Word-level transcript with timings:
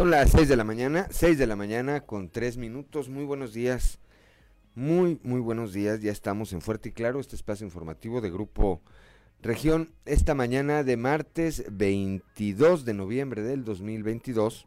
Son 0.00 0.10
las 0.10 0.30
6 0.30 0.48
de 0.48 0.56
la 0.56 0.64
mañana, 0.64 1.06
6 1.10 1.36
de 1.36 1.46
la 1.46 1.56
mañana 1.56 2.00
con 2.00 2.30
3 2.30 2.56
minutos. 2.56 3.10
Muy 3.10 3.26
buenos 3.26 3.52
días, 3.52 3.98
muy, 4.74 5.20
muy 5.22 5.40
buenos 5.40 5.74
días. 5.74 6.00
Ya 6.00 6.10
estamos 6.10 6.54
en 6.54 6.62
Fuerte 6.62 6.88
y 6.88 6.92
Claro, 6.92 7.20
este 7.20 7.36
espacio 7.36 7.66
informativo 7.66 8.22
de 8.22 8.30
Grupo 8.30 8.80
Región. 9.42 9.92
Esta 10.06 10.34
mañana 10.34 10.84
de 10.84 10.96
martes 10.96 11.66
22 11.70 12.86
de 12.86 12.94
noviembre 12.94 13.42
del 13.42 13.62
2022, 13.62 14.66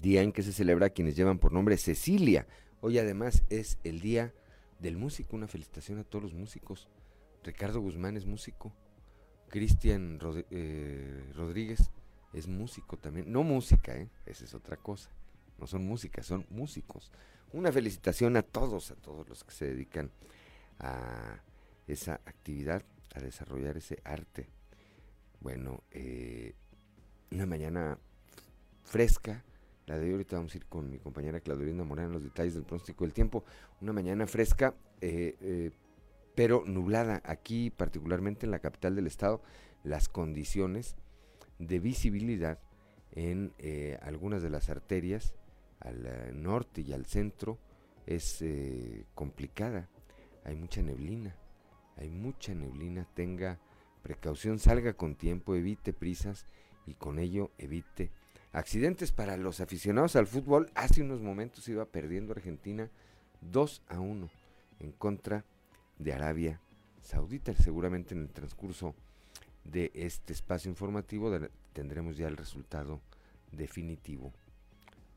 día 0.00 0.22
en 0.22 0.32
que 0.32 0.42
se 0.42 0.54
celebra 0.54 0.88
quienes 0.88 1.14
llevan 1.14 1.38
por 1.38 1.52
nombre 1.52 1.76
Cecilia. 1.76 2.46
Hoy 2.80 2.96
además 2.96 3.42
es 3.50 3.76
el 3.84 4.00
Día 4.00 4.32
del 4.78 4.96
Músico. 4.96 5.36
Una 5.36 5.48
felicitación 5.48 5.98
a 5.98 6.04
todos 6.04 6.22
los 6.22 6.32
músicos. 6.32 6.88
Ricardo 7.44 7.82
Guzmán 7.82 8.16
es 8.16 8.24
músico. 8.24 8.72
Cristian 9.50 10.18
eh, 10.50 11.30
Rodríguez 11.34 11.90
es 12.32 12.46
músico 12.46 12.96
también. 12.96 13.30
No 13.32 13.42
música, 13.42 13.96
¿eh? 13.96 14.08
esa 14.26 14.44
es 14.44 14.54
otra 14.54 14.76
cosa. 14.76 15.10
No 15.58 15.66
son 15.66 15.86
músicas, 15.86 16.26
son 16.26 16.46
músicos. 16.50 17.10
Una 17.52 17.72
felicitación 17.72 18.36
a 18.36 18.42
todos, 18.42 18.90
a 18.90 18.96
todos 18.96 19.28
los 19.28 19.44
que 19.44 19.52
se 19.52 19.66
dedican 19.66 20.10
a 20.78 21.42
esa 21.86 22.14
actividad, 22.26 22.84
a 23.14 23.20
desarrollar 23.20 23.76
ese 23.76 24.00
arte. 24.04 24.48
Bueno, 25.40 25.82
eh, 25.90 26.54
una 27.30 27.46
mañana 27.46 27.98
fresca, 28.84 29.44
la 29.86 29.98
de 29.98 30.06
hoy 30.06 30.12
ahorita 30.12 30.36
vamos 30.36 30.54
a 30.54 30.58
ir 30.58 30.66
con 30.66 30.90
mi 30.90 30.98
compañera 30.98 31.40
Claudelina 31.40 31.82
Morán 31.82 32.12
los 32.12 32.22
detalles 32.22 32.54
del 32.54 32.64
pronóstico 32.64 33.04
del 33.04 33.14
tiempo. 33.14 33.44
Una 33.80 33.92
mañana 33.92 34.26
fresca, 34.26 34.74
eh, 35.00 35.70
pero 36.34 36.62
nublada. 36.66 37.22
Aquí, 37.24 37.70
particularmente 37.70 38.44
en 38.44 38.52
la 38.52 38.58
capital 38.58 38.94
del 38.94 39.06
estado, 39.06 39.42
las 39.82 40.08
condiciones 40.08 40.94
de 41.58 41.78
visibilidad 41.80 42.58
en 43.12 43.52
eh, 43.58 43.98
algunas 44.02 44.42
de 44.42 44.50
las 44.50 44.68
arterias 44.68 45.34
al 45.80 46.06
eh, 46.06 46.32
norte 46.32 46.82
y 46.82 46.92
al 46.92 47.06
centro 47.06 47.58
es 48.06 48.42
eh, 48.42 49.04
complicada. 49.14 49.88
Hay 50.44 50.56
mucha 50.56 50.82
neblina, 50.82 51.34
hay 51.96 52.10
mucha 52.10 52.54
neblina. 52.54 53.06
Tenga 53.14 53.58
precaución, 54.02 54.58
salga 54.58 54.94
con 54.94 55.14
tiempo, 55.14 55.54
evite 55.54 55.92
prisas 55.92 56.46
y 56.86 56.94
con 56.94 57.18
ello 57.18 57.50
evite 57.58 58.10
accidentes. 58.52 59.12
Para 59.12 59.36
los 59.36 59.60
aficionados 59.60 60.16
al 60.16 60.26
fútbol, 60.26 60.70
hace 60.74 61.02
unos 61.02 61.20
momentos 61.20 61.68
iba 61.68 61.84
perdiendo 61.86 62.32
Argentina 62.32 62.90
2 63.40 63.82
a 63.88 64.00
1 64.00 64.30
en 64.80 64.92
contra 64.92 65.44
de 65.98 66.12
Arabia 66.12 66.60
Saudita. 67.02 67.54
Seguramente 67.54 68.14
en 68.14 68.22
el 68.22 68.30
transcurso 68.30 68.94
de 69.70 69.90
este 69.94 70.32
espacio 70.32 70.70
informativo 70.70 71.30
tendremos 71.72 72.16
ya 72.16 72.28
el 72.28 72.36
resultado 72.36 73.00
definitivo 73.52 74.32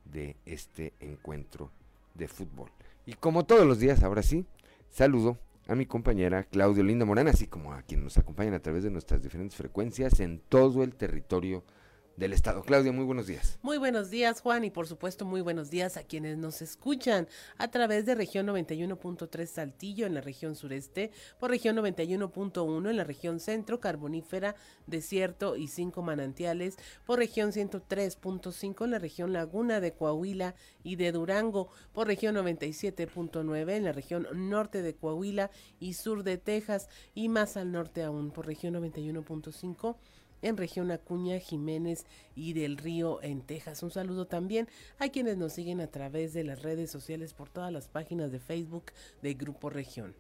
de 0.06 0.36
este 0.46 0.94
encuentro 1.00 1.72
de 2.16 2.28
fútbol. 2.28 2.70
Y 3.06 3.14
como 3.14 3.46
todos 3.46 3.66
los 3.66 3.80
días, 3.80 4.04
ahora 4.04 4.24
sí, 4.24 4.46
saludo 4.90 5.38
a 5.68 5.76
mi 5.76 5.86
compañera 5.86 6.44
Claudio 6.44 6.84
Linda 6.84 7.06
Morán, 7.06 7.28
así 7.28 7.48
como 7.48 7.74
a 7.74 7.82
quienes 7.84 8.04
nos 8.04 8.18
acompañan 8.18 8.54
a 8.54 8.62
través 8.62 8.84
de 8.84 8.92
nuestras 8.92 9.24
diferentes 9.24 9.56
frecuencias 9.56 10.20
en 10.20 10.40
todo 10.40 10.84
el 10.84 10.96
territorio 10.96 11.64
del 12.18 12.34
Estado. 12.34 12.62
Claudia, 12.64 12.92
muy 12.92 13.06
buenos 13.06 13.28
días. 13.28 13.58
Muy 13.62 13.78
buenos 13.78 14.10
días, 14.10 14.42
Juan, 14.42 14.64
y 14.64 14.70
por 14.70 14.88
supuesto 14.88 15.26
muy 15.26 15.42
buenos 15.42 15.70
días 15.70 15.98
a 15.98 16.04
quienes 16.04 16.38
nos 16.38 16.62
escuchan 16.62 17.28
a 17.58 17.70
través 17.70 18.06
de 18.06 18.16
región 18.16 18.48
91.3 18.48 19.46
Saltillo 19.46 20.06
en 20.06 20.14
la 20.14 20.22
región 20.22 20.56
sureste, 20.56 21.12
por 21.40 21.50
región 21.50 21.76
91.1 21.78 22.90
en 22.90 22.98
la 22.98 23.04
región 23.04 23.40
centro, 23.40 23.80
carbonífera, 23.80 24.56
desierto 24.88 25.56
y 25.56 25.68
cinco 25.68 26.02
manantiales, 26.02 26.78
por 27.06 27.20
región 27.20 27.52
103.5 27.52 28.86
en 28.86 28.92
la 28.92 29.00
región 29.00 29.34
laguna 29.34 29.80
de 29.80 29.94
Coahuila 29.94 30.56
y 30.84 30.96
de 30.98 31.12
Durango, 31.12 31.70
por 31.94 32.08
región 32.08 32.36
97.9 32.36 33.72
en 33.72 33.84
la 33.84 33.92
región 33.94 34.28
norte 34.34 34.82
de 34.82 34.96
Coahuila 34.96 35.50
y 35.80 35.94
sur 35.94 36.24
de 36.24 36.38
Texas, 36.38 36.90
y 37.14 37.30
más 37.30 37.58
al 37.58 37.72
norte 37.72 38.04
aún, 38.04 38.32
por 38.32 38.46
región 38.46 38.76
91.5 38.76 39.96
en 40.42 40.58
región 40.58 40.92
Acuña, 40.92 41.40
Jiménez 41.40 42.06
y 42.36 42.54
del 42.54 42.78
Río 42.78 43.22
en 43.22 43.42
Texas. 43.42 43.84
Un 43.84 43.92
saludo 43.92 44.28
también 44.28 44.68
a 45.00 45.10
quienes 45.10 45.38
nos 45.38 45.54
siguen 45.54 45.82
a 45.82 45.88
través 45.88 46.34
de 46.34 46.44
las 46.44 46.62
redes 46.62 46.92
sociales 46.92 47.34
por 47.34 47.50
todas 47.50 47.72
las 47.72 47.88
páginas 47.88 48.32
de 48.32 48.40
Facebook 48.40 48.86
de 49.22 49.34
Grupo 49.34 49.70
Región. 49.70 50.16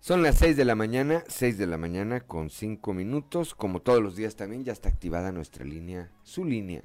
Son 0.00 0.22
las 0.22 0.36
6 0.36 0.56
de 0.56 0.64
la 0.64 0.76
mañana, 0.76 1.24
6 1.26 1.58
de 1.58 1.66
la 1.66 1.78
mañana 1.78 2.20
con 2.20 2.48
5 2.48 2.94
minutos. 2.94 3.56
Como 3.56 3.82
todos 3.82 4.00
los 4.00 4.14
días 4.14 4.36
también 4.36 4.64
ya 4.64 4.72
está 4.72 4.88
activada 4.88 5.32
nuestra 5.32 5.64
línea, 5.64 6.12
su 6.22 6.44
línea 6.44 6.84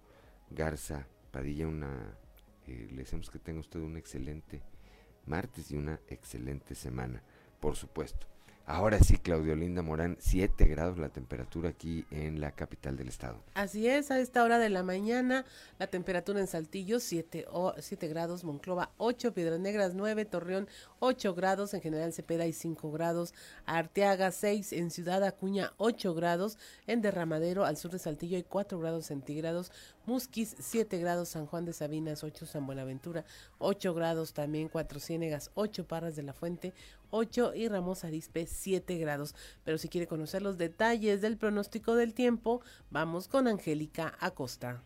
Garza 0.50 1.06
Padilla, 1.30 1.66
una, 1.66 2.16
eh, 2.66 2.88
le 2.90 2.98
deseamos 2.98 3.30
que 3.30 3.38
tenga 3.38 3.60
usted 3.60 3.80
un 3.80 3.96
excelente 3.96 4.62
martes 5.26 5.70
y 5.70 5.76
una 5.76 6.00
excelente 6.08 6.74
semana, 6.74 7.22
por 7.60 7.76
supuesto. 7.76 8.26
Ahora 8.66 8.98
sí, 8.98 9.18
Claudio 9.18 9.54
Linda 9.54 9.82
Morán, 9.82 10.16
7 10.18 10.64
grados 10.64 10.96
la 10.96 11.10
temperatura 11.10 11.68
aquí 11.68 12.06
en 12.10 12.40
la 12.40 12.52
capital 12.52 12.96
del 12.96 13.08
estado. 13.08 13.36
Así 13.52 13.86
es, 13.86 14.10
a 14.10 14.18
esta 14.18 14.42
hora 14.42 14.58
de 14.58 14.70
la 14.70 14.82
mañana, 14.82 15.44
la 15.78 15.88
temperatura 15.88 16.40
en 16.40 16.46
Saltillo 16.46 16.98
7, 16.98 17.44
grados, 18.08 18.42
Monclova 18.42 18.90
8, 18.96 19.34
Piedras 19.34 19.60
Negras 19.60 19.92
9, 19.92 20.24
Torreón 20.24 20.66
8 21.00 21.34
grados, 21.34 21.74
en 21.74 21.82
general 21.82 22.14
Cepeda 22.14 22.46
y 22.46 22.54
5 22.54 22.90
grados, 22.90 23.34
Arteaga 23.66 24.30
6, 24.30 24.72
en 24.72 24.90
Ciudad 24.90 25.22
Acuña 25.24 25.74
8 25.76 26.14
grados, 26.14 26.56
en 26.86 27.02
Derramadero 27.02 27.66
al 27.66 27.76
sur 27.76 27.90
de 27.90 27.98
Saltillo 27.98 28.38
hay 28.38 28.44
4 28.44 28.78
grados 28.78 29.04
centígrados, 29.04 29.72
Musquis 30.06 30.54
7 30.58 30.98
grados, 30.98 31.30
San 31.30 31.46
Juan 31.46 31.64
de 31.64 31.72
Sabinas 31.72 32.24
8, 32.24 32.46
San 32.46 32.66
Buenaventura 32.66 33.24
8 33.58 33.94
grados, 33.94 34.34
también 34.34 34.68
Cuatro 34.68 35.00
Ciénegas 35.00 35.50
8, 35.54 35.86
Parras 35.86 36.14
de 36.14 36.22
la 36.22 36.34
Fuente 36.34 36.74
8 37.10 37.54
y 37.54 37.68
Ramos 37.68 38.04
Arispe 38.04 38.46
7 38.46 38.98
grados. 38.98 39.34
Pero 39.64 39.78
si 39.78 39.88
quiere 39.88 40.06
conocer 40.06 40.42
los 40.42 40.58
detalles 40.58 41.22
del 41.22 41.38
pronóstico 41.38 41.94
del 41.94 42.12
tiempo, 42.12 42.60
vamos 42.90 43.28
con 43.28 43.48
Angélica 43.48 44.14
Acosta. 44.20 44.82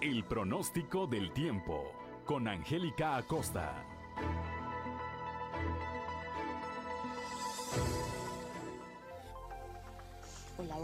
El 0.00 0.24
pronóstico 0.24 1.06
del 1.06 1.32
tiempo 1.32 1.92
con 2.26 2.46
Angélica 2.46 3.16
Acosta. 3.16 3.91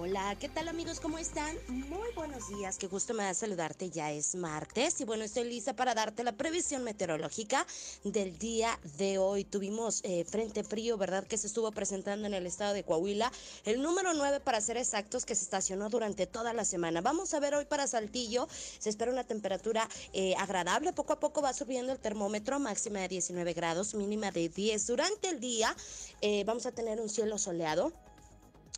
Hola, 0.01 0.37
¿qué 0.39 0.49
tal 0.49 0.69
amigos? 0.69 1.01
¿Cómo 1.01 1.19
están? 1.19 1.57
Muy 1.67 2.13
buenos 2.15 2.49
días, 2.49 2.79
qué 2.79 2.87
gusto 2.87 3.15
me 3.15 3.25
da 3.25 3.35
saludarte, 3.35 3.91
ya 3.91 4.13
es 4.13 4.37
martes 4.37 5.01
y 5.01 5.05
bueno, 5.05 5.25
estoy 5.25 5.43
lista 5.43 5.75
para 5.75 5.93
darte 5.93 6.23
la 6.23 6.37
previsión 6.37 6.85
meteorológica 6.85 7.67
del 8.05 8.39
día 8.39 8.79
de 8.97 9.19
hoy. 9.19 9.43
Tuvimos 9.43 10.01
eh, 10.05 10.25
frente 10.25 10.63
frío, 10.63 10.97
¿verdad? 10.99 11.27
Que 11.27 11.37
se 11.37 11.49
estuvo 11.49 11.73
presentando 11.73 12.29
en 12.29 12.35
el 12.35 12.47
estado 12.47 12.75
de 12.75 12.85
Coahuila, 12.85 13.33
el 13.65 13.83
número 13.83 14.15
9 14.15 14.39
para 14.39 14.61
ser 14.61 14.77
exactos 14.77 15.25
que 15.25 15.35
se 15.35 15.43
estacionó 15.43 15.89
durante 15.89 16.29
toda 16.29 16.53
la 16.53 16.65
semana. 16.65 17.01
Vamos 17.01 17.35
a 17.35 17.41
ver 17.41 17.57
hoy 17.57 17.65
para 17.65 17.89
Saltillo, 17.89 18.47
se 18.79 18.91
espera 18.91 19.11
una 19.11 19.25
temperatura 19.25 19.89
eh, 20.13 20.37
agradable, 20.39 20.93
poco 20.93 21.15
a 21.15 21.19
poco 21.19 21.43
va 21.43 21.53
subiendo 21.53 21.91
el 21.91 21.99
termómetro, 21.99 22.61
máxima 22.61 23.01
de 23.01 23.09
19 23.09 23.53
grados, 23.53 23.95
mínima 23.95 24.31
de 24.31 24.49
10. 24.49 24.87
Durante 24.87 25.29
el 25.29 25.41
día 25.41 25.75
eh, 26.21 26.45
vamos 26.45 26.67
a 26.67 26.71
tener 26.71 27.01
un 27.01 27.09
cielo 27.09 27.37
soleado 27.37 27.93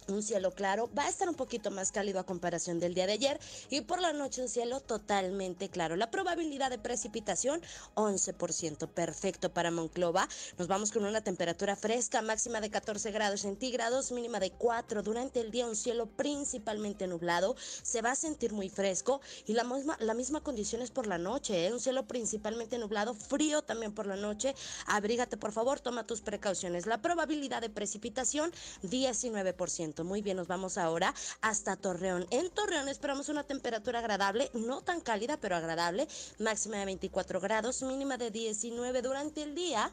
un 0.09 0.23
cielo 0.23 0.51
claro, 0.53 0.91
va 0.97 1.05
a 1.05 1.09
estar 1.09 1.29
un 1.29 1.35
poquito 1.35 1.71
más 1.71 1.93
cálido 1.93 2.19
a 2.21 2.25
comparación 2.25 2.81
del 2.81 2.95
día 2.95 3.07
de 3.07 3.13
ayer 3.13 3.41
y 3.69 3.83
por 3.83 4.01
la 4.01 4.13
noche 4.13 4.43
un 4.43 4.49
cielo 4.49 4.81
totalmente 4.81 5.69
claro. 5.69 5.97
La 5.97 6.11
probabilidad 6.11 6.71
de 6.71 6.79
precipitación 6.79 7.61
11%, 7.95 8.89
perfecto 8.89 9.53
para 9.53 9.71
Monclova. 9.71 10.29
Nos 10.59 10.69
vamos 10.69 10.91
con 10.91 11.05
una 11.05 11.21
temperatura 11.21 11.77
fresca, 11.77 12.23
máxima 12.23 12.61
de 12.61 12.71
14 12.71 13.11
grados 13.11 13.43
centígrados, 13.43 14.13
mínima 14.13 14.41
de 14.41 14.51
4. 14.51 15.03
Durante 15.03 15.41
el 15.41 15.51
día 15.51 15.67
un 15.67 15.77
cielo 15.77 16.07
principalmente 16.07 17.07
nublado, 17.07 17.57
se 17.83 18.03
va 18.03 18.13
a 18.13 18.17
sentir 18.17 18.53
muy 18.53 18.69
fresco 18.69 19.21
y 19.47 19.53
la 19.53 19.65
misma, 19.65 19.97
la 20.01 20.15
misma 20.15 20.41
condición 20.41 20.83
es 20.83 20.91
por 20.91 21.07
la 21.07 21.19
noche, 21.19 21.67
¿eh? 21.67 21.73
un 21.73 21.81
cielo 21.81 22.07
principalmente 22.07 22.79
nublado, 22.79 23.15
frío 23.15 23.63
también 23.63 23.93
por 23.93 24.07
la 24.07 24.17
noche. 24.17 24.55
Abrígate 24.87 25.37
por 25.37 25.53
favor, 25.53 25.81
toma 25.81 26.07
tus 26.07 26.21
precauciones. 26.21 26.87
La 26.87 27.01
probabilidad 27.03 27.61
de 27.61 27.71
precipitación 27.71 28.53
19%. 28.83 29.90
Muy 29.99 30.23
bien, 30.23 30.37
nos 30.37 30.47
vamos 30.47 30.79
ahora 30.79 31.13
hasta 31.41 31.77
Torreón. 31.77 32.27
En 32.31 32.49
Torreón 32.51 32.89
esperamos 32.89 33.29
una 33.29 33.43
temperatura 33.43 33.99
agradable, 33.99 34.49
no 34.55 34.83
tan 34.83 35.01
cálida, 35.01 35.37
pero 35.37 35.57
agradable, 35.57 36.07
máxima 36.39 36.79
de 36.79 36.85
24 36.85 37.41
grados, 37.41 37.83
mínima 37.83 38.17
de 38.17 38.31
19 38.31 39.03
durante 39.03 39.43
el 39.43 39.55
día. 39.57 39.93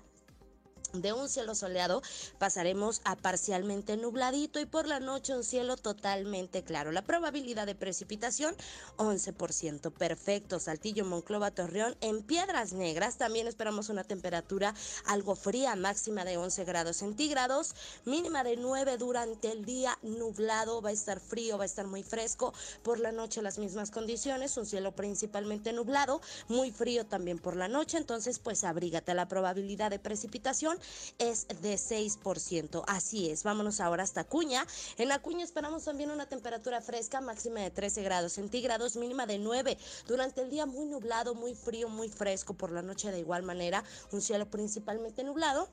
De 0.94 1.13
un 1.13 1.30
cielo 1.30 1.54
soleado 1.54 2.01
pasaremos 2.39 3.01
a 3.04 3.16
parcialmente 3.16 3.98
nubladito 3.98 4.60
y 4.60 4.66
por 4.66 4.88
la 4.88 5.00
noche 5.00 5.36
un 5.36 5.44
cielo 5.44 5.78
totalmente 5.78 6.63
claro. 6.63 6.92
La 6.92 7.01
probabilidad 7.01 7.66
de 7.66 7.75
precipitación 7.75 8.56
11%. 8.98 9.92
Perfecto. 9.92 10.60
Saltillo, 10.60 11.06
Monclova, 11.06 11.51
Torreón. 11.51 11.95
En 12.01 12.24
Piedras 12.24 12.74
Negras 12.74 13.18
también 13.18 13.48
esperamos 13.48 13.89
una 13.89 14.04
temperatura 14.04 14.74
algo 15.06 15.36
fría, 15.36 15.75
máxima 15.75 16.25
de 16.25 16.38
11 16.38 16.63
grados 16.63 16.98
centígrados, 16.98 17.75
mínima 18.06 18.44
de 18.44 18.57
9 18.57 18.98
durante 18.98 19.51
el 19.51 19.66
día, 19.66 19.98
nublado, 20.01 20.81
va 20.81 20.90
a 20.90 20.94
estar 20.94 21.19
frío, 21.19 21.57
va 21.57 21.63
a 21.63 21.66
estar 21.66 21.88
muy 21.88 22.04
fresco. 22.04 22.54
Por 22.83 23.00
la 23.00 23.12
noche 23.12 23.42
las 23.42 23.60
mismas 23.60 23.92
condiciones, 23.92 24.57
un 24.57 24.66
cielo 24.66 24.94
principalmente 24.94 25.74
nublado, 25.74 26.22
muy 26.48 26.72
frío 26.72 27.06
también 27.06 27.40
por 27.40 27.56
la 27.56 27.68
noche, 27.68 27.98
entonces 27.98 28.40
pues 28.40 28.63
abrígate. 28.63 29.13
La 29.13 29.28
probabilidad 29.28 29.90
de 29.90 30.00
precipitación 30.00 30.77
es 31.20 31.48
de 31.62 31.76
6%. 31.76 32.84
Así 32.88 33.30
es, 33.30 33.44
vámonos 33.44 33.80
ahora 33.80 34.04
hasta 34.04 34.22
Acuña. 34.22 34.66
En 34.98 35.12
Acuña 35.12 35.44
esperamos 35.44 35.84
también 35.84 36.12
una 36.12 36.28
temperatura 36.28 36.82
fresca, 36.82 37.22
máxima 37.22 37.62
de 37.62 37.72
13 37.72 38.04
grados 38.04 38.34
centígrados, 38.34 38.96
mínima 38.96 39.26
de 39.26 39.40
9. 39.40 39.78
Durante 40.08 40.42
el 40.42 40.50
día 40.50 40.66
muy 40.66 40.86
nublado, 40.86 41.36
muy 41.36 41.56
frío, 41.56 41.90
muy 41.90 42.10
fresco. 42.10 42.54
Por 42.54 42.72
la 42.72 42.82
noche 42.82 43.12
de 43.12 43.20
igual 43.20 43.44
manera, 43.44 43.84
un 44.12 44.22
cielo 44.22 44.50
principalmente 44.50 45.24
nublado 45.24 45.70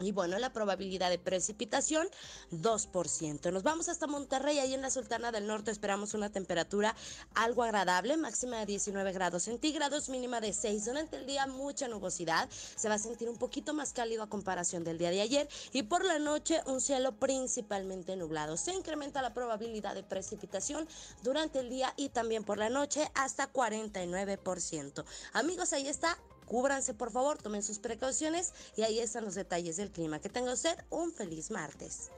y 0.00 0.12
bueno, 0.12 0.38
la 0.38 0.52
probabilidad 0.52 1.10
de 1.10 1.18
precipitación, 1.18 2.08
2%. 2.50 3.52
Nos 3.52 3.62
vamos 3.62 3.88
hasta 3.88 4.06
Monterrey, 4.06 4.58
ahí 4.58 4.74
en 4.74 4.82
la 4.82 4.90
Sultana 4.90 5.30
del 5.32 5.46
Norte 5.46 5.70
esperamos 5.70 6.14
una 6.14 6.30
temperatura 6.30 6.94
algo 7.34 7.62
agradable, 7.62 8.16
máxima 8.16 8.58
de 8.58 8.66
19 8.66 9.12
grados 9.12 9.44
centígrados, 9.44 10.08
mínima 10.08 10.40
de 10.40 10.52
6. 10.52 10.84
Durante 10.86 11.16
el 11.16 11.26
día 11.26 11.46
mucha 11.46 11.88
nubosidad, 11.88 12.48
se 12.50 12.88
va 12.88 12.96
a 12.96 12.98
sentir 12.98 13.28
un 13.28 13.38
poquito 13.38 13.74
más 13.74 13.92
cálido 13.92 14.22
a 14.22 14.28
comparación 14.28 14.84
del 14.84 14.98
día 14.98 15.10
de 15.10 15.20
ayer 15.20 15.48
y 15.72 15.84
por 15.84 16.04
la 16.04 16.18
noche 16.18 16.60
un 16.66 16.80
cielo 16.80 17.12
principalmente 17.12 18.16
nublado. 18.16 18.56
Se 18.56 18.72
incrementa 18.72 19.22
la 19.22 19.34
probabilidad 19.34 19.94
de 19.94 20.02
precipitación 20.02 20.88
durante 21.22 21.60
el 21.60 21.70
día 21.70 21.92
y 21.96 22.08
también 22.08 22.44
por 22.44 22.58
la 22.58 22.68
noche 22.68 23.08
hasta 23.14 23.52
49%. 23.52 25.04
Amigos, 25.32 25.72
ahí 25.72 25.88
está 25.88 26.18
Cúbranse 26.46 26.94
por 26.94 27.10
favor, 27.10 27.38
tomen 27.38 27.62
sus 27.62 27.78
precauciones 27.78 28.52
y 28.76 28.82
ahí 28.82 28.98
están 28.98 29.24
los 29.24 29.34
detalles 29.34 29.76
del 29.76 29.90
clima. 29.90 30.20
Que 30.20 30.28
tenga 30.28 30.52
usted 30.52 30.76
un 30.90 31.12
feliz 31.12 31.50
martes. 31.50 32.10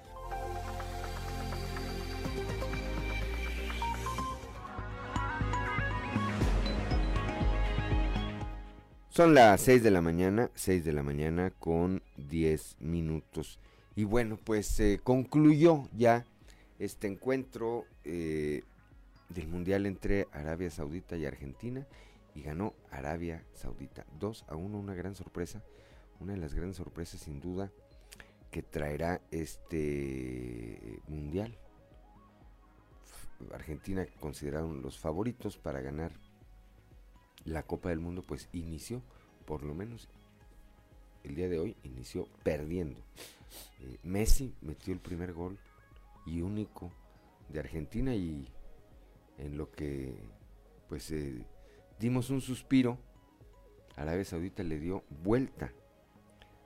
Son 9.17 9.32
las 9.34 9.62
6 9.62 9.82
de 9.82 9.91
la 9.91 10.03
mañana, 10.03 10.50
6 10.56 10.84
de 10.84 10.93
la 10.93 11.03
mañana 11.03 11.50
con 11.58 12.03
10 12.19 12.77
minutos. 12.81 13.58
Y 13.94 14.05
bueno, 14.05 14.36
pues 14.36 14.67
se 14.67 14.98
concluyó 14.98 15.89
ya 15.96 16.27
este 16.79 17.06
encuentro 17.06 17.86
eh, 18.05 18.62
del 19.31 19.48
Mundial 19.48 19.86
entre 19.86 20.29
Arabia 20.32 20.70
Saudita 20.70 21.17
y 21.17 21.24
Argentina 21.24 21.86
y 22.36 22.43
ganó 22.43 22.74
Arabia 22.90 23.43
Saudita. 23.55 24.05
2 24.20 24.44
a 24.48 24.56
1, 24.56 24.78
una 24.78 24.94
gran 24.94 25.14
sorpresa, 25.14 25.62
una 26.20 26.34
de 26.34 26.38
las 26.38 26.52
grandes 26.52 26.76
sorpresas 26.76 27.22
sin 27.22 27.40
duda 27.40 27.72
que 28.50 28.62
traerá 28.62 29.22
este 29.31 31.00
mundial. 31.08 31.56
Argentina 33.52 34.06
consideraron 34.20 34.82
los 34.82 34.98
favoritos 34.98 35.56
para 35.56 35.81
ganar 35.81 36.12
la 37.44 37.62
Copa 37.62 37.88
del 37.88 38.00
Mundo, 38.00 38.22
pues 38.22 38.48
inició, 38.52 39.02
por 39.46 39.62
lo 39.62 39.74
menos 39.74 40.08
el 41.24 41.34
día 41.34 41.48
de 41.48 41.58
hoy, 41.58 41.76
inició 41.84 42.28
perdiendo. 42.43 43.00
Eh, 43.81 43.98
Messi 44.02 44.55
metió 44.60 44.93
el 44.93 45.00
primer 45.00 45.32
gol 45.32 45.58
y 46.26 46.43
único 46.43 46.93
de 47.48 47.60
Argentina 47.60 48.14
y 48.14 48.46
en 49.38 49.56
lo 49.56 49.70
que 49.70 50.14
pues 50.88 51.10
eh, 51.10 51.44
dimos 51.98 52.31
un 52.31 52.41
suspiro, 52.41 52.98
Arabia 53.96 54.24
Saudita 54.24 54.62
le 54.62 54.79
dio 54.79 55.05
vuelta 55.22 55.72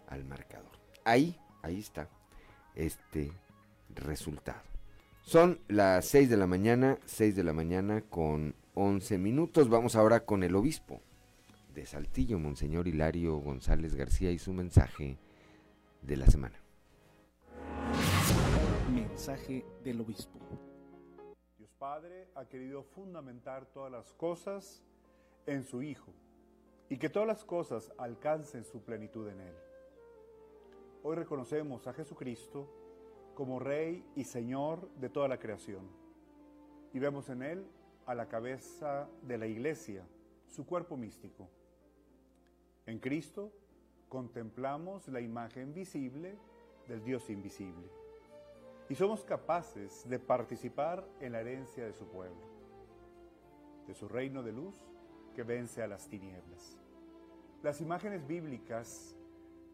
al 0.09 0.25
marcador. 0.25 0.71
Ahí, 1.05 1.37
ahí 1.63 1.79
está 1.79 2.09
este 2.75 3.33
resultado. 3.95 4.63
Son 5.23 5.61
las 5.69 6.07
6 6.07 6.31
de 6.31 6.37
la 6.37 6.47
mañana, 6.47 6.99
6 7.05 7.37
de 7.37 7.45
la 7.45 7.53
mañana 7.53 8.03
con 8.03 8.55
11 8.75 9.19
minutos. 9.19 9.69
Vamos 9.69 9.95
ahora 9.95 10.25
con 10.25 10.43
el 10.43 10.57
obispo 10.57 11.01
de 11.75 11.87
Saltillo, 11.87 12.39
Monseñor 12.39 12.89
Hilario 12.89 13.37
González 13.39 13.95
García, 13.95 14.33
y 14.33 14.39
su 14.39 14.53
mensaje 14.53 15.19
de 16.03 16.17
la 16.17 16.27
semana. 16.27 16.59
Mensaje 18.93 19.65
del 19.85 20.01
obispo. 20.01 20.39
Dios 21.59 21.71
Padre 21.79 22.29
ha 22.35 22.47
querido 22.47 22.83
fundamentar 22.83 23.67
todas 23.67 23.93
las 23.93 24.13
cosas 24.15 24.83
en 25.47 25.65
su 25.65 25.83
Hijo 25.83 26.13
y 26.89 26.99
que 26.99 27.09
todas 27.09 27.29
las 27.29 27.45
cosas 27.45 27.93
alcancen 27.99 28.65
su 28.65 28.83
plenitud 28.83 29.29
en 29.29 29.41
Él. 29.41 29.55
Hoy 31.03 31.17
reconocemos 31.17 31.87
a 31.87 31.93
Jesucristo 31.93 32.69
como 33.35 33.59
Rey 33.59 34.05
y 34.17 34.25
Señor 34.25 34.91
de 34.97 35.09
toda 35.09 35.29
la 35.29 35.39
creación 35.39 35.89
y 36.93 36.99
vemos 36.99 37.29
en 37.31 37.43
Él 37.43 37.67
a 38.07 38.15
la 38.15 38.29
cabeza 38.29 39.09
de 39.23 39.39
la 39.39 39.47
Iglesia, 39.47 40.05
su 40.49 40.67
cuerpo 40.67 40.97
místico. 40.97 41.49
En 42.87 42.99
Cristo 42.99 43.53
contemplamos 44.09 45.07
la 45.09 45.21
imagen 45.21 45.73
visible 45.73 46.37
del 46.89 47.05
Dios 47.05 47.31
invisible 47.31 47.89
y 48.89 48.97
somos 48.97 49.25
capaces 49.25 50.09
de 50.09 50.19
participar 50.19 51.07
en 51.21 51.33
la 51.33 51.41
herencia 51.41 51.87
de 51.87 51.93
su 51.93 52.07
pueblo, 52.09 52.43
de 53.87 53.95
su 53.95 54.09
reino 54.09 54.43
de 54.43 54.51
luz 54.51 54.90
que 55.35 55.43
vence 55.43 55.83
a 55.83 55.87
las 55.87 56.09
tinieblas. 56.09 56.77
Las 57.63 57.81
imágenes 57.81 58.27
bíblicas 58.27 59.17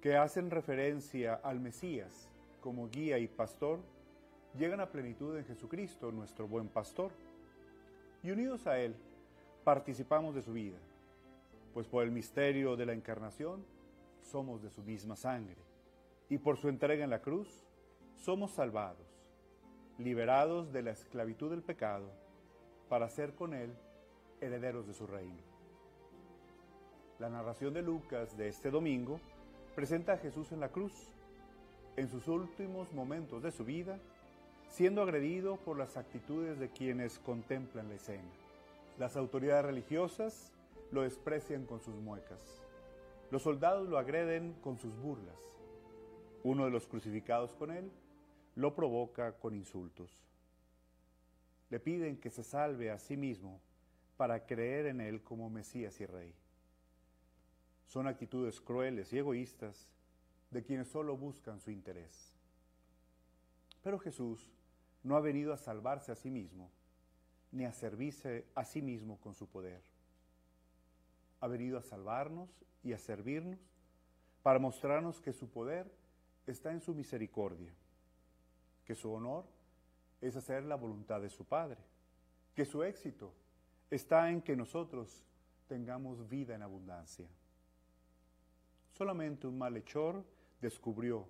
que 0.00 0.16
hacen 0.16 0.50
referencia 0.50 1.34
al 1.34 1.60
Mesías 1.60 2.28
como 2.60 2.88
guía 2.88 3.18
y 3.18 3.28
pastor 3.28 3.80
llegan 4.56 4.80
a 4.80 4.90
plenitud 4.90 5.36
en 5.36 5.44
Jesucristo, 5.44 6.10
nuestro 6.10 6.48
buen 6.48 6.68
pastor. 6.68 7.12
Y 8.22 8.30
unidos 8.30 8.66
a 8.66 8.78
Él, 8.78 8.96
participamos 9.64 10.34
de 10.34 10.42
su 10.42 10.52
vida, 10.52 10.78
pues 11.74 11.86
por 11.86 12.02
el 12.02 12.10
misterio 12.10 12.76
de 12.76 12.86
la 12.86 12.92
encarnación 12.92 13.64
somos 14.22 14.62
de 14.62 14.70
su 14.70 14.82
misma 14.82 15.14
sangre, 15.14 15.56
y 16.28 16.38
por 16.38 16.56
su 16.56 16.68
entrega 16.68 17.04
en 17.04 17.10
la 17.10 17.22
cruz 17.22 17.48
somos 18.16 18.50
salvados, 18.50 19.06
liberados 19.98 20.72
de 20.72 20.82
la 20.82 20.90
esclavitud 20.90 21.50
del 21.50 21.62
pecado, 21.62 22.10
para 22.88 23.08
ser 23.08 23.34
con 23.34 23.54
Él 23.54 23.72
herederos 24.40 24.86
de 24.86 24.94
su 24.94 25.06
reino. 25.06 25.45
La 27.18 27.30
narración 27.30 27.72
de 27.72 27.80
Lucas 27.80 28.36
de 28.36 28.48
este 28.48 28.70
domingo 28.70 29.18
presenta 29.74 30.12
a 30.12 30.18
Jesús 30.18 30.52
en 30.52 30.60
la 30.60 30.68
cruz, 30.68 30.92
en 31.96 32.08
sus 32.08 32.28
últimos 32.28 32.92
momentos 32.92 33.42
de 33.42 33.52
su 33.52 33.64
vida, 33.64 33.98
siendo 34.68 35.00
agredido 35.00 35.56
por 35.56 35.78
las 35.78 35.96
actitudes 35.96 36.58
de 36.58 36.68
quienes 36.68 37.18
contemplan 37.20 37.88
la 37.88 37.94
escena. 37.94 38.28
Las 38.98 39.16
autoridades 39.16 39.64
religiosas 39.64 40.52
lo 40.92 41.02
desprecian 41.02 41.64
con 41.64 41.80
sus 41.80 41.94
muecas. 41.94 42.62
Los 43.30 43.44
soldados 43.44 43.88
lo 43.88 43.96
agreden 43.96 44.52
con 44.60 44.76
sus 44.76 44.94
burlas. 44.98 45.40
Uno 46.44 46.66
de 46.66 46.70
los 46.70 46.86
crucificados 46.86 47.54
con 47.54 47.70
él 47.70 47.90
lo 48.56 48.74
provoca 48.74 49.32
con 49.38 49.54
insultos. 49.54 50.10
Le 51.70 51.80
piden 51.80 52.18
que 52.18 52.28
se 52.28 52.44
salve 52.44 52.90
a 52.90 52.98
sí 52.98 53.16
mismo 53.16 53.62
para 54.18 54.44
creer 54.44 54.84
en 54.84 55.00
él 55.00 55.22
como 55.22 55.48
Mesías 55.48 55.98
y 56.02 56.04
Rey 56.04 56.34
son 57.86 58.06
actitudes 58.06 58.60
crueles 58.60 59.12
y 59.12 59.18
egoístas 59.18 59.88
de 60.50 60.62
quienes 60.62 60.88
solo 60.88 61.16
buscan 61.16 61.60
su 61.60 61.70
interés. 61.70 62.32
Pero 63.82 63.98
Jesús 63.98 64.50
no 65.02 65.16
ha 65.16 65.20
venido 65.20 65.52
a 65.52 65.56
salvarse 65.56 66.10
a 66.10 66.16
sí 66.16 66.30
mismo, 66.30 66.70
ni 67.52 67.64
a 67.64 67.72
servirse 67.72 68.46
a 68.54 68.64
sí 68.64 68.82
mismo 68.82 69.18
con 69.20 69.34
su 69.34 69.48
poder. 69.48 69.82
Ha 71.40 71.46
venido 71.46 71.78
a 71.78 71.82
salvarnos 71.82 72.50
y 72.82 72.92
a 72.92 72.98
servirnos 72.98 73.60
para 74.42 74.58
mostrarnos 74.58 75.20
que 75.20 75.32
su 75.32 75.48
poder 75.48 75.90
está 76.46 76.72
en 76.72 76.80
su 76.80 76.94
misericordia, 76.94 77.72
que 78.84 78.94
su 78.94 79.12
honor 79.12 79.44
es 80.20 80.36
hacer 80.36 80.64
la 80.64 80.76
voluntad 80.76 81.20
de 81.20 81.30
su 81.30 81.44
Padre, 81.44 81.78
que 82.54 82.64
su 82.64 82.82
éxito 82.82 83.32
está 83.90 84.30
en 84.30 84.42
que 84.42 84.56
nosotros 84.56 85.24
tengamos 85.68 86.28
vida 86.28 86.54
en 86.54 86.62
abundancia. 86.62 87.28
Solamente 88.96 89.46
un 89.46 89.58
malhechor 89.58 90.24
descubrió, 90.58 91.26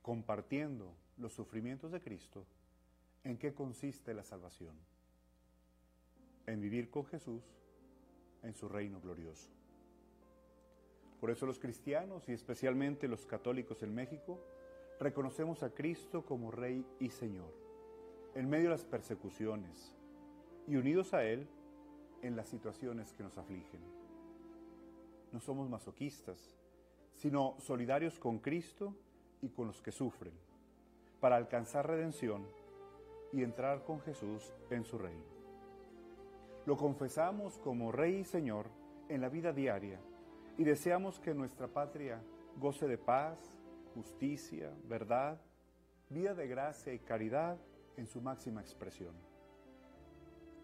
compartiendo 0.00 0.94
los 1.18 1.34
sufrimientos 1.34 1.92
de 1.92 2.00
Cristo, 2.00 2.46
en 3.24 3.36
qué 3.36 3.52
consiste 3.52 4.14
la 4.14 4.24
salvación. 4.24 4.74
En 6.46 6.62
vivir 6.62 6.88
con 6.88 7.04
Jesús 7.04 7.42
en 8.42 8.54
su 8.54 8.70
reino 8.70 9.02
glorioso. 9.02 9.50
Por 11.20 11.30
eso 11.30 11.44
los 11.44 11.58
cristianos 11.58 12.26
y 12.26 12.32
especialmente 12.32 13.06
los 13.06 13.26
católicos 13.26 13.82
en 13.82 13.94
México 13.94 14.40
reconocemos 14.98 15.62
a 15.62 15.74
Cristo 15.74 16.24
como 16.24 16.50
Rey 16.50 16.86
y 17.00 17.10
Señor, 17.10 17.52
en 18.34 18.48
medio 18.48 18.70
de 18.70 18.76
las 18.76 18.84
persecuciones 18.86 19.94
y 20.66 20.76
unidos 20.76 21.12
a 21.12 21.22
Él 21.22 21.46
en 22.22 22.34
las 22.34 22.48
situaciones 22.48 23.12
que 23.12 23.22
nos 23.22 23.36
afligen. 23.36 23.82
No 25.32 25.40
somos 25.40 25.68
masoquistas, 25.68 26.56
sino 27.14 27.56
solidarios 27.58 28.18
con 28.18 28.38
Cristo 28.38 28.94
y 29.40 29.48
con 29.48 29.66
los 29.66 29.80
que 29.82 29.92
sufren, 29.92 30.34
para 31.20 31.36
alcanzar 31.36 31.86
redención 31.86 32.46
y 33.32 33.42
entrar 33.42 33.84
con 33.84 34.00
Jesús 34.00 34.52
en 34.70 34.84
su 34.84 34.98
reino. 34.98 35.24
Lo 36.66 36.76
confesamos 36.76 37.58
como 37.58 37.92
Rey 37.92 38.20
y 38.20 38.24
Señor 38.24 38.66
en 39.08 39.20
la 39.20 39.28
vida 39.28 39.52
diaria 39.52 40.00
y 40.56 40.64
deseamos 40.64 41.18
que 41.18 41.34
nuestra 41.34 41.68
patria 41.68 42.22
goce 42.58 42.86
de 42.86 42.96
paz, 42.96 43.38
justicia, 43.94 44.72
verdad, 44.84 45.40
vida 46.08 46.34
de 46.34 46.46
gracia 46.46 46.92
y 46.92 46.98
caridad 47.00 47.58
en 47.96 48.06
su 48.06 48.20
máxima 48.20 48.60
expresión. 48.60 49.14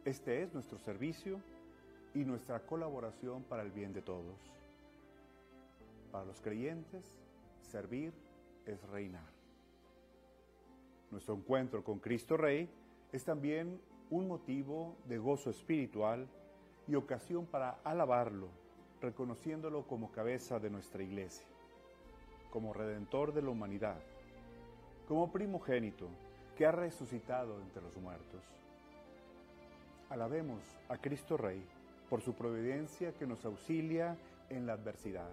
Este 0.04 0.42
es 0.42 0.54
nuestro 0.54 0.78
servicio 0.78 1.40
y 2.14 2.24
nuestra 2.24 2.60
colaboración 2.60 3.42
para 3.44 3.62
el 3.62 3.70
bien 3.70 3.92
de 3.92 4.02
todos. 4.02 4.38
Para 6.10 6.24
los 6.24 6.40
creyentes, 6.40 7.04
servir 7.60 8.12
es 8.66 8.82
reinar. 8.88 9.30
Nuestro 11.10 11.34
encuentro 11.34 11.84
con 11.84 11.98
Cristo 11.98 12.36
Rey 12.36 12.68
es 13.12 13.24
también 13.24 13.80
un 14.10 14.26
motivo 14.26 14.96
de 15.06 15.18
gozo 15.18 15.50
espiritual 15.50 16.26
y 16.88 16.96
ocasión 16.96 17.46
para 17.46 17.78
alabarlo, 17.84 18.48
reconociéndolo 19.00 19.86
como 19.86 20.10
cabeza 20.10 20.58
de 20.58 20.70
nuestra 20.70 21.02
iglesia, 21.02 21.46
como 22.52 22.72
redentor 22.72 23.32
de 23.32 23.42
la 23.42 23.50
humanidad, 23.50 24.00
como 25.06 25.30
primogénito 25.30 26.08
que 26.56 26.66
ha 26.66 26.72
resucitado 26.72 27.60
entre 27.60 27.82
los 27.82 27.96
muertos. 27.96 28.42
Alabemos 30.08 30.60
a 30.88 30.96
Cristo 30.98 31.36
Rey 31.36 31.64
por 32.08 32.20
su 32.20 32.34
providencia 32.34 33.12
que 33.12 33.26
nos 33.26 33.44
auxilia 33.44 34.16
en 34.48 34.66
la 34.66 34.72
adversidad 34.72 35.30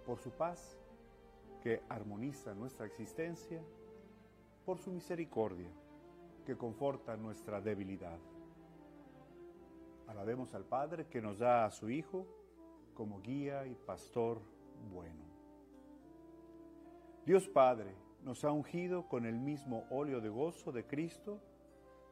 por 0.00 0.18
su 0.18 0.30
paz 0.30 0.78
que 1.62 1.82
armoniza 1.88 2.54
nuestra 2.54 2.86
existencia, 2.86 3.62
por 4.64 4.78
su 4.78 4.90
misericordia 4.90 5.70
que 6.44 6.56
conforta 6.56 7.16
nuestra 7.16 7.60
debilidad. 7.60 8.18
Alabemos 10.08 10.54
al 10.54 10.64
Padre 10.64 11.06
que 11.06 11.20
nos 11.20 11.38
da 11.38 11.64
a 11.64 11.70
su 11.70 11.88
Hijo 11.90 12.26
como 12.94 13.20
guía 13.20 13.66
y 13.66 13.74
pastor 13.74 14.40
bueno. 14.92 15.24
Dios 17.24 17.48
Padre 17.48 17.94
nos 18.24 18.44
ha 18.44 18.50
ungido 18.50 19.06
con 19.08 19.24
el 19.24 19.38
mismo 19.38 19.86
óleo 19.90 20.20
de 20.20 20.28
gozo 20.28 20.72
de 20.72 20.86
Cristo 20.86 21.40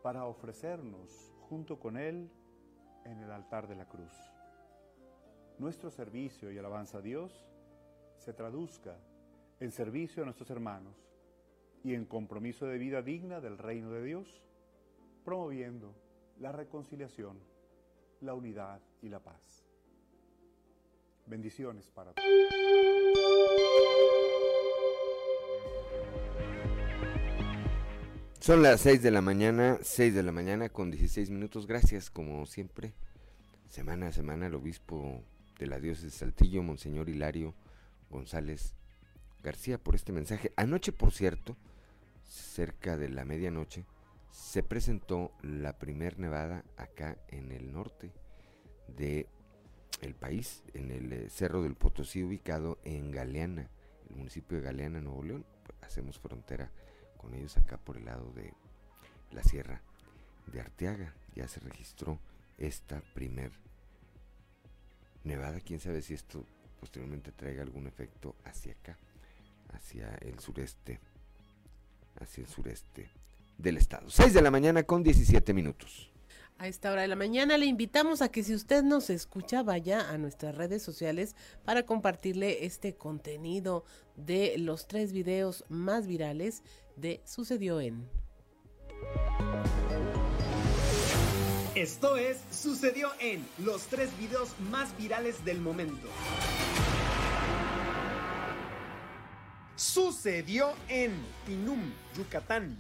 para 0.03 0.27
ofrecernos 0.27 1.35
junto 1.49 1.79
con 1.79 1.97
Él 1.97 2.31
en 3.05 3.19
el 3.19 3.33
altar 3.33 3.67
de 3.67 3.75
la 3.75 3.87
cruz. 3.87 4.13
Nuestro 5.59 5.91
servicio 5.91 6.53
y 6.53 6.59
alabanza 6.59 6.99
a 6.99 7.03
Dios 7.03 7.45
se 8.19 8.33
traduzca 8.33 8.97
en 9.61 9.73
servicio 9.73 10.23
a 10.23 10.27
nuestros 10.27 10.51
hermanos 10.51 10.95
y 11.85 11.95
en 11.95 12.05
compromiso 12.05 12.67
de 12.67 12.79
vida 12.79 13.03
digna 13.03 13.41
del 13.41 13.59
reino 13.59 13.91
de 13.93 14.05
Dios, 14.05 14.43
promoviendo 15.25 15.95
la 16.39 16.53
reconciliación, 16.53 17.39
la 18.21 18.35
unidad 18.35 18.81
y 19.03 19.09
la 19.09 19.21
paz. 19.21 19.65
Bendiciones 21.27 21.89
para 21.91 22.13
todos. 22.13 22.29
Son 28.41 28.63
las 28.63 28.81
6 28.81 29.03
de 29.03 29.11
la 29.11 29.21
mañana, 29.21 29.79
6 29.83 30.15
de 30.15 30.23
la 30.23 30.33
mañana 30.33 30.71
con 30.71 30.91
16 30.91 31.31
minutos. 31.31 31.67
Gracias, 31.67 32.11
como 32.11 32.47
siempre, 32.47 32.95
semana 33.69 34.09
a 34.09 34.13
semana, 34.13 34.47
el 34.47 34.55
obispo 34.55 35.23
de 35.59 35.67
la 35.67 35.79
diócesis 35.79 36.13
de 36.13 36.19
Saltillo, 36.19 36.63
Monseñor 36.63 37.11
Hilario 37.11 37.55
González 38.11 38.75
García 39.43 39.79
por 39.79 39.95
este 39.95 40.13
mensaje. 40.13 40.53
Anoche, 40.57 40.93
por 40.93 41.13
cierto, 41.13 41.57
cerca 42.25 42.97
de 42.97 43.09
la 43.09 43.25
medianoche, 43.25 43.85
se 44.31 44.63
presentó 44.63 45.33
la 45.43 45.79
primer 45.79 46.19
nevada 46.19 46.65
acá 46.77 47.19
en 47.29 47.53
el 47.53 47.73
norte 47.73 48.13
de 48.97 49.29
el 50.01 50.15
país, 50.15 50.63
en 50.75 50.91
el 50.91 51.13
eh, 51.13 51.31
Cerro 51.31 51.63
del 51.63 51.75
Potosí, 51.75 52.23
ubicado 52.23 52.79
en 52.85 53.11
Galeana, 53.11 53.69
el 54.11 54.17
municipio 54.17 54.59
de 54.59 54.65
Galeana, 54.65 55.01
Nuevo 55.01 55.23
León. 55.23 55.47
hacemos 55.83 56.19
frontera 56.19 56.71
con 57.17 57.35
ellos 57.35 57.57
acá 57.57 57.79
por 57.79 57.97
el 57.97 58.05
lado 58.05 58.33
de 58.33 58.53
la 59.33 59.43
sierra 59.43 59.83
de 60.47 60.61
Arteaga. 60.61 61.15
Ya 61.35 61.49
se 61.49 61.61
registró 61.61 62.21
esta 62.59 63.01
primer 63.15 63.53
nevada. 65.25 65.61
Quién 65.61 65.81
sabe 65.81 66.03
si 66.03 66.15
esto 66.15 66.45
posteriormente 66.79 67.33
traiga 67.33 67.63
algún 67.63 67.87
efecto 67.87 68.37
hacia 68.45 68.73
acá, 68.73 68.97
hacia 69.73 70.15
el 70.23 70.39
sureste, 70.39 71.01
hacia 72.21 72.43
el 72.43 72.49
sureste 72.49 73.11
del 73.57 73.77
estado. 73.77 74.09
6 74.09 74.35
de 74.35 74.43
la 74.43 74.51
mañana 74.51 74.83
con 74.85 75.03
17 75.03 75.53
minutos. 75.53 76.11
A 76.61 76.67
esta 76.67 76.91
hora 76.91 77.03
de 77.03 77.09
la 77.09 77.15
mañana 77.15 77.57
le 77.57 77.67
invitamos 77.67 78.21
a 78.21 78.31
que 78.31 78.43
si 78.43 78.53
usted 78.53 78.83
nos 78.83 79.11
escucha 79.11 79.63
vaya 79.63 80.11
a 80.11 80.19
nuestras 80.19 80.57
redes 80.57 80.83
sociales 80.83 81.37
para 81.65 81.85
compartirle 81.85 82.65
este 82.67 82.97
contenido 82.97 83.85
de 84.17 84.59
los 84.59 84.89
tres 84.89 85.13
videos 85.13 85.65
más 85.69 86.09
virales 86.09 86.65
de 86.97 87.21
Sucedió 87.25 87.81
en. 87.81 88.09
Esto 91.77 92.17
es 92.17 92.39
Sucedió 92.51 93.11
en 93.21 93.47
los 93.59 93.87
tres 93.87 94.11
videos 94.19 94.49
más 94.69 94.97
virales 94.99 95.45
del 95.45 95.61
momento. 95.61 96.09
Sucedió 99.79 100.75
en 100.89 101.13
Tinum, 101.47 101.79
Yucatán. 102.17 102.77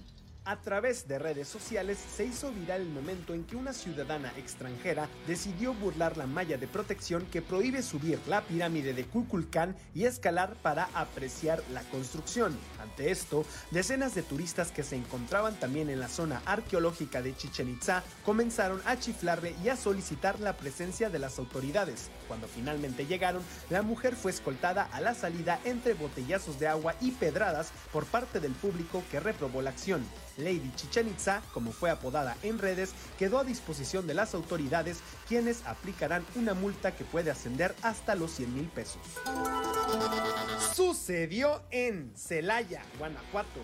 A 0.48 0.56
través 0.62 1.06
de 1.06 1.18
redes 1.18 1.46
sociales 1.46 1.98
se 1.98 2.24
hizo 2.24 2.50
viral 2.52 2.80
el 2.80 2.88
momento 2.88 3.34
en 3.34 3.44
que 3.44 3.54
una 3.54 3.74
ciudadana 3.74 4.32
extranjera 4.38 5.06
decidió 5.26 5.74
burlar 5.74 6.16
la 6.16 6.26
malla 6.26 6.56
de 6.56 6.66
protección 6.66 7.26
que 7.26 7.42
prohíbe 7.42 7.82
subir 7.82 8.18
la 8.26 8.40
pirámide 8.40 8.94
de 8.94 9.04
Kukulcán 9.04 9.76
y 9.94 10.06
escalar 10.06 10.54
para 10.62 10.88
apreciar 10.94 11.62
la 11.74 11.82
construcción. 11.90 12.58
Ante 12.80 13.10
esto, 13.10 13.44
decenas 13.72 14.14
de 14.14 14.22
turistas 14.22 14.72
que 14.72 14.82
se 14.82 14.96
encontraban 14.96 15.54
también 15.56 15.90
en 15.90 16.00
la 16.00 16.08
zona 16.08 16.40
arqueológica 16.46 17.20
de 17.20 17.36
Chichen 17.36 17.68
Itza 17.68 18.02
comenzaron 18.24 18.80
a 18.86 18.98
chiflarle 18.98 19.54
y 19.62 19.68
a 19.68 19.76
solicitar 19.76 20.40
la 20.40 20.56
presencia 20.56 21.10
de 21.10 21.18
las 21.18 21.38
autoridades. 21.38 22.08
Cuando 22.26 22.48
finalmente 22.48 23.04
llegaron, 23.04 23.42
la 23.68 23.82
mujer 23.82 24.16
fue 24.16 24.30
escoltada 24.30 24.88
a 24.92 25.02
la 25.02 25.12
salida 25.12 25.60
entre 25.64 25.92
botellazos 25.92 26.58
de 26.58 26.68
agua 26.68 26.94
y 27.02 27.10
pedradas 27.10 27.70
por 27.92 28.06
parte 28.06 28.40
del 28.40 28.52
público 28.52 29.02
que 29.10 29.20
reprobó 29.20 29.60
la 29.60 29.68
acción. 29.68 30.06
Lady 30.38 30.72
Chichen 30.76 31.08
Itza, 31.08 31.42
como 31.52 31.72
fue 31.72 31.90
apodada 31.90 32.36
en 32.42 32.58
redes, 32.58 32.94
quedó 33.18 33.38
a 33.38 33.44
disposición 33.44 34.06
de 34.06 34.14
las 34.14 34.34
autoridades 34.34 35.00
quienes 35.26 35.66
aplicarán 35.66 36.24
una 36.36 36.54
multa 36.54 36.94
que 36.94 37.04
puede 37.04 37.30
ascender 37.30 37.74
hasta 37.82 38.14
los 38.14 38.30
100 38.32 38.54
mil 38.54 38.68
pesos. 38.68 39.02
Sucedió 40.74 41.62
en 41.70 42.12
Celaya, 42.16 42.82
Guanajuato. 42.98 43.60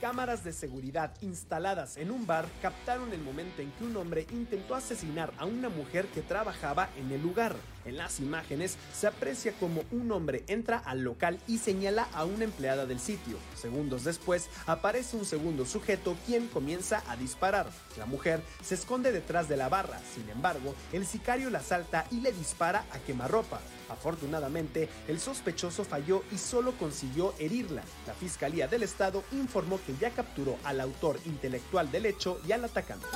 Cámaras 0.00 0.44
de 0.44 0.52
seguridad 0.52 1.12
instaladas 1.22 1.96
en 1.96 2.12
un 2.12 2.24
bar 2.24 2.46
captaron 2.62 3.12
el 3.12 3.20
momento 3.20 3.62
en 3.62 3.72
que 3.72 3.84
un 3.84 3.96
hombre 3.96 4.26
intentó 4.30 4.76
asesinar 4.76 5.32
a 5.38 5.44
una 5.44 5.68
mujer 5.68 6.06
que 6.06 6.22
trabajaba 6.22 6.88
en 6.96 7.10
el 7.10 7.20
lugar. 7.20 7.56
En 7.88 7.96
las 7.96 8.20
imágenes 8.20 8.76
se 8.92 9.06
aprecia 9.06 9.52
como 9.52 9.82
un 9.90 10.12
hombre 10.12 10.44
entra 10.46 10.76
al 10.76 11.00
local 11.00 11.40
y 11.46 11.56
señala 11.56 12.06
a 12.12 12.26
una 12.26 12.44
empleada 12.44 12.84
del 12.84 13.00
sitio. 13.00 13.38
Segundos 13.56 14.04
después 14.04 14.50
aparece 14.66 15.16
un 15.16 15.24
segundo 15.24 15.64
sujeto 15.64 16.14
quien 16.26 16.48
comienza 16.48 17.02
a 17.08 17.16
disparar. 17.16 17.70
La 17.96 18.04
mujer 18.04 18.42
se 18.62 18.74
esconde 18.74 19.10
detrás 19.10 19.48
de 19.48 19.56
la 19.56 19.70
barra, 19.70 19.98
sin 20.14 20.28
embargo, 20.28 20.74
el 20.92 21.06
sicario 21.06 21.48
la 21.48 21.60
asalta 21.60 22.06
y 22.10 22.20
le 22.20 22.30
dispara 22.32 22.84
a 22.92 22.98
quemarropa. 22.98 23.58
Afortunadamente, 23.88 24.90
el 25.08 25.18
sospechoso 25.18 25.82
falló 25.82 26.22
y 26.30 26.36
solo 26.36 26.72
consiguió 26.72 27.32
herirla. 27.38 27.82
La 28.06 28.12
Fiscalía 28.12 28.68
del 28.68 28.82
Estado 28.82 29.24
informó 29.32 29.80
que 29.86 29.96
ya 29.98 30.10
capturó 30.10 30.58
al 30.64 30.82
autor 30.82 31.18
intelectual 31.24 31.90
del 31.90 32.04
hecho 32.04 32.38
y 32.46 32.52
al 32.52 32.66
atacante. 32.66 33.06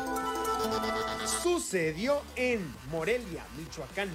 Sucedió 1.43 2.23
en 2.37 2.75
Morelia, 2.91 3.45
Michoacán. 3.59 4.09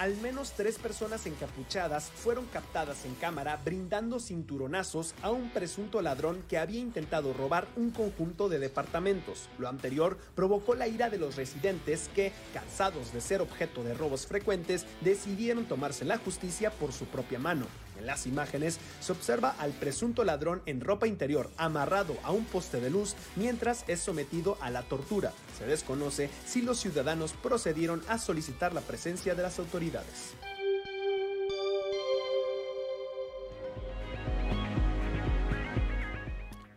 Al 0.00 0.16
menos 0.16 0.52
tres 0.52 0.78
personas 0.78 1.26
encapuchadas 1.26 2.04
fueron 2.04 2.46
captadas 2.46 3.04
en 3.04 3.14
cámara 3.16 3.60
brindando 3.62 4.18
cinturonazos 4.18 5.14
a 5.20 5.30
un 5.30 5.50
presunto 5.50 6.00
ladrón 6.00 6.42
que 6.48 6.56
había 6.56 6.80
intentado 6.80 7.34
robar 7.34 7.68
un 7.76 7.90
conjunto 7.90 8.48
de 8.48 8.58
departamentos. 8.58 9.50
Lo 9.58 9.68
anterior 9.68 10.16
provocó 10.34 10.74
la 10.74 10.88
ira 10.88 11.10
de 11.10 11.18
los 11.18 11.36
residentes 11.36 12.08
que, 12.14 12.32
cansados 12.54 13.12
de 13.12 13.20
ser 13.20 13.42
objeto 13.42 13.84
de 13.84 13.92
robos 13.92 14.26
frecuentes, 14.26 14.86
decidieron 15.02 15.66
tomarse 15.66 16.06
la 16.06 16.16
justicia 16.16 16.70
por 16.70 16.94
su 16.94 17.04
propia 17.04 17.38
mano. 17.38 17.66
En 18.00 18.06
las 18.06 18.26
imágenes 18.26 18.78
se 19.00 19.12
observa 19.12 19.54
al 19.58 19.72
presunto 19.72 20.24
ladrón 20.24 20.62
en 20.64 20.80
ropa 20.80 21.06
interior 21.06 21.50
amarrado 21.58 22.16
a 22.22 22.32
un 22.32 22.46
poste 22.46 22.80
de 22.80 22.88
luz 22.88 23.14
mientras 23.36 23.84
es 23.88 24.00
sometido 24.00 24.56
a 24.62 24.70
la 24.70 24.82
tortura. 24.82 25.32
Se 25.58 25.66
desconoce 25.66 26.30
si 26.46 26.62
los 26.62 26.80
ciudadanos 26.80 27.34
procedieron 27.34 28.02
a 28.08 28.16
solicitar 28.16 28.72
la 28.72 28.80
presencia 28.80 29.34
de 29.34 29.42
las 29.42 29.58
autoridades. 29.58 30.34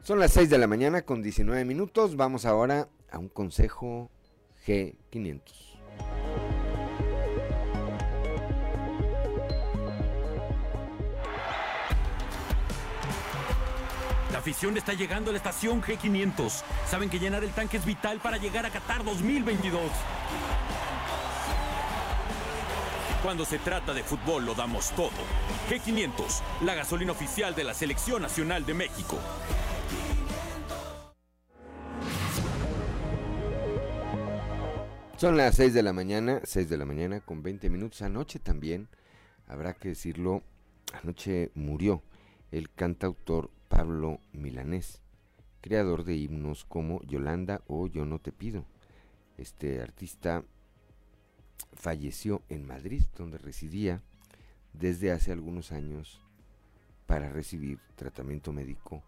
Son 0.01 0.19
las 0.19 0.33
6 0.33 0.49
de 0.49 0.57
la 0.57 0.67
mañana 0.67 1.03
con 1.03 1.23
19 1.23 1.63
minutos. 1.63 2.17
Vamos 2.17 2.45
ahora 2.45 2.89
a 3.09 3.17
un 3.17 3.29
consejo 3.29 4.11
G500. 4.67 6.32
Afición 14.43 14.75
está 14.75 14.91
llegando 14.91 15.29
a 15.29 15.31
la 15.31 15.37
estación 15.37 15.81
G500. 15.81 16.63
Saben 16.85 17.09
que 17.09 17.17
llenar 17.17 17.45
el 17.45 17.51
tanque 17.51 17.77
es 17.77 17.85
vital 17.85 18.19
para 18.19 18.35
llegar 18.35 18.65
a 18.65 18.69
Qatar 18.69 19.01
2022. 19.05 19.81
Cuando 23.23 23.45
se 23.45 23.57
trata 23.59 23.93
de 23.93 24.03
fútbol 24.03 24.45
lo 24.45 24.53
damos 24.53 24.91
todo. 24.97 25.11
G500, 25.69 26.41
la 26.65 26.75
gasolina 26.75 27.13
oficial 27.13 27.55
de 27.55 27.63
la 27.63 27.73
Selección 27.73 28.21
Nacional 28.21 28.65
de 28.65 28.73
México. 28.73 29.17
Son 35.15 35.37
las 35.37 35.55
6 35.55 35.73
de 35.73 35.83
la 35.83 35.93
mañana, 35.93 36.41
6 36.43 36.67
de 36.67 36.77
la 36.77 36.83
mañana 36.83 37.21
con 37.21 37.41
20 37.43 37.69
minutos. 37.69 38.01
Anoche 38.01 38.39
también, 38.39 38.89
habrá 39.47 39.73
que 39.73 39.87
decirlo, 39.87 40.43
anoche 41.01 41.49
murió 41.55 42.03
el 42.51 42.69
cantautor 42.73 43.49
Pablo 43.75 44.19
Milanés, 44.33 45.01
creador 45.61 46.03
de 46.03 46.15
himnos 46.15 46.63
como 46.63 47.01
Yolanda 47.05 47.63
o 47.65 47.87
Yo 47.87 48.05
no 48.05 48.19
te 48.19 48.31
pido. 48.31 48.65
Este 49.35 49.81
artista 49.81 50.43
falleció 51.73 52.43
en 52.49 52.67
Madrid, 52.67 53.03
donde 53.17 53.39
residía 53.39 54.03
desde 54.73 55.11
hace 55.11 55.31
algunos 55.31 55.71
años 55.71 56.21
para 57.07 57.31
recibir 57.31 57.79
tratamiento 57.95 58.53
médico 58.53 59.01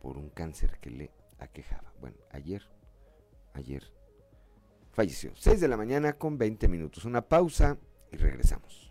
por 0.00 0.16
un 0.16 0.30
cáncer 0.30 0.78
que 0.80 0.88
le 0.88 1.10
aquejaba. 1.38 1.92
Bueno, 2.00 2.16
ayer, 2.32 2.62
ayer 3.52 3.82
falleció. 4.92 5.32
6 5.34 5.60
de 5.60 5.68
la 5.68 5.76
mañana 5.76 6.14
con 6.14 6.38
20 6.38 6.68
minutos. 6.68 7.04
Una 7.04 7.20
pausa 7.20 7.76
y 8.10 8.16
regresamos. 8.16 8.90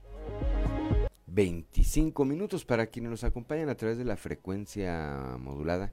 25 1.28 2.26
minutos 2.26 2.66
para 2.66 2.88
quienes 2.88 3.12
nos 3.12 3.24
acompañan 3.24 3.70
a 3.70 3.76
través 3.76 3.98
de 3.98 4.06
la 4.06 4.18
frecuencia 4.18 5.38
modulada 5.40 5.92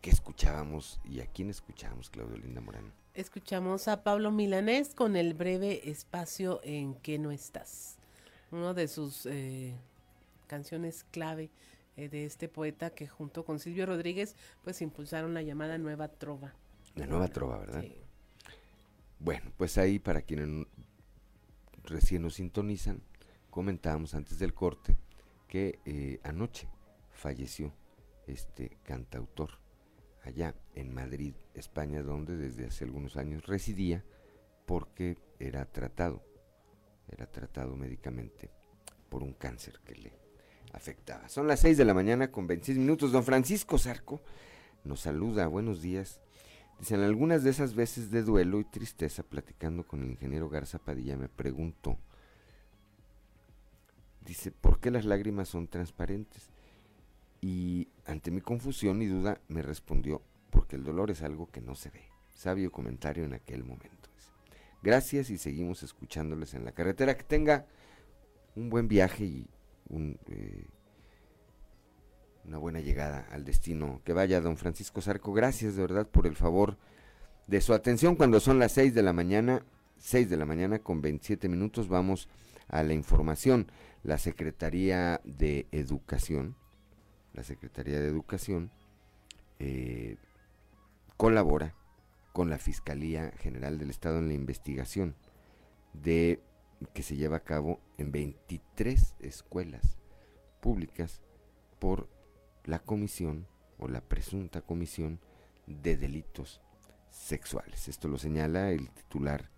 que 0.00 0.10
escuchábamos 0.10 1.00
y 1.04 1.20
a 1.20 1.26
quién 1.26 1.50
escuchábamos, 1.50 2.10
Claudio 2.10 2.38
Linda 2.38 2.60
Morán. 2.60 2.92
Escuchamos 3.14 3.88
a 3.88 4.02
Pablo 4.02 4.30
Milanés 4.30 4.94
con 4.94 5.16
el 5.16 5.34
breve 5.34 5.90
espacio 5.90 6.60
en 6.62 6.94
que 6.94 7.18
no 7.18 7.30
estás. 7.30 7.98
Una 8.50 8.72
de 8.72 8.88
sus 8.88 9.26
eh, 9.26 9.74
canciones 10.46 11.04
clave 11.10 11.50
eh, 11.96 12.08
de 12.08 12.24
este 12.24 12.48
poeta 12.48 12.90
que 12.90 13.08
junto 13.08 13.44
con 13.44 13.58
Silvio 13.58 13.86
Rodríguez 13.86 14.36
pues 14.62 14.80
impulsaron 14.80 15.34
la 15.34 15.42
llamada 15.42 15.76
Nueva 15.76 16.08
Trova. 16.08 16.54
La 16.94 17.06
Nueva 17.06 17.28
Trova, 17.28 17.58
¿verdad? 17.58 17.82
Sí. 17.82 17.96
Bueno, 19.18 19.52
pues 19.56 19.76
ahí 19.76 19.98
para 19.98 20.22
quienes 20.22 20.66
recién 21.84 22.22
nos 22.22 22.34
sintonizan, 22.34 23.02
comentábamos 23.50 24.14
antes 24.14 24.38
del 24.38 24.54
corte 24.54 24.96
que 25.48 25.80
eh, 25.84 26.20
anoche 26.22 26.68
falleció 27.10 27.72
este 28.26 28.78
cantautor 28.84 29.50
allá 30.24 30.54
en 30.74 30.94
Madrid, 30.94 31.34
España, 31.54 32.02
donde 32.02 32.36
desde 32.36 32.66
hace 32.66 32.84
algunos 32.84 33.16
años 33.16 33.46
residía 33.46 34.04
porque 34.66 35.18
era 35.38 35.64
tratado, 35.64 36.22
era 37.08 37.26
tratado 37.26 37.76
médicamente 37.76 38.50
por 39.08 39.22
un 39.22 39.32
cáncer 39.32 39.80
que 39.84 39.96
le 39.96 40.12
afectaba. 40.72 41.28
Son 41.28 41.46
las 41.48 41.60
6 41.60 41.78
de 41.78 41.84
la 41.84 41.94
mañana 41.94 42.30
con 42.30 42.46
26 42.46 42.78
minutos. 42.78 43.12
Don 43.12 43.24
Francisco 43.24 43.78
Zarco 43.78 44.22
nos 44.84 45.00
saluda, 45.00 45.46
buenos 45.46 45.82
días. 45.82 46.20
Dicen, 46.78 47.00
algunas 47.00 47.42
de 47.42 47.50
esas 47.50 47.74
veces 47.74 48.10
de 48.10 48.22
duelo 48.22 48.60
y 48.60 48.64
tristeza, 48.64 49.22
platicando 49.22 49.86
con 49.86 50.02
el 50.02 50.10
ingeniero 50.12 50.48
Garza 50.48 50.78
Padilla, 50.78 51.16
me 51.16 51.28
pregunto, 51.28 51.98
dice, 54.24 54.50
¿por 54.50 54.80
qué 54.80 54.90
las 54.90 55.04
lágrimas 55.04 55.48
son 55.48 55.68
transparentes? 55.68 56.50
Y 57.40 57.88
ante 58.04 58.30
mi 58.30 58.40
confusión 58.40 59.00
y 59.02 59.06
duda 59.06 59.40
me 59.48 59.62
respondió, 59.62 60.22
porque 60.50 60.76
el 60.76 60.84
dolor 60.84 61.10
es 61.10 61.22
algo 61.22 61.50
que 61.50 61.60
no 61.60 61.74
se 61.74 61.90
ve. 61.90 62.04
Sabio 62.34 62.70
comentario 62.70 63.24
en 63.24 63.34
aquel 63.34 63.64
momento. 63.64 64.00
Gracias 64.82 65.28
y 65.28 65.36
seguimos 65.36 65.82
escuchándoles 65.82 66.54
en 66.54 66.64
la 66.64 66.72
carretera. 66.72 67.16
Que 67.16 67.24
tenga 67.24 67.66
un 68.56 68.70
buen 68.70 68.88
viaje 68.88 69.24
y 69.24 69.46
un, 69.88 70.18
eh, 70.28 70.64
una 72.44 72.58
buena 72.58 72.80
llegada 72.80 73.26
al 73.30 73.44
destino. 73.44 74.00
Que 74.04 74.14
vaya, 74.14 74.40
don 74.40 74.56
Francisco 74.56 75.02
Zarco. 75.02 75.32
Gracias 75.32 75.76
de 75.76 75.82
verdad 75.82 76.08
por 76.08 76.26
el 76.26 76.34
favor 76.34 76.78
de 77.46 77.60
su 77.60 77.74
atención 77.74 78.16
cuando 78.16 78.40
son 78.40 78.58
las 78.58 78.72
6 78.72 78.94
de 78.94 79.02
la 79.02 79.12
mañana. 79.12 79.64
6 79.98 80.30
de 80.30 80.36
la 80.38 80.46
mañana 80.46 80.78
con 80.78 81.02
27 81.02 81.46
minutos 81.50 81.88
vamos 81.88 82.26
a 82.70 82.82
la 82.82 82.94
información. 82.94 83.70
La 84.02 84.18
Secretaría 84.18 85.20
de 85.24 85.66
Educación, 85.72 86.56
la 87.34 87.42
Secretaría 87.42 88.00
de 88.00 88.08
Educación 88.08 88.70
eh, 89.58 90.16
colabora 91.16 91.74
con 92.32 92.48
la 92.48 92.58
Fiscalía 92.58 93.32
General 93.38 93.78
del 93.78 93.90
Estado 93.90 94.18
en 94.18 94.28
la 94.28 94.34
investigación 94.34 95.16
de 95.92 96.40
que 96.94 97.02
se 97.02 97.16
lleva 97.16 97.38
a 97.38 97.44
cabo 97.44 97.80
en 97.98 98.10
23 98.12 99.16
escuelas 99.20 99.98
públicas 100.60 101.20
por 101.78 102.08
la 102.64 102.78
comisión 102.78 103.46
o 103.78 103.88
la 103.88 104.00
presunta 104.00 104.62
comisión 104.62 105.20
de 105.66 105.96
delitos 105.96 106.60
sexuales. 107.10 107.88
Esto 107.88 108.08
lo 108.08 108.18
señala 108.18 108.70
el 108.70 108.90
titular 108.90 109.50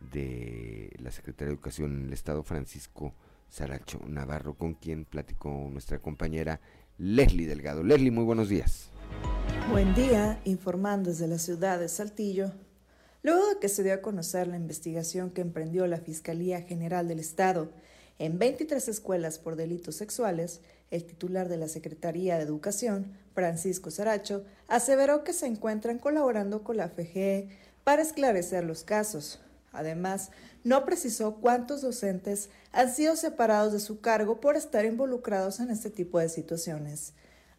de 0.00 0.94
la 0.98 1.10
Secretaría 1.10 1.48
de 1.48 1.54
Educación 1.54 1.92
en 1.92 2.06
el 2.06 2.12
Estado, 2.12 2.42
Francisco 2.42 3.14
Saracho 3.48 4.00
Navarro, 4.06 4.54
con 4.54 4.74
quien 4.74 5.04
platicó 5.04 5.68
nuestra 5.70 5.98
compañera 5.98 6.60
Leslie 6.98 7.46
Delgado. 7.46 7.82
Leslie, 7.82 8.10
muy 8.10 8.24
buenos 8.24 8.48
días. 8.48 8.90
Buen 9.70 9.94
día, 9.94 10.40
informando 10.44 11.10
desde 11.10 11.28
la 11.28 11.38
ciudad 11.38 11.78
de 11.78 11.88
Saltillo. 11.88 12.52
Luego 13.22 13.48
de 13.48 13.58
que 13.58 13.68
se 13.68 13.82
dio 13.82 13.94
a 13.94 14.02
conocer 14.02 14.46
la 14.46 14.56
investigación 14.56 15.30
que 15.30 15.40
emprendió 15.40 15.86
la 15.86 15.98
Fiscalía 15.98 16.62
General 16.62 17.08
del 17.08 17.18
Estado 17.18 17.70
en 18.18 18.38
23 18.38 18.88
escuelas 18.88 19.38
por 19.38 19.56
delitos 19.56 19.96
sexuales, 19.96 20.60
el 20.90 21.04
titular 21.04 21.48
de 21.48 21.58
la 21.58 21.68
Secretaría 21.68 22.36
de 22.36 22.44
Educación, 22.44 23.12
Francisco 23.34 23.90
Saracho, 23.90 24.44
aseveró 24.68 25.24
que 25.24 25.32
se 25.32 25.46
encuentran 25.46 25.98
colaborando 25.98 26.62
con 26.62 26.78
la 26.78 26.88
FGE 26.88 27.48
para 27.84 28.02
esclarecer 28.02 28.64
los 28.64 28.84
casos. 28.84 29.40
Además, 29.76 30.30
no 30.64 30.84
precisó 30.84 31.36
cuántos 31.36 31.82
docentes 31.82 32.50
han 32.72 32.92
sido 32.92 33.16
separados 33.16 33.72
de 33.72 33.80
su 33.80 34.00
cargo 34.00 34.40
por 34.40 34.56
estar 34.56 34.84
involucrados 34.84 35.60
en 35.60 35.70
este 35.70 35.90
tipo 35.90 36.18
de 36.18 36.28
situaciones. 36.28 37.12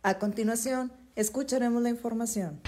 A 0.03 0.19
continuación, 0.19 0.91
escucharemos 1.15 1.82
la 1.82 1.89
información. 1.89 2.62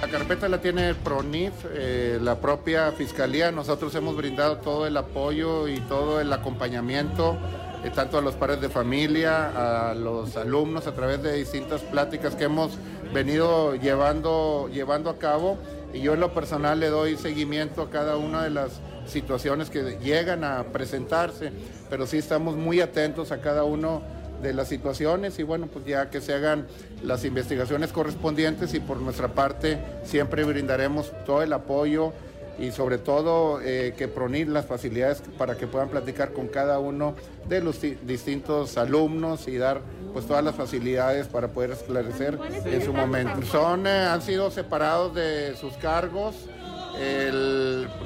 La 0.00 0.08
carpeta 0.08 0.46
la 0.48 0.60
tiene 0.60 0.90
el 0.90 0.96
PRONIF, 0.96 1.52
eh, 1.72 2.18
la 2.20 2.38
propia 2.38 2.92
Fiscalía. 2.92 3.50
Nosotros 3.50 3.94
hemos 3.94 4.14
brindado 4.14 4.58
todo 4.58 4.86
el 4.86 4.96
apoyo 4.96 5.68
y 5.68 5.80
todo 5.80 6.20
el 6.20 6.30
acompañamiento, 6.32 7.38
eh, 7.82 7.90
tanto 7.94 8.18
a 8.18 8.20
los 8.20 8.34
padres 8.34 8.60
de 8.60 8.68
familia, 8.68 9.90
a 9.90 9.94
los 9.94 10.36
alumnos, 10.36 10.86
a 10.86 10.94
través 10.94 11.22
de 11.22 11.32
distintas 11.32 11.80
pláticas 11.80 12.36
que 12.36 12.44
hemos 12.44 12.76
venido 13.14 13.74
llevando, 13.74 14.68
llevando 14.70 15.08
a 15.08 15.18
cabo. 15.18 15.56
Y 15.96 16.02
yo 16.02 16.12
en 16.12 16.20
lo 16.20 16.34
personal 16.34 16.78
le 16.78 16.90
doy 16.90 17.16
seguimiento 17.16 17.80
a 17.80 17.90
cada 17.90 18.18
una 18.18 18.44
de 18.44 18.50
las 18.50 18.80
situaciones 19.06 19.70
que 19.70 19.98
llegan 19.98 20.44
a 20.44 20.64
presentarse, 20.64 21.52
pero 21.88 22.06
sí 22.06 22.18
estamos 22.18 22.54
muy 22.54 22.82
atentos 22.82 23.32
a 23.32 23.40
cada 23.40 23.64
uno 23.64 24.02
de 24.42 24.52
las 24.52 24.68
situaciones 24.68 25.38
y 25.38 25.42
bueno, 25.42 25.68
pues 25.68 25.86
ya 25.86 26.10
que 26.10 26.20
se 26.20 26.34
hagan 26.34 26.66
las 27.02 27.24
investigaciones 27.24 27.92
correspondientes 27.92 28.74
y 28.74 28.80
por 28.80 28.98
nuestra 28.98 29.28
parte 29.28 29.78
siempre 30.04 30.44
brindaremos 30.44 31.12
todo 31.24 31.42
el 31.42 31.54
apoyo 31.54 32.12
y 32.58 32.70
sobre 32.70 32.98
todo 32.98 33.60
eh, 33.60 33.94
que 33.96 34.08
pronir 34.08 34.48
las 34.48 34.66
facilidades 34.66 35.22
para 35.36 35.56
que 35.56 35.66
puedan 35.66 35.88
platicar 35.88 36.32
con 36.32 36.48
cada 36.48 36.78
uno 36.78 37.14
de 37.48 37.60
los 37.60 37.80
distintos 37.80 38.76
alumnos 38.78 39.46
y 39.48 39.56
dar 39.56 39.80
pues 40.12 40.26
todas 40.26 40.42
las 40.42 40.54
facilidades 40.54 41.26
para 41.26 41.48
poder 41.48 41.72
esclarecer 41.72 42.38
en 42.64 42.84
su 42.84 42.92
momento. 42.92 43.42
Son, 43.42 43.86
eh, 43.86 43.90
han 43.90 44.22
sido 44.22 44.50
separados 44.50 45.14
de 45.14 45.54
sus 45.56 45.74
cargos. 45.74 46.34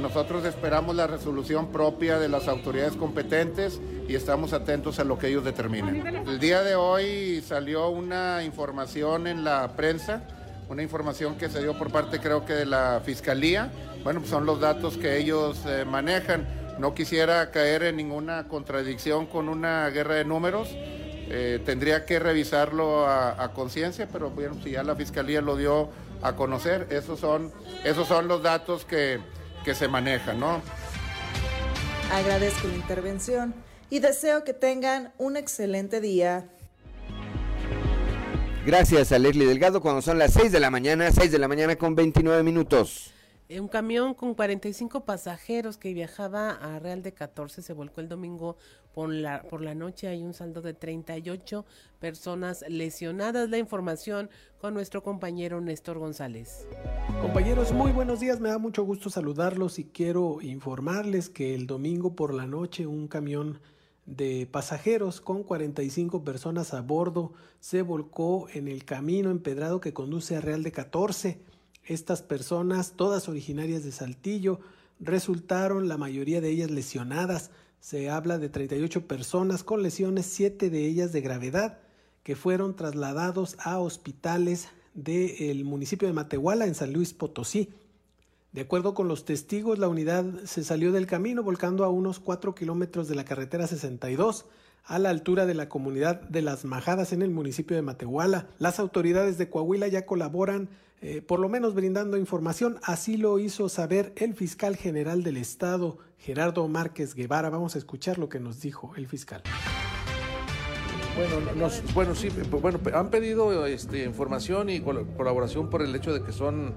nosotros 0.01 0.45
esperamos 0.45 0.97
la 0.97 1.07
resolución 1.07 1.69
propia 1.69 2.19
de 2.19 2.29
las 2.29 2.49
autoridades 2.49 2.97
competentes 2.97 3.81
y 4.09 4.17
estamos 4.17 4.53
atentos 4.53 4.99
a 4.99 5.05
lo 5.05 5.17
que 5.17 5.29
ellos 5.29 5.45
determinen. 5.45 6.05
El 6.27 6.41
día 6.41 6.63
de 6.63 6.75
hoy 6.75 7.41
salió 7.47 7.89
una 7.91 8.43
información 8.43 9.29
en 9.29 9.45
la 9.45 9.69
prensa, 9.77 10.23
una 10.69 10.83
información 10.83 11.37
que 11.37 11.49
se 11.49 11.61
dio 11.61 11.79
por 11.79 11.93
parte 11.93 12.19
creo 12.19 12.45
que 12.45 12.55
de 12.55 12.67
la 12.67 13.01
Fiscalía. 13.05 13.71
Bueno, 14.03 14.21
pues 14.21 14.31
son 14.31 14.47
los 14.47 14.61
datos 14.61 14.97
que 14.97 15.19
ellos 15.19 15.61
eh, 15.67 15.85
manejan. 15.85 16.47
No 16.79 16.95
quisiera 16.95 17.51
caer 17.51 17.83
en 17.83 17.97
ninguna 17.97 18.49
contradicción 18.49 19.27
con 19.27 19.49
una 19.49 19.89
guerra 19.91 20.15
de 20.15 20.25
números. 20.25 20.69
Eh, 20.73 21.61
tendría 21.65 22.07
que 22.07 22.19
revisarlo 22.19 23.07
a, 23.07 23.53
conciencia, 23.53 24.09
pero 24.11 24.31
bueno, 24.31 24.57
si 24.65 24.71
ya 24.73 24.83
la 24.83 24.97
Fiscalía 24.97 25.41
lo 25.41 25.57
dio 25.57 25.91
a 26.23 26.35
conocer, 26.35 26.89
esos 26.91 27.21
son, 27.21 27.53
esos 27.85 28.09
son 28.09 28.27
los 28.27 28.43
datos 28.43 28.85
que, 28.85 29.21
que 29.65 29.75
se 29.75 29.87
manejan, 29.87 30.41
¿no? 30.41 30.61
Agradezco 32.13 32.67
la 32.67 32.75
intervención 32.75 33.55
y 33.91 34.01
deseo 34.01 34.43
que 34.43 34.55
tengan 34.55 35.13
un 35.19 35.37
excelente 35.37 36.01
día. 36.01 36.49
Gracias 38.67 39.13
a 39.13 39.19
Leslie 39.19 39.47
Delgado 39.47 39.81
cuando 39.81 40.03
son 40.03 40.19
las 40.19 40.33
6 40.33 40.51
de 40.51 40.61
la 40.61 40.71
mañana, 40.71 41.13
6 41.13 41.31
de 41.31 41.39
la 41.39 41.49
mañana 41.49 41.77
con 41.77 41.95
29 41.95 42.43
minutos. 42.43 43.13
Un 43.59 43.67
camión 43.67 44.15
con 44.15 44.35
45 44.35 45.05
pasajeros 45.05 45.77
que 45.77 45.93
viajaba 45.93 46.51
a 46.53 46.79
Real 46.79 47.03
de 47.03 47.13
14 47.13 47.63
se 47.63 47.73
volcó 47.73 48.01
el 48.01 48.09
domingo 48.09 48.57
por 48.95 49.13
la, 49.13 49.43
por 49.43 49.61
la 49.61 49.75
noche. 49.75 50.07
Hay 50.07 50.23
un 50.23 50.35
saldo 50.35 50.63
de 50.63 50.73
38 50.73 51.65
personas 51.99 52.65
lesionadas. 52.69 53.51
La 53.51 53.59
información 53.59 54.31
con 54.61 54.73
nuestro 54.73 55.03
compañero 55.03 55.61
Néstor 55.61 55.99
González. 55.99 56.69
Compañeros, 57.21 57.73
muy 57.73 57.91
buenos 57.91 58.21
días. 58.21 58.39
Me 58.39 58.51
da 58.51 58.59
mucho 58.59 58.85
gusto 58.85 59.11
saludarlos 59.11 59.81
y 59.81 59.85
quiero 59.87 60.41
informarles 60.43 61.29
que 61.29 61.57
el 61.57 61.67
domingo 61.67 62.15
por 62.15 62.33
la 62.33 62.47
noche 62.47 62.87
un 62.87 63.09
camión 63.09 63.59
de 64.07 64.47
pasajeros 64.47 65.21
con 65.21 65.43
45 65.43 66.23
personas 66.23 66.73
a 66.73 66.83
bordo 66.83 67.33
se 67.59 67.83
volcó 67.83 68.49
en 68.53 68.69
el 68.69 68.85
camino 68.85 69.33
empedrado 69.33 69.81
que 69.81 69.93
conduce 69.93 70.37
a 70.37 70.41
Real 70.41 70.63
de 70.63 70.71
14. 70.71 71.50
Estas 71.91 72.23
personas, 72.23 72.93
todas 72.93 73.29
originarias 73.29 73.83
de 73.83 73.91
Saltillo, 73.91 74.61
resultaron 75.01 75.89
la 75.89 75.97
mayoría 75.97 76.41
de 76.41 76.49
ellas 76.49 76.71
lesionadas. 76.71 77.51
Se 77.81 78.11
habla 78.11 78.39
de 78.39 78.49
38 78.49 79.09
personas 79.09 79.65
con 79.65 79.83
lesiones, 79.83 80.27
7 80.27 80.71
de 80.71 80.87
ellas 80.87 81.11
de 81.11 81.21
gravedad, 81.21 81.79
que 82.23 82.37
fueron 82.37 82.77
trasladados 82.77 83.57
a 83.59 83.81
hospitales 83.81 84.69
del 84.95 85.65
municipio 85.65 86.07
de 86.07 86.15
Matehuala 86.15 86.67
en 86.67 86.77
San 86.77 86.93
Luis 86.93 87.13
Potosí. 87.13 87.71
De 88.53 88.61
acuerdo 88.61 88.95
con 88.95 89.09
los 89.09 89.25
testigos, 89.25 89.81
la 89.81 89.89
unidad 89.89 90.25
se 90.45 90.63
salió 90.63 90.93
del 90.93 91.09
camino 91.09 91.43
volcando 91.43 91.83
a 91.83 91.89
unos 91.89 92.21
4 92.21 92.55
kilómetros 92.55 93.09
de 93.09 93.17
la 93.17 93.25
carretera 93.25 93.67
62 93.67 94.45
a 94.85 95.01
la 95.01 95.11
altura 95.11 95.45
de 95.45 95.55
la 95.55 95.69
comunidad 95.69 96.21
de 96.21 96.43
Las 96.43 96.65
Majadas 96.65 97.13
en 97.13 97.23
el 97.23 97.31
municipio 97.31 97.75
de 97.75 97.83
Matehuala. 97.83 98.47
Las 98.59 98.79
autoridades 98.79 99.39
de 99.39 99.51
Coahuila 99.51 99.89
ya 99.89 100.07
colaboran, 100.07 100.69
eh, 101.03 101.23
por 101.23 101.41
lo 101.41 101.49
menos 101.49 101.75
brindando 101.75 102.17
información. 102.17 102.79
Así 102.83 103.17
lo 103.17 103.39
hizo 103.39 103.69
saber 103.69 104.13
el 104.17 104.35
fiscal 104.35 104.77
general 104.77 105.23
del 105.23 105.39
estado, 105.39 105.99
Gerardo 106.19 106.67
Márquez 106.69 107.15
Guevara. 107.15 107.49
Vamos 107.51 107.75
a 107.75 107.79
escuchar 107.79 108.19
lo 108.19 108.29
que 108.29 108.41
nos 108.41 108.61
dijo 108.61 108.93
el 108.97 109.07
fiscal. 109.07 109.43
Bueno, 111.17 111.75
bueno 111.95 112.15
sí, 112.15 112.29
bueno, 112.51 112.79
han 112.95 113.11
pedido 113.11 113.67
este, 113.67 114.05
información 114.05 114.71
y 114.71 114.81
colaboración 114.81 115.69
por 115.69 115.83
el 115.83 115.95
hecho 115.95 116.13
de 116.13 116.23
que 116.23 116.33
son 116.33 116.75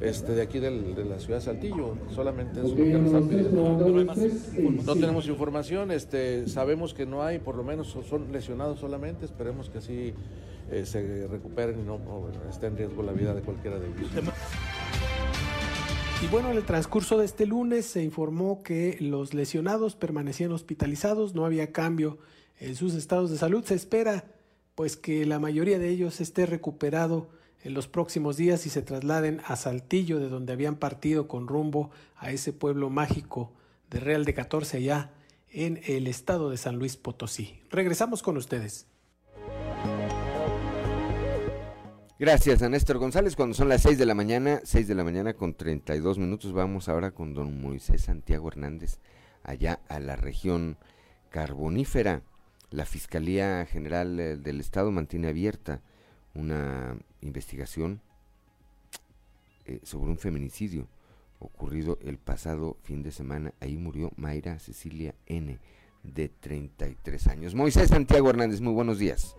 este, 0.00 0.32
de 0.32 0.42
aquí 0.42 0.58
de 0.58 1.04
la 1.04 1.18
ciudad 1.18 1.38
de 1.38 1.44
Saltillo, 1.44 1.96
solamente 2.14 2.60
es 2.60 2.70
lo 2.70 2.76
que 2.76 2.92
nos 2.92 3.06
están 3.06 3.28
pidiendo. 3.28 4.84
No 4.84 4.94
tenemos 4.94 5.26
información, 5.28 5.90
este, 5.90 6.48
sabemos 6.48 6.92
que 6.92 7.06
no 7.06 7.22
hay, 7.22 7.38
por 7.38 7.56
lo 7.56 7.62
menos 7.62 7.96
son 8.08 8.30
lesionados 8.32 8.80
solamente, 8.80 9.24
esperemos 9.24 9.70
que 9.70 9.78
así 9.78 10.14
eh, 10.70 10.84
se 10.86 11.26
recuperen 11.28 11.80
y 11.80 11.82
no, 11.82 12.00
esté 12.50 12.66
en 12.66 12.76
riesgo 12.76 13.02
la 13.02 13.12
vida 13.12 13.34
de 13.34 13.42
cualquiera 13.42 13.78
de 13.78 13.86
ellos. 13.86 14.10
Y 16.22 16.28
bueno, 16.28 16.50
en 16.50 16.56
el 16.56 16.64
transcurso 16.64 17.18
de 17.18 17.26
este 17.26 17.44
lunes 17.44 17.84
se 17.84 18.02
informó 18.02 18.62
que 18.62 18.96
los 19.00 19.34
lesionados 19.34 19.96
permanecían 19.96 20.50
hospitalizados, 20.50 21.34
no 21.34 21.44
había 21.44 21.72
cambio 21.72 22.18
en 22.58 22.74
sus 22.74 22.94
estados 22.94 23.30
de 23.30 23.36
salud. 23.36 23.64
Se 23.64 23.74
espera 23.74 24.24
pues 24.74 24.96
que 24.96 25.26
la 25.26 25.38
mayoría 25.38 25.78
de 25.78 25.90
ellos 25.90 26.20
esté 26.20 26.46
recuperado 26.46 27.28
en 27.62 27.74
los 27.74 27.86
próximos 27.86 28.36
días 28.36 28.64
y 28.64 28.70
se 28.70 28.82
trasladen 28.82 29.42
a 29.46 29.56
Saltillo, 29.56 30.18
de 30.18 30.28
donde 30.28 30.52
habían 30.52 30.76
partido 30.76 31.28
con 31.28 31.48
rumbo 31.48 31.90
a 32.16 32.30
ese 32.30 32.52
pueblo 32.52 32.90
mágico 32.90 33.52
de 33.90 34.00
Real 34.00 34.24
de 34.24 34.34
14 34.34 34.78
allá 34.78 35.12
en 35.50 35.80
el 35.86 36.06
estado 36.06 36.50
de 36.50 36.56
San 36.56 36.76
Luis 36.76 36.96
Potosí. 36.96 37.60
Regresamos 37.70 38.22
con 38.22 38.36
ustedes. 38.36 38.86
Gracias 42.18 42.62
a 42.62 42.94
González. 42.94 43.36
Cuando 43.36 43.54
son 43.54 43.68
las 43.68 43.82
6 43.82 43.98
de 43.98 44.06
la 44.06 44.14
mañana, 44.14 44.62
6 44.64 44.88
de 44.88 44.94
la 44.94 45.04
mañana 45.04 45.34
con 45.34 45.52
32 45.52 46.16
minutos, 46.16 46.54
vamos 46.54 46.88
ahora 46.88 47.10
con 47.10 47.34
don 47.34 47.60
Moisés 47.60 48.04
Santiago 48.04 48.48
Hernández, 48.48 49.00
allá 49.42 49.80
a 49.90 50.00
la 50.00 50.16
región 50.16 50.78
carbonífera. 51.28 52.22
La 52.70 52.86
Fiscalía 52.86 53.66
General 53.66 54.18
eh, 54.18 54.38
del 54.38 54.60
Estado 54.60 54.90
mantiene 54.90 55.28
abierta 55.28 55.82
una 56.34 56.96
investigación 57.20 58.00
eh, 59.66 59.80
sobre 59.82 60.10
un 60.10 60.16
feminicidio 60.16 60.88
ocurrido 61.38 61.98
el 62.00 62.16
pasado 62.16 62.78
fin 62.82 63.02
de 63.02 63.12
semana. 63.12 63.52
Ahí 63.60 63.76
murió 63.76 64.10
Mayra 64.16 64.58
Cecilia 64.58 65.14
N., 65.26 65.58
de 66.02 66.28
33 66.28 67.26
años. 67.26 67.54
Moisés 67.54 67.90
Santiago 67.90 68.30
Hernández, 68.30 68.62
muy 68.62 68.72
buenos 68.72 68.98
días. 68.98 69.36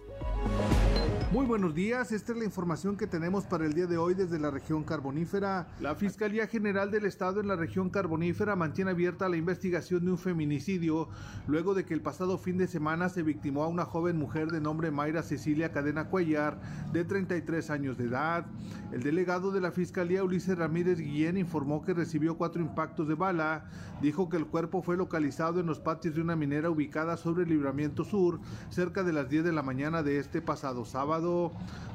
Muy 1.29 1.45
buenos 1.45 1.75
días, 1.75 2.13
esta 2.13 2.31
es 2.31 2.37
la 2.37 2.45
información 2.45 2.95
que 2.95 3.05
tenemos 3.05 3.43
para 3.43 3.65
el 3.65 3.73
día 3.73 3.85
de 3.85 3.97
hoy 3.97 4.13
desde 4.13 4.39
la 4.39 4.49
región 4.49 4.85
carbonífera. 4.85 5.67
La 5.81 5.93
Fiscalía 5.93 6.47
General 6.47 6.89
del 6.89 7.05
Estado 7.05 7.41
en 7.41 7.49
la 7.49 7.57
región 7.57 7.89
carbonífera 7.89 8.55
mantiene 8.55 8.91
abierta 8.91 9.27
la 9.27 9.35
investigación 9.35 10.05
de 10.05 10.11
un 10.11 10.17
feminicidio 10.17 11.09
luego 11.45 11.73
de 11.73 11.83
que 11.83 11.93
el 11.93 12.01
pasado 12.01 12.37
fin 12.37 12.57
de 12.57 12.65
semana 12.65 13.09
se 13.09 13.23
victimó 13.23 13.65
a 13.65 13.67
una 13.67 13.83
joven 13.83 14.15
mujer 14.17 14.51
de 14.51 14.61
nombre 14.61 14.89
Mayra 14.89 15.21
Cecilia 15.21 15.73
Cadena 15.73 16.07
Cuellar, 16.07 16.61
de 16.93 17.03
33 17.03 17.71
años 17.71 17.97
de 17.97 18.05
edad. 18.05 18.45
El 18.93 19.03
delegado 19.03 19.51
de 19.51 19.59
la 19.59 19.71
Fiscalía 19.71 20.23
Ulises 20.23 20.57
Ramírez 20.57 20.97
Guillén 20.97 21.35
informó 21.35 21.83
que 21.83 21.93
recibió 21.93 22.37
cuatro 22.37 22.61
impactos 22.61 23.05
de 23.05 23.15
bala. 23.15 23.65
Dijo 24.01 24.29
que 24.29 24.37
el 24.37 24.45
cuerpo 24.45 24.81
fue 24.81 24.95
localizado 24.95 25.59
en 25.59 25.65
los 25.65 25.81
patios 25.81 26.15
de 26.15 26.21
una 26.21 26.37
minera 26.37 26.69
ubicada 26.69 27.17
sobre 27.17 27.43
el 27.43 27.49
Libramiento 27.49 28.05
Sur, 28.05 28.39
cerca 28.69 29.03
de 29.03 29.11
las 29.11 29.27
10 29.27 29.43
de 29.43 29.51
la 29.51 29.61
mañana 29.61 30.03
de 30.03 30.19
este 30.19 30.41
pasado 30.41 30.85
sábado. 30.85 31.16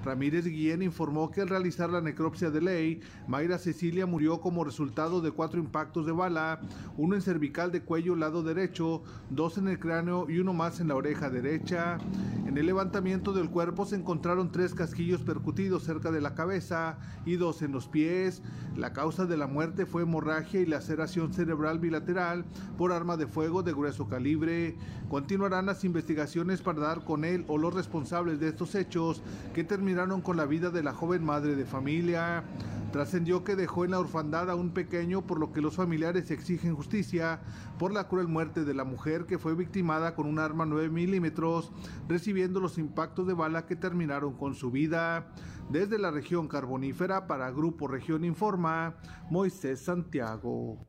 Ramírez 0.04 0.46
Guillén 0.46 0.82
informó 0.82 1.30
que 1.30 1.42
al 1.42 1.48
realizar 1.48 1.90
la 1.90 2.00
necropsia 2.00 2.50
de 2.50 2.60
ley, 2.60 3.00
Mayra 3.28 3.58
Cecilia 3.58 4.04
murió 4.04 4.40
como 4.40 4.64
resultado 4.64 5.20
de 5.20 5.30
cuatro 5.30 5.60
impactos 5.60 6.06
de 6.06 6.12
bala, 6.12 6.60
uno 6.96 7.14
en 7.14 7.22
cervical 7.22 7.70
de 7.70 7.82
cuello 7.82 8.16
lado 8.16 8.42
derecho, 8.42 9.02
dos 9.30 9.58
en 9.58 9.68
el 9.68 9.78
cráneo 9.78 10.28
y 10.28 10.38
uno 10.38 10.52
más 10.52 10.80
en 10.80 10.88
la 10.88 10.96
oreja 10.96 11.30
derecha. 11.30 11.98
En 12.46 12.58
el 12.58 12.66
levantamiento 12.66 13.32
del 13.32 13.48
cuerpo 13.48 13.86
se 13.86 13.96
encontraron 13.96 14.50
tres 14.50 14.74
casquillos 14.74 15.22
percutidos 15.22 15.84
cerca 15.84 16.10
de 16.10 16.20
la 16.20 16.34
cabeza 16.34 16.98
y 17.24 17.36
dos 17.36 17.62
en 17.62 17.72
los 17.72 17.86
pies. 17.86 18.42
La 18.76 18.92
causa 18.92 19.26
de 19.26 19.36
la 19.36 19.46
muerte 19.46 19.86
fue 19.86 20.02
hemorragia 20.02 20.60
y 20.60 20.66
laceración 20.66 21.32
cerebral 21.32 21.78
bilateral 21.78 22.44
por 22.76 22.92
arma 22.92 23.16
de 23.16 23.26
fuego 23.26 23.62
de 23.62 23.72
grueso 23.72 24.08
calibre. 24.08 24.76
Continuarán 25.08 25.66
las 25.66 25.84
investigaciones 25.84 26.60
para 26.60 26.80
dar 26.80 27.04
con 27.04 27.24
él 27.24 27.44
o 27.48 27.58
los 27.58 27.74
responsables 27.74 28.40
de 28.40 28.48
estos 28.48 28.74
hechos 28.74 29.11
que 29.52 29.64
terminaron 29.64 30.20
con 30.20 30.36
la 30.36 30.46
vida 30.46 30.70
de 30.70 30.82
la 30.82 30.94
joven 30.94 31.24
madre 31.24 31.56
de 31.56 31.66
familia. 31.66 32.44
Trascendió 32.92 33.42
que 33.42 33.56
dejó 33.56 33.84
en 33.84 33.92
la 33.92 33.98
orfandad 33.98 34.50
a 34.50 34.54
un 34.54 34.70
pequeño 34.70 35.22
por 35.26 35.40
lo 35.40 35.50
que 35.52 35.62
los 35.62 35.76
familiares 35.76 36.30
exigen 36.30 36.76
justicia 36.76 37.40
por 37.78 37.92
la 37.92 38.06
cruel 38.06 38.28
muerte 38.28 38.64
de 38.64 38.74
la 38.74 38.84
mujer 38.84 39.24
que 39.24 39.38
fue 39.38 39.54
victimada 39.54 40.14
con 40.14 40.26
un 40.26 40.38
arma 40.38 40.66
9 40.66 40.90
milímetros 40.90 41.72
recibiendo 42.06 42.60
los 42.60 42.76
impactos 42.76 43.26
de 43.26 43.32
bala 43.32 43.64
que 43.66 43.76
terminaron 43.76 44.34
con 44.36 44.54
su 44.54 44.70
vida. 44.70 45.32
Desde 45.70 45.98
la 45.98 46.10
región 46.10 46.48
carbonífera 46.48 47.26
para 47.26 47.50
Grupo 47.50 47.88
Región 47.88 48.24
Informa, 48.24 48.96
Moisés 49.30 49.80
Santiago. 49.80 50.86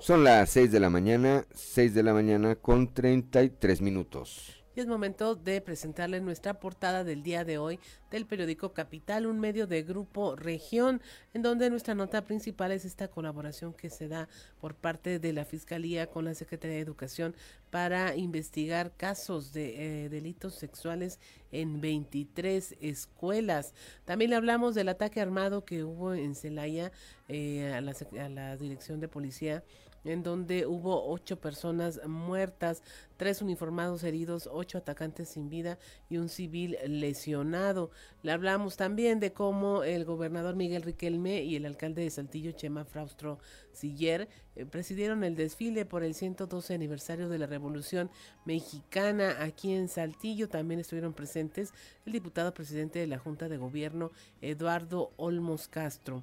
Son 0.00 0.24
las 0.24 0.48
6 0.48 0.72
de 0.72 0.80
la 0.80 0.88
mañana, 0.88 1.44
6 1.52 1.92
de 1.92 2.02
la 2.02 2.14
mañana 2.14 2.56
con 2.56 2.94
33 2.94 3.82
minutos. 3.82 4.56
Y 4.74 4.80
es 4.80 4.86
momento 4.86 5.34
de 5.34 5.60
presentarle 5.60 6.20
nuestra 6.20 6.54
portada 6.54 7.04
del 7.04 7.22
día 7.22 7.44
de 7.44 7.58
hoy 7.58 7.78
del 8.10 8.24
periódico 8.24 8.72
Capital, 8.72 9.26
un 9.26 9.38
medio 9.38 9.66
de 9.66 9.82
Grupo 9.82 10.36
Región, 10.36 11.02
en 11.34 11.42
donde 11.42 11.68
nuestra 11.68 11.94
nota 11.94 12.24
principal 12.24 12.72
es 12.72 12.86
esta 12.86 13.08
colaboración 13.08 13.74
que 13.74 13.90
se 13.90 14.08
da 14.08 14.28
por 14.58 14.74
parte 14.74 15.18
de 15.18 15.32
la 15.34 15.44
Fiscalía 15.44 16.06
con 16.06 16.24
la 16.24 16.34
Secretaría 16.34 16.76
de 16.76 16.82
Educación 16.82 17.34
para 17.70 18.16
investigar 18.16 18.92
casos 18.96 19.52
de 19.52 20.04
eh, 20.04 20.08
delitos 20.08 20.54
sexuales 20.54 21.18
en 21.52 21.80
23 21.80 22.76
escuelas. 22.80 23.74
También 24.06 24.30
le 24.30 24.36
hablamos 24.36 24.74
del 24.74 24.88
ataque 24.88 25.20
armado 25.20 25.64
que 25.64 25.84
hubo 25.84 26.14
en 26.14 26.34
Celaya 26.34 26.90
eh, 27.28 27.72
a, 27.74 27.80
la, 27.80 27.92
a 28.18 28.28
la 28.28 28.56
Dirección 28.56 29.00
de 29.00 29.08
Policía 29.08 29.64
en 30.04 30.22
donde 30.22 30.66
hubo 30.66 31.06
ocho 31.10 31.38
personas 31.38 32.00
muertas, 32.06 32.82
tres 33.16 33.42
uniformados 33.42 34.02
heridos, 34.02 34.48
ocho 34.50 34.78
atacantes 34.78 35.28
sin 35.28 35.48
vida 35.50 35.78
y 36.08 36.16
un 36.16 36.28
civil 36.28 36.78
lesionado. 36.86 37.90
Le 38.22 38.32
hablamos 38.32 38.76
también 38.76 39.20
de 39.20 39.32
cómo 39.32 39.84
el 39.84 40.04
gobernador 40.04 40.56
Miguel 40.56 40.82
Riquelme 40.82 41.42
y 41.42 41.56
el 41.56 41.66
alcalde 41.66 42.02
de 42.02 42.10
Saltillo, 42.10 42.52
Chema 42.52 42.84
Fraustro 42.84 43.38
Siller, 43.72 44.28
eh, 44.56 44.66
presidieron 44.66 45.22
el 45.24 45.36
desfile 45.36 45.84
por 45.84 46.02
el 46.02 46.14
112 46.14 46.74
aniversario 46.74 47.28
de 47.28 47.38
la 47.38 47.46
Revolución 47.46 48.10
Mexicana 48.44 49.36
aquí 49.40 49.74
en 49.74 49.88
Saltillo. 49.88 50.48
También 50.48 50.80
estuvieron 50.80 51.12
presentes 51.12 51.72
el 52.06 52.12
diputado 52.12 52.54
presidente 52.54 52.98
de 52.98 53.06
la 53.06 53.18
Junta 53.18 53.48
de 53.48 53.58
Gobierno, 53.58 54.10
Eduardo 54.40 55.12
Olmos 55.16 55.68
Castro. 55.68 56.22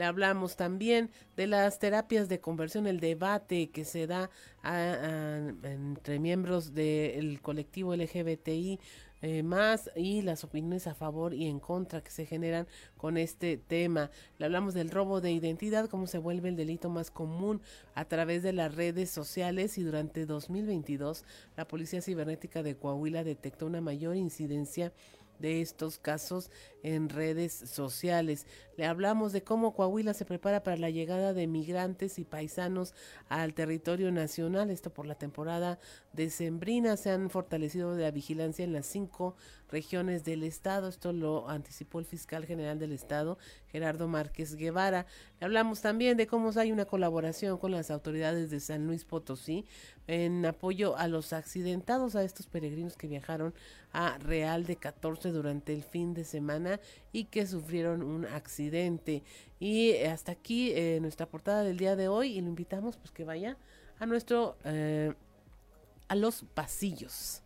Le 0.00 0.06
hablamos 0.06 0.56
también 0.56 1.10
de 1.36 1.46
las 1.46 1.78
terapias 1.78 2.30
de 2.30 2.40
conversión, 2.40 2.86
el 2.86 3.00
debate 3.00 3.68
que 3.68 3.84
se 3.84 4.06
da 4.06 4.30
entre 4.64 6.18
miembros 6.18 6.72
del 6.72 7.42
colectivo 7.42 7.94
LGBTI 7.94 8.80
eh, 9.20 9.42
más 9.42 9.90
y 9.94 10.22
las 10.22 10.42
opiniones 10.42 10.86
a 10.86 10.94
favor 10.94 11.34
y 11.34 11.46
en 11.46 11.60
contra 11.60 12.00
que 12.00 12.10
se 12.10 12.24
generan 12.24 12.66
con 12.96 13.18
este 13.18 13.58
tema. 13.58 14.10
Le 14.38 14.46
hablamos 14.46 14.72
del 14.72 14.90
robo 14.90 15.20
de 15.20 15.32
identidad, 15.32 15.90
cómo 15.90 16.06
se 16.06 16.16
vuelve 16.16 16.48
el 16.48 16.56
delito 16.56 16.88
más 16.88 17.10
común 17.10 17.60
a 17.94 18.06
través 18.06 18.42
de 18.42 18.54
las 18.54 18.74
redes 18.74 19.10
sociales 19.10 19.76
y 19.76 19.82
durante 19.82 20.24
2022 20.24 21.26
la 21.58 21.68
Policía 21.68 22.00
Cibernética 22.00 22.62
de 22.62 22.74
Coahuila 22.74 23.22
detectó 23.22 23.66
una 23.66 23.82
mayor 23.82 24.16
incidencia 24.16 24.94
de 25.40 25.60
estos 25.60 25.98
casos 25.98 26.50
en 26.82 27.08
redes 27.08 27.52
sociales. 27.52 28.46
Le 28.76 28.86
hablamos 28.86 29.32
de 29.32 29.42
cómo 29.42 29.74
Coahuila 29.74 30.14
se 30.14 30.24
prepara 30.24 30.62
para 30.62 30.76
la 30.76 30.90
llegada 30.90 31.32
de 31.32 31.46
migrantes 31.46 32.18
y 32.18 32.24
paisanos 32.24 32.94
al 33.28 33.54
territorio 33.54 34.12
nacional. 34.12 34.70
Esto 34.70 34.90
por 34.90 35.06
la 35.06 35.16
temporada 35.16 35.78
decembrina. 36.12 36.96
Se 36.96 37.10
han 37.10 37.30
fortalecido 37.30 37.96
la 37.96 38.10
vigilancia 38.10 38.64
en 38.64 38.72
las 38.72 38.86
cinco 38.86 39.36
regiones 39.68 40.24
del 40.24 40.42
estado. 40.42 40.88
Esto 40.88 41.12
lo 41.12 41.48
anticipó 41.48 41.98
el 41.98 42.06
fiscal 42.06 42.44
general 42.44 42.78
del 42.78 42.92
estado, 42.92 43.38
Gerardo 43.70 44.08
Márquez 44.08 44.56
Guevara. 44.56 45.06
Hablamos 45.40 45.80
también 45.80 46.16
de 46.16 46.26
cómo 46.26 46.50
hay 46.56 46.72
una 46.72 46.84
colaboración 46.84 47.58
con 47.58 47.70
las 47.72 47.90
autoridades 47.90 48.50
de 48.50 48.60
San 48.60 48.86
Luis 48.86 49.04
Potosí 49.04 49.64
en 50.06 50.44
apoyo 50.44 50.96
a 50.96 51.08
los 51.08 51.32
accidentados, 51.32 52.16
a 52.16 52.24
estos 52.24 52.46
peregrinos 52.46 52.96
que 52.96 53.06
viajaron 53.06 53.54
a 53.92 54.18
Real 54.18 54.66
de 54.66 54.76
14 54.76 55.30
durante 55.30 55.72
el 55.72 55.82
fin 55.82 56.14
de 56.14 56.24
semana 56.24 56.80
y 57.12 57.24
que 57.24 57.46
sufrieron 57.46 58.02
un 58.02 58.26
accidente. 58.26 59.22
Y 59.58 59.96
hasta 60.04 60.32
aquí 60.32 60.72
eh, 60.72 60.98
nuestra 61.00 61.26
portada 61.26 61.62
del 61.62 61.78
día 61.78 61.96
de 61.96 62.08
hoy 62.08 62.38
y 62.38 62.40
lo 62.40 62.48
invitamos 62.48 62.96
pues 62.96 63.10
que 63.10 63.24
vaya 63.24 63.56
a 63.98 64.06
nuestro 64.06 64.56
eh, 64.64 65.12
a 66.08 66.16
los 66.16 66.42
pasillos. 66.54 67.42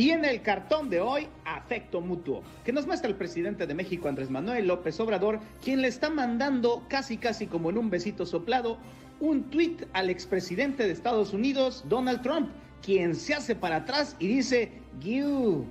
Y 0.00 0.12
en 0.12 0.24
el 0.24 0.40
cartón 0.40 0.88
de 0.88 1.02
hoy, 1.02 1.28
afecto 1.44 2.00
mutuo, 2.00 2.42
que 2.64 2.72
nos 2.72 2.86
muestra 2.86 3.10
el 3.10 3.16
presidente 3.16 3.66
de 3.66 3.74
México, 3.74 4.08
Andrés 4.08 4.30
Manuel 4.30 4.66
López 4.66 4.98
Obrador, 4.98 5.40
quien 5.62 5.82
le 5.82 5.88
está 5.88 6.08
mandando 6.08 6.86
casi 6.88 7.18
casi 7.18 7.46
como 7.46 7.68
en 7.68 7.76
un 7.76 7.90
besito 7.90 8.24
soplado 8.24 8.78
un 9.20 9.50
tuit 9.50 9.82
al 9.92 10.08
expresidente 10.08 10.84
de 10.84 10.92
Estados 10.94 11.34
Unidos, 11.34 11.84
Donald 11.86 12.22
Trump, 12.22 12.48
quien 12.82 13.14
se 13.14 13.34
hace 13.34 13.54
para 13.54 13.76
atrás 13.76 14.16
y 14.18 14.28
dice, 14.28 14.72
you. 15.00 15.66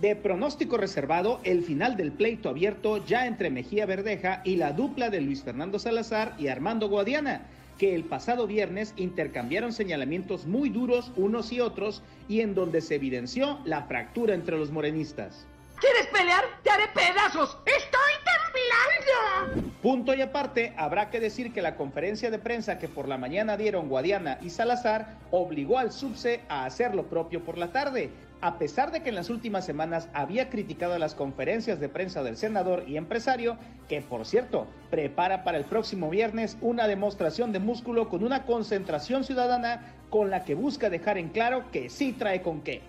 De 0.00 0.16
pronóstico 0.16 0.78
reservado, 0.78 1.40
el 1.44 1.62
final 1.62 1.94
del 1.98 2.12
pleito 2.12 2.48
abierto 2.48 3.04
ya 3.04 3.26
entre 3.26 3.50
Mejía 3.50 3.84
Verdeja 3.84 4.40
y 4.46 4.56
la 4.56 4.72
dupla 4.72 5.10
de 5.10 5.20
Luis 5.20 5.42
Fernando 5.42 5.78
Salazar 5.78 6.34
y 6.38 6.48
Armando 6.48 6.88
Guadiana 6.88 7.42
que 7.78 7.94
el 7.94 8.04
pasado 8.04 8.46
viernes 8.46 8.92
intercambiaron 8.96 9.72
señalamientos 9.72 10.46
muy 10.46 10.68
duros 10.68 11.12
unos 11.16 11.52
y 11.52 11.60
otros 11.60 12.02
y 12.28 12.40
en 12.40 12.54
donde 12.54 12.80
se 12.80 12.96
evidenció 12.96 13.60
la 13.64 13.84
fractura 13.84 14.34
entre 14.34 14.58
los 14.58 14.70
morenistas. 14.70 15.46
¿Quieres 15.80 16.08
pelear? 16.08 16.44
¡Te 16.64 16.70
haré 16.70 16.88
pedazos! 16.88 17.56
¡Estoy 17.64 18.12
temblando! 18.24 19.72
Punto 19.80 20.12
y 20.12 20.20
aparte, 20.20 20.74
habrá 20.76 21.08
que 21.08 21.20
decir 21.20 21.52
que 21.52 21.62
la 21.62 21.76
conferencia 21.76 22.32
de 22.32 22.40
prensa 22.40 22.80
que 22.80 22.88
por 22.88 23.06
la 23.06 23.16
mañana 23.16 23.56
dieron 23.56 23.88
Guadiana 23.88 24.38
y 24.42 24.50
Salazar 24.50 25.16
obligó 25.30 25.78
al 25.78 25.92
subse 25.92 26.40
a 26.48 26.64
hacer 26.64 26.96
lo 26.96 27.04
propio 27.04 27.44
por 27.44 27.58
la 27.58 27.70
tarde, 27.70 28.10
a 28.40 28.58
pesar 28.58 28.92
de 28.92 29.02
que 29.02 29.08
en 29.08 29.14
las 29.14 29.30
últimas 29.30 29.64
semanas 29.66 30.08
había 30.12 30.48
criticado 30.48 30.98
las 30.98 31.14
conferencias 31.14 31.80
de 31.80 31.88
prensa 31.88 32.22
del 32.22 32.36
senador 32.36 32.84
y 32.86 32.96
empresario, 32.96 33.58
que 33.88 34.00
por 34.00 34.26
cierto 34.26 34.66
prepara 34.90 35.44
para 35.44 35.58
el 35.58 35.64
próximo 35.64 36.08
viernes 36.10 36.56
una 36.60 36.86
demostración 36.86 37.52
de 37.52 37.58
músculo 37.58 38.08
con 38.08 38.22
una 38.22 38.44
concentración 38.44 39.24
ciudadana 39.24 39.94
con 40.10 40.30
la 40.30 40.44
que 40.44 40.54
busca 40.54 40.90
dejar 40.90 41.18
en 41.18 41.30
claro 41.30 41.70
que 41.72 41.90
sí 41.90 42.12
trae 42.12 42.42
con 42.42 42.62
qué. 42.62 42.82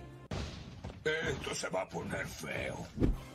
Esto 1.04 1.54
se 1.54 1.68
va 1.70 1.82
a 1.82 1.88
poner 1.88 2.26
feo. 2.26 2.86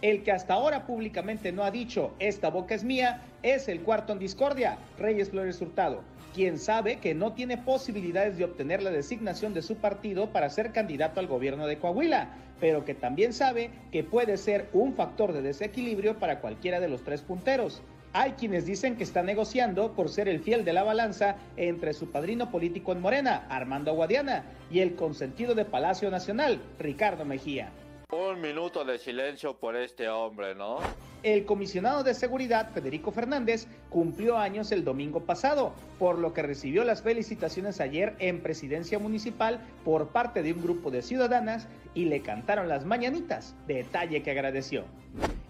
El 0.02 0.24
que 0.24 0.32
hasta 0.32 0.54
ahora 0.54 0.86
públicamente 0.86 1.52
no 1.52 1.64
ha 1.64 1.72
dicho 1.72 2.14
esta 2.20 2.50
boca 2.50 2.76
es 2.76 2.84
mía 2.84 3.24
es 3.42 3.68
el 3.68 3.82
cuarto 3.82 4.14
en 4.14 4.20
discordia, 4.20 4.78
Reyes 5.00 5.32
Flores 5.32 5.60
Hurtado 5.62 6.04
quien 6.36 6.60
sabe 6.60 6.98
que 6.98 7.16
no 7.16 7.32
tiene 7.32 7.58
posibilidades 7.58 8.38
de 8.38 8.44
obtener 8.44 8.84
la 8.84 8.92
designación 8.92 9.54
de 9.54 9.62
su 9.62 9.78
partido 9.78 10.34
para 10.34 10.50
ser 10.50 10.74
candidato 10.74 11.22
al 11.22 11.28
gobierno 11.28 11.66
de 11.66 11.80
Coahuila, 11.80 12.34
pero 12.60 12.84
que 12.84 12.94
también 12.94 13.32
sabe 13.32 13.70
que 13.90 14.04
puede 14.04 14.36
ser 14.36 14.68
un 14.74 14.96
factor 14.96 15.32
de 15.32 15.42
desequilibrio 15.42 16.20
para 16.20 16.42
cualquiera 16.42 16.82
de 16.82 16.90
los 16.90 17.06
tres 17.06 17.22
punteros. 17.22 17.82
Hay 18.12 18.34
quienes 18.34 18.66
dicen 18.66 18.98
que 18.98 19.06
está 19.06 19.24
negociando 19.24 19.94
por 19.94 20.10
ser 20.10 20.28
el 20.28 20.42
fiel 20.42 20.66
de 20.66 20.74
la 20.74 20.84
balanza 20.84 21.38
entre 21.56 21.94
su 21.94 22.12
padrino 22.12 22.52
político 22.52 22.92
en 22.92 23.00
Morena, 23.00 23.46
Armando 23.50 23.94
Guadiana, 23.94 24.44
y 24.70 24.80
el 24.82 24.96
consentido 24.96 25.56
de 25.56 25.64
Palacio 25.64 26.12
Nacional, 26.12 26.62
Ricardo 26.80 27.24
Mejía. 27.24 27.72
Un 28.18 28.40
minuto 28.40 28.86
de 28.86 28.98
silencio 28.98 29.58
por 29.58 29.76
este 29.76 30.08
hombre, 30.08 30.56
¿no? 30.56 30.78
El 31.22 31.44
comisionado 31.44 32.02
de 32.02 32.14
seguridad, 32.14 32.72
Federico 32.72 33.12
Fernández, 33.12 33.68
cumplió 33.90 34.38
años 34.38 34.72
el 34.72 34.86
domingo 34.86 35.26
pasado, 35.26 35.74
por 36.00 36.18
lo 36.18 36.34
que 36.34 36.42
recibió 36.42 36.86
las 36.86 37.02
felicitaciones 37.02 37.82
ayer 37.82 38.16
en 38.20 38.40
presidencia 38.40 39.00
municipal 39.00 39.60
por 39.84 40.10
parte 40.10 40.44
de 40.44 40.54
un 40.54 40.64
grupo 40.64 40.92
de 40.92 41.02
ciudadanas 41.02 41.68
y 41.94 42.06
le 42.06 42.22
cantaron 42.22 42.70
las 42.70 42.86
mañanitas, 42.86 43.54
detalle 43.68 44.24
que 44.24 44.32
agradeció. 44.32 44.86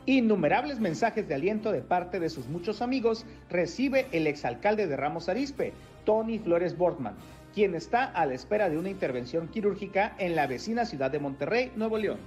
Innumerables 0.07 0.79
mensajes 0.79 1.27
de 1.27 1.35
aliento 1.35 1.71
de 1.71 1.81
parte 1.81 2.19
de 2.19 2.31
sus 2.31 2.47
muchos 2.47 2.81
amigos 2.81 3.27
recibe 3.47 4.07
el 4.11 4.25
exalcalde 4.25 4.87
de 4.87 4.97
Ramos 4.97 5.29
Arispe, 5.29 5.71
Tony 6.03 6.39
Flores 6.39 6.75
Bortman, 6.75 7.15
quien 7.53 7.75
está 7.75 8.05
a 8.05 8.25
la 8.25 8.33
espera 8.33 8.69
de 8.71 8.79
una 8.79 8.89
intervención 8.89 9.49
quirúrgica 9.49 10.15
en 10.17 10.35
la 10.35 10.47
vecina 10.47 10.85
ciudad 10.85 11.11
de 11.11 11.19
Monterrey, 11.19 11.71
Nuevo 11.75 11.99
León. 11.99 12.17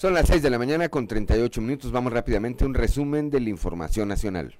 Son 0.00 0.14
las 0.14 0.28
6 0.28 0.40
de 0.40 0.48
la 0.48 0.56
mañana 0.56 0.88
con 0.88 1.06
38 1.06 1.60
minutos. 1.60 1.92
Vamos 1.92 2.14
rápidamente 2.14 2.64
a 2.64 2.66
un 2.66 2.72
resumen 2.72 3.28
de 3.28 3.38
la 3.38 3.50
información 3.50 4.08
nacional. 4.08 4.56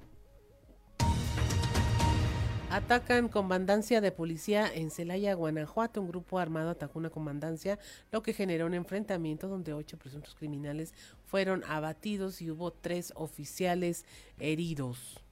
Atacan 2.69 3.31
comandancia 3.31 4.03
de 4.03 4.13
policía 4.13 4.71
en 4.71 4.91
Celaya, 4.91 5.33
Guanajuato. 5.33 6.03
Un 6.03 6.09
grupo 6.09 6.39
armado 6.39 6.69
atacó 6.69 6.99
una 6.99 7.09
comandancia, 7.09 7.79
lo 8.13 8.23
que 8.23 8.35
generó 8.35 8.67
un 8.67 8.75
enfrentamiento 8.75 9.49
donde 9.49 9.73
ocho 9.73 9.97
presuntos 9.97 10.35
criminales 10.35 10.93
fueron 11.25 11.65
abatidos 11.65 12.43
y 12.43 12.51
hubo 12.51 12.71
tres 12.71 13.11
oficiales 13.17 14.05
heridos. 14.39 15.25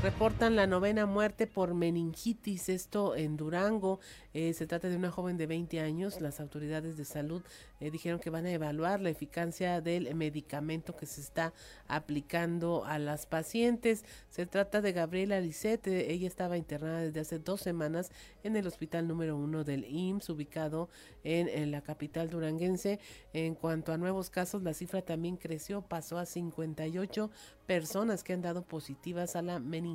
Reportan 0.00 0.54
la 0.54 0.68
novena 0.68 1.06
muerte 1.06 1.48
por 1.48 1.74
meningitis, 1.74 2.68
esto 2.68 3.16
en 3.16 3.36
Durango. 3.36 3.98
Eh, 4.32 4.52
se 4.52 4.68
trata 4.68 4.88
de 4.88 4.94
una 4.94 5.10
joven 5.10 5.36
de 5.36 5.48
20 5.48 5.80
años. 5.80 6.20
Las 6.20 6.38
autoridades 6.38 6.96
de 6.96 7.04
salud 7.04 7.42
eh, 7.80 7.90
dijeron 7.90 8.20
que 8.20 8.30
van 8.30 8.46
a 8.46 8.52
evaluar 8.52 9.00
la 9.00 9.10
eficacia 9.10 9.80
del 9.80 10.14
medicamento 10.14 10.94
que 10.94 11.06
se 11.06 11.20
está 11.20 11.52
aplicando 11.88 12.84
a 12.84 13.00
las 13.00 13.26
pacientes. 13.26 14.04
Se 14.28 14.46
trata 14.46 14.80
de 14.80 14.92
Gabriela 14.92 15.40
Lisette. 15.40 15.88
Ella 15.88 16.28
estaba 16.28 16.56
internada 16.56 17.00
desde 17.00 17.18
hace 17.18 17.40
dos 17.40 17.60
semanas 17.60 18.12
en 18.44 18.54
el 18.54 18.68
hospital 18.68 19.08
número 19.08 19.36
uno 19.36 19.64
del 19.64 19.84
IMSS, 19.84 20.30
ubicado 20.30 20.90
en, 21.24 21.48
en 21.48 21.72
la 21.72 21.80
capital 21.80 22.30
duranguense. 22.30 23.00
En 23.32 23.56
cuanto 23.56 23.92
a 23.92 23.98
nuevos 23.98 24.30
casos, 24.30 24.62
la 24.62 24.74
cifra 24.74 25.02
también 25.02 25.36
creció, 25.36 25.82
pasó 25.82 26.18
a 26.18 26.24
58 26.24 27.32
personas 27.66 28.22
que 28.22 28.32
han 28.32 28.42
dado 28.42 28.62
positivas 28.62 29.34
a 29.34 29.42
la 29.42 29.58
meningitis 29.58 29.87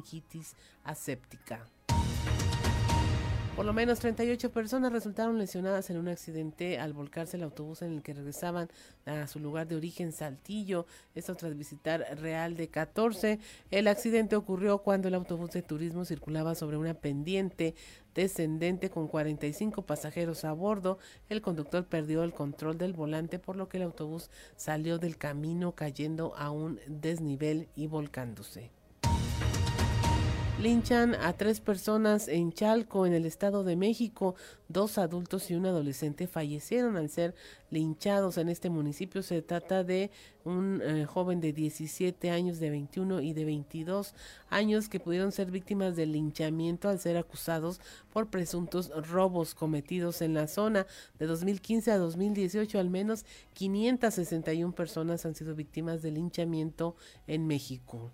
aséptica. 0.84 1.68
Por 3.56 3.66
lo 3.66 3.74
menos 3.74 4.00
38 4.00 4.52
personas 4.52 4.92
resultaron 4.92 5.38
lesionadas 5.38 5.92
en 5.92 5.98
un 5.98 6.08
accidente 6.08 6.80
al 6.80 6.94
volcarse 6.94 7.38
el 7.38 7.44
autobús 7.44 7.84
en 7.84 7.92
el 7.94 8.02
que 8.02 8.16
regresaban 8.16 8.68
a 9.06 9.28
su 9.28 9.40
lugar 9.40 9.68
de 9.68 9.76
origen 9.76 10.12
Saltillo, 10.12 10.88
esto 11.14 11.36
tras 11.36 11.56
visitar 11.56 12.04
Real 12.20 12.58
de 12.58 12.70
14. 12.70 13.40
El 13.70 13.88
accidente 13.88 14.36
ocurrió 14.36 14.80
cuando 14.80 15.08
el 15.08 15.14
autobús 15.14 15.52
de 15.52 15.62
turismo 15.62 16.04
circulaba 16.04 16.56
sobre 16.56 16.78
una 16.78 16.96
pendiente 16.96 17.76
descendente 18.16 18.90
con 18.90 19.08
45 19.08 19.84
pasajeros 19.84 20.46
a 20.46 20.54
bordo. 20.54 20.98
El 21.30 21.44
conductor 21.44 21.86
perdió 21.86 22.24
el 22.24 22.34
control 22.34 22.80
del 22.80 22.94
volante 22.94 23.38
por 23.38 23.56
lo 23.56 23.70
que 23.70 23.78
el 23.78 23.84
autobús 23.84 24.32
salió 24.56 24.98
del 24.98 25.18
camino 25.18 25.74
cayendo 25.74 26.34
a 26.38 26.50
un 26.50 26.80
desnivel 26.88 27.70
y 27.76 27.86
volcándose. 27.86 28.72
Linchan 30.60 31.16
a 31.16 31.34
tres 31.34 31.60
personas 31.60 32.28
en 32.28 32.54
Chalco, 32.54 33.08
en 33.08 33.14
el 33.14 33.26
Estado 33.26 33.64
de 33.64 33.76
México. 33.76 34.36
Dos 34.70 35.00
adultos 35.00 35.50
y 35.50 35.56
un 35.56 35.66
adolescente 35.66 36.28
fallecieron 36.28 36.96
al 36.96 37.10
ser 37.10 37.34
linchados 37.72 38.38
en 38.38 38.50
este 38.50 38.70
municipio. 38.70 39.24
Se 39.24 39.42
trata 39.42 39.84
de 39.84 40.12
un 40.46 40.80
eh, 40.84 41.06
joven 41.06 41.42
de 41.42 41.54
17 41.54 42.30
años, 42.30 42.60
de 42.60 42.70
21 42.70 43.22
y 43.22 43.34
de 43.34 43.46
22 43.46 44.14
años 44.50 44.90
que 44.90 45.00
pudieron 45.00 45.32
ser 45.32 45.50
víctimas 45.50 45.96
del 45.96 46.12
linchamiento 46.12 46.88
al 46.88 47.00
ser 47.00 47.18
acusados 47.18 47.82
por 48.14 48.30
presuntos 48.30 48.92
robos 49.10 49.56
cometidos 49.56 50.22
en 50.22 50.36
la 50.36 50.48
zona. 50.48 50.86
De 51.18 51.26
2015 51.26 51.92
a 51.92 51.98
2018, 51.98 52.80
al 52.80 52.92
menos 52.92 53.26
561 53.54 54.74
personas 54.76 55.26
han 55.26 55.34
sido 55.34 55.56
víctimas 55.56 56.04
del 56.04 56.14
linchamiento 56.14 56.96
en 57.26 57.48
México. 57.48 58.12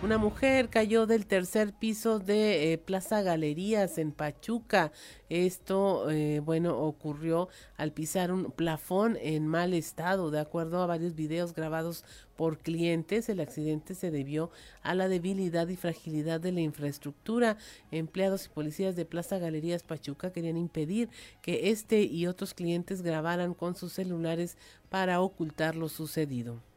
Una 0.00 0.16
mujer 0.16 0.68
cayó 0.68 1.06
del 1.06 1.26
tercer 1.26 1.72
piso 1.72 2.20
de 2.20 2.72
eh, 2.72 2.78
Plaza 2.78 3.20
Galerías 3.22 3.98
en 3.98 4.12
Pachuca. 4.12 4.92
Esto, 5.28 6.08
eh, 6.08 6.38
bueno, 6.38 6.78
ocurrió 6.78 7.48
al 7.76 7.90
pisar 7.90 8.30
un 8.30 8.52
plafón 8.52 9.18
en 9.20 9.48
mal 9.48 9.74
estado. 9.74 10.30
De 10.30 10.38
acuerdo 10.38 10.80
a 10.80 10.86
varios 10.86 11.16
videos 11.16 11.52
grabados 11.52 12.04
por 12.36 12.58
clientes, 12.58 13.28
el 13.28 13.40
accidente 13.40 13.96
se 13.96 14.12
debió 14.12 14.52
a 14.82 14.94
la 14.94 15.08
debilidad 15.08 15.66
y 15.66 15.74
fragilidad 15.74 16.40
de 16.40 16.52
la 16.52 16.60
infraestructura. 16.60 17.56
Empleados 17.90 18.46
y 18.46 18.50
policías 18.50 18.94
de 18.94 19.04
Plaza 19.04 19.38
Galerías 19.38 19.82
Pachuca 19.82 20.32
querían 20.32 20.56
impedir 20.56 21.08
que 21.42 21.70
este 21.70 22.02
y 22.02 22.28
otros 22.28 22.54
clientes 22.54 23.02
grabaran 23.02 23.52
con 23.52 23.74
sus 23.74 23.94
celulares 23.94 24.56
para 24.90 25.20
ocultar 25.20 25.74
lo 25.74 25.88
sucedido. 25.88 26.67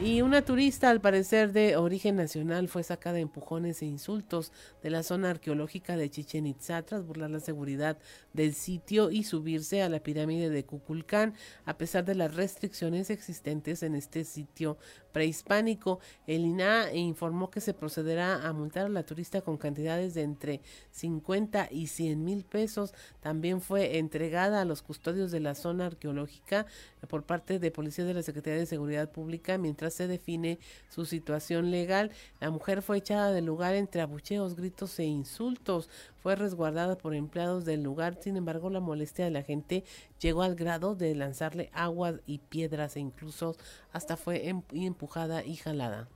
Y 0.00 0.22
una 0.22 0.42
turista, 0.42 0.90
al 0.90 1.00
parecer 1.00 1.52
de 1.52 1.76
origen 1.76 2.14
nacional, 2.14 2.68
fue 2.68 2.84
sacada 2.84 3.16
de 3.16 3.22
empujones 3.22 3.82
e 3.82 3.86
insultos 3.86 4.52
de 4.80 4.90
la 4.90 5.02
zona 5.02 5.30
arqueológica 5.30 5.96
de 5.96 6.08
Chichen 6.08 6.46
Itza 6.46 6.82
tras 6.82 7.04
burlar 7.04 7.30
la 7.30 7.40
seguridad 7.40 7.98
del 8.32 8.54
sitio 8.54 9.10
y 9.10 9.24
subirse 9.24 9.82
a 9.82 9.88
la 9.88 9.98
pirámide 9.98 10.50
de 10.50 10.64
Cuculcán, 10.64 11.34
a 11.64 11.76
pesar 11.78 12.04
de 12.04 12.14
las 12.14 12.36
restricciones 12.36 13.10
existentes 13.10 13.82
en 13.82 13.96
este 13.96 14.22
sitio 14.22 14.78
prehispánico. 15.12 16.00
El 16.26 16.44
INA 16.44 16.92
informó 16.92 17.50
que 17.50 17.60
se 17.60 17.74
procederá 17.74 18.46
a 18.46 18.52
multar 18.52 18.86
a 18.86 18.88
la 18.90 19.04
turista 19.04 19.40
con 19.40 19.56
cantidades 19.56 20.14
de 20.14 20.22
entre 20.22 20.60
50 20.90 21.68
y 21.70 21.88
100 21.88 22.24
mil 22.24 22.44
pesos. 22.44 22.94
También 23.20 23.60
fue 23.60 23.98
entregada 23.98 24.60
a 24.60 24.64
los 24.64 24.82
custodios 24.82 25.30
de 25.30 25.40
la 25.40 25.54
zona 25.54 25.86
arqueológica 25.86 26.66
por 27.08 27.24
parte 27.24 27.58
de 27.58 27.70
policías 27.70 28.06
de 28.06 28.14
la 28.14 28.22
Secretaría 28.22 28.58
de 28.58 28.66
Seguridad 28.66 29.10
Pública 29.10 29.58
mientras 29.58 29.94
se 29.94 30.06
define 30.06 30.58
su 30.88 31.04
situación 31.04 31.70
legal. 31.70 32.10
La 32.40 32.50
mujer 32.50 32.82
fue 32.82 32.98
echada 32.98 33.32
del 33.32 33.46
lugar 33.46 33.74
entre 33.74 34.00
abucheos, 34.00 34.56
gritos 34.56 34.98
e 34.98 35.04
insultos. 35.04 35.88
Fue 36.20 36.34
resguardada 36.36 36.98
por 36.98 37.14
empleados 37.14 37.64
del 37.64 37.82
lugar. 37.82 38.18
Sin 38.20 38.36
embargo, 38.36 38.70
la 38.70 38.80
molestia 38.80 39.24
de 39.24 39.30
la 39.30 39.42
gente 39.42 39.84
llegó 40.20 40.42
al 40.42 40.56
grado 40.56 40.94
de 40.94 41.14
lanzarle 41.14 41.70
agua 41.72 42.14
y 42.26 42.38
piedras 42.38 42.96
e 42.96 43.00
incluso 43.00 43.56
hasta 43.92 44.16
fue 44.16 44.48
em-, 44.48 44.62
empujada 44.72 45.44
y 45.44 45.56
jalada. 45.56 46.08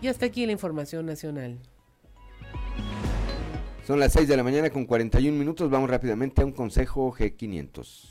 Y 0.00 0.08
hasta 0.08 0.26
aquí 0.26 0.46
la 0.46 0.52
información 0.52 1.06
nacional. 1.06 1.60
Son 3.86 3.98
las 3.98 4.12
6 4.12 4.28
de 4.28 4.36
la 4.36 4.42
mañana 4.42 4.70
con 4.70 4.84
41 4.84 5.36
minutos. 5.36 5.70
Vamos 5.70 5.90
rápidamente 5.90 6.42
a 6.42 6.44
un 6.44 6.52
consejo 6.52 7.12
G500. 7.12 8.10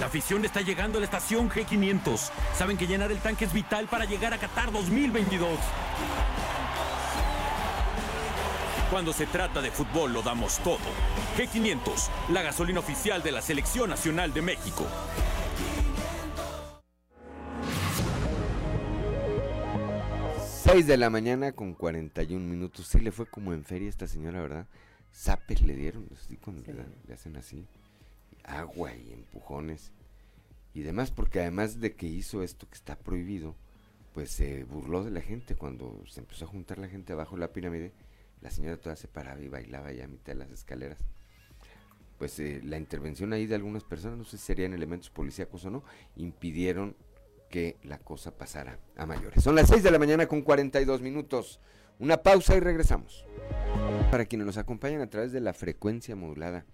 La 0.00 0.06
afición 0.06 0.44
está 0.44 0.60
llegando 0.60 0.98
a 0.98 1.00
la 1.00 1.06
estación 1.06 1.50
G500. 1.50 2.30
Saben 2.54 2.76
que 2.76 2.86
llenar 2.86 3.10
el 3.10 3.18
tanque 3.18 3.46
es 3.46 3.52
vital 3.52 3.86
para 3.86 4.04
llegar 4.04 4.32
a 4.34 4.38
Qatar 4.38 4.70
2022. 4.72 5.58
Cuando 8.94 9.12
se 9.12 9.26
trata 9.26 9.60
de 9.60 9.72
fútbol 9.72 10.12
lo 10.12 10.22
damos 10.22 10.60
todo. 10.60 10.78
G500, 11.36 12.10
la 12.30 12.42
gasolina 12.42 12.78
oficial 12.78 13.24
de 13.24 13.32
la 13.32 13.42
Selección 13.42 13.90
Nacional 13.90 14.32
de 14.32 14.40
México. 14.40 14.86
6 20.62 20.86
de 20.86 20.96
la 20.96 21.10
mañana 21.10 21.50
con 21.52 21.74
41 21.74 22.44
minutos. 22.46 22.86
Sí 22.86 23.00
le 23.00 23.12
fue 23.12 23.26
como 23.26 23.52
en 23.52 23.64
feria 23.64 23.88
esta 23.88 24.06
señora, 24.06 24.40
¿verdad? 24.40 24.66
Zapes 25.12 25.62
le 25.62 25.74
dieron, 25.74 26.08
así 26.12 26.36
cuando 26.36 26.62
le, 26.62 26.74
dan- 26.74 26.94
le 27.06 27.14
hacen 27.14 27.36
así. 27.36 27.66
Agua 28.44 28.94
y 28.94 29.12
empujones. 29.12 29.92
Y 30.72 30.82
demás, 30.82 31.10
porque 31.10 31.40
además 31.40 31.80
de 31.80 31.94
que 31.94 32.06
hizo 32.06 32.42
esto 32.42 32.68
que 32.68 32.74
está 32.74 32.96
prohibido, 32.96 33.54
pues 34.12 34.30
se 34.30 34.64
burló 34.64 35.04
de 35.04 35.10
la 35.10 35.20
gente. 35.20 35.56
Cuando 35.56 36.02
se 36.08 36.20
empezó 36.20 36.44
a 36.44 36.48
juntar 36.48 36.78
la 36.78 36.88
gente 36.88 37.12
abajo 37.12 37.36
de 37.36 37.40
la 37.40 37.52
pirámide, 37.52 37.92
la 38.44 38.50
señora 38.50 38.76
toda 38.76 38.94
se 38.94 39.08
paraba 39.08 39.40
y 39.40 39.48
bailaba 39.48 39.90
ya 39.90 40.04
a 40.04 40.06
mitad 40.08 40.34
de 40.34 40.38
las 40.38 40.50
escaleras. 40.50 40.98
Pues 42.18 42.38
eh, 42.38 42.60
la 42.62 42.76
intervención 42.76 43.32
ahí 43.32 43.46
de 43.46 43.54
algunas 43.54 43.84
personas, 43.84 44.18
no 44.18 44.24
sé 44.24 44.36
si 44.36 44.44
serían 44.44 44.74
elementos 44.74 45.08
policíacos 45.08 45.64
o 45.64 45.70
no, 45.70 45.82
impidieron 46.14 46.94
que 47.48 47.78
la 47.82 47.98
cosa 47.98 48.36
pasara 48.36 48.78
a 48.96 49.06
mayores. 49.06 49.42
Son 49.42 49.54
las 49.54 49.68
6 49.68 49.82
de 49.82 49.90
la 49.90 49.98
mañana 49.98 50.26
con 50.26 50.42
42 50.42 51.00
minutos. 51.00 51.58
Una 51.98 52.18
pausa 52.22 52.54
y 52.54 52.60
regresamos. 52.60 53.24
Para 54.10 54.26
quienes 54.26 54.46
nos 54.46 54.58
acompañan 54.58 55.00
a 55.00 55.08
través 55.08 55.32
de 55.32 55.40
la 55.40 55.54
frecuencia 55.54 56.14
modulada 56.14 56.66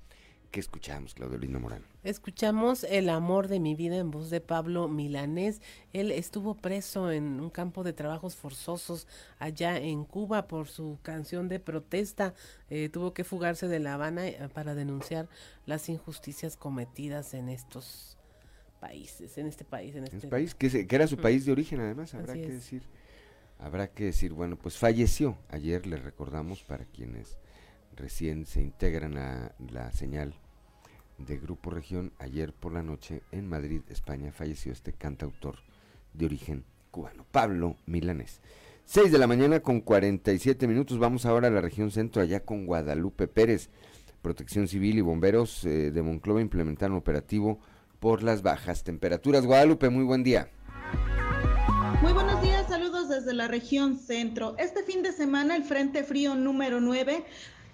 que 0.51 0.61
escuchamos, 0.61 1.14
Claudio 1.14 1.38
Lino 1.38 1.61
Morán. 1.61 1.82
Escuchamos 2.03 2.84
El 2.84 3.09
amor 3.09 3.48
de 3.48 3.61
mi 3.61 3.74
vida 3.74 3.96
en 3.96 4.11
voz 4.11 4.30
de 4.30 4.40
Pablo 4.40 4.88
Milanés. 4.88 5.61
Él 5.92 6.11
estuvo 6.11 6.55
preso 6.55 7.11
en 7.11 7.40
un 7.40 7.51
campo 7.51 7.84
de 7.84 7.92
trabajos 7.92 8.36
forzosos 8.36 9.07
allá 9.38 9.78
en 9.78 10.05
Cuba 10.05 10.48
por 10.48 10.68
su 10.68 10.98
canción 11.03 11.48
de 11.48 11.61
protesta. 11.61 12.34
Eh, 12.68 12.88
tuvo 12.88 13.14
que 13.14 13.24
fugarse 13.24 13.68
de 13.68 13.78
La 13.78 13.94
Habana 13.94 14.26
eh, 14.26 14.48
para 14.53 14.74
denunciar 14.74 15.28
las 15.66 15.88
injusticias 15.88 16.57
cometidas 16.57 17.32
en 17.34 17.48
estos 17.48 18.18
países, 18.80 19.38
en 19.38 19.46
este 19.46 19.64
país. 19.64 19.94
En 19.94 20.05
este, 20.05 20.26
país, 20.26 20.55
que, 20.55 20.86
era 20.90 21.07
su 21.07 21.16
país 21.16 21.46
de 21.46 21.53
origen 21.53 21.80
además, 21.80 22.14
habrá 22.14 22.34
que 22.34 22.48
decir. 22.48 22.82
Habrá 23.59 23.88
que 23.88 24.05
decir, 24.05 24.32
bueno, 24.32 24.57
pues 24.57 24.78
falleció. 24.78 25.36
Ayer 25.51 25.86
le 25.86 25.98
recordamos 25.98 26.62
para 26.64 26.86
quienes 26.86 27.36
recién 28.01 28.46
se 28.46 28.62
integran 28.62 29.16
a 29.18 29.53
la 29.70 29.92
señal 29.92 30.34
de 31.18 31.36
Grupo 31.36 31.70
Región, 31.70 32.12
ayer 32.18 32.53
por 32.53 32.72
la 32.72 32.82
noche 32.82 33.22
en 33.30 33.48
Madrid, 33.48 33.82
España, 33.90 34.32
falleció 34.32 34.72
este 34.72 34.92
cantautor 34.92 35.57
de 36.14 36.26
origen 36.26 36.64
cubano, 36.90 37.26
Pablo 37.30 37.76
Milanés. 37.86 38.40
6 38.86 39.12
de 39.12 39.18
la 39.18 39.26
mañana 39.26 39.61
con 39.61 39.80
47 39.80 40.66
minutos, 40.66 40.98
vamos 40.98 41.26
ahora 41.26 41.48
a 41.48 41.51
la 41.51 41.61
región 41.61 41.90
centro, 41.90 42.22
allá 42.22 42.40
con 42.40 42.66
Guadalupe 42.66 43.28
Pérez. 43.28 43.68
Protección 44.22 44.66
Civil 44.66 44.98
y 44.98 45.03
bomberos 45.03 45.64
eh, 45.64 45.90
de 45.90 46.03
Monclova 46.03 46.40
implementaron 46.40 46.96
operativo 46.96 47.61
por 48.01 48.22
las 48.22 48.42
bajas 48.42 48.82
temperaturas. 48.82 49.46
Guadalupe, 49.46 49.90
muy 49.90 50.05
buen 50.05 50.24
día. 50.24 50.48
Muy 52.03 52.12
buenos 52.12 52.42
días, 52.42 52.66
saludos 52.68 53.09
desde 53.09 53.34
la 53.34 53.46
región 53.46 53.96
centro. 53.96 54.57
Este 54.59 54.82
fin 54.82 55.03
de 55.03 55.12
semana 55.12 55.55
el 55.55 55.64
Frente 55.64 56.03
Frío 56.03 56.34
número 56.34 56.80
9 56.80 57.24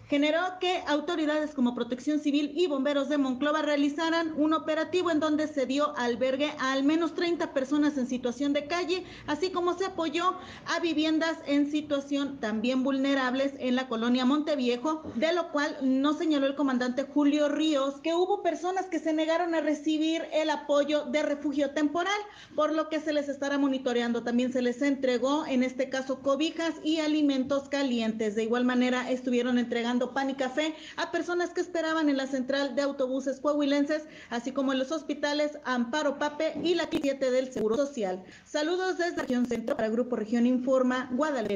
generó 0.09 0.41
que 0.61 0.83
autoridades 0.87 1.55
como 1.55 1.75
Protección 1.75 2.21
Civil 2.21 2.53
y 2.55 2.69
bomberos 2.69 3.09
de 3.09 3.19
Monclova 3.19 3.63
realizaran 3.63 4.33
un 4.37 4.55
operativo 4.55 5.11
en 5.11 5.21
donde 5.21 5.49
se 5.49 5.67
dio 5.67 5.97
albergue 5.97 6.53
a 6.61 6.73
al 6.73 6.85
menos 6.85 7.15
30 7.15 7.53
personas 7.53 7.97
en 7.99 8.07
situación 8.07 8.53
de 8.53 8.67
calle, 8.67 9.05
así 9.27 9.51
como 9.51 9.77
se 9.77 9.87
apoyó 9.87 10.37
a 10.67 10.81
viviendas 10.81 11.39
en 11.47 11.71
situación 11.71 12.39
también 12.39 12.85
vulnerables 12.85 13.55
en 13.59 13.75
la 13.75 13.89
colonia 13.89 14.25
Monteviejo, 14.25 15.03
de 15.17 15.33
lo 15.33 15.51
cual 15.51 15.77
no 15.83 16.15
señaló 16.15 16.47
el 16.47 16.55
comandante 16.55 17.05
Julio 17.05 17.49
Ríos 17.49 18.01
que 18.03 18.15
hubo 18.15 18.43
personas 18.43 18.87
que 18.87 19.01
se 19.01 19.13
negaron 19.13 19.55
a 19.55 19.61
recibir 19.61 20.23
el 20.33 20.51
apoyo 20.51 21.05
de 21.07 21.23
refugio 21.23 21.71
temporal, 21.71 22.19
por 22.55 22.73
lo 22.73 22.89
que 22.89 23.01
se 23.01 23.13
les 23.13 23.29
estará 23.29 23.59
monitoreando. 23.59 24.23
También 24.23 24.53
se 24.53 24.63
les 24.63 24.83
entregó, 24.83 25.47
en 25.47 25.63
este 25.63 25.89
caso, 25.89 26.21
cobijas 26.21 26.75
y 26.85 26.99
alimentos 26.99 27.69
calientes. 27.69 28.35
De 28.35 28.45
igual 28.45 28.65
manera, 28.65 29.11
estuvieron 29.11 29.59
entregando 29.59 29.96
pan 30.13 30.31
y 30.31 30.35
café 30.35 30.75
a 30.97 31.11
personas 31.11 31.51
que 31.51 31.61
esperaban 31.61 32.09
en 32.09 32.17
la 32.17 32.27
central 32.27 32.75
de 32.77 32.83
autobuses 32.83 33.41
coahuilenses, 33.41 34.05
así 34.31 34.53
como 34.53 34.73
en 34.73 34.79
los 34.79 34.93
hospitales 34.93 35.59
Amparo 35.65 36.19
Pape 36.19 36.55
y 36.63 36.75
la 36.75 36.89
7 36.91 37.31
del 37.31 37.53
Seguro 37.53 37.77
Social. 37.77 38.23
Saludos 38.45 38.99
desde 38.99 39.23
Región 39.23 39.47
Centro 39.47 39.77
para 39.77 39.89
Grupo 39.89 40.17
Región 40.17 40.47
Informa, 40.47 41.09
Guadalajara. 41.13 41.47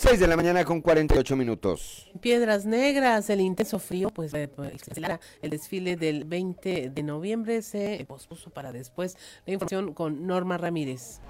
6 0.00 0.18
de 0.18 0.26
la 0.26 0.34
mañana 0.34 0.64
con 0.64 0.80
48 0.80 1.36
minutos. 1.36 2.08
Piedras 2.22 2.64
Negras, 2.64 3.28
el 3.28 3.42
intenso 3.42 3.78
frío, 3.78 4.08
pues 4.08 4.32
eh, 4.32 4.48
el 5.42 5.50
desfile 5.50 5.96
del 5.96 6.24
20 6.24 6.88
de 6.88 7.02
noviembre 7.02 7.60
se 7.60 8.02
pospuso 8.08 8.48
para 8.48 8.72
después. 8.72 9.18
La 9.44 9.52
información 9.52 9.92
con 9.92 10.26
Norma 10.26 10.56
Ramírez. 10.56 11.20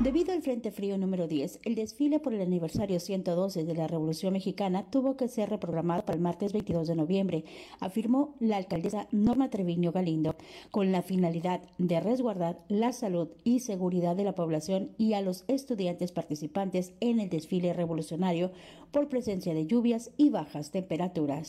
Debido 0.00 0.34
al 0.34 0.42
Frente 0.42 0.72
Frío 0.72 0.98
número 0.98 1.26
10, 1.26 1.60
el 1.64 1.74
desfile 1.74 2.20
por 2.20 2.34
el 2.34 2.42
aniversario 2.42 3.00
112 3.00 3.64
de 3.64 3.74
la 3.74 3.86
Revolución 3.86 4.34
Mexicana 4.34 4.84
tuvo 4.90 5.16
que 5.16 5.26
ser 5.26 5.48
reprogramado 5.48 6.04
para 6.04 6.16
el 6.16 6.22
martes 6.22 6.52
22 6.52 6.86
de 6.88 6.94
noviembre, 6.94 7.44
afirmó 7.80 8.34
la 8.38 8.58
alcaldesa 8.58 9.08
Norma 9.10 9.48
Treviño 9.48 9.92
Galindo, 9.92 10.36
con 10.70 10.92
la 10.92 11.00
finalidad 11.00 11.62
de 11.78 11.98
resguardar 12.00 12.58
la 12.68 12.92
salud 12.92 13.30
y 13.42 13.60
seguridad 13.60 14.14
de 14.16 14.24
la 14.24 14.34
población 14.34 14.90
y 14.98 15.14
a 15.14 15.22
los 15.22 15.44
estudiantes 15.48 16.12
participantes 16.12 16.92
en 17.00 17.18
el 17.18 17.30
desfile 17.30 17.72
revolucionario 17.72 18.52
por 18.90 19.08
presencia 19.08 19.54
de 19.54 19.66
lluvias 19.66 20.10
y 20.18 20.28
bajas 20.28 20.72
temperaturas. 20.72 21.48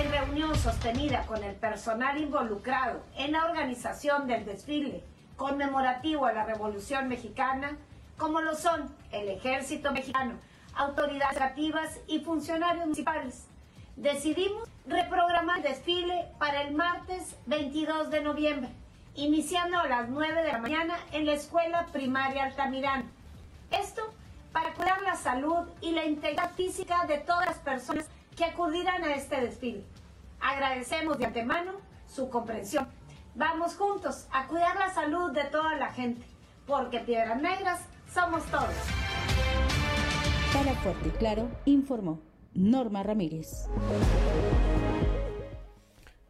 En 0.00 0.10
reunión 0.10 0.54
sostenida 0.56 1.26
con 1.26 1.44
el 1.44 1.54
personal 1.54 2.18
involucrado 2.18 3.02
en 3.18 3.32
la 3.32 3.44
organización 3.44 4.26
del 4.26 4.46
desfile, 4.46 5.02
conmemorativo 5.36 6.26
a 6.26 6.32
la 6.32 6.44
Revolución 6.44 7.08
Mexicana, 7.08 7.76
como 8.18 8.40
lo 8.40 8.54
son 8.54 8.94
el 9.12 9.28
Ejército 9.28 9.92
Mexicano, 9.92 10.34
autoridades 10.74 11.36
educativas 11.36 12.00
y 12.06 12.20
funcionarios 12.20 12.84
municipales. 12.84 13.46
Decidimos 13.96 14.68
reprogramar 14.86 15.58
el 15.58 15.62
desfile 15.64 16.26
para 16.38 16.62
el 16.62 16.74
martes 16.74 17.36
22 17.46 18.10
de 18.10 18.22
noviembre, 18.22 18.70
iniciando 19.14 19.78
a 19.78 19.88
las 19.88 20.08
9 20.08 20.42
de 20.42 20.52
la 20.52 20.58
mañana 20.58 20.96
en 21.12 21.26
la 21.26 21.32
Escuela 21.32 21.86
Primaria 21.92 22.44
Altamirano. 22.44 23.04
Esto 23.70 24.02
para 24.52 24.72
cuidar 24.74 25.02
la 25.02 25.16
salud 25.16 25.66
y 25.80 25.92
la 25.92 26.04
integridad 26.04 26.52
física 26.52 27.04
de 27.06 27.18
todas 27.18 27.46
las 27.46 27.58
personas 27.58 28.06
que 28.36 28.44
acudirán 28.44 29.04
a 29.04 29.14
este 29.14 29.40
desfile. 29.40 29.84
Agradecemos 30.40 31.18
de 31.18 31.26
antemano 31.26 31.72
su 32.06 32.30
comprensión. 32.30 32.88
Vamos 33.36 33.74
juntos 33.74 34.26
a 34.32 34.46
cuidar 34.46 34.76
la 34.76 34.94
salud 34.94 35.30
de 35.30 35.44
toda 35.44 35.74
la 35.76 35.92
gente, 35.92 36.26
porque 36.66 37.00
Piedras 37.00 37.38
Negras 37.42 37.82
somos 38.10 38.42
todos. 38.46 38.74
Para 40.54 40.72
Fuerte 40.76 41.08
y 41.08 41.10
Claro, 41.18 41.50
informó 41.66 42.22
Norma 42.54 43.02
Ramírez. 43.02 43.66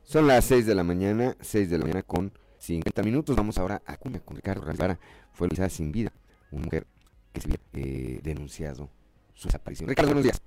Son 0.02 0.26
las 0.26 0.46
6 0.46 0.66
de 0.66 0.74
la 0.74 0.82
mañana, 0.82 1.36
6 1.40 1.70
de 1.70 1.78
la 1.78 1.84
mañana 1.84 2.02
con 2.02 2.32
50 2.58 3.04
minutos. 3.04 3.36
Vamos 3.36 3.56
ahora 3.58 3.82
a 3.86 3.96
Cumbia 3.98 4.20
con 4.24 4.34
Ricardo 4.34 4.64
Rivara. 4.64 4.98
Fue 5.32 5.46
localizada 5.46 5.68
sin 5.68 5.92
vida, 5.92 6.12
una 6.50 6.64
mujer 6.64 6.88
que 7.32 7.40
se 7.40 7.46
había 7.46 7.60
eh, 7.74 8.20
denunciado 8.24 8.90
su 9.36 9.48
desaparición. 9.48 9.88
Ricardo, 9.88 10.08
buenos 10.08 10.24
días. 10.24 10.40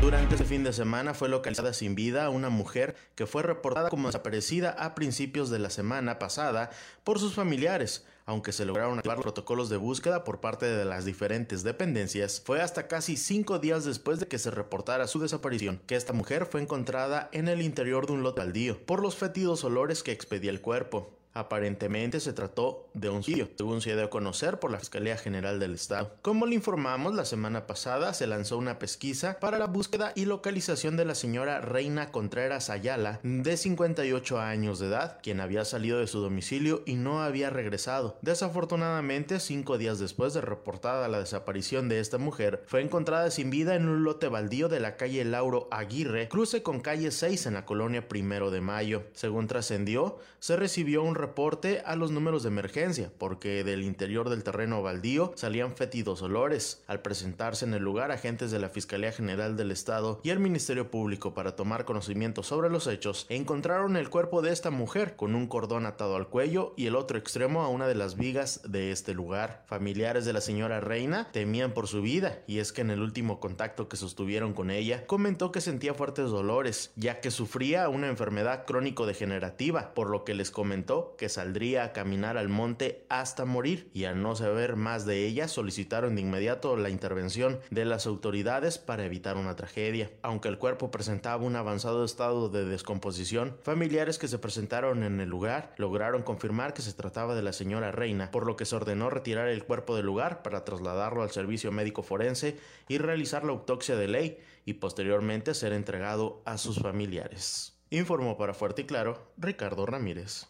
Durante 0.00 0.34
ese 0.34 0.44
fin 0.44 0.62
de 0.62 0.72
semana 0.72 1.14
fue 1.14 1.28
localizada 1.28 1.72
sin 1.72 1.94
vida 1.94 2.28
una 2.30 2.48
mujer 2.48 2.94
que 3.14 3.26
fue 3.26 3.42
reportada 3.42 3.88
como 3.88 4.08
desaparecida 4.08 4.70
a 4.70 4.94
principios 4.94 5.50
de 5.50 5.58
la 5.58 5.70
semana 5.70 6.18
pasada 6.18 6.70
por 7.02 7.18
sus 7.18 7.34
familiares. 7.34 8.04
Aunque 8.24 8.52
se 8.52 8.64
lograron 8.64 8.98
activar 8.98 9.18
los 9.18 9.24
protocolos 9.24 9.68
de 9.68 9.76
búsqueda 9.76 10.24
por 10.24 10.40
parte 10.40 10.66
de 10.66 10.84
las 10.84 11.04
diferentes 11.04 11.62
dependencias, 11.62 12.42
fue 12.44 12.60
hasta 12.60 12.88
casi 12.88 13.16
cinco 13.16 13.60
días 13.60 13.84
después 13.84 14.18
de 14.18 14.26
que 14.26 14.38
se 14.38 14.50
reportara 14.50 15.06
su 15.06 15.20
desaparición 15.20 15.80
que 15.86 15.94
esta 15.94 16.12
mujer 16.12 16.46
fue 16.46 16.60
encontrada 16.60 17.28
en 17.32 17.46
el 17.48 17.62
interior 17.62 18.06
de 18.06 18.12
un 18.14 18.22
lote 18.22 18.40
baldío 18.40 18.84
por 18.84 19.00
los 19.00 19.16
fétidos 19.16 19.64
olores 19.64 20.02
que 20.02 20.12
expedía 20.12 20.50
el 20.50 20.60
cuerpo. 20.60 21.15
Aparentemente 21.36 22.18
se 22.18 22.32
trató 22.32 22.88
de 22.94 23.10
un 23.10 23.22
suicidio, 23.22 23.50
según 23.58 23.82
se 23.82 23.94
dio 23.94 24.06
a 24.06 24.08
conocer 24.08 24.58
por 24.58 24.70
la 24.70 24.78
Fiscalía 24.78 25.18
General 25.18 25.60
del 25.60 25.74
Estado. 25.74 26.16
Como 26.22 26.46
le 26.46 26.54
informamos, 26.54 27.14
la 27.14 27.26
semana 27.26 27.66
pasada 27.66 28.14
se 28.14 28.26
lanzó 28.26 28.56
una 28.56 28.78
pesquisa 28.78 29.38
para 29.38 29.58
la 29.58 29.66
búsqueda 29.66 30.12
y 30.14 30.24
localización 30.24 30.96
de 30.96 31.04
la 31.04 31.14
señora 31.14 31.60
Reina 31.60 32.10
Contreras 32.10 32.70
Ayala, 32.70 33.20
de 33.22 33.54
58 33.58 34.40
años 34.40 34.78
de 34.78 34.86
edad, 34.86 35.18
quien 35.22 35.40
había 35.42 35.66
salido 35.66 35.98
de 35.98 36.06
su 36.06 36.20
domicilio 36.20 36.82
y 36.86 36.94
no 36.94 37.22
había 37.22 37.50
regresado. 37.50 38.16
Desafortunadamente, 38.22 39.38
cinco 39.38 39.76
días 39.76 39.98
después 39.98 40.32
de 40.32 40.40
reportada 40.40 41.06
la 41.06 41.18
desaparición 41.18 41.90
de 41.90 42.00
esta 42.00 42.16
mujer, 42.16 42.64
fue 42.66 42.80
encontrada 42.80 43.30
sin 43.30 43.50
vida 43.50 43.74
en 43.74 43.90
un 43.90 44.04
lote 44.04 44.28
baldío 44.28 44.70
de 44.70 44.80
la 44.80 44.96
calle 44.96 45.22
Lauro 45.26 45.68
Aguirre, 45.70 46.28
cruce 46.28 46.62
con 46.62 46.80
calle 46.80 47.10
6 47.10 47.44
en 47.44 47.52
la 47.52 47.66
colonia 47.66 48.08
Primero 48.08 48.50
de 48.50 48.62
Mayo. 48.62 49.02
Según 49.12 49.48
trascendió, 49.48 50.18
se 50.38 50.56
recibió 50.56 51.02
un 51.02 51.25
reporte 51.26 51.82
a 51.84 51.96
los 51.96 52.12
números 52.12 52.44
de 52.44 52.50
emergencia, 52.50 53.10
porque 53.18 53.64
del 53.64 53.82
interior 53.82 54.30
del 54.30 54.44
terreno 54.44 54.80
baldío 54.80 55.32
salían 55.34 55.74
fétidos 55.74 56.22
olores. 56.22 56.84
Al 56.86 57.02
presentarse 57.02 57.64
en 57.64 57.74
el 57.74 57.82
lugar, 57.82 58.12
agentes 58.12 58.52
de 58.52 58.60
la 58.60 58.68
Fiscalía 58.68 59.10
General 59.10 59.56
del 59.56 59.72
Estado 59.72 60.20
y 60.22 60.30
el 60.30 60.38
Ministerio 60.38 60.88
Público 60.88 61.34
para 61.34 61.56
tomar 61.56 61.84
conocimiento 61.84 62.44
sobre 62.44 62.70
los 62.70 62.86
hechos, 62.86 63.26
encontraron 63.28 63.96
el 63.96 64.08
cuerpo 64.08 64.40
de 64.40 64.52
esta 64.52 64.70
mujer 64.70 65.16
con 65.16 65.34
un 65.34 65.48
cordón 65.48 65.84
atado 65.84 66.14
al 66.14 66.28
cuello 66.28 66.74
y 66.76 66.86
el 66.86 66.94
otro 66.94 67.18
extremo 67.18 67.62
a 67.62 67.68
una 67.68 67.88
de 67.88 67.96
las 67.96 68.14
vigas 68.16 68.60
de 68.64 68.92
este 68.92 69.12
lugar. 69.12 69.64
Familiares 69.66 70.24
de 70.26 70.32
la 70.32 70.40
señora 70.40 70.80
Reina 70.80 71.28
temían 71.32 71.72
por 71.72 71.88
su 71.88 72.02
vida, 72.02 72.38
y 72.46 72.60
es 72.60 72.72
que 72.72 72.82
en 72.82 72.90
el 72.90 73.00
último 73.00 73.40
contacto 73.40 73.88
que 73.88 73.96
sostuvieron 73.96 74.54
con 74.54 74.70
ella, 74.70 75.08
comentó 75.08 75.50
que 75.50 75.60
sentía 75.60 75.92
fuertes 75.92 76.30
dolores, 76.30 76.92
ya 76.94 77.20
que 77.20 77.32
sufría 77.32 77.88
una 77.88 78.06
enfermedad 78.06 78.64
crónico-degenerativa, 78.64 79.92
por 79.92 80.08
lo 80.08 80.22
que 80.22 80.34
les 80.34 80.52
comentó 80.52 81.15
que 81.16 81.28
saldría 81.28 81.84
a 81.84 81.92
caminar 81.92 82.36
al 82.36 82.48
monte 82.48 83.04
hasta 83.08 83.44
morir 83.44 83.90
y 83.92 84.04
al 84.04 84.22
no 84.22 84.36
saber 84.36 84.76
más 84.76 85.06
de 85.06 85.26
ella 85.26 85.48
solicitaron 85.48 86.14
de 86.14 86.22
inmediato 86.22 86.76
la 86.76 86.90
intervención 86.90 87.60
de 87.70 87.84
las 87.84 88.06
autoridades 88.06 88.78
para 88.78 89.04
evitar 89.04 89.36
una 89.36 89.56
tragedia. 89.56 90.10
Aunque 90.22 90.48
el 90.48 90.58
cuerpo 90.58 90.90
presentaba 90.90 91.44
un 91.44 91.56
avanzado 91.56 92.04
estado 92.04 92.48
de 92.48 92.64
descomposición, 92.64 93.56
familiares 93.62 94.18
que 94.18 94.28
se 94.28 94.38
presentaron 94.38 95.02
en 95.02 95.20
el 95.20 95.28
lugar 95.28 95.74
lograron 95.76 96.22
confirmar 96.22 96.74
que 96.74 96.82
se 96.82 96.92
trataba 96.92 97.34
de 97.34 97.42
la 97.42 97.52
señora 97.52 97.92
Reina, 97.92 98.30
por 98.30 98.46
lo 98.46 98.56
que 98.56 98.64
se 98.64 98.76
ordenó 98.76 99.10
retirar 99.10 99.48
el 99.48 99.64
cuerpo 99.64 99.96
del 99.96 100.06
lugar 100.06 100.42
para 100.42 100.64
trasladarlo 100.64 101.22
al 101.22 101.30
servicio 101.30 101.72
médico 101.72 102.02
forense 102.02 102.56
y 102.88 102.98
realizar 102.98 103.44
la 103.44 103.52
autopsia 103.52 103.96
de 103.96 104.08
ley 104.08 104.38
y 104.64 104.74
posteriormente 104.74 105.54
ser 105.54 105.72
entregado 105.72 106.42
a 106.44 106.58
sus 106.58 106.80
familiares. 106.80 107.76
Informó 107.90 108.36
para 108.36 108.54
Fuerte 108.54 108.82
y 108.82 108.84
Claro 108.84 109.32
Ricardo 109.36 109.86
Ramírez. 109.86 110.48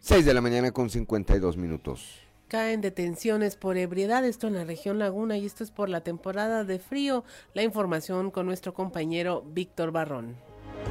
6 0.00 0.24
de 0.24 0.34
la 0.34 0.40
mañana 0.40 0.70
con 0.72 0.88
52 0.88 1.56
minutos. 1.58 2.20
Caen 2.48 2.80
detenciones 2.80 3.56
por 3.56 3.76
ebriedad, 3.76 4.24
esto 4.24 4.46
en 4.46 4.54
la 4.54 4.64
región 4.64 4.98
Laguna 4.98 5.36
y 5.36 5.44
esto 5.44 5.62
es 5.62 5.70
por 5.70 5.90
la 5.90 6.00
temporada 6.00 6.64
de 6.64 6.78
frío. 6.78 7.24
La 7.52 7.62
información 7.62 8.30
con 8.30 8.46
nuestro 8.46 8.72
compañero 8.72 9.44
Víctor 9.46 9.92
Barrón. 9.92 10.36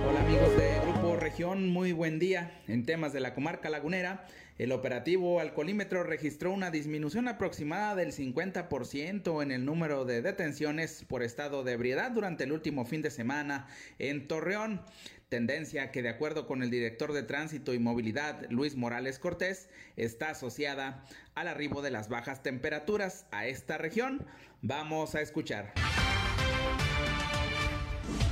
Hola 0.07 0.21
amigos 0.21 0.55
de 0.55 0.79
Grupo 0.81 1.15
Región, 1.15 1.67
muy 1.67 1.93
buen 1.93 2.19
día. 2.19 2.61
En 2.67 2.85
temas 2.85 3.11
de 3.11 3.19
la 3.19 3.33
comarca 3.33 3.69
lagunera, 3.69 4.27
el 4.57 4.71
operativo 4.71 5.39
alcoholímetro 5.39 6.03
registró 6.03 6.51
una 6.51 6.71
disminución 6.71 7.27
aproximada 7.27 7.95
del 7.95 8.11
50% 8.11 9.43
en 9.43 9.51
el 9.51 9.65
número 9.65 10.05
de 10.05 10.21
detenciones 10.21 11.05
por 11.07 11.23
estado 11.23 11.63
de 11.63 11.73
ebriedad 11.73 12.11
durante 12.11 12.43
el 12.43 12.51
último 12.51 12.85
fin 12.85 13.01
de 13.01 13.11
semana 13.11 13.67
en 13.97 14.27
Torreón. 14.27 14.81
Tendencia 15.29 15.91
que 15.91 16.01
de 16.01 16.07
acuerdo 16.07 16.47
con 16.47 16.63
el 16.63 16.69
director 16.69 17.11
de 17.11 17.21
Tránsito 17.21 17.73
y 17.73 17.79
Movilidad, 17.79 18.49
Luis 18.49 18.77
Morales 18.77 19.19
Cortés, 19.19 19.67
está 19.97 20.29
asociada 20.29 21.03
al 21.35 21.49
arribo 21.49 21.81
de 21.81 21.91
las 21.91 22.07
bajas 22.07 22.43
temperaturas 22.43 23.25
a 23.31 23.45
esta 23.45 23.77
región. 23.77 24.25
Vamos 24.61 25.15
a 25.15 25.21
escuchar. 25.21 25.73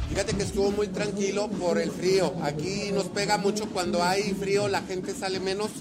Fíjate 0.08 0.38
que 0.38 0.43
estuvo 0.43 0.72
muy 0.72 0.88
tranquilo 0.88 1.50
por 1.50 1.80
el 1.80 1.91
frío. 1.91 2.34
Aquí 2.41 2.93
nos 2.93 3.10
pega 3.10 3.38
mucho 3.38 3.70
cuando 3.72 4.02
hay 4.02 4.34
frío, 4.34 4.70
la 4.70 4.82
gente 4.82 5.14
sale 5.14 5.41
menos 5.41 5.72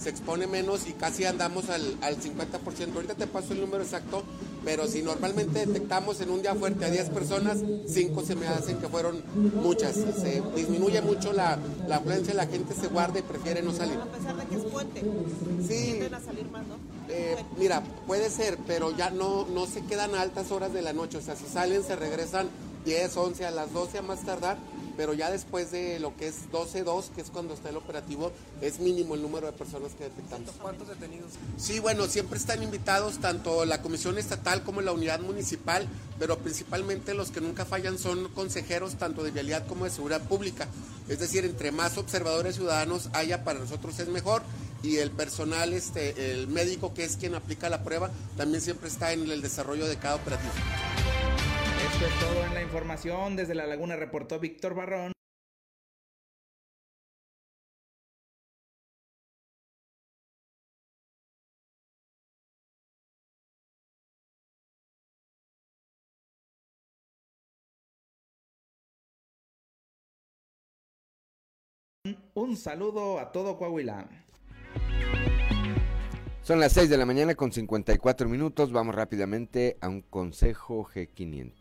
se 0.00 0.08
expone 0.08 0.46
menos 0.46 0.88
y 0.88 0.92
casi 0.92 1.24
andamos 1.24 1.68
al, 1.68 1.96
al 2.00 2.16
50%. 2.16 2.94
Ahorita 2.94 3.14
te 3.14 3.26
paso 3.26 3.52
el 3.52 3.60
número 3.60 3.82
exacto, 3.82 4.22
pero 4.64 4.86
si 4.86 5.02
normalmente 5.02 5.66
detectamos 5.66 6.20
en 6.20 6.30
un 6.30 6.40
día 6.40 6.54
fuerte 6.54 6.86
a 6.86 6.90
10 6.90 7.10
personas, 7.10 7.58
5 7.86 8.22
se 8.24 8.34
me 8.34 8.46
hacen 8.48 8.78
que 8.78 8.88
fueron 8.88 9.22
muchas. 9.62 9.94
Se 9.94 10.42
disminuye 10.56 11.02
mucho 11.02 11.32
la, 11.32 11.58
la 11.86 11.96
afluencia, 11.96 12.32
la 12.32 12.46
gente 12.46 12.74
se 12.74 12.88
guarda 12.88 13.18
y 13.18 13.22
prefiere 13.22 13.62
no 13.62 13.72
salir. 13.72 13.98
A 13.98 14.06
pesar 14.06 14.36
de 14.36 14.46
que 14.46 14.56
es 14.56 14.64
puente, 14.64 15.02
sí. 15.68 16.00
a 16.00 16.20
salir 16.20 16.48
más, 16.50 16.66
¿no? 16.66 16.76
Eh, 17.08 17.36
mira, 17.58 17.82
puede 18.06 18.30
ser, 18.30 18.56
pero 18.66 18.96
ya 18.96 19.10
no, 19.10 19.46
no 19.46 19.66
se 19.66 19.82
quedan 19.82 20.14
a 20.14 20.22
altas 20.22 20.50
horas 20.50 20.72
de 20.72 20.80
la 20.80 20.92
noche. 20.92 21.18
O 21.18 21.22
sea, 21.22 21.36
si 21.36 21.44
salen, 21.44 21.82
se 21.82 21.96
regresan 21.96 22.48
10, 22.86 23.16
11, 23.16 23.44
a 23.44 23.50
las 23.50 23.72
12 23.72 23.98
a 23.98 24.02
más 24.02 24.20
tardar 24.20 24.56
pero 25.00 25.14
ya 25.14 25.30
después 25.30 25.70
de 25.70 25.98
lo 25.98 26.14
que 26.14 26.28
es 26.28 26.50
12-2, 26.52 27.08
que 27.14 27.22
es 27.22 27.30
cuando 27.30 27.54
está 27.54 27.70
el 27.70 27.78
operativo, 27.78 28.32
es 28.60 28.80
mínimo 28.80 29.14
el 29.14 29.22
número 29.22 29.46
de 29.46 29.54
personas 29.54 29.92
que 29.92 30.04
detectamos. 30.04 30.50
¿Cuántos 30.60 30.88
detenidos? 30.88 31.32
Sí, 31.56 31.78
bueno, 31.78 32.06
siempre 32.06 32.38
están 32.38 32.62
invitados 32.62 33.16
tanto 33.18 33.64
la 33.64 33.80
Comisión 33.80 34.18
Estatal 34.18 34.62
como 34.62 34.82
la 34.82 34.92
Unidad 34.92 35.20
Municipal, 35.20 35.88
pero 36.18 36.36
principalmente 36.40 37.14
los 37.14 37.30
que 37.30 37.40
nunca 37.40 37.64
fallan 37.64 37.98
son 37.98 38.28
consejeros 38.34 38.96
tanto 38.96 39.22
de 39.22 39.30
vialidad 39.30 39.66
como 39.66 39.86
de 39.86 39.90
seguridad 39.90 40.20
pública. 40.20 40.68
Es 41.08 41.18
decir, 41.18 41.46
entre 41.46 41.72
más 41.72 41.96
observadores 41.96 42.56
ciudadanos 42.56 43.08
haya, 43.14 43.42
para 43.42 43.58
nosotros 43.58 43.98
es 44.00 44.08
mejor 44.08 44.42
y 44.82 44.98
el 44.98 45.12
personal, 45.12 45.72
este, 45.72 46.30
el 46.32 46.46
médico 46.46 46.92
que 46.92 47.04
es 47.04 47.16
quien 47.16 47.34
aplica 47.34 47.70
la 47.70 47.84
prueba, 47.84 48.10
también 48.36 48.60
siempre 48.60 48.90
está 48.90 49.14
en 49.14 49.30
el 49.30 49.40
desarrollo 49.40 49.88
de 49.88 49.96
cada 49.96 50.16
operativo. 50.16 50.52
Esto 52.00 52.14
es 52.14 52.20
todo 52.20 52.46
en 52.46 52.54
la 52.54 52.62
información. 52.62 53.36
Desde 53.36 53.54
La 53.54 53.66
Laguna 53.66 53.94
reportó 53.94 54.38
Víctor 54.40 54.74
Barrón. 54.74 55.12
Un 72.32 72.56
saludo 72.56 73.18
a 73.18 73.30
todo 73.30 73.58
Coahuila. 73.58 74.29
Son 76.50 76.58
las 76.58 76.72
6 76.72 76.90
de 76.90 76.98
la 76.98 77.06
mañana 77.06 77.36
con 77.36 77.52
54 77.52 78.28
minutos. 78.28 78.72
Vamos 78.72 78.92
rápidamente 78.92 79.76
a 79.80 79.88
un 79.88 80.02
consejo 80.02 80.84
G500. 80.92 81.52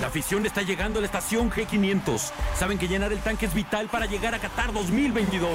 La 0.00 0.06
afición 0.06 0.46
está 0.46 0.62
llegando 0.62 1.00
a 1.00 1.02
la 1.02 1.06
estación 1.06 1.50
G500. 1.50 2.32
Saben 2.54 2.78
que 2.78 2.88
llenar 2.88 3.12
el 3.12 3.18
tanque 3.18 3.44
es 3.44 3.52
vital 3.52 3.90
para 3.90 4.06
llegar 4.06 4.34
a 4.34 4.38
Qatar 4.38 4.72
2022. 4.72 5.50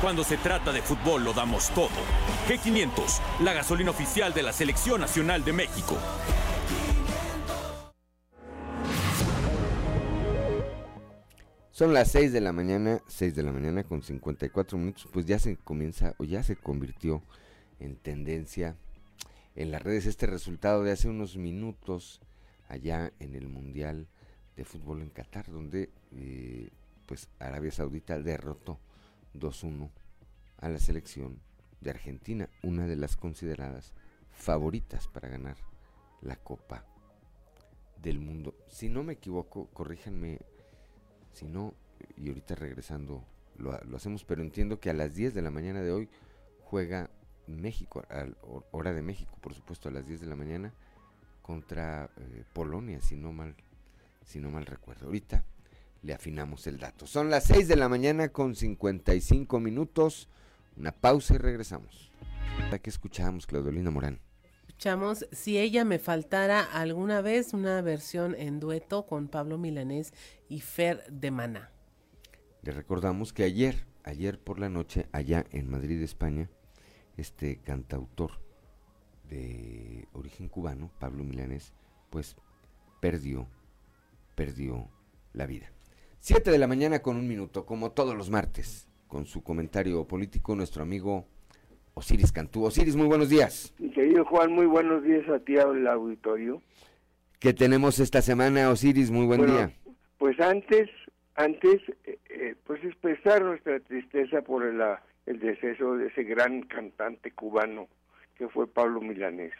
Cuando 0.00 0.22
se 0.22 0.36
trata 0.36 0.70
de 0.70 0.80
fútbol 0.80 1.24
lo 1.24 1.32
damos 1.32 1.70
todo. 1.70 1.90
G500, 2.48 3.18
la 3.40 3.52
gasolina 3.52 3.90
oficial 3.90 4.32
de 4.32 4.44
la 4.44 4.52
Selección 4.52 5.00
Nacional 5.00 5.44
de 5.44 5.52
México. 5.54 5.98
Son 11.78 11.94
las 11.94 12.10
6 12.10 12.32
de 12.32 12.40
la 12.40 12.52
mañana, 12.52 13.00
6 13.06 13.36
de 13.36 13.44
la 13.44 13.52
mañana 13.52 13.84
con 13.84 14.02
54 14.02 14.76
minutos, 14.76 15.06
pues 15.12 15.26
ya 15.26 15.38
se 15.38 15.56
comienza 15.58 16.12
o 16.18 16.24
ya 16.24 16.42
se 16.42 16.56
convirtió 16.56 17.22
en 17.78 17.94
tendencia 17.94 18.74
en 19.54 19.70
las 19.70 19.80
redes 19.80 20.06
este 20.06 20.26
resultado 20.26 20.82
de 20.82 20.90
hace 20.90 21.08
unos 21.08 21.36
minutos 21.36 22.20
allá 22.68 23.12
en 23.20 23.36
el 23.36 23.46
Mundial 23.46 24.08
de 24.56 24.64
Fútbol 24.64 25.02
en 25.02 25.10
Qatar, 25.10 25.52
donde 25.52 25.90
eh, 26.16 26.70
pues 27.06 27.28
Arabia 27.38 27.70
Saudita 27.70 28.18
derrotó 28.18 28.80
2-1 29.34 29.88
a 30.56 30.68
la 30.70 30.80
selección 30.80 31.38
de 31.80 31.90
Argentina, 31.90 32.48
una 32.64 32.88
de 32.88 32.96
las 32.96 33.16
consideradas 33.16 33.92
favoritas 34.32 35.06
para 35.06 35.28
ganar 35.28 35.58
la 36.22 36.34
Copa 36.34 36.84
del 38.02 38.18
Mundo. 38.18 38.56
Si 38.66 38.88
no 38.88 39.04
me 39.04 39.12
equivoco, 39.12 39.68
corríjanme, 39.72 40.40
si 41.38 41.46
no, 41.46 41.72
y 42.16 42.28
ahorita 42.28 42.56
regresando 42.56 43.24
lo, 43.58 43.72
hacemos, 43.94 44.24
pero 44.24 44.42
entiendo 44.42 44.80
que 44.80 44.90
a 44.90 44.94
las 44.94 45.14
10 45.14 45.34
de 45.34 45.42
la 45.42 45.50
mañana 45.50 45.82
de 45.82 45.92
hoy 45.92 46.08
juega 46.64 47.10
México, 47.46 48.04
a 48.10 48.26
hora 48.72 48.92
de 48.92 49.02
México, 49.02 49.36
por 49.40 49.54
supuesto, 49.54 49.88
a 49.88 49.92
las 49.92 50.06
10 50.06 50.20
de 50.20 50.26
la 50.26 50.36
mañana, 50.36 50.72
contra 51.42 52.10
eh, 52.16 52.44
Polonia, 52.52 53.00
si 53.00 53.16
no 53.16 53.32
mal, 53.32 53.54
si 54.24 54.40
no 54.40 54.50
mal 54.50 54.66
recuerdo. 54.66 55.06
Ahorita 55.06 55.44
le 56.02 56.12
afinamos 56.12 56.66
el 56.66 56.78
dato. 56.78 57.06
Son 57.06 57.30
las 57.30 57.44
6 57.44 57.68
de 57.68 57.76
la 57.76 57.88
mañana 57.88 58.28
con 58.28 58.54
55 58.54 59.60
minutos. 59.60 60.28
Una 60.76 60.92
pausa 60.92 61.34
y 61.34 61.38
regresamos. 61.38 62.10
¿Para 62.58 62.78
qué 62.80 62.90
escuchamos, 62.90 63.46
Claudolina 63.46 63.90
Morán? 63.90 64.20
Escuchamos 64.78 65.26
Si 65.32 65.58
ella 65.58 65.84
me 65.84 65.98
faltara 65.98 66.62
alguna 66.62 67.20
vez, 67.20 67.52
una 67.52 67.82
versión 67.82 68.36
en 68.38 68.60
dueto 68.60 69.06
con 69.06 69.26
Pablo 69.26 69.58
Milanés 69.58 70.12
y 70.48 70.60
Fer 70.60 71.04
de 71.10 71.32
Mana. 71.32 71.72
Le 72.62 72.70
recordamos 72.70 73.32
que 73.32 73.42
ayer, 73.42 73.86
ayer 74.04 74.38
por 74.38 74.60
la 74.60 74.68
noche, 74.68 75.08
allá 75.10 75.44
en 75.50 75.68
Madrid, 75.68 76.00
España, 76.00 76.48
este 77.16 77.56
cantautor 77.56 78.40
de 79.28 80.06
origen 80.12 80.48
cubano, 80.48 80.92
Pablo 81.00 81.24
Milanés, 81.24 81.72
pues 82.08 82.36
perdió, 83.00 83.48
perdió 84.36 84.88
la 85.32 85.46
vida. 85.46 85.72
Siete 86.20 86.52
de 86.52 86.58
la 86.58 86.68
mañana 86.68 87.02
con 87.02 87.16
un 87.16 87.26
minuto, 87.26 87.66
como 87.66 87.90
todos 87.90 88.16
los 88.16 88.30
martes, 88.30 88.86
con 89.08 89.26
su 89.26 89.42
comentario 89.42 90.06
político, 90.06 90.54
nuestro 90.54 90.84
amigo 90.84 91.26
Osiris 91.98 92.30
Cantú. 92.32 92.64
Osiris, 92.64 92.94
muy 92.96 93.06
buenos 93.06 93.28
días. 93.28 93.74
Mi 93.78 93.90
querido 93.90 94.24
Juan, 94.24 94.52
muy 94.52 94.66
buenos 94.66 95.02
días 95.02 95.28
a 95.28 95.40
ti, 95.40 95.56
al 95.58 95.86
auditorio. 95.86 96.62
¿Qué 97.40 97.52
tenemos 97.52 97.98
esta 97.98 98.22
semana, 98.22 98.70
Osiris? 98.70 99.10
Muy 99.10 99.26
buen 99.26 99.40
Bueno, 99.40 99.54
día. 99.54 99.72
Pues 100.18 100.38
antes, 100.40 100.88
antes, 101.34 101.80
eh, 102.04 102.18
eh, 102.30 102.54
pues 102.64 102.82
expresar 102.84 103.42
nuestra 103.44 103.80
tristeza 103.80 104.42
por 104.42 104.64
el, 104.64 104.80
ah, 104.80 105.02
el 105.26 105.40
deceso 105.40 105.96
de 105.96 106.06
ese 106.06 106.22
gran 106.22 106.62
cantante 106.62 107.32
cubano 107.32 107.88
que 108.36 108.48
fue 108.48 108.68
Pablo 108.68 109.00
Milanés. 109.00 109.52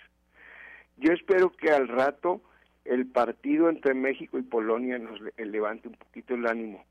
Yo 0.97 1.12
espero 1.12 1.51
que 1.51 1.70
al 1.70 1.89
rato 1.89 2.41
el 2.84 3.07
partido 3.07 3.68
entre 3.68 3.95
México 3.95 4.39
y 4.39 4.43
Polonia 4.43 4.99
nos 4.99 5.20
le- 5.20 5.32
levante 5.47 5.89
un 5.89 5.95
poquito 5.95 6.34
el 6.34 6.47
ánimo. 6.47 6.84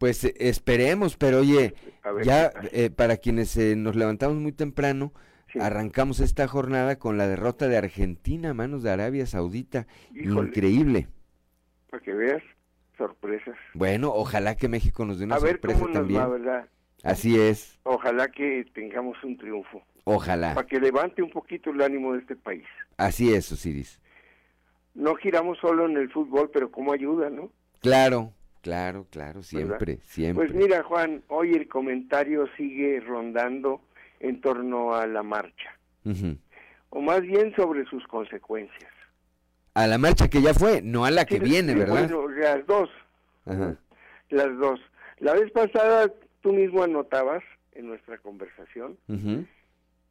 Pues 0.00 0.24
eh, 0.24 0.34
esperemos, 0.38 1.18
pero 1.18 1.40
oye, 1.40 1.74
ver 2.02 2.24
ya 2.24 2.50
eh, 2.72 2.88
para 2.88 3.18
quienes 3.18 3.54
eh, 3.58 3.76
nos 3.76 3.96
levantamos 3.96 4.38
muy 4.38 4.52
temprano, 4.52 5.12
Arrancamos 5.58 6.20
esta 6.20 6.46
jornada 6.46 6.96
con 6.96 7.18
la 7.18 7.26
derrota 7.26 7.66
de 7.66 7.76
Argentina 7.76 8.50
a 8.50 8.54
manos 8.54 8.82
de 8.84 8.90
Arabia 8.92 9.26
Saudita. 9.26 9.86
Híjole. 10.14 10.48
Increíble. 10.48 11.08
Para 11.90 12.02
que 12.02 12.12
veas, 12.12 12.42
sorpresas. 12.96 13.56
Bueno, 13.74 14.12
ojalá 14.14 14.54
que 14.56 14.68
México 14.68 15.04
nos 15.04 15.18
dé 15.18 15.24
una 15.24 15.34
A 15.34 15.40
ver 15.40 15.54
sorpresa 15.54 15.80
cómo 15.80 15.88
nos 15.88 15.98
también. 15.98 16.20
va, 16.20 16.28
¿verdad? 16.28 16.68
Así 17.02 17.36
es, 17.38 17.80
Ojalá 17.82 18.28
que 18.28 18.64
tengamos 18.74 19.16
un 19.24 19.36
triunfo. 19.36 19.82
ojalá. 20.04 20.54
Para 20.54 20.66
que 20.66 20.78
levante 20.78 21.20
un 21.22 21.30
poquito 21.30 21.70
el 21.70 21.82
ánimo 21.82 22.12
de 22.12 22.20
este 22.20 22.36
país. 22.36 22.66
Así 22.96 23.34
es, 23.34 23.50
Osiris. 23.50 24.00
No 24.94 25.14
giramos 25.16 25.58
solo 25.58 25.86
en 25.86 25.96
el 25.96 26.10
fútbol, 26.12 26.50
pero 26.52 26.70
como 26.70 26.92
ayuda, 26.92 27.28
¿no? 27.28 27.50
Claro, 27.80 28.32
claro, 28.62 29.06
claro, 29.10 29.42
siempre, 29.42 29.98
siempre. 30.04 30.46
Pues 30.48 30.56
mira, 30.56 30.82
Juan, 30.82 31.22
hoy 31.28 31.52
el 31.54 31.68
comentario 31.68 32.46
sigue 32.56 33.00
rondando 33.00 33.80
en 34.20 34.40
torno 34.40 34.94
a 34.94 35.06
la 35.06 35.22
marcha, 35.22 35.76
o 36.90 37.00
más 37.00 37.22
bien 37.22 37.54
sobre 37.56 37.84
sus 37.86 38.06
consecuencias. 38.06 38.90
A 39.74 39.86
la 39.86 39.98
marcha 39.98 40.28
que 40.28 40.42
ya 40.42 40.52
fue, 40.52 40.82
no 40.82 41.04
a 41.04 41.10
la 41.10 41.24
que 41.24 41.36
Sí, 41.38 41.44
viene, 41.44 41.74
¿verdad? 41.74 42.08
Bueno, 42.08 42.28
las 42.28 42.66
dos, 42.66 42.90
Ajá. 43.46 43.76
las 44.30 44.58
dos. 44.58 44.80
La 45.18 45.34
vez 45.34 45.50
pasada 45.52 46.12
tú 46.42 46.52
mismo 46.52 46.82
anotabas 46.82 47.42
en 47.72 47.86
nuestra 47.86 48.18
conversación 48.18 48.96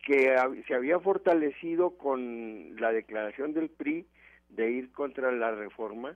que 0.06 0.36
se 0.68 0.74
había 0.74 1.00
fortalecido 1.00 1.91
con 1.97 2.76
la 2.80 2.91
declaración 2.91 3.54
del 3.54 3.70
PRI 3.70 4.08
de 4.50 4.72
ir 4.72 4.91
contra 4.91 5.32
la 5.32 5.52
reforma, 5.52 6.16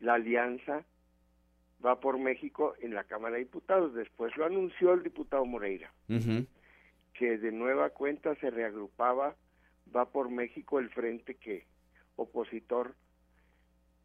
la 0.00 0.14
alianza 0.14 0.84
va 1.84 2.00
por 2.00 2.18
México 2.18 2.74
en 2.80 2.94
la 2.94 3.04
Cámara 3.04 3.34
de 3.34 3.44
Diputados. 3.44 3.94
Después 3.94 4.36
lo 4.36 4.44
anunció 4.44 4.92
el 4.94 5.02
diputado 5.02 5.44
Moreira, 5.44 5.92
que 7.14 7.38
de 7.38 7.52
nueva 7.52 7.90
cuenta 7.90 8.34
se 8.36 8.50
reagrupaba, 8.50 9.36
va 9.94 10.10
por 10.10 10.30
México 10.30 10.78
el 10.78 10.90
frente 10.90 11.34
que 11.34 11.66
opositor, 12.16 12.94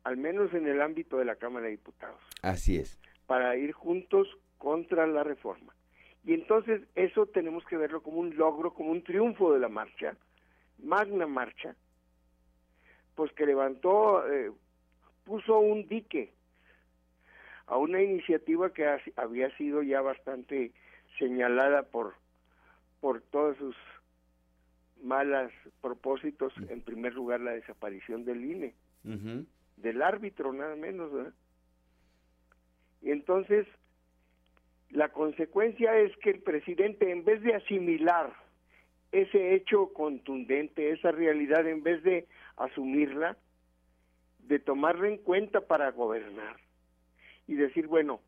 al 0.04 0.18
menos 0.18 0.54
en 0.54 0.68
el 0.68 0.82
ámbito 0.82 1.18
de 1.18 1.26
la 1.26 1.36
Cámara 1.36 1.66
de 1.66 1.72
Diputados 1.72 2.20
Así 2.42 2.78
es. 2.78 3.00
para 3.26 3.56
ir 3.56 3.72
juntos 3.72 4.28
contra 4.58 5.08
la 5.08 5.24
reforma. 5.24 5.74
Y 6.26 6.34
entonces 6.34 6.82
eso 6.96 7.26
tenemos 7.26 7.66
que 7.66 7.76
verlo 7.76 8.02
como 8.02 8.20
un 8.20 8.38
logro, 8.38 8.74
como 8.74 8.92
un 8.92 9.04
triunfo 9.04 9.52
de 9.54 9.60
la 9.60 9.68
marcha, 9.68 10.16
magna 10.78 11.28
marcha, 11.28 11.76
pues 13.16 13.32
que 13.34 13.46
levantó, 13.46 14.26
eh, 14.32 14.52
puso 15.26 15.60
un 15.60 15.88
dique 15.88 16.34
a 17.74 17.78
una 17.78 18.02
iniciativa 18.04 18.72
que 18.72 18.86
ha- 18.86 19.02
había 19.16 19.50
sido 19.58 19.82
ya 19.82 20.00
bastante 20.02 20.72
señalada 21.18 21.82
por, 21.84 22.14
por 23.02 23.22
todos 23.22 23.58
sus 23.58 23.76
malos 25.02 25.52
propósitos, 25.82 26.54
en 26.70 26.82
primer 26.82 27.14
lugar 27.16 27.40
la 27.42 27.52
desaparición 27.54 28.26
del 28.26 28.46
INE 28.46 28.74
del 29.78 30.02
árbitro 30.04 30.54
nada 30.54 30.76
menos, 30.76 31.12
¿verdad? 31.12 31.34
Y 33.02 33.10
entonces 33.12 33.66
la 34.92 35.10
consecuencia 35.10 35.98
es 35.98 36.16
que 36.18 36.30
el 36.30 36.42
presidente 36.44 37.10
en 37.12 37.26
vez 37.26 37.42
de 37.42 37.56
asimilar 37.56 38.34
ese 39.12 39.56
hecho 39.56 39.92
contundente, 39.94 40.92
esa 40.92 41.12
realidad, 41.12 41.68
en 41.68 41.82
vez 41.82 42.04
de 42.04 42.28
asumirla, 42.58 43.36
de 44.48 44.60
tomarla 44.60 45.08
en 45.08 45.18
cuenta 45.18 45.62
para 45.62 45.90
gobernar 45.92 46.58
y 47.48 47.56
decir, 47.56 47.88
bueno, 47.88 48.22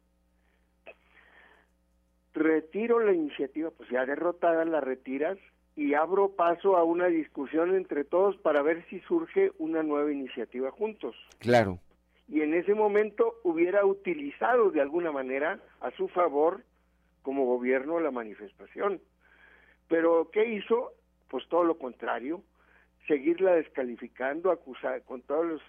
retiro 2.34 2.99
la 2.99 3.13
iniciativa, 3.13 3.72
pues 3.72 3.89
ya 3.89 4.05
derrotada 4.05 4.66
la 4.66 4.82
retiras 4.82 5.38
y 5.76 5.93
abro 5.93 6.30
paso 6.36 6.78
a 6.78 6.84
una 6.84 7.07
discusión 7.07 7.76
entre 7.76 8.03
todos 8.03 8.38
para 8.38 8.61
ver 8.61 8.86
si 8.89 8.99
surge 9.01 9.51
una 9.57 9.84
nueva 9.84 10.11
iniciativa 10.11 10.72
juntos 10.72 11.16
Claro. 11.39 11.80
y 12.28 12.41
en 12.41 12.53
ese 12.53 12.74
momento 12.74 13.36
hubiera 13.43 13.86
utilizado 13.86 14.72
de 14.72 14.82
alguna 14.82 15.11
manera 15.11 15.59
a 15.82 15.91
su 15.91 16.07
favor 16.07 16.63
como 17.24 17.45
gobierno 17.45 17.99
la 17.99 18.11
manifestación. 18.11 19.01
Pero 19.88 20.30
¿qué 20.32 20.45
hizo? 20.53 20.93
Pues 21.30 21.47
todo 21.49 21.63
lo 21.63 21.78
contrario, 21.78 22.41
seguirla 23.07 23.53
descalificando, 23.55 24.51
acusar 24.51 25.01
con 25.03 25.22
todos 25.22 25.45
los 25.45 25.61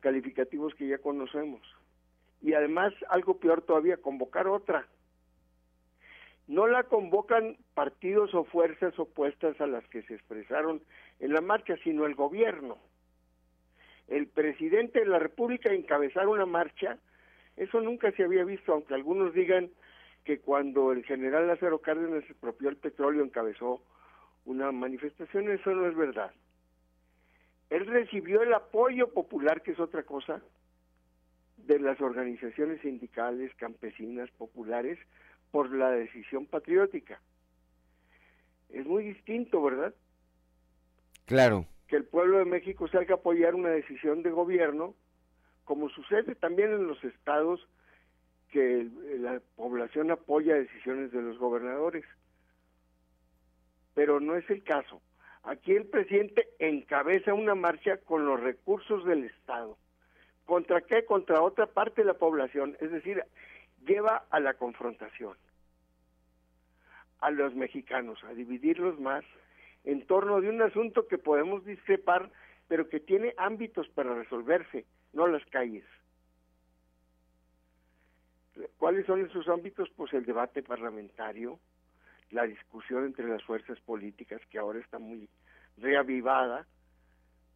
calificativos 0.00 0.74
que 0.74 0.88
ya 0.88 0.98
conocemos. 0.98 1.60
Y 2.42 2.54
además, 2.54 2.92
algo 3.08 3.38
peor 3.38 3.62
todavía, 3.62 3.98
convocar 3.98 4.48
otra. 4.48 4.86
No 6.46 6.66
la 6.66 6.84
convocan 6.84 7.56
partidos 7.74 8.34
o 8.34 8.44
fuerzas 8.44 8.98
opuestas 8.98 9.60
a 9.60 9.66
las 9.66 9.86
que 9.88 10.02
se 10.02 10.14
expresaron 10.14 10.82
en 11.20 11.32
la 11.32 11.40
marcha, 11.40 11.76
sino 11.84 12.06
el 12.06 12.14
gobierno 12.14 12.78
el 14.10 14.26
presidente 14.26 14.98
de 14.98 15.06
la 15.06 15.18
República 15.18 15.72
encabezar 15.72 16.28
una 16.28 16.44
marcha, 16.44 16.98
eso 17.56 17.80
nunca 17.80 18.10
se 18.12 18.24
había 18.24 18.44
visto, 18.44 18.72
aunque 18.72 18.94
algunos 18.94 19.32
digan 19.32 19.70
que 20.24 20.40
cuando 20.40 20.92
el 20.92 21.04
general 21.04 21.46
Lázaro 21.46 21.78
Cárdenas 21.78 22.24
expropió 22.24 22.68
el 22.68 22.76
petróleo 22.76 23.24
encabezó 23.24 23.80
una 24.44 24.72
manifestación, 24.72 25.48
eso 25.50 25.70
no 25.70 25.86
es 25.86 25.96
verdad. 25.96 26.32
Él 27.70 27.86
recibió 27.86 28.42
el 28.42 28.52
apoyo 28.52 29.12
popular, 29.12 29.62
que 29.62 29.72
es 29.72 29.80
otra 29.80 30.02
cosa, 30.02 30.42
de 31.66 31.78
las 31.78 32.00
organizaciones 32.00 32.80
sindicales, 32.80 33.54
campesinas, 33.56 34.30
populares, 34.32 34.98
por 35.50 35.72
la 35.74 35.90
decisión 35.90 36.46
patriótica. 36.46 37.20
Es 38.68 38.86
muy 38.86 39.04
distinto, 39.04 39.62
¿verdad? 39.62 39.94
Claro. 41.26 41.66
que 41.86 41.96
el 41.96 42.04
pueblo 42.04 42.38
de 42.38 42.44
México 42.44 42.88
salga 42.88 43.14
a 43.14 43.18
apoyar 43.18 43.54
una 43.54 43.70
decisión 43.70 44.22
de 44.22 44.30
gobierno, 44.30 44.94
como 45.64 45.88
sucede 45.88 46.34
también 46.34 46.72
en 46.72 46.86
los 46.86 47.02
estados 47.04 47.68
que 48.50 48.88
la 49.18 49.40
población 49.56 50.10
apoya 50.10 50.54
decisiones 50.54 51.12
de 51.12 51.22
los 51.22 51.38
gobernadores. 51.38 52.04
Pero 53.94 54.20
no 54.20 54.36
es 54.36 54.48
el 54.50 54.62
caso. 54.64 55.00
Aquí 55.42 55.72
el 55.72 55.86
presidente 55.86 56.48
encabeza 56.58 57.32
una 57.34 57.54
marcha 57.54 57.96
con 57.98 58.26
los 58.26 58.40
recursos 58.40 59.04
del 59.04 59.24
Estado. 59.24 59.78
¿Contra 60.50 60.80
qué? 60.80 61.04
Contra 61.04 61.42
otra 61.42 61.66
parte 61.66 62.00
de 62.00 62.08
la 62.08 62.14
población. 62.14 62.76
Es 62.80 62.90
decir, 62.90 63.22
lleva 63.86 64.26
a 64.30 64.40
la 64.40 64.54
confrontación 64.54 65.36
a 67.20 67.30
los 67.30 67.54
mexicanos, 67.54 68.18
a 68.24 68.34
dividirlos 68.34 68.98
más 68.98 69.24
en 69.84 70.04
torno 70.08 70.40
de 70.40 70.48
un 70.48 70.60
asunto 70.60 71.06
que 71.06 71.18
podemos 71.18 71.64
discrepar, 71.64 72.32
pero 72.66 72.88
que 72.88 72.98
tiene 72.98 73.32
ámbitos 73.36 73.88
para 73.90 74.12
resolverse, 74.12 74.86
no 75.12 75.28
las 75.28 75.44
calles. 75.50 75.84
¿Cuáles 78.76 79.06
son 79.06 79.24
esos 79.24 79.46
ámbitos? 79.46 79.88
Pues 79.94 80.12
el 80.14 80.24
debate 80.24 80.64
parlamentario, 80.64 81.60
la 82.30 82.42
discusión 82.42 83.04
entre 83.04 83.28
las 83.28 83.44
fuerzas 83.44 83.78
políticas, 83.82 84.40
que 84.50 84.58
ahora 84.58 84.80
está 84.80 84.98
muy 84.98 85.28
reavivada 85.76 86.66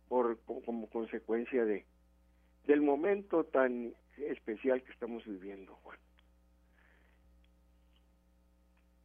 por 0.08 0.38
co- 0.44 0.62
como 0.64 0.88
consecuencia 0.88 1.64
de 1.64 1.84
del 2.66 2.80
momento 2.80 3.44
tan 3.44 3.94
especial 4.16 4.82
que 4.82 4.92
estamos 4.92 5.24
viviendo, 5.24 5.74
Juan. 5.82 5.98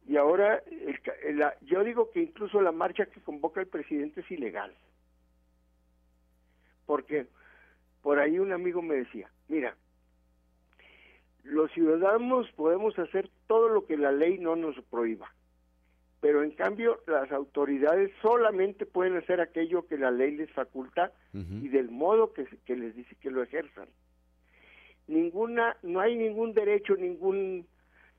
Y 0.06 0.16
ahora, 0.16 0.62
el 1.24 1.38
la- 1.38 1.56
yo 1.60 1.84
digo 1.84 2.10
que 2.10 2.22
incluso 2.22 2.60
la 2.60 2.72
marcha 2.72 3.06
que 3.06 3.20
convoca 3.20 3.60
el 3.60 3.68
presidente 3.68 4.20
es 4.22 4.30
ilegal. 4.30 4.74
Porque 6.86 7.26
por 8.02 8.18
ahí 8.18 8.38
un 8.38 8.52
amigo 8.52 8.82
me 8.82 8.96
decía, 8.96 9.30
mira, 9.48 9.76
los 11.44 11.70
ciudadanos 11.72 12.50
podemos 12.52 12.98
hacer 12.98 13.30
todo 13.46 13.68
lo 13.68 13.86
que 13.86 13.96
la 13.96 14.10
ley 14.12 14.38
no 14.38 14.56
nos 14.56 14.76
prohíba, 14.84 15.32
pero 16.20 16.42
en 16.42 16.50
cambio 16.50 17.00
las 17.06 17.32
autoridades 17.32 18.10
solamente 18.20 18.84
pueden 18.84 19.16
hacer 19.16 19.40
aquello 19.40 19.86
que 19.86 19.96
la 19.96 20.10
ley 20.10 20.36
les 20.36 20.50
faculta 20.52 21.12
y 21.32 21.68
del 21.68 21.90
modo 21.90 22.32
que, 22.32 22.46
que 22.66 22.76
les 22.76 22.94
dice 22.94 23.16
que 23.16 23.30
lo 23.30 23.42
ejerzan. 23.42 23.88
Ninguna, 25.06 25.76
no 25.82 26.00
hay 26.00 26.16
ningún 26.16 26.52
derecho, 26.52 26.94
ningún, 26.94 27.66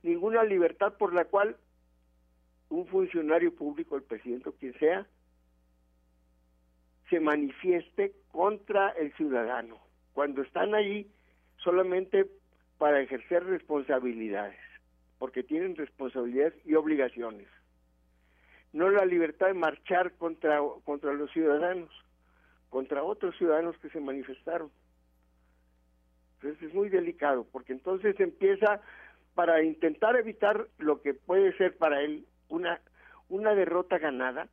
ninguna 0.01 0.43
libertad 0.43 0.93
por 0.97 1.13
la 1.13 1.25
cual 1.25 1.57
un 2.69 2.87
funcionario 2.87 3.53
público, 3.53 3.95
el 3.95 4.03
presidente 4.03 4.49
o 4.49 4.53
quien 4.53 4.73
sea, 4.79 5.05
se 7.09 7.19
manifieste 7.19 8.13
contra 8.31 8.89
el 8.91 9.13
ciudadano, 9.13 9.77
cuando 10.13 10.41
están 10.41 10.73
ahí 10.73 11.11
solamente 11.57 12.25
para 12.77 13.01
ejercer 13.01 13.43
responsabilidades, 13.43 14.57
porque 15.19 15.43
tienen 15.43 15.75
responsabilidades 15.75 16.55
y 16.65 16.73
obligaciones. 16.73 17.47
No 18.73 18.89
la 18.89 19.05
libertad 19.05 19.47
de 19.47 19.53
marchar 19.53 20.13
contra, 20.13 20.59
contra 20.83 21.13
los 21.13 21.31
ciudadanos, 21.31 21.89
contra 22.69 23.03
otros 23.03 23.35
ciudadanos 23.37 23.77
que 23.79 23.89
se 23.89 23.99
manifestaron. 23.99 24.71
Entonces 26.35 26.69
es 26.69 26.73
muy 26.73 26.89
delicado, 26.89 27.45
porque 27.51 27.73
entonces 27.73 28.19
empieza 28.19 28.81
para 29.35 29.63
intentar 29.63 30.15
evitar 30.15 30.67
lo 30.77 31.01
que 31.01 31.13
puede 31.13 31.55
ser 31.57 31.77
para 31.77 32.01
él 32.01 32.25
una, 32.49 32.81
una 33.29 33.53
derrota 33.53 33.97
ganada, 33.97 34.47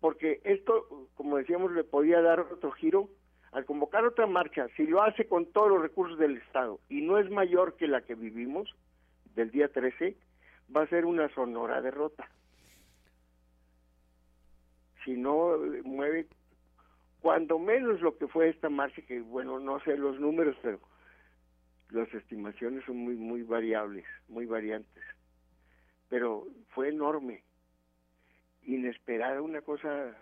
porque 0.00 0.40
esto, 0.44 1.08
como 1.14 1.36
decíamos, 1.36 1.72
le 1.72 1.84
podía 1.84 2.20
dar 2.20 2.40
otro 2.40 2.70
giro 2.72 3.08
al 3.52 3.64
convocar 3.64 4.04
otra 4.04 4.26
marcha, 4.26 4.68
si 4.76 4.86
lo 4.86 5.02
hace 5.02 5.26
con 5.26 5.46
todos 5.46 5.70
los 5.70 5.82
recursos 5.82 6.18
del 6.18 6.36
Estado 6.36 6.80
y 6.88 7.00
no 7.00 7.18
es 7.18 7.30
mayor 7.30 7.76
que 7.76 7.88
la 7.88 8.02
que 8.02 8.14
vivimos 8.14 8.74
del 9.34 9.50
día 9.50 9.68
13, 9.68 10.16
va 10.74 10.82
a 10.82 10.88
ser 10.88 11.04
una 11.04 11.28
sonora 11.30 11.80
derrota. 11.80 12.28
Si 15.08 15.16
no 15.16 15.54
eh, 15.54 15.80
mueve 15.84 16.26
cuando 17.22 17.58
menos 17.58 18.02
lo 18.02 18.18
que 18.18 18.28
fue 18.28 18.50
esta 18.50 18.68
marcha, 18.68 19.00
que 19.00 19.22
bueno, 19.22 19.58
no 19.58 19.80
sé 19.80 19.96
los 19.96 20.20
números, 20.20 20.54
pero 20.60 20.80
las 21.88 22.12
estimaciones 22.12 22.84
son 22.84 22.98
muy, 22.98 23.14
muy 23.14 23.42
variables, 23.42 24.04
muy 24.28 24.44
variantes. 24.44 25.02
Pero 26.10 26.46
fue 26.74 26.90
enorme, 26.90 27.42
inesperada, 28.66 29.40
una 29.40 29.62
cosa 29.62 30.14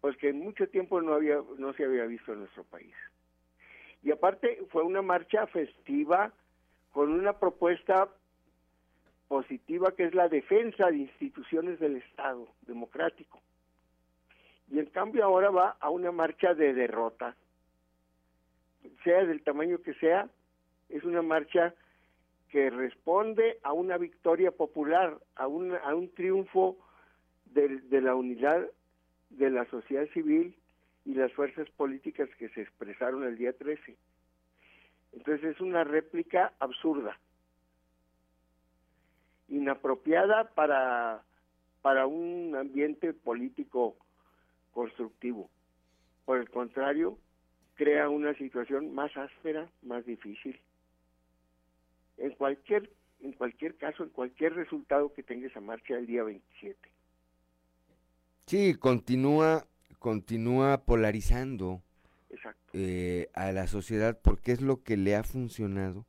pues 0.00 0.16
que 0.16 0.30
en 0.30 0.38
mucho 0.38 0.66
tiempo 0.70 1.02
no 1.02 1.12
había 1.12 1.42
no 1.58 1.74
se 1.74 1.84
había 1.84 2.06
visto 2.06 2.32
en 2.32 2.38
nuestro 2.38 2.64
país. 2.64 2.94
Y 4.02 4.10
aparte 4.10 4.58
fue 4.70 4.84
una 4.84 5.02
marcha 5.02 5.46
festiva 5.48 6.32
con 6.92 7.12
una 7.12 7.34
propuesta 7.34 8.08
positiva 9.28 9.94
que 9.94 10.04
es 10.04 10.14
la 10.14 10.30
defensa 10.30 10.86
de 10.86 10.96
instituciones 10.96 11.78
del 11.78 11.96
Estado 11.96 12.48
democrático. 12.62 13.38
Y 14.70 14.78
en 14.78 14.86
cambio 14.86 15.24
ahora 15.24 15.50
va 15.50 15.76
a 15.80 15.90
una 15.90 16.10
marcha 16.10 16.54
de 16.54 16.74
derrota, 16.74 17.36
sea 19.04 19.24
del 19.24 19.42
tamaño 19.42 19.80
que 19.82 19.94
sea, 19.94 20.28
es 20.88 21.04
una 21.04 21.22
marcha 21.22 21.74
que 22.50 22.70
responde 22.70 23.58
a 23.62 23.72
una 23.72 23.98
victoria 23.98 24.50
popular, 24.50 25.18
a 25.34 25.46
un, 25.46 25.74
a 25.74 25.94
un 25.94 26.08
triunfo 26.14 26.76
de, 27.46 27.80
de 27.80 28.00
la 28.00 28.14
unidad 28.14 28.66
de 29.30 29.50
la 29.50 29.64
sociedad 29.66 30.06
civil 30.12 30.54
y 31.04 31.14
las 31.14 31.32
fuerzas 31.32 31.68
políticas 31.70 32.28
que 32.38 32.48
se 32.50 32.62
expresaron 32.62 33.24
el 33.24 33.36
día 33.36 33.52
13. 33.52 33.96
Entonces 35.12 35.54
es 35.54 35.60
una 35.60 35.84
réplica 35.84 36.52
absurda, 36.58 37.18
inapropiada 39.48 40.50
para, 40.54 41.22
para 41.82 42.06
un 42.06 42.54
ambiente 42.56 43.12
político 43.12 43.96
constructivo. 44.76 45.48
Por 46.26 46.38
el 46.38 46.50
contrario, 46.50 47.18
crea 47.76 48.10
una 48.10 48.34
situación 48.34 48.94
más 48.94 49.10
áspera, 49.16 49.70
más 49.80 50.04
difícil. 50.04 50.60
En 52.18 52.32
cualquier, 52.32 52.90
en 53.22 53.32
cualquier 53.32 53.76
caso, 53.76 54.02
en 54.04 54.10
cualquier 54.10 54.52
resultado 54.52 55.14
que 55.14 55.22
tenga 55.22 55.46
esa 55.46 55.62
marcha 55.62 55.96
el 55.96 56.06
día 56.06 56.22
27. 56.24 56.78
Sí, 58.44 58.74
continúa, 58.74 59.66
continúa 59.98 60.84
polarizando 60.84 61.80
eh, 62.74 63.30
a 63.32 63.52
la 63.52 63.66
sociedad 63.68 64.20
porque 64.22 64.52
es 64.52 64.60
lo 64.60 64.82
que 64.82 64.98
le 64.98 65.16
ha 65.16 65.22
funcionado 65.22 66.04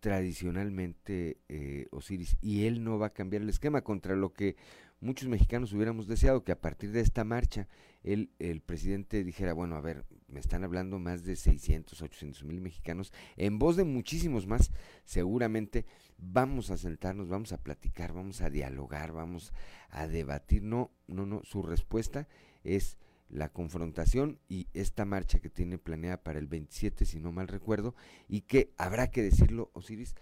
tradicionalmente 0.00 1.38
eh, 1.48 1.86
Osiris 1.90 2.36
y 2.42 2.66
él 2.66 2.84
no 2.84 2.98
va 2.98 3.06
a 3.06 3.10
cambiar 3.10 3.42
el 3.42 3.48
esquema 3.48 3.80
contra 3.80 4.14
lo 4.14 4.32
que 4.32 4.56
muchos 5.00 5.28
mexicanos 5.28 5.72
hubiéramos 5.72 6.06
deseado 6.06 6.44
que 6.44 6.52
a 6.52 6.60
partir 6.60 6.92
de 6.92 7.00
esta 7.00 7.24
marcha 7.24 7.68
el, 8.02 8.30
el 8.38 8.60
presidente 8.60 9.24
dijera, 9.24 9.52
bueno, 9.52 9.76
a 9.76 9.80
ver, 9.80 10.04
me 10.28 10.40
están 10.40 10.64
hablando 10.64 10.98
más 10.98 11.24
de 11.24 11.36
600, 11.36 12.00
800 12.00 12.44
mil 12.44 12.60
mexicanos, 12.60 13.12
en 13.36 13.58
voz 13.58 13.76
de 13.76 13.84
muchísimos 13.84 14.46
más, 14.46 14.70
seguramente 15.04 15.86
vamos 16.18 16.70
a 16.70 16.76
sentarnos, 16.76 17.28
vamos 17.28 17.52
a 17.52 17.62
platicar, 17.62 18.12
vamos 18.12 18.40
a 18.40 18.50
dialogar, 18.50 19.12
vamos 19.12 19.52
a 19.90 20.06
debatir. 20.06 20.62
No, 20.62 20.90
no, 21.06 21.26
no, 21.26 21.42
su 21.44 21.62
respuesta 21.62 22.28
es 22.64 22.98
la 23.28 23.50
confrontación 23.50 24.38
y 24.48 24.68
esta 24.74 25.04
marcha 25.04 25.38
que 25.38 25.50
tiene 25.50 25.78
planeada 25.78 26.22
para 26.22 26.38
el 26.38 26.46
27, 26.46 27.04
si 27.04 27.20
no 27.20 27.32
mal 27.32 27.48
recuerdo, 27.48 27.94
y 28.28 28.42
que 28.42 28.72
habrá 28.76 29.10
que 29.10 29.22
decirlo, 29.22 29.70
Osiris, 29.74 30.14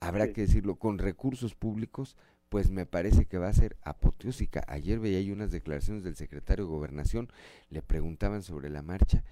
habrá 0.00 0.32
que 0.32 0.42
decirlo 0.42 0.76
con 0.76 0.98
recursos 0.98 1.54
públicos, 1.54 2.16
pues 2.50 2.68
me 2.70 2.84
parece 2.84 3.26
que 3.26 3.38
va 3.38 3.48
a 3.48 3.52
ser 3.52 3.76
apoteósica. 3.82 4.64
Ayer 4.66 4.98
veía 4.98 5.32
unas 5.32 5.52
declaraciones 5.52 6.02
del 6.02 6.16
secretario 6.16 6.64
de 6.64 6.70
Gobernación, 6.70 7.30
le 7.70 7.80
preguntaban 7.80 8.42
sobre 8.42 8.68
la 8.68 8.82
marcha 8.82 9.24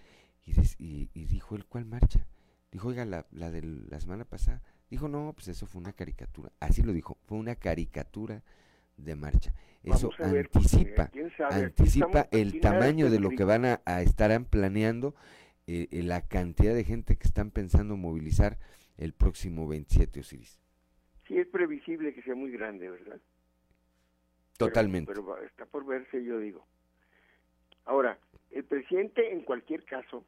y, 0.47 1.11
y, 1.13 1.25
dijo 1.27 1.57
él, 1.57 1.67
¿cuál 1.67 1.85
marcha? 1.85 2.27
Dijo, 2.71 2.89
oiga, 2.89 3.05
la, 3.05 3.27
la 3.33 3.51
de 3.51 3.63
la 3.63 4.01
semana 4.01 4.25
pasada. 4.25 4.63
Dijo, 4.89 5.09
no, 5.09 5.33
pues 5.35 5.49
eso 5.49 5.67
fue 5.67 5.81
una 5.81 5.93
caricatura. 5.93 6.53
Así 6.61 6.83
lo 6.83 6.93
dijo, 6.93 7.19
fue 7.25 7.37
una 7.39 7.57
caricatura 7.57 8.45
de 8.97 9.17
marcha. 9.17 9.53
Eso 9.83 10.11
anticipa, 10.19 11.11
anticipa 11.51 12.29
el 12.31 12.61
tamaño 12.61 13.11
de 13.11 13.19
lo 13.19 13.31
que 13.31 13.45
van 13.45 13.65
a, 13.65 14.01
estar 14.01 14.45
planeando, 14.45 15.17
eh, 15.67 15.89
eh, 15.91 16.03
la 16.05 16.23
cantidad 16.23 16.75
de 16.75 16.85
gente 16.85 17.17
que 17.17 17.27
están 17.27 17.51
pensando 17.51 17.97
movilizar 17.97 18.59
el 18.97 19.13
próximo 19.13 19.67
27, 19.67 20.21
Osiris 20.21 20.61
sí 21.29 21.39
es 21.39 21.47
previsible 21.47 22.15
que 22.15 22.23
sea 22.23 22.35
muy 22.35 22.51
grande, 22.51 22.91
¿verdad? 22.91 23.21
Totalmente. 24.57 25.13
Pero, 25.13 25.39
está 25.43 25.67
por 25.67 25.87
verse, 25.87 26.25
yo 26.25 26.39
digo. 26.39 26.67
Ahora, 27.85 28.19
el 28.51 28.65
presidente 28.65 29.33
en 29.33 29.43
cualquier 29.43 29.85
caso 29.85 30.25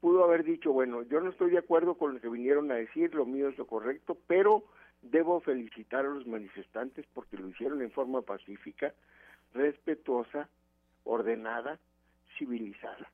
pudo 0.00 0.24
haber 0.24 0.42
dicho, 0.42 0.72
bueno, 0.72 1.02
yo 1.02 1.20
no 1.20 1.30
estoy 1.30 1.50
de 1.50 1.58
acuerdo 1.58 1.94
con 1.94 2.14
lo 2.14 2.20
que 2.20 2.28
vinieron 2.28 2.70
a 2.72 2.76
decir, 2.76 3.14
lo 3.14 3.26
mío 3.26 3.48
es 3.48 3.58
lo 3.58 3.66
correcto, 3.66 4.18
pero 4.26 4.64
debo 5.02 5.40
felicitar 5.40 6.04
a 6.04 6.08
los 6.08 6.26
manifestantes 6.26 7.06
porque 7.14 7.36
lo 7.36 7.48
hicieron 7.48 7.82
en 7.82 7.90
forma 7.90 8.22
pacífica, 8.22 8.94
respetuosa, 9.54 10.48
ordenada, 11.04 11.78
civilizada. 12.38 13.10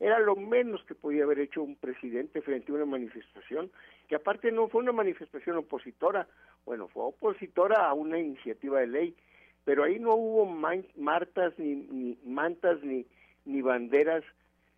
Era 0.00 0.18
lo 0.18 0.36
menos 0.36 0.84
que 0.84 0.94
podía 0.94 1.24
haber 1.24 1.38
hecho 1.38 1.62
un 1.62 1.76
presidente 1.76 2.42
frente 2.42 2.72
a 2.72 2.74
una 2.74 2.84
manifestación 2.84 3.70
que 4.08 4.16
aparte 4.16 4.52
no 4.52 4.68
fue 4.68 4.82
una 4.82 4.92
manifestación 4.92 5.56
opositora, 5.56 6.26
bueno, 6.64 6.88
fue 6.88 7.04
opositora 7.04 7.88
a 7.88 7.94
una 7.94 8.18
iniciativa 8.18 8.80
de 8.80 8.86
ley, 8.86 9.16
pero 9.64 9.84
ahí 9.84 9.98
no 9.98 10.14
hubo 10.14 10.46
martas, 10.46 11.58
ni, 11.58 11.74
ni 11.74 12.18
mantas, 12.24 12.82
ni, 12.82 13.06
ni 13.44 13.62
banderas, 13.62 14.24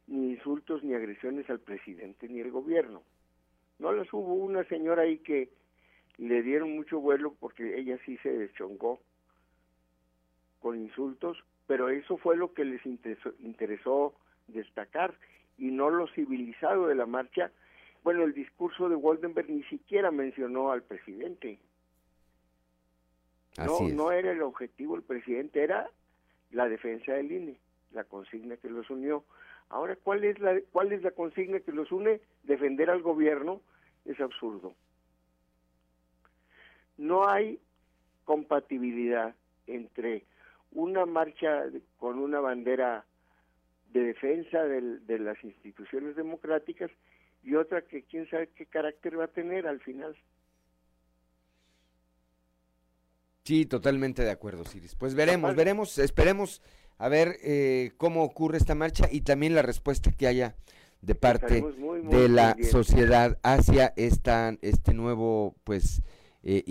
ni 0.07 0.33
insultos, 0.33 0.83
ni 0.85 0.95
agresiones 0.95 1.49
al 1.51 1.61
presidente, 1.61 2.29
ni 2.29 2.41
al 2.41 2.51
gobierno. 2.51 3.03
No 3.79 3.93
las 3.93 4.13
hubo 4.13 4.35
una 4.35 4.65
señora 4.65 5.03
ahí 5.03 5.19
que 5.19 5.51
le 6.19 6.43
dieron 6.43 6.75
mucho 6.75 7.01
vuelo 7.01 7.35
porque 7.39 7.79
ella 7.79 7.99
sí 8.07 8.17
se 8.19 8.31
deschongó 8.31 9.01
con 10.61 10.79
insultos, 10.79 11.43
pero 11.67 11.89
eso 11.89 12.17
fue 12.17 12.37
lo 12.37 12.55
que 12.55 12.65
les 12.65 12.85
interesó, 12.87 13.33
interesó 13.41 14.15
destacar 14.49 15.15
y 15.59 15.71
no 15.71 15.91
lo 15.91 16.07
civilizado 16.09 16.87
de 16.87 16.95
la 16.95 17.07
marcha 17.07 17.51
bueno, 18.07 18.23
el 18.23 18.35
discurso 18.35 18.89
de 18.89 18.95
Waldenberg 18.95 19.51
ni 19.51 19.65
siquiera 19.65 20.13
mencionó 20.13 20.71
al 20.71 20.85
presidente. 20.85 21.59
no, 23.59 23.81
no 23.81 24.13
era 24.13 24.31
el 24.31 24.43
objetivo 24.43 24.95
el 24.95 25.03
presidente, 25.03 25.61
era 25.61 25.91
la 26.53 26.69
defensa 26.69 27.15
del 27.15 27.33
INE, 27.33 27.57
la 27.91 28.05
consigna 28.05 28.59
que 28.59 28.71
los 28.71 28.89
unió. 28.91 29.25
Ahora, 29.71 29.97
¿cuál 29.97 30.23
es 30.23 30.39
la, 30.39 30.57
cuál 30.71 30.93
es 30.93 31.03
la 31.03 31.11
consigna 31.11 31.59
que 31.59 31.73
los 31.73 31.91
une? 31.91 32.21
Defender 32.45 32.91
al 32.91 33.03
gobierno 33.03 33.61
es 34.05 34.21
absurdo. 34.21 34.77
No 36.99 37.29
hay 37.29 37.59
compatibilidad 38.25 39.35
entre 39.67 40.23
una 40.71 41.07
marcha 41.07 41.65
con 41.99 42.21
una 42.21 42.39
bandera 42.39 43.05
de 43.93 44.01
defensa 44.01 44.63
de 44.63 45.19
las 45.19 45.43
instituciones 45.43 46.15
democráticas 46.15 46.93
y 47.47 47.55
otra 47.55 47.81
que 47.83 48.03
quién 48.03 48.29
sabe 48.29 48.49
qué 48.49 48.67
carácter 48.67 49.19
va 49.19 49.25
a 49.25 49.29
tener 49.29 49.69
al 49.69 49.81
final. 49.81 50.17
Sí, 53.45 53.65
totalmente 53.67 54.25
de 54.25 54.33
acuerdo, 54.33 54.65
Siris. 54.65 54.97
Pues 54.97 55.15
veremos, 55.15 55.55
veremos, 55.55 55.97
esperemos 55.99 56.61
a 56.99 57.09
ver 57.09 57.37
eh, 57.45 57.93
cómo 57.99 58.25
ocurre 58.25 58.59
esta 58.59 58.75
marcha 58.75 59.07
y 59.11 59.21
también 59.21 59.55
la 59.55 59.63
respuesta 59.63 60.11
que 60.11 60.27
haya 60.27 60.57
de 61.03 61.15
parte 61.15 61.63
de 62.11 62.29
la 62.29 62.57
sociedad 62.69 63.39
hacia 63.45 63.93
esta 63.97 64.57
este 64.63 64.93
nuevo 64.93 65.55
pues 65.63 66.03
eh, 66.43 66.65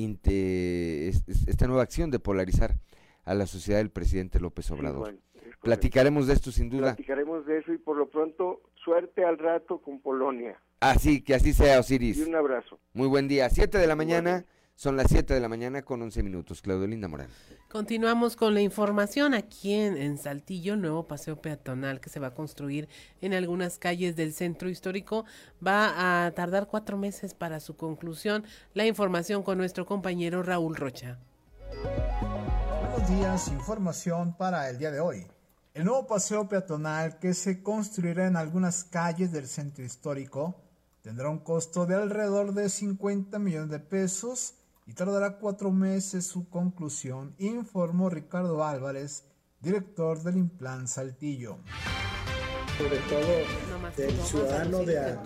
esta 1.48 1.68
nueva 1.68 1.84
acción 1.84 2.12
de 2.12 2.20
polarizar 2.20 2.76
a 3.24 3.34
la 3.34 3.48
sociedad 3.48 3.80
del 3.80 3.92
presidente 3.92 4.42
López 4.42 4.70
Obrador. 4.72 5.16
Platicaremos 5.62 6.28
de 6.28 6.34
esto 6.34 6.52
sin 6.52 6.70
duda. 6.70 6.96
Platicaremos 6.96 7.46
de 7.46 7.60
eso 7.60 7.72
y 7.72 7.78
por 7.78 7.96
lo 7.96 8.10
pronto 8.10 8.62
suerte 8.86 9.26
al 9.26 9.38
rato 9.38 9.82
con 9.82 10.00
Polonia. 10.00 10.62
Así, 10.80 11.22
que 11.22 11.34
así 11.34 11.52
sea, 11.52 11.80
Osiris. 11.80 12.20
Y 12.20 12.22
un 12.22 12.36
abrazo. 12.36 12.80
Muy 12.94 13.08
buen 13.08 13.28
día. 13.28 13.50
Siete 13.50 13.80
de 13.80 13.88
la 13.88 13.96
mañana, 13.96 14.46
son 14.76 14.96
las 14.96 15.08
siete 15.10 15.34
de 15.34 15.40
la 15.40 15.50
mañana 15.50 15.82
con 15.82 16.02
once 16.02 16.22
minutos. 16.22 16.62
Claudio 16.62 16.86
Linda 16.86 17.08
Morán. 17.08 17.28
Continuamos 17.70 18.36
con 18.36 18.54
la 18.54 18.62
información 18.62 19.34
aquí 19.34 19.74
en, 19.74 19.98
en, 19.98 20.18
Saltillo, 20.18 20.76
nuevo 20.78 21.08
paseo 21.08 21.42
peatonal 21.42 22.00
que 22.00 22.10
se 22.10 22.20
va 22.20 22.28
a 22.28 22.34
construir 22.34 22.88
en 23.22 23.34
algunas 23.34 23.80
calles 23.80 24.16
del 24.16 24.32
centro 24.32 24.70
histórico 24.70 25.26
va 25.66 26.26
a 26.26 26.32
tardar 26.32 26.68
cuatro 26.68 26.98
meses 26.98 27.34
para 27.34 27.60
su 27.60 27.76
conclusión. 27.76 28.46
La 28.74 28.86
información 28.86 29.42
con 29.44 29.58
nuestro 29.58 29.86
compañero 29.86 30.44
Raúl 30.44 30.76
Rocha 30.76 31.18
buenos 32.96 33.10
días. 33.10 33.48
Información 33.50 34.34
para 34.34 34.70
el 34.70 34.78
día 34.78 34.92
de 34.92 35.00
hoy. 35.00 35.28
El 35.76 35.84
nuevo 35.84 36.08
paseo 36.08 36.48
peatonal 36.48 37.20
que 37.20 37.34
se 37.34 37.62
construirá 37.62 38.28
en 38.28 38.38
algunas 38.38 38.86
calles 38.86 39.34
del 39.34 39.46
centro 39.46 39.84
histórico 39.84 40.56
tendrá 41.02 41.30
un 41.30 41.40
costo 41.40 41.86
de 41.86 41.96
alrededor 41.96 42.54
de 42.54 42.70
50 42.70 43.38
millones 43.40 43.70
de 43.70 43.80
pesos 43.80 44.54
y 44.88 44.94
tardará 44.94 45.38
cuatro 45.38 45.72
meses 45.72 46.26
su 46.26 46.48
conclusión, 46.48 47.36
informó 47.40 48.10
Ricardo 48.10 48.64
Álvarez, 48.64 49.26
director 49.60 50.24
del 50.24 50.38
Implan 50.38 50.88
Saltillo. 50.88 51.58
Sobre 52.78 52.98
todo 53.10 53.92
del 53.98 54.18
ciudadano 54.22 54.78
de, 54.86 55.18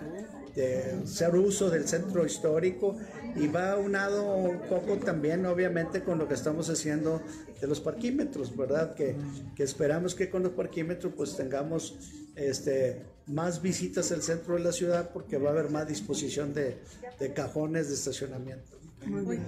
de 0.55 1.03
hacer 1.03 1.35
uso 1.35 1.69
del 1.69 1.87
centro 1.87 2.25
histórico 2.25 2.97
y 3.36 3.47
va 3.47 3.73
aunado 3.73 4.36
un 4.36 4.59
poco 4.61 4.97
también 4.97 5.45
obviamente 5.45 6.03
con 6.03 6.17
lo 6.17 6.27
que 6.27 6.34
estamos 6.34 6.69
haciendo 6.69 7.21
de 7.59 7.67
los 7.67 7.80
parquímetros, 7.80 8.55
¿verdad? 8.55 8.95
Que, 8.95 9.15
que 9.55 9.63
esperamos 9.63 10.15
que 10.15 10.30
con 10.30 10.43
los 10.43 10.53
parquímetros 10.53 11.13
pues 11.15 11.36
tengamos 11.36 11.95
este, 12.36 13.03
más 13.27 13.61
visitas 13.61 14.11
al 14.11 14.21
centro 14.21 14.55
de 14.55 14.61
la 14.61 14.71
ciudad 14.71 15.11
porque 15.13 15.38
va 15.38 15.49
a 15.49 15.53
haber 15.53 15.69
más 15.69 15.88
disposición 15.88 16.53
de, 16.53 16.77
de 17.19 17.34
cajones 17.34 17.89
de 17.89 17.95
estacionamiento. 17.95 18.80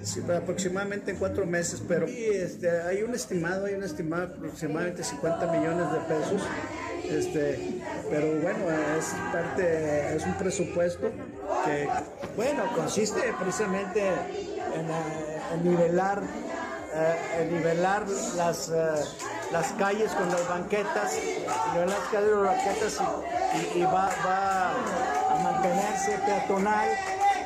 Sí, 0.03 0.21
aproximadamente 0.21 1.11
en 1.11 1.17
cuatro 1.17 1.45
meses, 1.45 1.83
pero 1.85 2.07
este, 2.07 2.69
hay 2.69 3.03
un 3.03 3.13
estimado, 3.13 3.65
hay 3.65 3.73
un 3.73 3.83
estimado 3.83 4.35
aproximadamente 4.35 5.03
50 5.03 5.51
millones 5.51 5.91
de 5.91 5.99
pesos, 6.07 6.41
este, 7.11 7.81
pero 8.09 8.27
bueno, 8.41 8.59
es 8.97 9.13
parte, 9.31 10.15
es 10.15 10.25
un 10.25 10.33
presupuesto 10.35 11.09
que, 11.65 11.87
bueno, 12.35 12.63
consiste 12.75 13.33
precisamente 13.39 14.07
en, 14.07 14.89
eh, 14.89 15.63
nivelar, 15.63 16.21
eh, 16.93 17.41
en 17.41 17.57
nivelar 17.57 18.05
las, 18.35 18.69
eh, 18.69 19.03
las 19.51 19.67
calles 19.73 20.11
con 20.11 20.29
las 20.29 20.47
banquetas, 20.47 21.13
nivelar 21.73 21.99
las 21.99 22.09
calles 22.11 22.29
con 22.31 22.43
las 22.45 22.55
banquetas 22.55 23.01
y, 23.75 23.81
va, 23.83 24.09
va 24.25 24.71
a 24.71 25.43
mantenerse 25.43 26.17
peatonal 26.25 26.89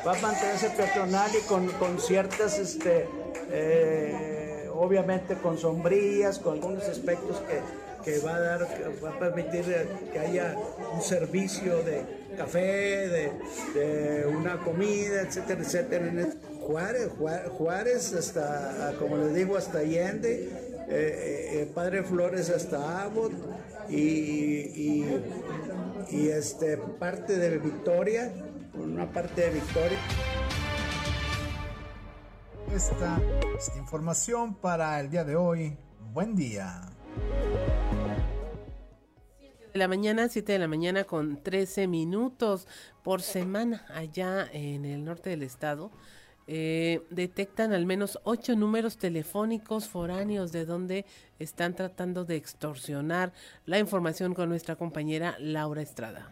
va 0.06 0.12
a 0.12 0.20
mantenerse 0.20 0.70
peatonal 0.70 1.30
y 1.34 1.40
con, 1.46 1.66
con 1.72 1.98
ciertas, 1.98 2.58
este, 2.58 3.08
eh, 3.50 4.45
obviamente 4.78 5.34
con 5.34 5.58
sombrillas, 5.58 6.38
con 6.38 6.54
algunos 6.54 6.84
aspectos 6.84 7.42
que, 7.48 8.10
que 8.10 8.18
va 8.20 8.36
a 8.36 8.40
dar, 8.40 8.68
va 9.04 9.10
a 9.10 9.18
permitir 9.18 9.64
que 10.12 10.18
haya 10.18 10.56
un 10.94 11.02
servicio 11.02 11.82
de 11.82 12.02
café, 12.36 13.08
de, 13.08 13.32
de 13.74 14.26
una 14.26 14.58
comida, 14.58 15.22
etcétera, 15.22 15.60
etcétera. 15.62 16.28
Juárez, 16.60 17.10
Juárez, 17.58 18.12
hasta, 18.12 18.94
como 18.98 19.16
les 19.18 19.34
digo, 19.34 19.56
hasta 19.56 19.78
Allende, 19.78 20.50
eh, 20.88 21.50
eh, 21.62 21.70
Padre 21.74 22.02
Flores 22.02 22.50
hasta 22.50 23.02
Abbott 23.02 23.32
y, 23.88 23.96
y, 23.96 25.22
y 26.10 26.28
este, 26.28 26.76
parte 26.76 27.38
de 27.38 27.58
Victoria 27.58 28.32
una 28.78 29.10
parte 29.10 29.42
de 29.42 29.50
victoria. 29.50 29.98
Esta 32.72 33.20
es 33.56 33.70
la 33.74 33.78
información 33.78 34.54
para 34.54 35.00
el 35.00 35.08
día 35.08 35.24
de 35.24 35.36
hoy. 35.36 35.76
Buen 36.12 36.34
día. 36.34 36.82
De 39.72 39.78
la 39.78 39.88
mañana, 39.88 40.28
7 40.28 40.52
de 40.52 40.58
la 40.58 40.68
mañana 40.68 41.04
con 41.04 41.42
13 41.42 41.86
minutos 41.86 42.66
por 43.02 43.22
semana 43.22 43.86
allá 43.94 44.48
en 44.52 44.84
el 44.84 45.04
norte 45.04 45.30
del 45.30 45.42
estado. 45.42 45.90
Eh, 46.48 47.02
detectan 47.10 47.72
al 47.72 47.86
menos 47.86 48.18
ocho 48.24 48.54
números 48.56 48.98
telefónicos 48.98 49.88
foráneos 49.88 50.52
de 50.52 50.64
donde 50.64 51.06
están 51.38 51.74
tratando 51.74 52.24
de 52.24 52.36
extorsionar 52.36 53.32
la 53.64 53.78
información 53.78 54.34
con 54.34 54.48
nuestra 54.48 54.76
compañera 54.76 55.36
Laura 55.38 55.82
Estrada. 55.82 56.30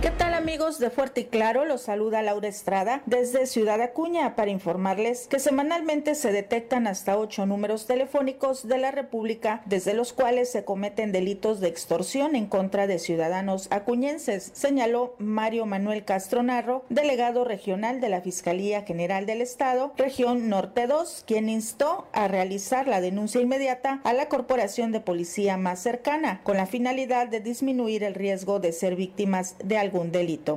¿Qué 0.00 0.10
tal 0.10 0.23
amigos 0.44 0.78
de 0.78 0.90
Fuerte 0.90 1.22
y 1.22 1.24
Claro? 1.24 1.64
Los 1.64 1.80
saluda 1.80 2.20
Laura 2.20 2.48
Estrada 2.48 3.00
desde 3.06 3.46
Ciudad 3.46 3.80
Acuña 3.80 4.36
para 4.36 4.50
informarles 4.50 5.26
que 5.26 5.38
semanalmente 5.38 6.14
se 6.14 6.32
detectan 6.32 6.86
hasta 6.86 7.16
ocho 7.16 7.46
números 7.46 7.86
telefónicos 7.86 8.68
de 8.68 8.76
la 8.76 8.90
República 8.90 9.62
desde 9.64 9.94
los 9.94 10.12
cuales 10.12 10.52
se 10.52 10.62
cometen 10.62 11.12
delitos 11.12 11.60
de 11.60 11.68
extorsión 11.68 12.36
en 12.36 12.44
contra 12.44 12.86
de 12.86 12.98
ciudadanos 12.98 13.68
acuñenses, 13.70 14.50
señaló 14.52 15.14
Mario 15.18 15.64
Manuel 15.64 16.04
Castro 16.04 16.42
Narro, 16.42 16.84
delegado 16.90 17.44
regional 17.44 18.02
de 18.02 18.10
la 18.10 18.20
Fiscalía 18.20 18.82
General 18.82 19.24
del 19.24 19.40
Estado, 19.40 19.94
región 19.96 20.50
Norte 20.50 20.86
2, 20.86 21.24
quien 21.26 21.48
instó 21.48 22.06
a 22.12 22.28
realizar 22.28 22.86
la 22.86 23.00
denuncia 23.00 23.40
inmediata 23.40 24.02
a 24.04 24.12
la 24.12 24.28
corporación 24.28 24.92
de 24.92 25.00
policía 25.00 25.56
más 25.56 25.80
cercana 25.80 26.42
con 26.42 26.58
la 26.58 26.66
finalidad 26.66 27.28
de 27.28 27.40
disminuir 27.40 28.04
el 28.04 28.14
riesgo 28.14 28.60
de 28.60 28.72
ser 28.72 28.94
víctimas 28.94 29.56
de 29.64 29.78
algo 29.78 30.02
un 30.02 30.12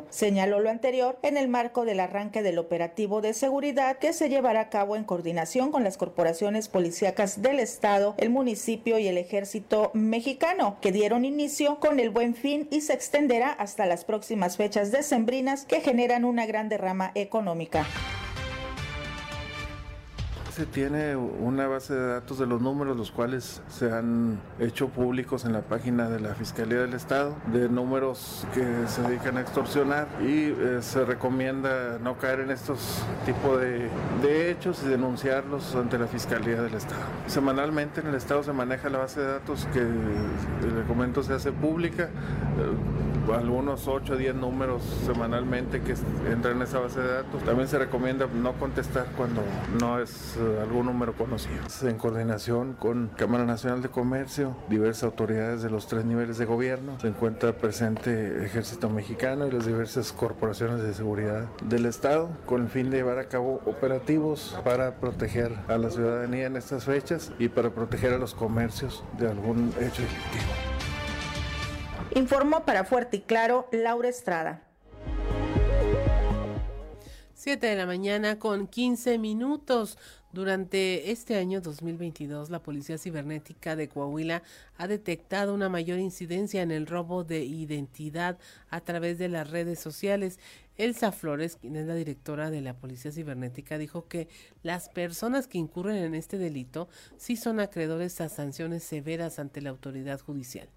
Señaló 0.09 0.59
lo 0.59 0.69
anterior 0.69 1.17
en 1.21 1.37
el 1.37 1.47
marco 1.47 1.85
del 1.85 1.99
arranque 1.99 2.41
del 2.41 2.57
operativo 2.57 3.21
de 3.21 3.33
seguridad 3.33 3.97
que 3.97 4.13
se 4.13 4.29
llevará 4.29 4.61
a 4.61 4.69
cabo 4.69 4.95
en 4.95 5.03
coordinación 5.03 5.71
con 5.71 5.83
las 5.83 5.97
corporaciones 5.97 6.67
policíacas 6.67 7.41
del 7.41 7.59
Estado, 7.59 8.15
el 8.17 8.29
municipio 8.29 8.99
y 8.99 9.07
el 9.07 9.17
ejército 9.17 9.91
mexicano, 9.93 10.77
que 10.81 10.91
dieron 10.91 11.25
inicio 11.25 11.79
con 11.79 11.99
el 11.99 12.09
buen 12.09 12.35
fin 12.35 12.67
y 12.71 12.81
se 12.81 12.93
extenderá 12.93 13.51
hasta 13.51 13.85
las 13.85 14.05
próximas 14.05 14.57
fechas 14.57 14.91
decembrinas 14.91 15.65
que 15.65 15.81
generan 15.81 16.25
una 16.25 16.45
gran 16.45 16.69
derrama 16.69 17.11
económica 17.15 17.85
se 20.57 20.65
tiene 20.65 21.15
una 21.15 21.67
base 21.67 21.93
de 21.93 22.07
datos 22.13 22.39
de 22.39 22.47
los 22.47 22.63
números, 22.63 22.97
los 22.97 23.11
cuales 23.11 23.61
se 23.69 23.91
han 23.91 24.39
hecho 24.57 24.89
públicos 24.89 25.45
en 25.45 25.53
la 25.53 25.61
página 25.61 26.09
de 26.09 26.19
la 26.19 26.33
Fiscalía 26.33 26.79
del 26.79 26.95
Estado, 26.95 27.35
de 27.53 27.69
números 27.69 28.43
que 28.55 28.65
se 28.87 29.03
dedican 29.03 29.37
a 29.37 29.41
extorsionar 29.41 30.07
y 30.19 30.45
eh, 30.45 30.79
se 30.81 31.05
recomienda 31.05 31.99
no 31.99 32.17
caer 32.17 32.39
en 32.39 32.49
estos 32.49 33.03
tipos 33.23 33.61
de, 33.61 33.87
de, 34.23 34.49
hechos 34.49 34.81
y 34.83 34.87
denunciarlos 34.87 35.75
ante 35.75 35.99
la 35.99 36.07
Fiscalía 36.07 36.59
del 36.59 36.73
Estado. 36.73 37.03
Semanalmente 37.27 38.01
en 38.01 38.07
el 38.07 38.15
Estado 38.15 38.41
se 38.41 38.51
maneja 38.51 38.89
la 38.89 38.97
base 38.97 39.19
de 39.19 39.27
datos 39.27 39.67
que 39.71 39.81
el 39.81 40.85
comento 40.87 41.21
se 41.21 41.33
hace 41.33 41.51
pública. 41.51 42.05
Eh, 42.05 43.06
algunos 43.33 43.87
8 43.87 44.13
o 44.13 44.15
10 44.15 44.35
números 44.35 44.81
semanalmente 45.05 45.81
que 45.81 45.95
entran 46.31 46.57
en 46.57 46.61
esa 46.61 46.79
base 46.79 46.99
de 46.99 47.07
datos. 47.07 47.43
También 47.43 47.67
se 47.67 47.77
recomienda 47.77 48.27
no 48.27 48.53
contestar 48.53 49.07
cuando 49.15 49.41
no 49.79 49.99
es 49.99 50.37
eh, 50.37 50.59
algún 50.61 50.85
número 50.85 51.13
conocido. 51.13 51.57
En 51.81 51.97
coordinación 51.97 52.73
con 52.73 53.09
Cámara 53.15 53.45
Nacional 53.45 53.81
de 53.81 53.89
Comercio, 53.89 54.55
diversas 54.69 55.03
autoridades 55.03 55.61
de 55.61 55.69
los 55.69 55.87
tres 55.87 56.05
niveles 56.05 56.37
de 56.37 56.45
gobierno, 56.45 56.99
se 56.99 57.07
encuentra 57.07 57.53
presente 57.53 58.45
Ejército 58.45 58.89
Mexicano 58.89 59.47
y 59.47 59.51
las 59.51 59.65
diversas 59.65 60.11
corporaciones 60.11 60.81
de 60.81 60.93
seguridad 60.93 61.47
del 61.63 61.85
Estado 61.85 62.29
con 62.45 62.63
el 62.63 62.69
fin 62.69 62.89
de 62.89 62.97
llevar 62.97 63.19
a 63.19 63.27
cabo 63.27 63.61
operativos 63.65 64.57
para 64.63 64.95
proteger 64.95 65.53
a 65.67 65.77
la 65.77 65.89
ciudadanía 65.89 66.47
en 66.47 66.55
estas 66.55 66.85
fechas 66.85 67.31
y 67.39 67.49
para 67.49 67.69
proteger 67.69 68.13
a 68.13 68.17
los 68.17 68.33
comercios 68.33 69.03
de 69.17 69.27
algún 69.29 69.69
hecho 69.79 70.01
delictivo. 70.01 70.76
Informó 72.17 72.65
para 72.65 72.83
Fuerte 72.83 73.17
y 73.17 73.19
Claro 73.19 73.69
Laura 73.71 74.09
Estrada. 74.09 74.63
7 77.35 77.67
de 77.67 77.75
la 77.75 77.85
mañana 77.85 78.39
con 78.39 78.65
15 78.65 79.19
minutos. 79.19 79.99
Durante 80.33 81.11
este 81.11 81.35
año 81.35 81.61
2022, 81.61 82.49
la 82.49 82.63
Policía 82.63 82.97
Cibernética 82.97 83.75
de 83.75 83.87
Coahuila 83.87 84.41
ha 84.77 84.87
detectado 84.87 85.53
una 85.53 85.69
mayor 85.69 85.99
incidencia 85.99 86.63
en 86.63 86.71
el 86.71 86.87
robo 86.87 87.23
de 87.23 87.45
identidad 87.45 88.39
a 88.71 88.81
través 88.81 89.19
de 89.19 89.29
las 89.29 89.51
redes 89.51 89.79
sociales. 89.79 90.39
Elsa 90.75 91.11
Flores, 91.11 91.57
quien 91.57 91.75
es 91.75 91.85
la 91.85 91.93
directora 91.93 92.49
de 92.49 92.61
la 92.61 92.73
Policía 92.73 93.11
Cibernética, 93.11 93.77
dijo 93.77 94.07
que 94.07 94.27
las 94.63 94.89
personas 94.89 95.45
que 95.45 95.59
incurren 95.59 95.97
en 95.97 96.15
este 96.15 96.39
delito 96.39 96.89
sí 97.17 97.35
son 97.35 97.59
acreedores 97.59 98.19
a 98.21 98.29
sanciones 98.29 98.83
severas 98.83 99.37
ante 99.37 99.61
la 99.61 99.69
autoridad 99.69 100.19
judicial. 100.19 100.67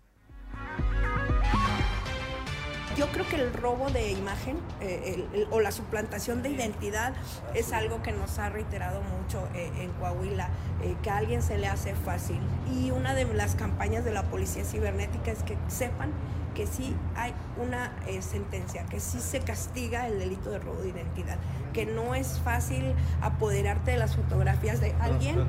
Yo 3.01 3.09
creo 3.09 3.27
que 3.27 3.37
el 3.37 3.51
robo 3.55 3.89
de 3.89 4.13
imagen 4.13 4.59
eh, 4.83 5.47
o 5.51 5.61
la 5.61 5.73
suplantación 5.73 6.43
de 6.43 6.51
identidad 6.51 7.15
es 7.55 7.73
algo 7.73 8.03
que 8.03 8.13
nos 8.13 8.39
ha 8.39 8.51
reiterado 8.51 9.01
mucho 9.01 9.49
eh, 9.55 9.73
en 9.79 9.91
Coahuila, 9.93 10.51
eh, 10.83 10.95
que 11.03 11.09
a 11.09 11.17
alguien 11.17 11.41
se 11.41 11.57
le 11.57 11.67
hace 11.67 11.95
fácil. 11.95 12.39
Y 12.71 12.91
una 12.91 13.15
de 13.15 13.25
las 13.33 13.55
campañas 13.55 14.05
de 14.05 14.11
la 14.11 14.25
Policía 14.25 14.67
Cibernética 14.67 15.31
es 15.31 15.43
que 15.45 15.57
sepan 15.69 16.13
que 16.55 16.67
sí 16.67 16.95
hay 17.17 17.33
una 17.57 17.91
sentencia, 18.21 18.85
que 18.85 19.01
sí 19.01 19.19
se 19.21 19.41
castiga 19.41 20.07
el 20.07 20.19
delito 20.19 20.51
de 20.51 20.59
robo 20.59 20.83
de 20.83 20.91
identidad, 20.91 21.39
que 21.73 21.87
no 21.87 22.15
es 22.15 22.39
fácil 22.45 22.95
apoderarte 23.23 23.93
de 23.93 23.97
las 23.97 24.15
fotografías 24.15 24.79
de 24.83 24.93
alguien, 25.01 25.47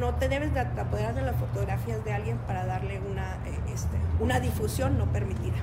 no 0.00 0.14
te 0.14 0.30
debes 0.30 0.54
de 0.54 0.60
apoderar 0.60 1.14
de 1.14 1.22
las 1.22 1.36
fotografías 1.36 2.02
de 2.06 2.14
alguien 2.14 2.38
para 2.38 2.64
darle 2.64 3.00
una, 3.00 3.36
este, 3.70 3.98
una 4.18 4.40
difusión 4.40 4.96
no 4.96 5.12
permitida. 5.12 5.56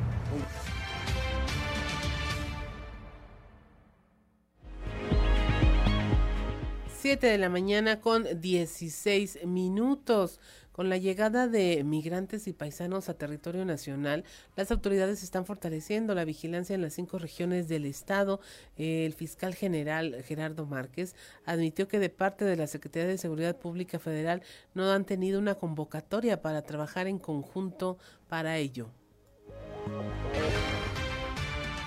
7 7.04 7.28
de 7.28 7.38
la 7.38 7.49
mañana 7.49 7.99
con 7.99 8.39
16 8.39 9.45
minutos. 9.45 10.39
Con 10.72 10.88
la 10.88 10.95
llegada 10.95 11.49
de 11.49 11.84
migrantes 11.84 12.47
y 12.47 12.54
paisanos 12.54 13.10
a 13.10 13.18
territorio 13.18 13.66
nacional, 13.66 14.24
las 14.56 14.72
autoridades 14.72 15.22
están 15.22 15.45
fortaleciendo 15.45 16.16
la 16.16 16.24
vigilancia 16.24 16.76
en 16.76 16.82
las 16.82 16.93
cinco 16.93 17.20
regiones 17.20 17.68
del 17.68 17.84
estado. 17.84 18.39
El 18.78 19.12
fiscal 19.12 19.54
general 19.54 20.24
Gerardo 20.24 20.66
Márquez 20.66 21.14
admitió 21.43 21.89
que 21.89 21.99
de 21.99 22.10
parte 22.10 22.45
de 22.45 22.56
la 22.56 22.68
Secretaría 22.68 23.10
de 23.10 23.18
Seguridad 23.18 23.58
Pública 23.58 23.99
Federal 23.99 24.41
no 24.74 24.89
han 24.89 25.04
tenido 25.04 25.39
una 25.39 25.56
convocatoria 25.56 26.41
para 26.41 26.62
trabajar 26.62 27.08
en 27.08 27.20
conjunto 27.20 27.97
para 28.30 28.56
ello. 28.60 28.88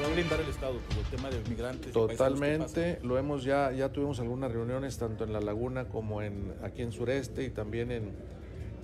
¿Va 0.01 0.07
a 0.07 0.11
brindar 0.11 0.38
el 0.40 0.49
Estado 0.49 0.74
por 0.74 0.99
el 0.99 1.05
tema 1.05 1.30
de 1.30 1.40
migrantes? 1.49 1.92
Totalmente, 1.92 2.99
lo 3.03 3.16
hemos 3.16 3.44
ya, 3.44 3.72
ya 3.72 3.88
tuvimos 3.90 4.20
algunas 4.20 4.53
reuniones 4.53 4.99
tanto 4.99 5.24
en 5.24 5.32
La 5.32 5.40
Laguna 5.40 5.86
como 5.86 6.20
en 6.20 6.53
aquí 6.62 6.82
en 6.82 6.92
Sureste 6.92 7.44
y 7.44 7.51
también 7.51 7.90
en, 7.90 8.11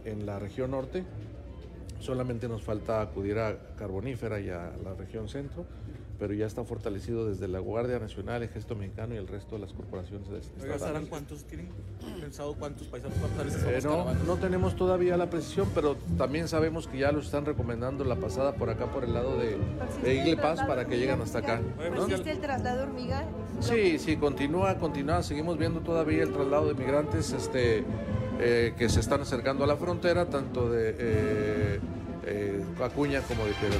en 0.06 0.24
la 0.24 0.38
región 0.38 0.70
norte. 0.70 1.04
Solamente 2.00 2.48
nos 2.48 2.62
falta 2.62 3.02
acudir 3.02 3.38
a 3.38 3.74
Carbonífera 3.76 4.40
y 4.40 4.48
a 4.48 4.72
la 4.82 4.94
región 4.94 5.28
centro 5.28 5.66
pero 6.18 6.34
ya 6.34 6.46
está 6.46 6.64
fortalecido 6.64 7.28
desde 7.28 7.48
la 7.48 7.58
Guardia 7.58 7.98
Nacional, 7.98 8.42
Ejército 8.42 8.76
Mexicano 8.76 9.14
y 9.14 9.18
el 9.18 9.26
resto 9.26 9.56
de 9.56 9.62
las 9.62 9.72
corporaciones 9.72 10.28
estatales. 10.30 11.08
cuántos 11.08 11.44
tienen 11.44 11.68
pensado 12.20 12.54
cuántos 12.54 12.86
paisanos 12.86 13.16
cuántas 13.18 13.62
eh, 13.64 13.80
no, 13.82 14.14
no 14.14 14.36
tenemos 14.36 14.76
todavía 14.76 15.16
la 15.16 15.30
precisión, 15.30 15.68
pero 15.74 15.96
también 16.16 16.48
sabemos 16.48 16.86
que 16.86 16.98
ya 16.98 17.12
los 17.12 17.26
están 17.26 17.44
recomendando 17.44 18.04
la 18.04 18.16
pasada 18.16 18.54
por 18.54 18.70
acá 18.70 18.86
por 18.86 19.04
el 19.04 19.14
lado 19.14 19.38
de, 19.38 19.56
de 20.02 20.14
Igle 20.14 20.36
Paz 20.36 20.60
para 20.66 20.86
que 20.86 20.98
lleguen 20.98 21.20
hasta 21.20 21.38
acá. 21.38 21.60
¿Existe 21.96 22.30
el 22.30 22.40
traslado 22.40 22.84
hormiga? 22.84 23.24
Sí, 23.60 23.98
sí, 23.98 24.16
continúa, 24.16 24.78
continúa, 24.78 25.22
seguimos 25.22 25.58
viendo 25.58 25.80
todavía 25.80 26.22
el 26.22 26.32
traslado 26.32 26.68
de 26.68 26.74
migrantes 26.74 27.32
este, 27.32 27.84
eh, 28.40 28.74
que 28.76 28.88
se 28.88 29.00
están 29.00 29.20
acercando 29.20 29.64
a 29.64 29.66
la 29.66 29.76
frontera, 29.76 30.26
tanto 30.26 30.70
de 30.70 30.96
eh, 30.98 31.80
eh 32.26 32.64
Acuña 32.82 33.20
como 33.22 33.44
de 33.44 33.52
Piedra 33.52 33.78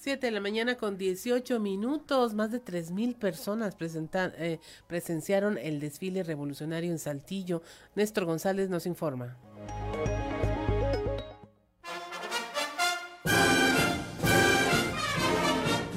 7 0.00 0.28
de 0.28 0.30
la 0.30 0.40
mañana 0.40 0.76
con 0.76 0.96
18 0.96 1.60
minutos, 1.60 2.32
más 2.32 2.50
de 2.50 2.58
3 2.58 2.90
mil 2.90 3.16
personas 3.16 3.76
eh, 3.78 4.58
presenciaron 4.86 5.58
el 5.58 5.78
desfile 5.78 6.22
revolucionario 6.22 6.90
en 6.90 6.98
Saltillo. 6.98 7.60
Néstor 7.94 8.24
González 8.24 8.70
nos 8.70 8.86
informa. 8.86 9.36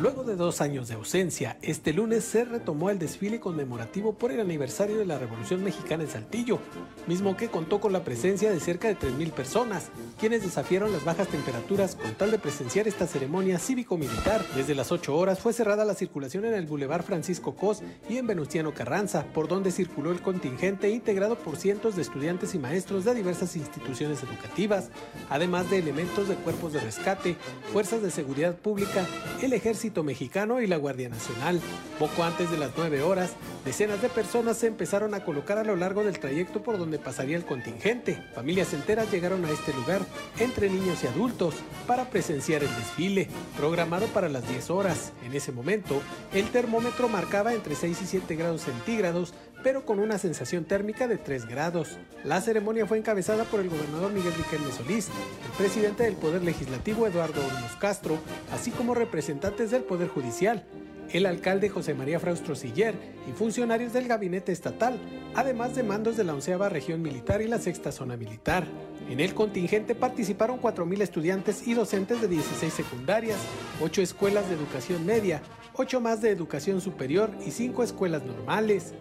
Luego 0.04 0.26
de 0.26 0.36
dos 0.36 0.60
años 0.60 0.90
de 0.90 0.96
ausencia, 0.96 1.58
este 1.62 1.94
lunes 1.94 2.26
se 2.26 2.44
retomó 2.44 2.90
el 2.90 3.00
desfile 3.00 3.40
conmemorativo 3.40 4.12
por 4.12 4.34
el 4.34 4.42
aniversario 4.42 4.98
de 4.98 5.06
la 5.06 5.18
Revolución 5.18 5.64
Mexicana 5.64 6.04
en 6.04 6.10
Saltillo, 6.10 6.60
mismo 7.08 7.38
que 7.38 7.48
contó 7.48 7.80
con 7.80 7.94
la 7.94 8.04
presencia 8.04 8.52
de 8.52 8.60
cerca 8.60 8.90
de 8.90 8.98
3.000 8.98 9.32
personas, 9.32 9.92
quienes 10.20 10.44
desafiaron 10.44 10.92
las 10.92 11.06
bajas 11.06 11.30
temperaturas 11.30 11.96
con 11.96 12.16
tal 12.16 12.32
de 12.32 12.38
presenciar 12.38 12.86
esta 12.86 13.08
ceremonia 13.08 13.60
cívico-militar. 13.60 14.46
Desde 14.58 14.76
las 14.76 14.92
8 14.92 15.16
horas 15.16 15.40
fue 15.40 15.54
cerrada 15.54 15.86
la 15.86 15.96
circulación 15.96 16.44
en 16.44 16.54
el 16.54 16.66
Boulevard 16.66 17.06
Francisco 17.06 17.56
Cos 17.56 17.82
y 18.10 18.18
en 18.18 18.28
Venustiano 18.28 18.74
Carranza, 18.74 19.24
por 19.34 19.48
donde 19.48 19.72
circuló 19.72 20.12
el 20.12 20.22
contingente 20.22 20.90
integrado 20.90 21.38
por 21.38 21.56
cientos 21.56 21.96
de 21.96 22.02
estudiantes 22.02 22.54
y 22.56 22.60
maestros 22.60 23.06
de 23.06 23.16
diversas 23.16 23.56
instituciones 23.56 24.22
educativas, 24.22 24.90
además 25.30 25.70
de 25.70 25.78
elementos 25.78 26.28
de 26.28 26.36
cuerpos 26.36 26.74
de 26.74 26.82
rescate, 26.82 27.38
fuerzas 27.72 28.02
de 28.02 28.12
seguridad 28.12 28.58
pública, 28.58 29.08
el 29.42 29.54
ejército 29.54 29.93
Mexicano 30.02 30.62
y 30.62 30.68
la 30.68 30.78
Guardia 30.78 31.10
Nacional. 31.10 31.62
Poco 32.00 32.24
antes 32.24 32.50
de 32.50 32.58
las 32.58 32.72
9 32.76 33.04
horas, 33.04 33.34
decenas 33.66 34.02
de 34.02 34.10
personas 34.10 34.58
se 34.58 34.68
empezaron 34.68 35.14
a 35.14 35.24
colocar 35.24 35.60
a 35.60 35.64
lo 35.64 35.76
largo 35.76 36.04
del 36.04 36.18
trayecto 36.18 36.64
por 36.64 36.80
donde 36.80 36.98
pasaría 36.98 37.38
el 37.38 37.46
contingente. 37.46 38.24
Familias 38.34 38.74
enteras 38.74 39.12
llegaron 39.12 39.46
a 39.46 39.52
este 39.52 39.74
lugar, 39.74 40.02
entre 40.40 40.70
niños 40.70 41.04
y 41.04 41.08
adultos, 41.08 41.56
para 41.86 42.10
presenciar 42.10 42.64
el 42.64 42.76
desfile, 42.76 43.28
programado 43.58 44.08
para 44.08 44.30
las 44.30 44.48
10 44.48 44.70
horas. 44.72 45.12
En 45.26 45.34
ese 45.34 45.52
momento, 45.52 46.02
el 46.34 46.50
termómetro 46.50 47.10
marcaba 47.10 47.54
entre 47.54 47.76
6 47.76 48.02
y 48.02 48.06
7 48.06 48.36
grados 48.36 48.62
centígrados, 48.62 49.34
pero 49.64 49.86
con 49.86 50.00
una 50.00 50.18
sensación 50.18 50.66
térmica 50.66 51.08
de 51.08 51.18
3 51.18 51.48
grados. 51.48 51.98
La 52.24 52.42
ceremonia 52.42 52.86
fue 52.86 52.98
encabezada 52.98 53.46
por 53.46 53.62
el 53.62 53.70
gobernador 53.70 54.12
Miguel 54.12 54.34
Riquelme 54.34 54.72
Solís, 54.72 55.08
el 55.08 55.52
presidente 55.58 56.04
del 56.04 56.16
Poder 56.16 56.44
Legislativo 56.44 57.08
Eduardo 57.08 57.42
Olmos 57.42 57.76
Castro, 57.80 58.20
así 58.52 58.72
como 58.72 58.94
representantes 58.94 59.72
del 59.72 59.84
Poder 59.84 60.10
Judicial, 60.10 60.64
el 61.12 61.26
alcalde 61.26 61.70
José 61.70 61.94
María 61.94 62.20
Fraustro 62.20 62.56
Siller 62.56 62.96
y 63.30 63.32
funcionarios 63.32 63.94
del 63.94 64.08
gabinete 64.08 64.52
estatal, 64.52 65.00
además 65.36 65.76
de 65.76 65.84
mandos 65.84 66.18
de 66.18 66.24
la 66.24 66.34
onceava 66.34 66.70
región 66.70 67.02
militar 67.02 67.42
y 67.42 67.48
la 67.48 67.60
sexta 67.60 67.92
zona 67.92 68.18
militar. 68.18 68.66
En 69.10 69.20
el 69.20 69.34
contingente 69.34 69.96
participaron 69.96 70.60
4.000 70.62 71.02
estudiantes 71.02 71.68
y 71.68 71.74
docentes 71.74 72.22
de 72.22 72.28
16 72.28 72.74
secundarias, 72.74 73.38
8 73.82 74.02
escuelas 74.02 74.48
de 74.48 74.56
educación 74.56 75.06
media, 75.06 75.42
8 75.74 76.02
más 76.02 76.22
de 76.22 76.30
educación 76.30 76.82
superior 76.82 77.30
y 77.46 77.52
5 77.52 77.84
escuelas 77.84 78.24
normales. 78.24 78.94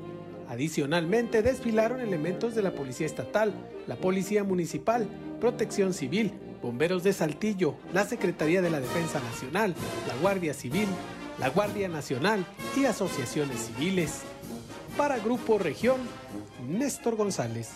Adicionalmente 0.53 1.41
desfilaron 1.41 2.03
elementos 2.03 2.55
de 2.55 2.61
la 2.61 2.73
Policía 2.73 3.07
Estatal, 3.07 3.55
la 3.87 3.97
Policía 3.97 4.45
Municipal, 4.45 5.09
Protección 5.41 5.95
Civil, 5.95 6.31
Bomberos 6.61 7.03
de 7.03 7.15
Saltillo, 7.15 7.77
la 7.95 8.05
Secretaría 8.05 8.61
de 8.61 8.69
la 8.69 8.79
Defensa 8.79 9.19
Nacional, 9.21 9.75
la 10.07 10.15
Guardia 10.17 10.53
Civil, 10.53 10.89
la 11.41 11.49
Guardia 11.49 11.89
Nacional 11.89 12.45
y 12.77 12.85
asociaciones 12.85 13.61
civiles. 13.61 14.25
Para 14.95 15.19
Grupo 15.21 15.57
Región, 15.57 15.97
Néstor 16.69 17.17
González. 17.17 17.71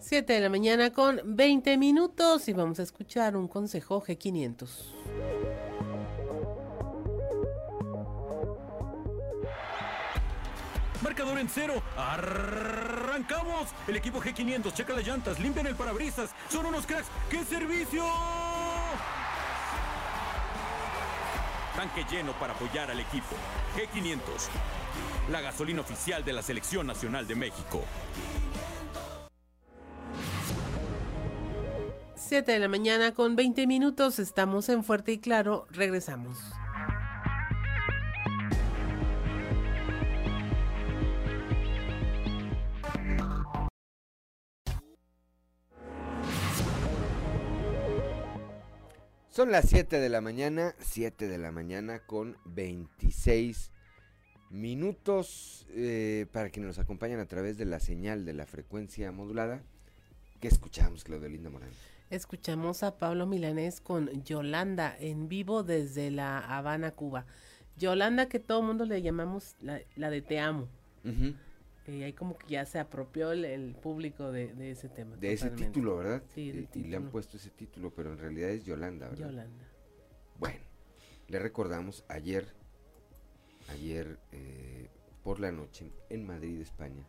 Siete 0.00 0.34
de 0.34 0.40
la 0.40 0.50
mañana 0.50 0.92
con 0.92 1.22
20 1.24 1.78
minutos 1.78 2.46
y 2.46 2.52
vamos 2.52 2.78
a 2.78 2.82
escuchar 2.82 3.38
un 3.38 3.48
consejo 3.48 4.02
G500. 4.02 5.01
Marcador 11.02 11.38
en 11.38 11.48
cero. 11.48 11.82
¡Arrancamos! 11.96 13.68
El 13.88 13.96
equipo 13.96 14.20
G500 14.20 14.72
checa 14.72 14.94
las 14.94 15.06
llantas, 15.06 15.40
limpian 15.40 15.66
el 15.66 15.74
parabrisas. 15.74 16.30
Son 16.48 16.64
unos 16.64 16.86
cracks. 16.86 17.08
¡Qué 17.28 17.44
servicio! 17.44 18.04
Tanque 21.76 22.04
lleno 22.10 22.32
para 22.34 22.52
apoyar 22.52 22.90
al 22.90 23.00
equipo. 23.00 23.34
G500. 23.76 24.20
La 25.30 25.40
gasolina 25.40 25.80
oficial 25.80 26.24
de 26.24 26.32
la 26.32 26.42
Selección 26.42 26.86
Nacional 26.86 27.26
de 27.26 27.34
México. 27.34 27.82
7 32.22 32.52
de 32.52 32.58
la 32.60 32.68
mañana 32.68 33.12
con 33.12 33.36
20 33.36 33.66
minutos. 33.66 34.18
Estamos 34.18 34.68
en 34.68 34.84
Fuerte 34.84 35.12
y 35.12 35.18
Claro. 35.18 35.66
Regresamos. 35.70 36.38
Son 49.28 49.50
las 49.50 49.68
7 49.68 49.98
de 49.98 50.08
la 50.08 50.20
mañana, 50.20 50.74
7 50.78 51.26
de 51.26 51.38
la 51.38 51.50
mañana 51.50 52.00
con 52.00 52.36
26 52.44 53.72
minutos 54.50 55.66
eh, 55.70 56.26
para 56.32 56.50
quienes 56.50 56.68
nos 56.68 56.78
acompañan 56.78 57.18
a 57.18 57.26
través 57.26 57.58
de 57.58 57.64
la 57.64 57.80
señal 57.80 58.24
de 58.24 58.34
la 58.34 58.46
frecuencia 58.46 59.10
modulada. 59.10 59.62
¿Qué 60.40 60.48
escuchamos, 60.48 61.02
Claudio 61.04 61.28
Linda 61.28 61.50
Morán? 61.50 61.70
Escuchamos 62.12 62.82
a 62.82 62.98
Pablo 62.98 63.26
Milanés 63.26 63.80
con 63.80 64.22
Yolanda 64.22 64.94
en 65.00 65.30
vivo 65.30 65.62
desde 65.62 66.10
La 66.10 66.40
Habana, 66.40 66.90
Cuba. 66.90 67.24
Yolanda 67.78 68.28
que 68.28 68.38
todo 68.38 68.60
el 68.60 68.66
mundo 68.66 68.84
le 68.84 69.00
llamamos 69.00 69.56
la, 69.60 70.10
de 70.10 70.20
Te 70.20 70.38
Amo. 70.38 70.68
Y 71.86 72.02
ahí 72.02 72.12
como 72.12 72.36
que 72.36 72.48
ya 72.48 72.66
se 72.66 72.78
apropió 72.78 73.32
el, 73.32 73.74
público 73.76 74.30
de, 74.30 74.52
ese 74.70 74.90
tema. 74.90 75.16
De 75.16 75.32
ese 75.32 75.48
título, 75.52 75.96
¿verdad? 75.96 76.22
Sí, 76.34 76.68
y, 76.74 76.82
le 76.82 76.96
han 76.98 77.08
puesto 77.08 77.38
ese 77.38 77.48
título, 77.48 77.90
pero 77.94 78.12
en 78.12 78.18
realidad 78.18 78.50
es 78.50 78.66
Yolanda, 78.66 79.08
¿verdad? 79.08 79.30
Yolanda. 79.30 79.64
Bueno, 80.38 80.60
le 81.28 81.38
recordamos 81.38 82.04
ayer, 82.08 82.46
ayer 83.70 84.18
eh, 84.32 84.90
por 85.24 85.40
la 85.40 85.50
noche 85.50 85.90
en 86.10 86.26
Madrid, 86.26 86.60
España, 86.60 87.08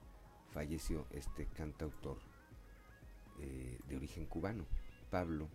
falleció 0.54 1.08
este 1.12 1.48
cantautor 1.48 2.20
eh, 3.42 3.80
de 3.90 3.98
origen 3.98 4.26
cubano, 4.28 4.66
Pablo, 5.14 5.48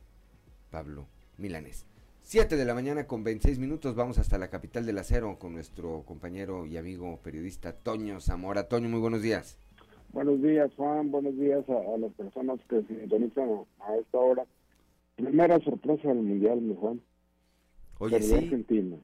Pablo 0.70 1.08
Milanés. 1.36 1.84
7 2.22 2.54
de 2.54 2.64
la 2.64 2.74
mañana 2.74 3.08
con 3.08 3.24
26 3.24 3.58
minutos, 3.58 3.96
vamos 3.96 4.16
hasta 4.18 4.38
la 4.38 4.50
capital 4.50 4.86
del 4.86 4.98
acero 4.98 5.36
con 5.40 5.52
nuestro 5.52 6.04
compañero 6.06 6.64
y 6.64 6.76
amigo 6.76 7.18
periodista 7.24 7.72
Toño 7.72 8.20
Zamora. 8.20 8.68
Toño, 8.68 8.88
muy 8.88 9.00
buenos 9.00 9.20
días. 9.20 9.58
Buenos 10.12 10.40
días, 10.42 10.70
Juan. 10.76 11.10
Buenos 11.10 11.36
días 11.36 11.64
a, 11.68 11.98
las 11.98 12.12
personas 12.12 12.60
que 12.68 12.82
se 12.82 13.00
sintonizan 13.00 13.48
a 13.80 13.96
esta 13.96 14.18
hora. 14.18 14.46
primera 15.16 15.58
sorpresa 15.58 16.06
del 16.06 16.18
mundial, 16.18 16.60
mi 16.60 16.76
Juan. 16.76 17.00
Oye, 17.98 18.22
sí. 18.22 18.34
Argentina. 18.34 18.96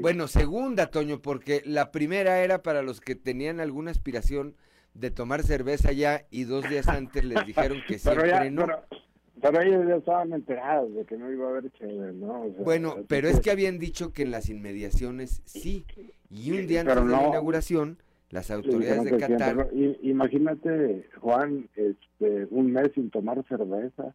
Bueno, 0.00 0.28
segunda, 0.28 0.90
Toño, 0.90 1.20
porque 1.20 1.60
la 1.66 1.92
primera 1.92 2.42
era 2.42 2.62
para 2.62 2.80
los 2.80 3.02
que 3.02 3.16
tenían 3.16 3.60
alguna 3.60 3.90
aspiración 3.90 4.54
de 4.94 5.10
tomar 5.10 5.42
cerveza 5.42 5.92
ya 5.92 6.26
y 6.30 6.44
dos 6.44 6.66
días 6.70 6.88
antes 6.88 7.22
les 7.22 7.44
dijeron 7.44 7.82
que 7.86 7.98
siempre 7.98 8.50
no. 8.50 8.64
Pero, 8.64 8.99
ellos 9.42 9.86
ya 9.88 9.96
estaban 9.96 10.32
enterados 10.32 10.94
de 10.94 11.04
que 11.04 11.16
no 11.16 11.30
iba 11.32 11.46
a 11.46 11.50
haber 11.50 11.70
chévere, 11.72 12.12
¿no? 12.12 12.42
bueno, 12.64 12.96
pero 13.08 13.28
es 13.28 13.40
que 13.40 13.50
habían 13.50 13.78
dicho 13.78 14.12
que 14.12 14.22
en 14.22 14.30
las 14.30 14.48
inmediaciones 14.48 15.42
sí. 15.44 15.84
Y 16.30 16.52
un 16.52 16.66
día 16.66 16.82
antes 16.82 16.96
de 16.96 17.10
la 17.10 17.26
inauguración, 17.26 17.98
las 18.30 18.50
autoridades 18.50 19.04
de 19.04 19.18
Qatar... 19.18 19.68
imagínate, 20.02 21.08
Juan, 21.20 21.68
este, 21.74 22.46
un 22.50 22.72
mes 22.72 22.90
sin 22.94 23.10
tomar 23.10 23.44
cerveza. 23.48 24.14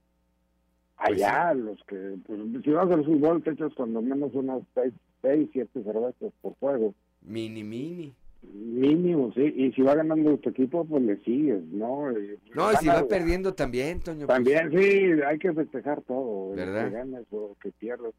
Pues 0.98 1.22
Allá, 1.22 1.54
los 1.54 1.84
que, 1.84 2.16
pues, 2.26 2.40
si 2.64 2.72
vas 2.72 2.90
al 2.90 3.04
fútbol, 3.04 3.44
te 3.44 3.52
echas 3.52 3.74
cuando 3.74 4.02
menos 4.02 4.34
unas 4.34 4.62
seis, 4.74 4.94
seis, 5.22 5.50
siete 5.52 5.84
cervezas 5.84 6.32
por 6.42 6.56
juego. 6.60 6.94
Mini, 7.22 7.64
mini. 7.64 8.14
Mínimo, 8.54 9.32
sí. 9.34 9.54
Y 9.56 9.72
si 9.74 9.82
va 9.82 9.96
ganando 9.96 10.38
tu 10.38 10.50
equipo, 10.50 10.86
pues 10.86 11.04
le 11.04 11.18
sigues, 11.24 11.64
¿no? 11.72 12.12
no, 12.54 12.72
y 12.72 12.76
si 12.78 12.88
va 12.88 13.08
perdiendo 13.08 13.54
también, 13.54 14.00
Toño. 14.00 14.26
Pues. 14.26 14.36
También, 14.36 14.72
sí, 14.72 15.22
hay 15.26 15.40
que 15.40 15.54
festejar 15.54 16.02
todo. 16.02 16.56
¿Verdad? 16.56 16.90
Que 16.90 16.96
ganes 16.96 17.26
o 17.32 17.56
que 17.62 17.72
pierdas. 17.72 18.14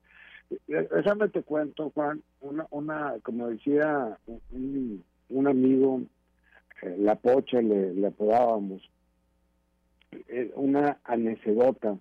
Déjame 0.69 1.29
te 1.29 1.43
cuento, 1.43 1.91
Juan, 1.91 2.23
una, 2.41 2.67
una 2.71 3.15
como 3.23 3.49
decía 3.49 4.17
un, 4.53 5.03
un 5.29 5.49
amigo, 5.49 6.03
eh, 6.83 6.95
la 6.99 7.17
pocha 7.17 7.61
le, 7.61 7.93
le 7.95 8.07
apodábamos, 8.07 8.89
eh, 10.29 10.53
una 10.55 10.99
anecedota 11.03 11.99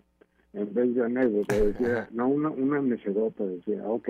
en 0.56 0.74
vez 0.74 0.96
de 0.96 1.04
anécdota, 1.04 1.56
decía, 1.56 2.08
no, 2.12 2.30
una, 2.30 2.50
una 2.50 2.78
anecdota, 2.78 3.44
decía, 3.46 3.84
ok, 3.88 4.10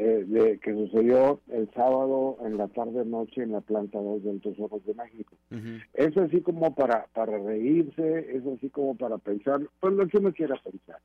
eh, 0.00 0.24
de, 0.28 0.58
que 0.60 0.72
sucedió 0.74 1.40
el 1.48 1.68
sábado 1.74 2.38
en 2.44 2.56
la 2.56 2.68
tarde-noche 2.68 3.42
en 3.42 3.50
la 3.50 3.60
planta 3.60 3.98
2 3.98 4.22
del 4.22 4.40
Tesoros 4.40 4.86
de 4.86 4.94
México. 4.94 5.34
Es 5.92 6.16
así 6.16 6.40
como 6.40 6.72
para, 6.72 7.06
para 7.12 7.36
reírse, 7.36 8.36
es 8.36 8.46
así 8.46 8.70
como 8.70 8.96
para 8.96 9.18
pensar, 9.18 9.60
pues 9.80 9.94
lo 9.94 10.06
que 10.06 10.18
uno 10.18 10.32
quiera 10.32 10.54
pensar. 10.62 11.00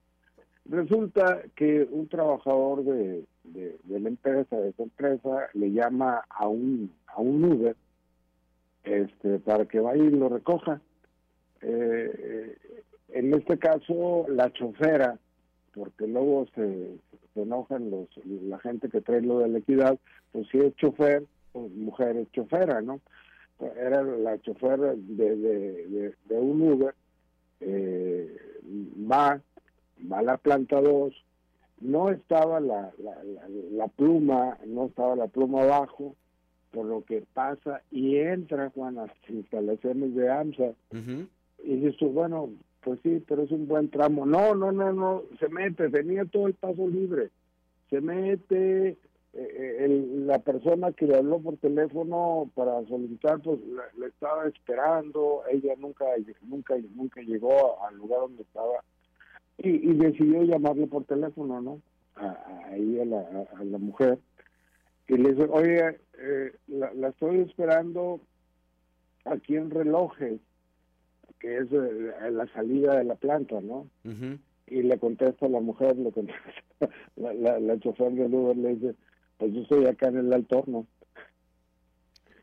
Resulta 0.66 1.42
que 1.56 1.88
un 1.90 2.08
trabajador 2.08 2.84
de, 2.84 3.26
de, 3.46 4.00
la 4.00 4.10
empresa, 4.10 4.58
de 4.58 4.70
esa 4.70 4.84
empresa, 4.84 5.48
le 5.54 5.72
llama 5.72 6.24
a 6.30 6.48
un, 6.48 6.92
a 7.08 7.20
un 7.20 7.44
Uber 7.46 7.76
este, 8.84 9.40
para 9.40 9.66
que 9.66 9.80
vaya 9.80 10.04
y 10.04 10.12
lo 10.12 10.30
recoja. 10.30 10.82
Eh, 11.62 12.58
en 13.10 13.34
este 13.34 13.58
caso, 13.58 14.28
la 14.30 14.54
chofera, 14.54 15.18
porque 15.74 16.08
luego 16.08 16.46
se, 16.56 16.98
enojan 17.36 17.90
los 17.90 18.08
la 18.26 18.60
gente 18.60 18.90
que 18.90 19.02
trae 19.02 19.22
lo 19.22 19.40
de 19.40 19.50
la 19.50 19.60
equidad, 19.60 19.98
pues 20.32 20.48
si 20.50 20.60
es 20.60 20.76
chofer, 20.76 21.24
pues 21.52 21.72
mujer 21.72 22.18
es 22.18 22.32
chofera, 22.32 22.82
¿no? 22.82 23.02
Era 23.78 24.04
la 24.04 24.40
chofer 24.42 24.80
de, 24.80 25.38
de, 25.38 26.16
de, 26.26 26.40
un 26.40 26.62
Uber, 26.62 26.94
eh, 27.62 28.36
va, 29.10 29.42
va 30.12 30.20
a 30.20 30.24
la 30.24 30.38
planta 30.38 30.82
2, 30.82 31.14
no 31.82 32.10
estaba 32.10 32.60
la, 32.60 32.92
la, 32.98 33.18
la, 33.72 33.88
pluma, 33.88 34.58
no 34.66 34.88
estaba 34.88 35.16
la 35.16 35.28
pluma 35.28 35.62
abajo, 35.62 36.16
por 36.72 36.86
lo 36.86 37.04
que 37.04 37.24
pasa 37.34 37.82
y 37.92 38.18
entra 38.18 38.72
Juan 38.72 38.98
a 38.98 39.06
las 39.06 39.30
instalaciones 39.30 40.16
de 40.16 40.30
AMSA 40.30 40.74
y 41.64 41.76
dice, 41.76 42.06
bueno, 42.06 42.50
pues 42.84 43.00
sí, 43.04 43.24
pero 43.28 43.44
es 43.44 43.52
un 43.52 43.68
buen 43.68 43.90
tramo. 43.90 44.26
No, 44.26 44.56
no, 44.56 44.72
no, 44.72 44.92
no, 44.92 45.24
se 45.40 45.50
mete, 45.50 45.90
tenía 45.90 46.26
todo 46.26 46.48
el 46.48 46.54
paso 46.54 46.88
libre. 46.88 47.30
Se 47.90 48.02
mete, 48.02 48.90
eh, 48.90 48.98
eh, 49.34 50.08
la 50.26 50.40
persona 50.40 50.92
que 50.92 51.08
le 51.08 51.18
habló 51.18 51.40
por 51.40 51.58
teléfono 51.58 52.50
para 52.56 52.86
solicitar, 52.88 53.40
pues 53.42 53.60
le, 53.98 54.08
estaba 54.08 54.48
esperando, 54.48 55.44
ella 55.52 55.74
nunca, 55.78 56.06
nunca, 56.44 56.76
nunca 56.96 57.22
llegó 57.22 57.84
al 57.84 57.98
lugar 57.98 58.22
donde 58.22 58.44
estaba 58.44 58.84
y, 59.58 59.94
decidió 59.94 60.44
llamarle 60.44 60.88
por 60.88 61.06
teléfono, 61.06 61.62
¿no? 61.62 61.82
A, 62.16 62.68
ahí 62.70 63.00
a 63.00 63.06
la, 63.06 63.48
a, 63.58 63.64
la 63.64 63.78
mujer 63.78 64.20
y 65.08 65.18
le 65.18 65.34
dice, 65.34 65.48
oye, 65.50 66.00
eh, 66.20 66.52
la, 66.68 66.94
la 66.94 67.10
estoy 67.10 67.40
esperando 67.40 68.22
aquí 69.26 69.56
en 69.56 69.70
relojes 69.72 70.40
que 71.44 71.58
es 71.58 71.68
eh, 71.74 72.32
la 72.32 72.48
salida 72.54 72.96
de 72.98 73.04
la 73.04 73.16
planta, 73.16 73.60
¿no? 73.60 73.86
Y 74.66 74.82
le 74.82 74.98
contesta 74.98 75.50
la 75.50 75.60
mujer, 75.60 75.98
le 75.98 76.10
contesta 76.14 76.42
la, 77.18 77.34
la, 77.34 77.60
la 77.60 77.78
chofer 77.80 78.14
del 78.14 78.34
Uber, 78.34 78.56
le 78.56 78.76
dice, 78.76 78.96
pues 79.38 79.52
yo 79.52 79.62
estoy 79.62 79.86
acá 79.86 80.08
en 80.08 80.20
el 80.20 80.34
altorno. 80.34 80.88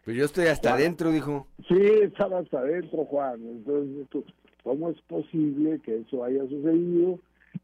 Pues 0.05 0.19
yo 0.19 0.27
estoy 0.27 0.49
hasta 0.49 0.75
adentro, 0.75 1.11
dijo. 1.13 1.47
Sí, 1.67 1.81
estaba 2.03 2.41
hasta 2.41 2.59
adentro, 2.59 3.07
Juan. 3.07 3.41
Entonces, 3.41 4.07
¿cómo 4.63 4.91
es 4.91 5.01
posible 5.03 5.81
que 5.83 6.01
eso 6.01 6.23
haya 6.23 6.43
sucedido? 6.43 7.19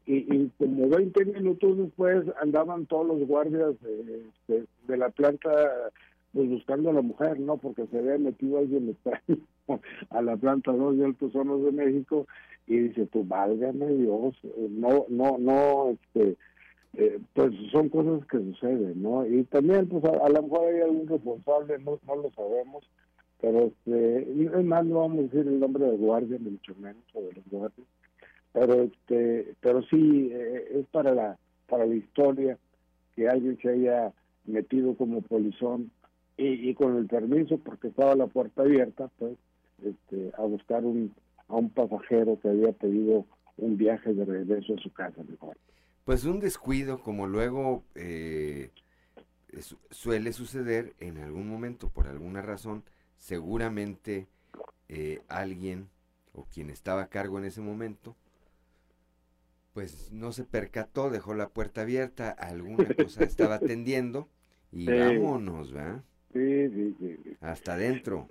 Y, 0.07 0.15
y, 0.35 0.51
como 0.57 0.89
20 0.89 1.23
minutos 1.25 1.77
después 1.77 2.23
andaban 2.41 2.87
todos 2.87 3.05
los 3.05 3.27
guardias 3.27 3.75
de, 3.81 4.65
de, 4.87 4.97
la 4.97 5.09
planta 5.09 5.49
pues 6.33 6.49
buscando 6.49 6.89
a 6.89 6.93
la 6.93 7.01
mujer, 7.01 7.39
¿no? 7.39 7.57
Porque 7.57 7.85
se 7.87 7.99
había 7.99 8.17
metido 8.17 8.57
alguien 8.57 8.89
extraño 8.89 9.37
a 10.09 10.21
la 10.21 10.37
planta 10.37 10.71
2 10.71 10.97
de 10.97 11.05
Altos 11.05 11.35
Hornos 11.35 11.63
de 11.63 11.71
México 11.71 12.27
y 12.67 12.77
dice, 12.79 13.05
tú 13.07 13.23
válgame 13.25 13.87
Dios, 13.87 14.35
eh, 14.43 14.67
no, 14.69 15.05
no, 15.09 15.37
no, 15.37 15.89
este, 15.91 16.35
eh, 16.93 17.19
pues 17.33 17.53
son 17.71 17.89
cosas 17.89 18.27
que 18.27 18.39
suceden, 18.39 19.01
¿no? 19.01 19.25
Y 19.25 19.43
también, 19.45 19.87
pues 19.87 20.03
a, 20.03 20.29
lo 20.29 20.43
mejor 20.43 20.67
hay 20.67 20.81
algún 20.81 21.07
responsable, 21.07 21.79
no, 21.79 21.99
no 22.05 22.15
lo 22.15 22.31
sabemos, 22.31 22.83
pero 23.39 23.67
este, 23.67 24.31
es 24.43 24.65
más, 24.65 24.85
no 24.85 24.99
vamos 24.99 25.19
a 25.19 25.21
decir 25.23 25.47
el 25.47 25.59
nombre 25.59 25.85
de 25.85 25.97
guardia, 25.97 26.37
ni 26.39 26.51
mucho 26.51 26.75
menos, 26.75 27.03
o 27.13 27.21
de 27.21 27.33
los 27.33 27.49
guardias, 27.49 27.87
pero 28.51 28.83
este, 28.83 29.53
pero 29.61 29.81
sí, 29.83 30.29
eh, 30.33 30.79
es 30.79 30.87
para 30.87 31.13
la, 31.13 31.37
para 31.69 31.85
la 31.85 31.95
historia 31.95 32.57
que 33.15 33.29
alguien 33.29 33.57
se 33.61 33.69
haya 33.69 34.11
metido 34.45 34.95
como 34.95 35.21
polizón 35.21 35.91
y, 36.35 36.69
y 36.69 36.73
con 36.73 36.97
el 36.97 37.07
permiso, 37.07 37.57
porque 37.59 37.87
estaba 37.87 38.15
la 38.15 38.27
puerta 38.27 38.63
abierta, 38.63 39.09
pues, 39.19 39.37
este, 39.83 40.31
a 40.37 40.41
buscar 40.43 40.83
un, 40.85 41.13
a 41.47 41.55
un 41.55 41.69
pasajero 41.69 42.39
que 42.39 42.49
había 42.49 42.71
pedido 42.73 43.25
un 43.57 43.77
viaje 43.77 44.13
de 44.13 44.25
regreso 44.25 44.75
a 44.75 44.81
su 44.81 44.91
casa 44.91 45.23
mejor. 45.23 45.57
Pues 46.05 46.23
un 46.25 46.39
descuido, 46.39 47.01
como 47.01 47.27
luego 47.27 47.83
eh, 47.95 48.71
suele 49.89 50.33
suceder 50.33 50.95
en 50.99 51.17
algún 51.17 51.49
momento, 51.49 51.89
por 51.89 52.07
alguna 52.07 52.41
razón, 52.41 52.83
seguramente 53.17 54.27
eh, 54.89 55.21
alguien 55.27 55.89
o 56.33 56.45
quien 56.45 56.69
estaba 56.69 57.03
a 57.03 57.09
cargo 57.09 57.39
en 57.39 57.45
ese 57.45 57.61
momento, 57.61 58.15
pues 59.73 60.11
no 60.11 60.31
se 60.31 60.43
percató, 60.43 61.09
dejó 61.09 61.33
la 61.33 61.49
puerta 61.49 61.81
abierta, 61.81 62.31
alguna 62.31 62.93
cosa 62.93 63.23
estaba 63.23 63.55
atendiendo 63.55 64.27
y 64.71 64.91
vámonos, 64.91 65.71
¿verdad? 65.71 66.03
Sí, 66.33 66.69
sí, 66.69 66.95
sí, 66.99 67.37
Hasta 67.41 67.73
adentro. 67.73 68.29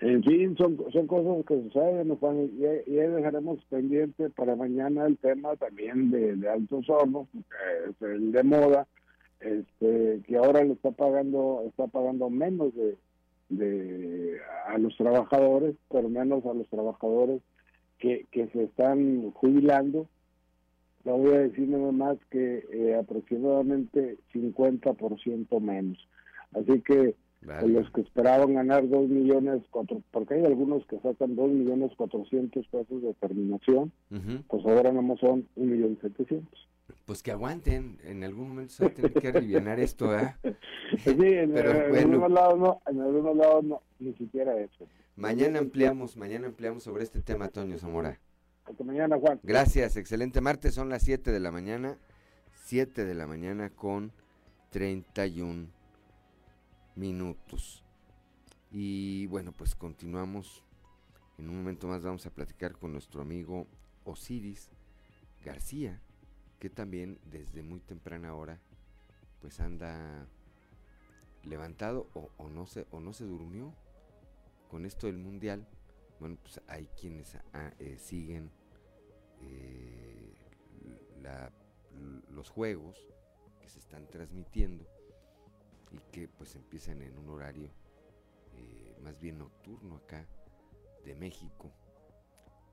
En 0.00 0.22
fin, 0.24 0.56
son, 0.56 0.78
son 0.92 1.06
cosas 1.06 1.44
que 1.44 1.62
suceden, 1.62 2.16
Juan, 2.16 2.50
y, 2.58 2.90
y 2.90 2.94
dejaremos 2.94 3.62
pendiente 3.66 4.30
para 4.30 4.56
mañana 4.56 5.04
el 5.06 5.18
tema 5.18 5.54
también 5.56 6.10
de, 6.10 6.36
de 6.36 6.48
Altos 6.48 6.88
Hornos, 6.88 7.28
es 7.86 8.00
el 8.00 8.32
de 8.32 8.42
moda, 8.42 8.86
este, 9.40 10.22
que 10.26 10.36
ahora 10.38 10.64
le 10.64 10.72
está 10.72 10.90
pagando, 10.90 11.64
está 11.66 11.86
pagando 11.86 12.30
menos 12.30 12.74
de, 12.74 12.96
de 13.50 14.38
a 14.66 14.78
los 14.78 14.96
trabajadores, 14.96 15.76
pero 15.90 16.08
menos 16.08 16.46
a 16.46 16.54
los 16.54 16.68
trabajadores 16.68 17.42
que, 17.98 18.26
que 18.30 18.48
se 18.48 18.64
están 18.64 19.30
jubilando. 19.32 20.08
No 21.04 21.18
voy 21.18 21.34
a 21.34 21.40
decir 21.40 21.68
nada 21.68 21.92
más 21.92 22.16
que 22.30 22.64
eh, 22.72 22.94
aproximadamente 22.94 24.16
50% 24.32 25.60
menos. 25.60 25.98
Así 26.54 26.80
que 26.80 27.14
los 27.42 27.90
que 27.90 28.02
esperaban 28.02 28.54
ganar 28.54 28.88
2 28.88 29.08
millones, 29.08 29.62
cuatro, 29.70 30.02
porque 30.10 30.34
hay 30.34 30.44
algunos 30.44 30.84
que 30.86 30.98
sacan 31.00 31.36
2 31.36 31.50
millones 31.50 31.92
400 31.96 32.66
pesos 32.66 33.02
de 33.02 33.14
terminación, 33.14 33.92
pues 34.48 34.64
ahora 34.66 34.92
más 34.92 35.18
son 35.20 35.46
1 35.56 35.70
millón 35.70 35.98
700. 36.00 36.68
Pues 37.06 37.22
que 37.22 37.32
aguanten, 37.32 37.98
en 38.04 38.22
algún 38.24 38.50
momento 38.50 38.72
se 38.72 38.84
va 38.84 38.90
a 38.90 38.94
tener 38.94 39.12
que 39.14 39.28
aliviar 39.28 39.80
esto, 39.80 40.16
¿eh? 40.16 40.34
Sí, 40.98 41.14
en, 41.18 41.56
algunos 41.96 42.30
lados 42.30 42.58
no, 42.58 42.82
en 42.86 43.00
algunos 43.00 43.36
lados 43.36 43.64
no, 43.64 43.82
ni 44.00 44.12
siquiera 44.14 44.58
eso. 44.58 44.86
Mañana 45.16 45.60
ampliamos, 45.60 46.16
mañana 46.16 46.48
ampliamos 46.48 46.82
sobre 46.82 47.04
este 47.04 47.20
tema, 47.22 47.46
Antonio 47.46 47.78
Zamora. 47.78 48.18
Hasta 48.64 48.84
mañana, 48.84 49.16
Juan. 49.18 49.40
Gracias, 49.42 49.96
excelente 49.96 50.40
martes, 50.40 50.74
son 50.74 50.88
las 50.88 51.02
7 51.02 51.30
de 51.30 51.40
la 51.40 51.50
mañana, 51.50 51.96
7 52.64 53.04
de 53.04 53.14
la 53.14 53.26
mañana 53.26 53.70
con 53.70 54.12
31 54.70 55.79
minutos. 56.94 57.84
Y 58.70 59.26
bueno, 59.26 59.52
pues 59.52 59.74
continuamos. 59.74 60.64
En 61.38 61.48
un 61.48 61.56
momento 61.56 61.88
más 61.88 62.02
vamos 62.02 62.26
a 62.26 62.30
platicar 62.30 62.76
con 62.76 62.92
nuestro 62.92 63.22
amigo 63.22 63.66
Osiris 64.04 64.70
García, 65.44 66.00
que 66.58 66.68
también 66.68 67.18
desde 67.24 67.62
muy 67.62 67.80
temprana 67.80 68.34
hora 68.34 68.60
pues 69.40 69.58
anda 69.60 70.26
levantado 71.44 72.08
o, 72.14 72.48
no 72.48 72.66
se 72.66 72.86
o 72.90 73.00
no 73.00 73.12
se 73.12 73.24
durmió 73.24 73.74
con 74.70 74.84
esto 74.84 75.06
del 75.06 75.16
mundial 75.16 75.66
bueno 76.18 76.36
pues 76.42 76.60
hay 76.68 76.86
quienes 77.00 77.34
ah, 77.54 77.72
eh, 77.78 77.96
siguen 77.98 78.50
eh, 79.40 80.34
los 82.30 82.50
juegos 82.50 82.98
que 83.60 83.68
se 83.68 83.78
están 83.78 84.06
transmitiendo 84.08 84.86
y 85.90 85.98
que 86.12 86.28
pues 86.28 86.54
empiezan 86.54 87.02
en 87.02 87.16
un 87.18 87.28
horario 87.30 87.70
eh, 88.54 88.96
más 89.02 89.20
bien 89.20 89.38
nocturno 89.38 89.96
acá 89.96 90.26
de 91.04 91.14
México 91.14 91.70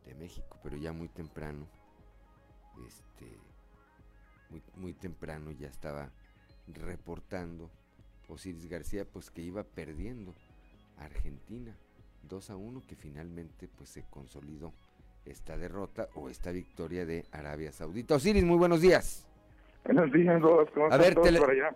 de 0.06 0.16
México 0.16 0.60
pero 0.64 0.78
ya 0.78 0.94
muy 0.94 1.10
temprano 1.10 1.68
este 2.88 3.38
muy, 4.50 4.62
muy 4.76 4.94
temprano 4.94 5.52
ya 5.52 5.68
estaba 5.68 6.12
reportando 6.68 7.70
Osiris 8.28 8.68
García 8.68 9.06
pues 9.06 9.30
que 9.30 9.42
iba 9.42 9.64
perdiendo 9.64 10.34
Argentina 10.98 11.76
2 12.24 12.50
a 12.50 12.56
1 12.56 12.84
que 12.88 12.96
finalmente 12.96 13.68
pues 13.68 13.90
se 13.90 14.04
consolidó 14.04 14.74
esta 15.26 15.58
derrota 15.58 16.10
o 16.16 16.30
esta 16.30 16.52
victoria 16.52 17.06
de 17.06 17.26
Arabia 17.32 17.72
Saudita. 17.72 18.16
Osiris, 18.16 18.44
muy 18.44 18.58
buenos 18.58 18.82
días. 18.82 19.27
Buenos 19.88 20.12
días, 20.12 20.42
todos. 20.42 20.70
¿Cómo 20.72 20.92
a 20.92 20.98
ver, 20.98 21.16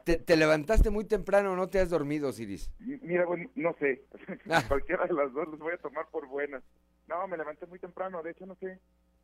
te, 0.03 0.17
te, 0.17 0.35
levantaste 0.35 0.89
muy 0.89 1.05
temprano, 1.05 1.55
¿no 1.55 1.69
te 1.69 1.79
has 1.79 1.89
dormido, 1.89 2.27
Osiris? 2.27 2.69
Mira, 2.79 3.25
bueno, 3.25 3.49
no 3.55 3.73
sé. 3.79 4.01
Ah. 4.49 4.61
Cualquiera 4.67 5.05
de 5.05 5.13
las 5.13 5.31
dos 5.31 5.47
los 5.47 5.59
voy 5.59 5.73
a 5.73 5.77
tomar 5.77 6.07
por 6.11 6.27
buenas. 6.27 6.61
No, 7.07 7.25
me 7.29 7.37
levanté 7.37 7.67
muy 7.67 7.79
temprano. 7.79 8.21
De 8.21 8.31
hecho, 8.31 8.45
no 8.45 8.55
sé, 8.55 8.79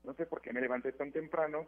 no 0.06 0.14
sé 0.14 0.26
por 0.26 0.42
qué 0.42 0.54
me 0.54 0.62
levanté 0.62 0.94
tan 0.94 1.12
temprano 1.12 1.68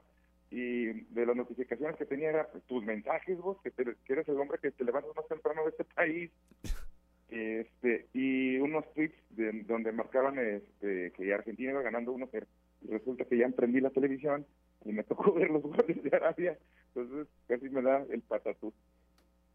y 0.49 0.85
de 0.85 1.25
las 1.25 1.35
notificaciones 1.35 1.97
que 1.97 2.05
tenía 2.05 2.29
era 2.29 2.47
pues, 2.47 2.63
tus 2.63 2.83
mensajes 2.85 3.37
vos, 3.37 3.57
que, 3.61 3.73
eres 4.07 4.27
el 4.29 4.39
hombre 4.39 4.57
que 4.61 4.71
te 4.71 4.85
levantas 4.85 5.13
más 5.13 5.27
temprano 5.27 5.63
de 5.63 5.71
este 5.71 5.83
país, 5.83 6.31
este 7.29 8.07
y 8.13 8.57
unos 8.59 8.91
tweets 8.93 9.17
de, 9.31 9.63
donde 9.63 9.91
marcaban 9.91 10.39
este, 10.39 11.11
que 11.11 11.33
Argentina 11.33 11.71
iba 11.71 11.81
ganando 11.81 12.13
uno, 12.13 12.27
pero 12.31 12.47
resulta 12.89 13.25
que 13.25 13.37
ya 13.37 13.45
emprendí 13.45 13.81
la 13.81 13.89
televisión 13.89 14.45
y 14.85 14.93
me 14.93 15.03
tocó 15.05 15.33
ver 15.33 15.49
los 15.49 15.61
goles 15.61 16.03
de 16.03 16.15
Arabia, 16.15 16.57
entonces 16.93 17.27
casi 17.47 17.69
me 17.69 17.81
da 17.81 18.05
el 18.09 18.21
patatú. 18.21 18.73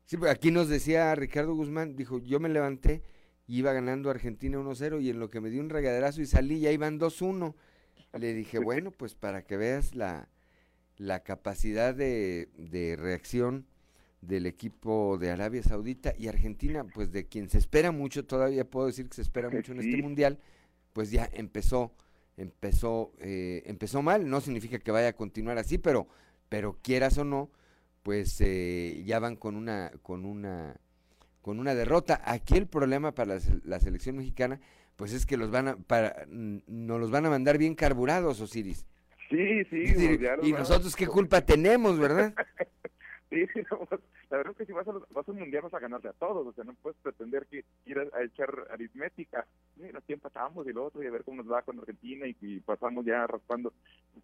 Sí, 0.06 0.16
pues 0.16 0.30
aquí 0.30 0.50
nos 0.50 0.68
decía 0.68 1.14
Ricardo 1.14 1.54
Guzmán, 1.54 1.96
dijo, 1.96 2.18
yo 2.18 2.38
me 2.38 2.50
levanté 2.50 3.02
y 3.46 3.58
iba 3.58 3.72
ganando 3.72 4.10
Argentina 4.10 4.58
1-0 4.58 5.02
y 5.02 5.10
en 5.10 5.18
lo 5.18 5.30
que 5.30 5.40
me 5.40 5.50
dio 5.50 5.60
un 5.60 5.70
regaderazo 5.70 6.20
y 6.20 6.26
salí 6.26 6.60
ya 6.60 6.70
iban 6.72 6.98
2-1. 6.98 7.54
Le 8.18 8.34
dije, 8.34 8.58
bueno, 8.64 8.90
pues 8.90 9.14
para 9.14 9.44
que 9.44 9.56
veas 9.56 9.94
la, 9.94 10.28
la 10.96 11.22
capacidad 11.22 11.94
de, 11.94 12.48
de, 12.56 12.96
reacción 12.96 13.66
del 14.20 14.46
equipo 14.46 15.18
de 15.18 15.30
Arabia 15.30 15.62
Saudita 15.62 16.14
y 16.16 16.28
Argentina, 16.28 16.84
pues 16.94 17.12
de 17.12 17.26
quien 17.26 17.48
se 17.48 17.58
espera 17.58 17.90
mucho, 17.90 18.24
todavía 18.24 18.68
puedo 18.68 18.86
decir 18.86 19.08
que 19.08 19.16
se 19.16 19.22
espera 19.22 19.50
mucho 19.50 19.72
en 19.72 19.80
este 19.80 20.02
mundial, 20.02 20.38
pues 20.92 21.10
ya 21.10 21.28
empezó, 21.32 21.92
empezó, 22.36 23.12
eh, 23.18 23.62
empezó 23.66 24.02
mal, 24.02 24.28
no 24.28 24.40
significa 24.40 24.78
que 24.78 24.90
vaya 24.90 25.08
a 25.08 25.12
continuar 25.14 25.58
así, 25.58 25.78
pero, 25.78 26.08
pero 26.48 26.78
quieras 26.82 27.18
o 27.18 27.24
no, 27.24 27.50
pues 28.02 28.40
eh, 28.40 29.02
ya 29.04 29.18
van 29.18 29.36
con 29.36 29.56
una, 29.56 29.92
con 30.02 30.24
una, 30.24 30.76
con 31.42 31.58
una 31.58 31.74
derrota. 31.74 32.20
Aquí 32.24 32.56
el 32.56 32.66
problema 32.66 33.12
para 33.12 33.34
la, 33.34 33.40
la 33.64 33.80
selección 33.80 34.16
mexicana, 34.16 34.60
pues 34.96 35.12
es 35.12 35.26
que 35.26 35.36
los 35.36 35.50
van 35.50 35.68
a, 35.68 35.76
para, 35.76 36.26
nos 36.28 37.00
los 37.00 37.10
van 37.10 37.26
a 37.26 37.30
mandar 37.30 37.58
bien 37.58 37.74
carburados, 37.74 38.40
Osiris. 38.40 38.86
Sí, 39.30 39.64
sí. 39.64 40.18
y 40.42 40.52
nosotros 40.52 40.94
qué 40.94 41.06
culpa 41.06 41.40
tenemos, 41.40 41.98
¿verdad? 41.98 42.34
sí, 43.30 43.46
la 44.34 44.38
verdad 44.38 44.50
es 44.50 44.58
que 44.58 44.66
si 44.66 44.72
vas, 44.72 44.88
a 44.88 44.92
vas 44.92 45.28
al 45.28 45.34
mundial 45.36 45.62
vas 45.62 45.74
a 45.74 45.78
ganarte 45.78 46.08
a 46.08 46.12
todos, 46.12 46.44
o 46.44 46.52
sea, 46.52 46.64
no 46.64 46.74
puedes 46.82 46.98
pretender 46.98 47.46
que 47.46 47.64
ir 47.86 47.98
a, 48.00 48.22
echar 48.24 48.66
aritmética. 48.68 49.46
Mira, 49.76 50.00
aquí 50.00 50.12
empatamos 50.12 50.66
y 50.66 50.72
lo 50.72 50.86
otro 50.86 51.04
y 51.04 51.06
a 51.06 51.12
ver 51.12 51.22
cómo 51.22 51.40
nos 51.40 51.52
va 51.52 51.62
con 51.62 51.78
Argentina 51.78 52.26
y, 52.26 52.58
pasamos 52.58 53.04
ya 53.04 53.28
raspando. 53.28 53.72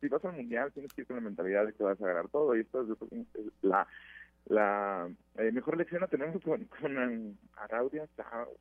Si 0.01 0.09
vas 0.09 0.25
al 0.25 0.33
mundial 0.33 0.73
tienes 0.73 0.93
que 0.93 1.03
ir 1.03 1.07
con 1.07 1.15
la 1.15 1.23
mentalidad 1.23 1.65
de 1.65 1.75
que 1.75 1.85
vas 1.85 2.01
a 2.03 2.07
ganar 2.09 2.29
todo 2.29 2.57
y 2.57 2.61
esto 2.63 2.83
es 2.83 2.89
la 3.63 3.87
la 4.47 5.09
eh, 5.37 5.53
mejor 5.53 5.77
lección 5.77 6.01
la 6.01 6.09
tenemos 6.09 6.43
con, 6.43 6.65
con 6.65 7.39
Arabia 7.55 8.09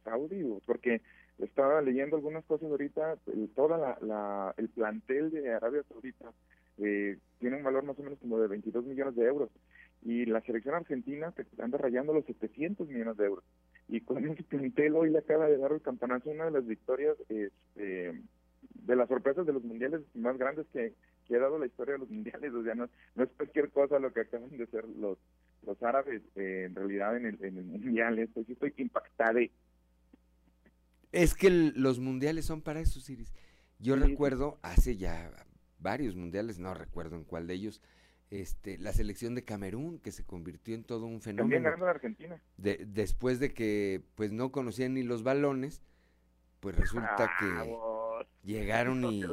Saudi, 0.03 0.43
porque 0.67 1.01
estaba 1.39 1.81
leyendo 1.81 2.17
algunas 2.17 2.45
cosas 2.45 2.69
ahorita, 2.69 3.17
el, 3.25 3.49
toda 3.55 3.79
la, 3.79 3.97
la, 4.01 4.53
el 4.57 4.69
plantel 4.69 5.31
de 5.31 5.51
Arabia 5.51 5.81
Saudita 5.89 6.31
eh, 6.77 7.17
tiene 7.39 7.57
un 7.57 7.63
valor 7.63 7.85
más 7.85 7.97
o 7.97 8.03
menos 8.03 8.19
como 8.19 8.39
de 8.39 8.47
22 8.49 8.85
millones 8.85 9.15
de 9.15 9.25
euros 9.25 9.49
y 10.01 10.25
la 10.25 10.41
selección 10.41 10.75
argentina 10.75 11.33
anda 11.59 11.77
rayando 11.77 12.13
los 12.13 12.25
700 12.25 12.87
millones 12.87 13.17
de 13.17 13.25
euros. 13.25 13.43
Y 13.87 14.01
con 14.01 14.25
ese 14.25 14.43
plantel 14.43 14.95
hoy 14.95 15.09
le 15.09 15.19
acaba 15.19 15.47
de 15.47 15.57
dar 15.57 15.71
el 15.71 15.81
campanazo 15.81 16.29
una 16.29 16.45
de 16.45 16.51
las 16.51 16.65
victorias 16.65 17.17
este, 17.27 18.21
de 18.61 18.95
las 18.95 19.09
sorpresas 19.09 19.45
de 19.45 19.53
los 19.53 19.63
mundiales 19.63 20.01
más 20.13 20.37
grandes 20.37 20.67
que, 20.71 20.93
que 21.27 21.35
ha 21.35 21.39
dado 21.39 21.57
la 21.57 21.65
historia 21.65 21.93
de 21.93 21.99
los 21.99 22.09
mundiales, 22.09 22.53
o 22.53 22.63
sea, 22.63 22.75
no, 22.75 22.89
no 23.15 23.23
es 23.23 23.29
cualquier 23.31 23.69
cosa 23.69 23.99
lo 23.99 24.13
que 24.13 24.21
acaban 24.21 24.55
de 24.57 24.63
hacer 24.63 24.85
los 24.87 25.17
los 25.65 25.81
árabes 25.83 26.21
eh, 26.35 26.65
en 26.67 26.75
realidad 26.75 27.17
en 27.17 27.25
el, 27.25 27.43
en 27.43 27.57
el 27.57 27.65
mundial, 27.65 28.19
estoy, 28.19 28.45
estoy 28.47 28.73
impactado. 28.77 29.39
Es 31.11 31.33
que 31.33 31.49
los 31.49 31.99
mundiales 31.99 32.45
son 32.45 32.61
para 32.61 32.79
eso, 32.79 32.99
Siris. 32.99 33.33
Yo 33.79 33.95
recuerdo 33.95 34.59
hace 34.61 34.97
ya 34.97 35.31
varios 35.79 36.15
mundiales, 36.15 36.59
no 36.59 36.73
recuerdo 36.73 37.15
en 37.15 37.23
cuál 37.23 37.47
de 37.47 37.55
ellos, 37.55 37.81
este, 38.29 38.77
la 38.77 38.93
selección 38.93 39.35
de 39.35 39.43
Camerún, 39.43 39.99
que 39.99 40.11
se 40.11 40.23
convirtió 40.23 40.75
en 40.75 40.83
todo 40.83 41.05
un 41.05 41.21
fenómeno. 41.21 41.43
También 41.43 41.63
ganando 41.63 41.87
Argentina. 41.87 42.39
De, 42.57 42.85
después 42.85 43.39
de 43.39 43.53
que 43.53 44.01
pues 44.15 44.31
no 44.31 44.51
conocían 44.51 44.93
ni 44.93 45.03
los 45.03 45.23
balones, 45.23 45.81
pues 46.59 46.75
resulta 46.75 47.31
que 47.39 47.45
ah, 47.45 48.25
llegaron 48.43 49.03
y... 49.05 49.23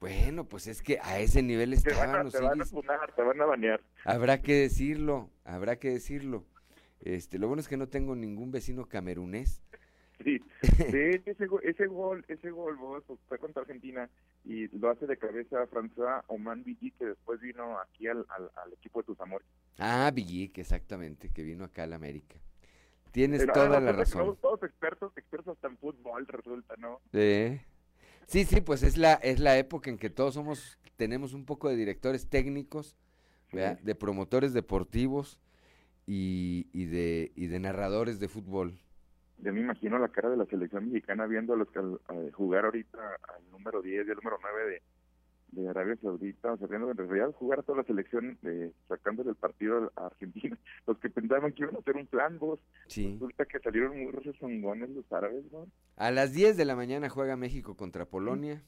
Bueno, 0.00 0.48
pues 0.48 0.66
es 0.66 0.82
que 0.82 0.98
a 1.02 1.18
ese 1.20 1.42
nivel 1.42 1.72
estaban 1.72 2.24
los 2.24 2.32
te 2.32 2.40
van, 2.40 2.60
a 2.60 2.64
te 2.64 3.22
van 3.22 3.40
a 3.40 3.44
banear. 3.44 3.80
Habrá 4.04 4.42
que 4.42 4.54
decirlo, 4.54 5.30
habrá 5.44 5.76
que 5.76 5.90
decirlo. 5.90 6.44
Este, 7.00 7.38
lo 7.38 7.48
bueno 7.48 7.60
es 7.60 7.68
que 7.68 7.76
no 7.76 7.88
tengo 7.88 8.14
ningún 8.14 8.52
vecino 8.52 8.86
camerunés 8.86 9.60
Sí, 10.24 10.40
ese, 10.62 11.32
ese 11.62 11.86
gol, 11.86 12.24
ese 12.28 12.50
gol 12.50 12.76
vos, 12.76 13.02
fue 13.28 13.38
contra 13.38 13.62
Argentina 13.62 14.08
y 14.44 14.68
lo 14.78 14.90
hace 14.90 15.06
de 15.06 15.16
cabeza 15.16 15.66
François 15.66 16.22
Oman 16.28 16.62
Villic, 16.62 16.96
que 16.98 17.06
después 17.06 17.40
vino 17.40 17.78
aquí 17.78 18.06
al, 18.06 18.24
al, 18.28 18.72
equipo 18.72 19.00
de 19.00 19.06
tus 19.06 19.20
amores. 19.20 19.46
Ah, 19.78 20.10
Villic, 20.14 20.58
exactamente, 20.58 21.30
que 21.30 21.42
vino 21.42 21.64
acá 21.64 21.84
al 21.84 21.92
América. 21.92 22.36
Tienes 23.10 23.46
toda 23.46 23.80
la 23.80 23.92
razón. 23.92 24.36
Todos 24.40 24.62
expertos, 24.62 25.12
expertos 25.16 25.56
hasta 25.56 25.68
en 25.68 25.76
fútbol 25.76 26.26
resulta, 26.26 26.74
¿no? 26.78 27.00
Sí. 27.12 27.60
Sí, 28.26 28.44
sí, 28.44 28.60
pues 28.60 28.82
es 28.82 28.96
la 28.96 29.14
es 29.14 29.40
la 29.40 29.58
época 29.58 29.90
en 29.90 29.98
que 29.98 30.08
todos 30.08 30.34
somos 30.34 30.78
tenemos 30.96 31.34
un 31.34 31.44
poco 31.44 31.68
de 31.68 31.76
directores 31.76 32.28
técnicos, 32.28 32.96
de 33.50 33.94
promotores 33.94 34.54
deportivos 34.54 35.38
y, 36.06 36.68
y 36.72 36.86
de 36.86 37.32
y 37.34 37.48
de 37.48 37.60
narradores 37.60 38.20
de 38.20 38.28
fútbol 38.28 38.78
yo 39.42 39.52
me 39.52 39.60
imagino 39.60 39.98
la 39.98 40.08
cara 40.08 40.30
de 40.30 40.36
la 40.36 40.46
selección 40.46 40.86
mexicana 40.86 41.26
viendo 41.26 41.54
a 41.54 41.56
los 41.56 41.68
que 41.70 41.80
jugar 42.32 42.64
ahorita 42.64 42.98
al 43.34 43.50
número 43.50 43.82
10 43.82 44.06
y 44.06 44.10
al 44.10 44.16
número 44.16 44.38
9 44.40 44.70
de, 44.70 45.62
de 45.62 45.68
Arabia 45.68 45.96
Saudita, 46.00 46.52
o 46.52 46.56
sea, 46.56 46.68
viendo 46.68 46.90
en 46.90 46.96
realidad 46.96 47.32
jugar 47.32 47.58
a 47.58 47.62
toda 47.62 47.78
la 47.78 47.84
selección, 47.84 48.38
eh, 48.44 48.70
sacándole 48.88 49.30
el 49.30 49.36
partido 49.36 49.92
a 49.96 50.06
Argentina, 50.06 50.56
los 50.86 50.98
que 50.98 51.10
pensaban 51.10 51.52
que 51.52 51.62
iban 51.62 51.76
a 51.76 51.80
hacer 51.80 51.96
un 51.96 52.06
plan, 52.06 52.38
vos, 52.38 52.60
resulta 52.86 53.44
que 53.44 53.58
salieron 53.58 54.00
muy 54.00 54.12
rezongones 54.12 54.90
los 54.90 55.12
árabes, 55.12 55.44
¿no? 55.50 55.66
A 55.96 56.10
las 56.10 56.32
10 56.32 56.56
de 56.56 56.64
la 56.64 56.76
mañana 56.76 57.08
juega 57.08 57.36
México 57.36 57.76
contra 57.76 58.06
Polonia 58.06 58.62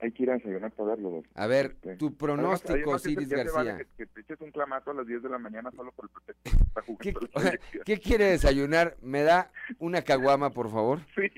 hay 0.00 0.12
que 0.12 0.22
ir 0.22 0.30
a 0.30 0.34
desayunar 0.34 0.70
para 0.72 0.90
verlo. 0.90 1.22
A 1.34 1.46
ver, 1.46 1.66
este, 1.66 1.96
tu 1.96 2.14
pronóstico, 2.16 2.98
Ciris 2.98 3.28
García. 3.28 3.78
que, 3.96 4.06
te 4.06 4.20
eches 4.20 4.40
un 4.40 4.50
clamato 4.50 4.90
a 4.90 4.94
las 4.94 5.06
10 5.06 5.22
de 5.22 5.28
la 5.28 5.38
mañana 5.38 5.70
solo 5.72 5.92
por 5.92 6.06
el 6.06 6.10
pretexto 6.10 6.96
¿Qué, 7.00 7.14
¿Qué 7.84 7.98
quiere 7.98 8.26
desayunar? 8.26 8.96
¿Me 9.02 9.22
da 9.22 9.50
una 9.78 10.02
caguama, 10.02 10.50
por 10.50 10.70
favor? 10.70 11.00
Sí. 11.14 11.30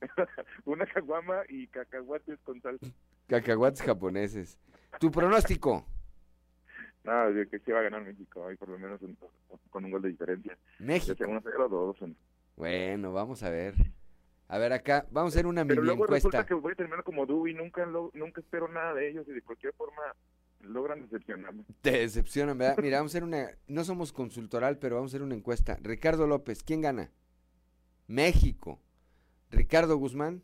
una 0.64 0.86
caguama 0.86 1.42
y 1.48 1.66
cacahuates 1.68 2.38
con 2.44 2.60
sal. 2.60 2.78
Cacahuates 3.28 3.82
japoneses. 3.82 4.58
¿Tu 4.98 5.10
pronóstico? 5.10 5.86
No, 7.04 7.30
yo 7.30 7.48
que 7.48 7.58
se 7.58 7.72
va 7.72 7.80
a 7.80 7.82
ganar 7.82 8.02
México, 8.02 8.46
ahí 8.46 8.56
por 8.56 8.68
lo 8.68 8.78
menos 8.78 9.00
con 9.70 9.84
un 9.84 9.90
gol 9.90 10.02
de 10.02 10.10
diferencia. 10.10 10.56
México. 10.78 11.24
Dos, 11.68 11.96
bueno, 12.56 13.12
vamos 13.12 13.42
a 13.42 13.50
ver. 13.50 13.74
A 14.52 14.58
ver, 14.58 14.70
acá, 14.74 15.06
vamos 15.10 15.32
a 15.32 15.36
hacer 15.36 15.46
una 15.46 15.64
Pero 15.64 15.80
mini 15.80 15.86
luego 15.86 16.04
encuesta. 16.04 16.28
resulta 16.28 16.46
que 16.46 16.52
voy 16.52 16.72
a 16.72 16.74
terminar 16.74 17.02
como 17.04 17.24
Dewey, 17.24 17.54
nunca, 17.54 17.86
nunca 17.86 18.42
espero 18.42 18.68
nada 18.68 18.92
de 18.92 19.08
ellos 19.08 19.26
y 19.26 19.32
de 19.32 19.40
cualquier 19.40 19.72
forma 19.72 20.02
logran 20.60 21.00
decepcionarme. 21.00 21.64
Te 21.80 21.92
decepcionan, 21.92 22.58
¿verdad? 22.58 22.76
Mira, 22.82 22.98
vamos 22.98 23.14
a 23.14 23.16
hacer 23.16 23.24
una, 23.24 23.48
no 23.66 23.82
somos 23.82 24.12
consultoral, 24.12 24.76
pero 24.76 24.96
vamos 24.96 25.10
a 25.10 25.12
hacer 25.12 25.22
una 25.22 25.34
encuesta. 25.34 25.78
Ricardo 25.80 26.26
López, 26.26 26.62
¿quién 26.64 26.82
gana? 26.82 27.10
México. 28.08 28.78
Ricardo 29.50 29.96
Guzmán, 29.96 30.42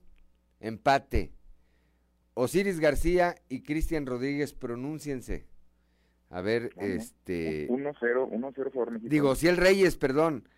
empate. 0.58 1.34
Osiris 2.32 2.80
García 2.80 3.34
y 3.50 3.60
Cristian 3.60 4.06
Rodríguez, 4.06 4.54
pronúnciense. 4.54 5.44
A 6.30 6.40
ver, 6.40 6.70
este... 6.78 7.68
1-0, 7.68 8.30
1-0 8.30 8.72
favor 8.72 8.90
México. 8.90 9.10
Digo, 9.10 9.34
si 9.34 9.48
el 9.48 9.58
Reyes, 9.58 9.98
perdón. 9.98 10.48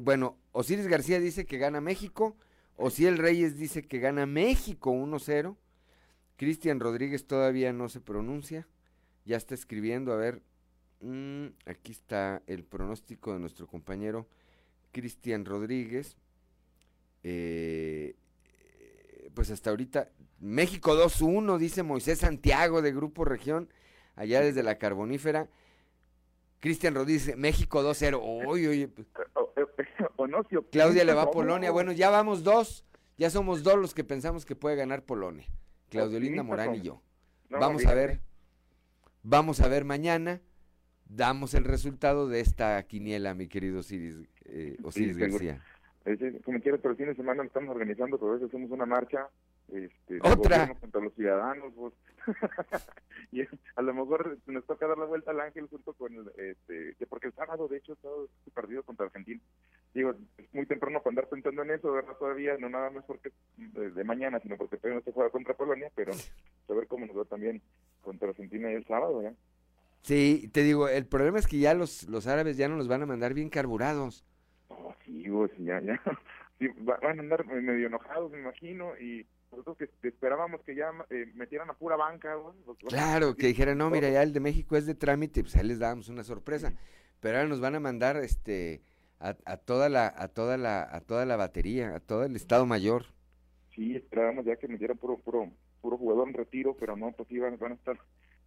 Bueno, 0.00 0.36
Osiris 0.52 0.86
García 0.86 1.20
dice 1.20 1.46
que 1.46 1.58
gana 1.58 1.80
México. 1.80 2.36
O 2.76 2.90
si 2.90 3.06
el 3.06 3.18
Reyes 3.18 3.56
dice 3.56 3.86
que 3.86 3.98
gana 3.98 4.26
México 4.26 4.92
1-0. 4.92 5.56
Cristian 6.36 6.80
Rodríguez 6.80 7.26
todavía 7.26 7.72
no 7.72 7.88
se 7.88 8.00
pronuncia. 8.00 8.66
Ya 9.24 9.36
está 9.36 9.54
escribiendo, 9.54 10.12
a 10.12 10.16
ver. 10.16 10.42
Mm, 11.00 11.48
aquí 11.66 11.92
está 11.92 12.42
el 12.46 12.64
pronóstico 12.64 13.32
de 13.32 13.38
nuestro 13.38 13.66
compañero 13.66 14.26
Cristian 14.92 15.44
Rodríguez. 15.44 16.16
Eh, 17.22 18.16
pues 19.34 19.50
hasta 19.50 19.70
ahorita, 19.70 20.10
México 20.40 20.94
2-1, 20.94 21.58
dice 21.58 21.82
Moisés 21.82 22.20
Santiago 22.20 22.82
de 22.82 22.92
Grupo 22.92 23.24
Región, 23.24 23.68
allá 24.14 24.40
desde 24.40 24.62
la 24.62 24.78
Carbonífera. 24.78 25.48
Cristian 26.60 26.94
Rodríguez, 26.94 27.36
México 27.36 27.82
2-0. 27.82 28.20
Oye, 28.46 28.68
oye. 28.68 28.90
Claudia 30.70 31.04
le 31.04 31.14
va 31.14 31.22
a 31.22 31.30
Polonia. 31.30 31.70
Bueno, 31.70 31.92
ya 31.92 32.10
vamos 32.10 32.44
dos. 32.44 32.84
Ya 33.16 33.30
somos 33.30 33.62
dos 33.62 33.78
los 33.78 33.94
que 33.94 34.04
pensamos 34.04 34.44
que 34.44 34.56
puede 34.56 34.76
ganar 34.76 35.02
Polonia. 35.02 35.46
Claudio 35.88 36.18
Linda 36.18 36.42
Morán 36.42 36.74
y 36.74 36.80
yo. 36.80 37.02
Vamos 37.48 37.86
a 37.86 37.94
ver. 37.94 38.20
Vamos 39.22 39.60
a 39.60 39.68
ver 39.68 39.84
mañana. 39.84 40.40
Damos 41.06 41.54
el 41.54 41.64
resultado 41.64 42.28
de 42.28 42.40
esta 42.40 42.82
quiniela, 42.84 43.34
mi 43.34 43.46
querido 43.46 43.80
Osiris, 43.80 44.16
eh, 44.46 44.76
Osiris 44.82 45.16
García. 45.16 45.62
como 46.44 46.60
quiera, 46.60 46.78
pero 46.78 46.90
el 46.90 46.96
fin 46.96 47.06
de 47.06 47.14
semana 47.14 47.42
lo 47.42 47.46
estamos 47.46 47.70
organizando, 47.70 48.18
por 48.18 48.36
eso 48.36 48.46
hacemos 48.46 48.70
una 48.70 48.86
marcha 48.86 49.28
este, 49.72 50.18
otra. 50.22 50.74
contra 50.74 51.00
los 51.00 51.14
ciudadanos 51.14 51.72
pues. 51.74 51.94
y 53.32 53.42
a 53.42 53.82
lo 53.82 53.94
mejor 53.94 54.38
nos 54.46 54.64
toca 54.66 54.86
dar 54.86 54.98
la 54.98 55.04
vuelta 55.04 55.30
al 55.30 55.40
ángel 55.40 55.66
junto 55.68 55.92
con 55.94 56.14
el, 56.14 56.30
este 56.36 57.06
porque 57.06 57.28
el 57.28 57.34
sábado 57.34 57.68
de 57.68 57.78
hecho 57.78 57.96
todo 57.96 58.28
perdido 58.54 58.82
contra 58.82 59.06
Argentina. 59.06 59.40
Digo 59.94 60.14
es 60.38 60.54
muy 60.54 60.66
temprano 60.66 61.00
para 61.00 61.10
andar 61.10 61.28
pensando 61.28 61.62
en 61.62 61.70
eso 61.70 61.92
verdad 61.92 62.16
todavía 62.18 62.56
no 62.58 62.68
nada 62.68 62.90
más 62.90 63.04
porque 63.04 63.32
de, 63.56 64.04
mañana 64.04 64.38
sino 64.40 64.56
porque 64.56 64.76
todavía 64.76 65.00
no 65.00 65.04
se 65.04 65.12
juega 65.12 65.30
contra 65.30 65.54
Polonia 65.54 65.90
pero 65.94 66.12
saber 66.66 66.86
cómo 66.86 67.06
nos 67.06 67.16
va 67.16 67.24
también 67.24 67.62
contra 68.02 68.28
Argentina 68.28 68.70
el 68.70 68.86
sábado 68.86 69.22
¿ya? 69.22 69.32
sí 70.02 70.50
te 70.52 70.62
digo 70.62 70.88
el 70.88 71.06
problema 71.06 71.38
es 71.38 71.46
que 71.46 71.58
ya 71.58 71.74
los 71.74 72.08
los 72.08 72.26
árabes 72.26 72.56
ya 72.56 72.68
no 72.68 72.76
los 72.76 72.88
van 72.88 73.02
a 73.02 73.06
mandar 73.06 73.34
bien 73.34 73.50
carburados. 73.50 74.24
Oh, 74.68 74.94
sí, 75.04 75.24
pues, 75.28 75.50
ya 75.58 75.80
ya. 75.80 76.00
Van 76.78 77.18
a 77.18 77.20
andar 77.20 77.44
medio 77.46 77.88
enojados 77.88 78.30
me 78.30 78.38
imagino 78.38 78.96
y 78.96 79.26
nosotros 79.56 79.88
que 80.00 80.08
esperábamos 80.08 80.60
que 80.62 80.74
ya 80.74 80.90
eh, 81.10 81.26
metieran 81.34 81.70
a 81.70 81.74
pura 81.74 81.96
banca. 81.96 82.36
claro, 82.88 83.34
que 83.34 83.48
dijeran, 83.48 83.78
no, 83.78 83.90
mira, 83.90 84.10
ya 84.10 84.22
el 84.22 84.32
de 84.32 84.40
México 84.40 84.76
es 84.76 84.86
de 84.86 84.94
trámite, 84.94 85.42
pues 85.42 85.56
ahí 85.56 85.66
les 85.66 85.78
dábamos 85.78 86.08
una 86.08 86.24
sorpresa. 86.24 86.72
Pero 87.20 87.38
ahora 87.38 87.48
nos 87.48 87.60
van 87.60 87.74
a 87.74 87.80
mandar 87.80 88.16
este 88.16 88.82
a, 89.20 89.36
a, 89.44 89.56
toda 89.56 89.88
la 89.88 90.12
a 90.16 90.28
toda 90.28 90.56
la 90.56 90.82
a 90.82 91.00
toda 91.00 91.24
la 91.24 91.36
batería, 91.36 91.94
a 91.94 92.00
todo 92.00 92.24
el 92.24 92.36
estado 92.36 92.66
mayor. 92.66 93.06
Sí, 93.74 93.96
esperábamos 93.96 94.44
ya 94.44 94.56
que 94.56 94.68
metieran 94.68 94.98
puro 94.98 95.18
puro 95.18 95.50
puro 95.80 95.96
jugador 95.96 96.28
en 96.28 96.34
retiro, 96.34 96.76
pero 96.78 96.96
no, 96.96 97.12
pues 97.12 97.30
iban 97.30 97.58
van 97.58 97.72
a 97.72 97.74
estar 97.76 97.98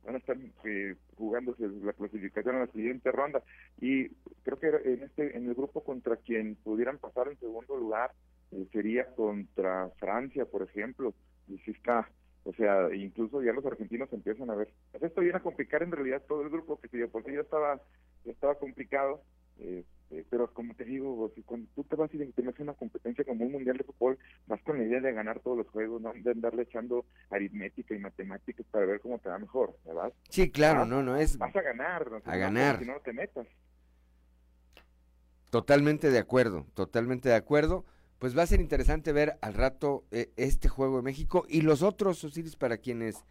van 0.03 0.15
a 0.15 0.17
estar 0.19 0.37
eh, 0.63 0.95
jugándose 1.17 1.67
la 1.83 1.93
clasificación 1.93 2.55
en 2.55 2.61
la 2.61 2.71
siguiente 2.71 3.11
ronda 3.11 3.43
y 3.81 4.07
creo 4.43 4.59
que 4.59 4.67
en 4.67 5.03
este 5.03 5.35
en 5.35 5.47
el 5.47 5.53
grupo 5.53 5.83
contra 5.83 6.15
quien 6.17 6.55
pudieran 6.55 6.97
pasar 6.97 7.27
en 7.27 7.39
segundo 7.39 7.75
lugar 7.75 8.11
eh, 8.51 8.67
sería 8.71 9.07
contra 9.15 9.89
Francia, 9.97 10.45
por 10.45 10.63
ejemplo, 10.63 11.13
y 11.47 11.57
si 11.59 11.71
está, 11.71 12.09
o 12.43 12.53
sea, 12.53 12.93
incluso 12.93 13.41
ya 13.41 13.53
los 13.53 13.65
argentinos 13.65 14.11
empiezan 14.11 14.49
a 14.49 14.55
ver, 14.55 14.73
pues 14.91 15.03
esto 15.03 15.21
viene 15.21 15.37
a 15.37 15.41
complicar 15.41 15.83
en 15.83 15.91
realidad 15.91 16.21
todo 16.27 16.41
el 16.41 16.49
grupo, 16.49 16.79
que 16.79 16.87
si 16.87 17.05
por 17.07 17.23
sí 17.23 17.33
ya 17.33 17.41
estaba, 17.41 17.81
ya 18.25 18.31
estaba 18.31 18.55
complicado, 18.55 19.21
este, 19.59 20.25
pero 20.29 20.53
como 20.53 20.73
te 20.75 20.85
digo, 20.85 21.31
cuando 21.45 21.67
tú 21.75 21.83
te 21.83 21.95
vas 21.95 22.13
y 22.13 22.17
te 22.17 22.41
metes 22.41 22.61
una 22.61 22.73
competencia 22.73 23.25
como 23.25 23.45
un 23.45 23.51
mundial 23.51 23.77
de 23.77 23.83
fútbol, 23.83 24.17
vas 24.45 24.61
con 24.61 24.77
la 24.77 24.85
idea 24.85 25.01
de 25.01 25.11
ganar 25.11 25.39
todos 25.39 25.57
los 25.57 25.67
juegos, 25.67 26.01
no 26.01 26.13
de 26.13 26.31
andarle 26.31 26.63
echando 26.63 27.05
aritmética 27.29 27.95
y 27.95 27.99
matemáticas 27.99 28.65
para 28.71 28.85
ver 28.85 29.01
cómo 29.01 29.19
te 29.19 29.29
va 29.29 29.39
mejor, 29.39 29.75
¿verdad? 29.85 30.13
Sí, 30.29 30.51
claro, 30.51 30.85
no, 30.85 31.03
no 31.03 31.17
es... 31.17 31.37
Vas 31.37 31.55
a 31.55 31.61
ganar, 31.61 32.07
a 32.23 32.37
ganar. 32.37 32.79
Si 32.79 32.85
no, 32.85 32.99
te 33.01 33.13
metas. 33.13 33.47
Totalmente 35.49 36.11
de 36.11 36.19
acuerdo, 36.19 36.65
totalmente 36.73 37.29
de 37.29 37.35
acuerdo 37.35 37.85
pues 38.19 38.37
va 38.37 38.43
a 38.43 38.47
ser 38.47 38.61
interesante 38.61 39.11
ver 39.11 39.37
al 39.41 39.53
rato 39.53 40.05
eh, 40.11 40.31
este 40.37 40.69
juego 40.69 40.97
de 40.97 41.03
México 41.03 41.45
y 41.47 41.61
los 41.61 41.83
otros, 41.83 42.23
Osiris, 42.23 42.55
para 42.55 42.77
quienes, 42.77 43.23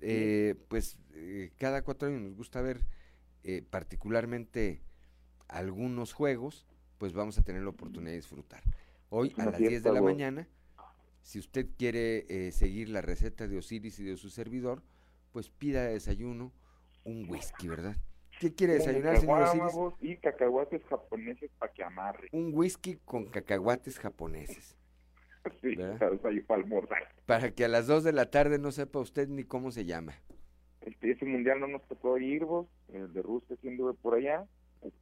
eh, 0.00 0.54
pues 0.68 0.98
eh, 1.14 1.50
cada 1.56 1.82
cuatro 1.82 2.08
años 2.08 2.22
nos 2.22 2.36
gusta 2.36 2.60
ver 2.60 2.84
particularmente 3.70 4.82
algunos 5.46 6.12
juegos, 6.12 6.66
pues 6.98 7.14
vamos 7.14 7.38
a 7.38 7.42
tener 7.42 7.62
la 7.62 7.70
oportunidad 7.70 8.10
de 8.10 8.16
disfrutar. 8.16 8.62
Hoy 9.08 9.32
a 9.38 9.46
las 9.46 9.58
10 9.58 9.82
de 9.84 9.92
la 9.92 10.02
mañana, 10.02 10.46
si 11.22 11.38
usted 11.38 11.66
quiere 11.78 12.52
seguir 12.52 12.90
la 12.90 13.00
receta 13.00 13.48
de 13.48 13.56
Osiris 13.56 14.00
y 14.00 14.04
de 14.04 14.18
su 14.18 14.28
servidor, 14.28 14.82
pues 15.32 15.48
pida 15.48 15.84
desayuno 15.84 16.52
un 17.04 17.26
whisky, 17.30 17.68
¿verdad? 17.68 17.96
¿Qué 18.38 18.54
quiere 18.54 18.74
desayunar, 18.74 19.18
señor 19.18 19.42
Osiris? 19.42 19.74
Y 20.00 20.16
cacahuates 20.16 20.84
japoneses 20.84 21.50
para 21.58 21.72
que 21.72 21.82
amarre. 21.82 22.28
Un 22.32 22.52
whisky 22.54 22.96
con 23.04 23.26
cacahuates 23.26 23.98
japoneses. 23.98 24.76
sí, 25.60 25.76
para 26.46 26.60
almorzar. 26.60 27.08
Para 27.26 27.50
que 27.50 27.64
a 27.64 27.68
las 27.68 27.86
2 27.86 28.04
de 28.04 28.12
la 28.12 28.30
tarde 28.30 28.58
no 28.58 28.70
sepa 28.70 29.00
usted 29.00 29.28
ni 29.28 29.44
cómo 29.44 29.72
se 29.72 29.84
llama. 29.84 30.14
Este, 30.82 31.10
ese 31.10 31.24
mundial 31.24 31.60
no 31.60 31.66
nos 31.66 31.86
tocó 31.88 32.16
ir, 32.18 32.44
vos, 32.44 32.68
el 32.92 33.12
de 33.12 33.22
Rusia 33.22 33.56
siendo 33.60 33.92
por 33.94 34.14
allá, 34.14 34.46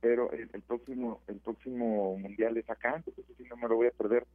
pero 0.01 0.33
el, 0.33 0.49
próximo 0.63 1.21
el 1.27 1.37
próximo 1.37 2.17
mundial 2.19 2.57
es 2.57 2.69
acá, 2.71 2.95
entonces 2.97 3.25
sí 3.37 3.45
no 3.49 3.57
me 3.57 3.69
lo 3.69 3.77
voy 3.77 3.89
a 3.89 3.91
perder 3.91 4.27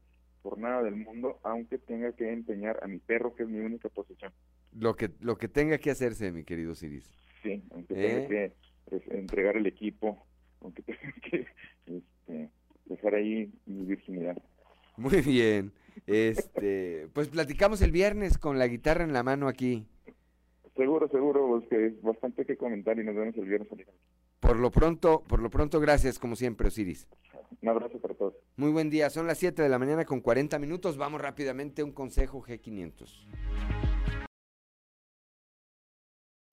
por 0.44 0.58
nada 0.58 0.84
del 0.84 0.96
mundo, 0.96 1.40
aunque 1.44 1.78
tenga 1.78 2.12
que 2.14 2.32
empeñar 2.32 2.80
a 2.84 2.88
mi 2.88 3.00
perro, 3.00 3.36
que 3.36 3.44
es 3.44 3.50
mi 3.50 3.60
única 3.60 3.90
posesión. 3.90 4.32
Lo 4.74 4.96
que, 4.96 5.10
lo 5.20 5.38
que 5.38 5.48
tenga 5.48 5.78
que 5.78 5.92
hacerse, 5.92 6.32
mi 6.32 6.44
querido 6.44 6.76
Siris. 6.76 7.12
Sí, 7.44 7.64
aunque 7.72 7.94
tenga 7.94 8.36
¿Eh? 8.36 8.54
Que 8.90 9.18
entregar 9.18 9.58
el 9.58 9.68
equipo, 9.68 10.26
aunque 10.62 10.82
tenga 10.84 11.14
que 11.30 11.48
este, 11.86 12.50
dejar 12.86 13.16
ahí 13.16 13.52
mi 13.66 13.86
virginidad. 13.86 14.38
Muy 14.98 15.22
bien. 15.22 15.72
Este, 16.08 17.08
pues 17.14 17.30
platicamos 17.30 17.82
el 17.82 17.92
viernes 17.92 18.38
con 18.38 18.60
la 18.60 18.68
guitarra 18.68 19.04
en 19.04 19.14
la 19.14 19.24
mano 19.24 19.48
aquí. 19.48 19.86
Seguro, 20.76 21.08
seguro, 21.10 21.48
pues 21.48 21.70
que 21.70 21.88
es 21.88 22.02
bastante 22.02 22.46
que 22.46 22.58
comentar 22.58 22.98
y 22.98 23.04
nos 23.04 23.16
vemos 23.16 23.36
el 23.36 23.46
viernes. 23.46 23.70
Por 24.40 24.60
lo 24.60 24.72
pronto, 24.72 25.24
por 25.28 25.42
lo 25.42 25.50
pronto, 25.50 25.80
gracias 25.80 26.18
como 26.18 26.36
siempre, 26.36 26.68
Osiris. 26.68 27.08
Un 27.62 27.70
abrazo 27.70 28.00
para 28.00 28.14
todos. 28.16 28.34
Muy 28.56 28.72
buen 28.72 28.90
día, 28.90 29.10
son 29.10 29.28
las 29.28 29.38
7 29.38 29.62
de 29.62 29.70
la 29.70 29.78
mañana 29.78 30.06
con 30.06 30.22
40 30.22 30.58
minutos. 30.60 30.98
Vamos 30.98 31.22
rápidamente 31.22 31.82
a 31.82 31.86
un 31.86 31.92
consejo 31.92 32.42
G500. 32.42 33.81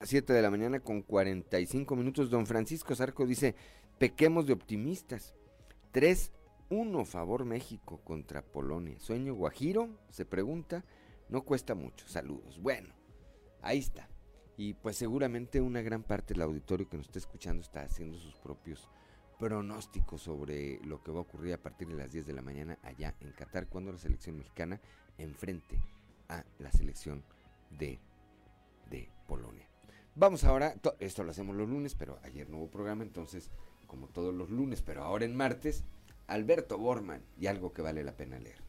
7 0.08 0.32
de 0.32 0.40
la 0.40 0.50
mañana 0.50 0.80
con 0.80 1.02
45 1.02 1.94
minutos. 1.94 2.30
Don 2.30 2.46
Francisco 2.46 2.94
Zarco 2.94 3.26
dice, 3.26 3.54
pequemos 3.98 4.46
de 4.46 4.54
optimistas. 4.54 5.34
3-1 5.92 7.04
favor 7.04 7.44
México 7.44 8.00
contra 8.04 8.42
Polonia. 8.42 8.98
Sueño 8.98 9.34
Guajiro, 9.34 9.90
se 10.10 10.24
pregunta, 10.24 10.84
no 11.28 11.42
cuesta 11.42 11.74
mucho. 11.74 12.08
Saludos. 12.08 12.58
Bueno, 12.58 12.94
ahí 13.60 13.78
está. 13.78 14.08
Y 14.56 14.74
pues 14.74 14.96
seguramente 14.96 15.60
una 15.60 15.82
gran 15.82 16.02
parte 16.02 16.32
del 16.32 16.42
auditorio 16.42 16.88
que 16.88 16.96
nos 16.96 17.06
está 17.06 17.18
escuchando 17.18 17.62
está 17.62 17.82
haciendo 17.82 18.18
sus 18.18 18.34
propios 18.36 18.88
pronósticos 19.38 20.22
sobre 20.22 20.80
lo 20.84 21.02
que 21.02 21.12
va 21.12 21.18
a 21.18 21.22
ocurrir 21.22 21.52
a 21.52 21.62
partir 21.62 21.86
de 21.86 21.94
las 21.94 22.10
10 22.10 22.26
de 22.26 22.32
la 22.32 22.42
mañana 22.42 22.78
allá 22.82 23.14
en 23.20 23.30
Qatar 23.32 23.68
cuando 23.68 23.92
la 23.92 23.98
selección 23.98 24.38
mexicana 24.38 24.80
enfrente 25.18 25.78
a 26.28 26.44
la 26.58 26.72
selección 26.72 27.22
de, 27.70 28.00
de 28.90 29.08
Polonia. 29.28 29.67
Vamos 30.18 30.42
ahora, 30.42 30.74
esto 30.98 31.22
lo 31.22 31.30
hacemos 31.30 31.54
los 31.54 31.68
lunes, 31.68 31.94
pero 31.94 32.18
ayer 32.24 32.50
no 32.50 32.56
hubo 32.56 32.68
programa, 32.68 33.04
entonces, 33.04 33.52
como 33.86 34.08
todos 34.08 34.34
los 34.34 34.50
lunes, 34.50 34.82
pero 34.82 35.04
ahora 35.04 35.24
en 35.24 35.36
martes, 35.36 35.84
Alberto 36.26 36.76
Borman 36.76 37.22
y 37.38 37.46
algo 37.46 37.72
que 37.72 37.82
vale 37.82 38.02
la 38.02 38.16
pena 38.16 38.36
leer. 38.40 38.60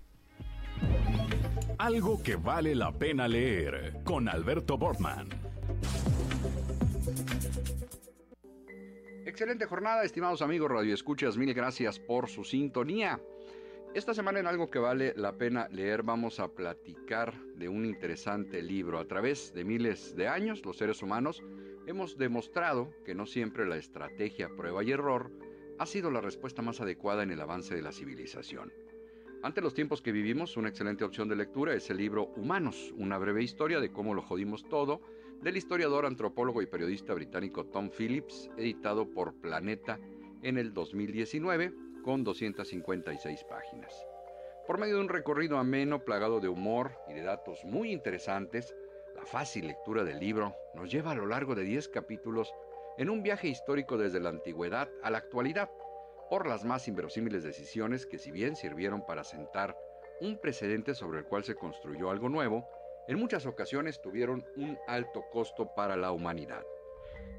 Algo 1.79 2.21
que 2.21 2.35
vale 2.35 2.75
la 2.75 2.91
pena 2.91 3.27
leer 3.27 3.99
con 4.03 4.29
Alberto 4.29 4.77
Borman. 4.77 5.27
Excelente 9.25 9.65
jornada, 9.65 10.03
estimados 10.03 10.43
amigos 10.43 10.69
Radio 10.69 10.93
Escuchas, 10.93 11.35
mil 11.35 11.51
gracias 11.55 11.97
por 11.97 12.29
su 12.29 12.43
sintonía. 12.43 13.19
Esta 13.95 14.13
semana 14.13 14.39
en 14.39 14.45
algo 14.45 14.69
que 14.69 14.77
vale 14.77 15.13
la 15.17 15.35
pena 15.35 15.67
leer 15.69 16.03
vamos 16.03 16.39
a 16.39 16.47
platicar 16.47 17.33
de 17.55 17.67
un 17.67 17.85
interesante 17.85 18.61
libro. 18.61 18.99
A 18.99 19.07
través 19.07 19.51
de 19.55 19.63
miles 19.63 20.15
de 20.15 20.27
años, 20.27 20.63
los 20.63 20.77
seres 20.77 21.01
humanos 21.01 21.41
hemos 21.87 22.15
demostrado 22.15 22.93
que 23.03 23.15
no 23.15 23.25
siempre 23.25 23.65
la 23.65 23.77
estrategia 23.77 24.47
prueba 24.55 24.83
y 24.83 24.91
error 24.91 25.31
ha 25.79 25.87
sido 25.87 26.11
la 26.11 26.21
respuesta 26.21 26.61
más 26.61 26.81
adecuada 26.81 27.23
en 27.23 27.31
el 27.31 27.41
avance 27.41 27.73
de 27.73 27.81
la 27.81 27.91
civilización. 27.91 28.71
Ante 29.41 29.59
los 29.59 29.73
tiempos 29.73 30.03
que 30.03 30.11
vivimos, 30.11 30.55
una 30.55 30.69
excelente 30.69 31.03
opción 31.03 31.27
de 31.27 31.37
lectura 31.37 31.73
es 31.73 31.89
el 31.89 31.97
libro 31.97 32.27
Humanos, 32.35 32.93
una 32.95 33.17
breve 33.17 33.41
historia 33.41 33.79
de 33.79 33.91
cómo 33.91 34.13
lo 34.13 34.21
jodimos 34.21 34.69
todo, 34.69 35.01
del 35.41 35.57
historiador, 35.57 36.05
antropólogo 36.05 36.61
y 36.61 36.67
periodista 36.67 37.15
británico 37.15 37.65
Tom 37.65 37.89
Phillips, 37.89 38.51
editado 38.55 39.09
por 39.09 39.33
Planeta 39.33 39.97
en 40.43 40.59
el 40.59 40.73
2019, 40.73 41.88
con 42.09 42.23
256 42.23 43.43
páginas. 43.43 44.07
Por 44.65 44.79
medio 44.79 44.95
de 44.95 45.01
un 45.01 45.09
recorrido 45.09 45.59
ameno, 45.59 46.03
plagado 46.03 46.39
de 46.39 46.49
humor 46.49 46.93
y 47.07 47.13
de 47.13 47.21
datos 47.21 47.63
muy 47.63 47.91
interesantes, 47.91 48.75
la 49.13 49.27
fácil 49.27 49.67
lectura 49.67 50.03
del 50.03 50.19
libro 50.19 50.55
nos 50.73 50.89
lleva 50.89 51.11
a 51.11 51.13
lo 51.13 51.27
largo 51.27 51.53
de 51.53 51.61
10 51.61 51.87
capítulos 51.89 52.51
en 52.97 53.11
un 53.11 53.21
viaje 53.21 53.47
histórico 53.47 53.95
desde 53.95 54.19
la 54.19 54.29
antigüedad 54.29 54.89
a 55.03 55.11
la 55.11 55.19
actualidad, 55.19 55.69
por 56.31 56.47
las 56.47 56.65
más 56.65 56.87
inverosímiles 56.87 57.43
decisiones 57.43 58.07
que 58.07 58.17
si 58.17 58.31
bien 58.31 58.55
sirvieron 58.55 59.05
para 59.05 59.23
sentar 59.23 59.77
un 60.19 60.41
precedente 60.41 60.95
sobre 60.95 61.19
el 61.19 61.25
cual 61.25 61.43
se 61.43 61.53
construyó 61.53 62.09
algo 62.09 62.27
nuevo, 62.27 62.67
en 63.07 63.19
muchas 63.19 63.45
ocasiones 63.45 64.01
tuvieron 64.01 64.43
un 64.55 64.79
alto 64.87 65.25
costo 65.31 65.75
para 65.75 65.95
la 65.95 66.11
humanidad. 66.11 66.63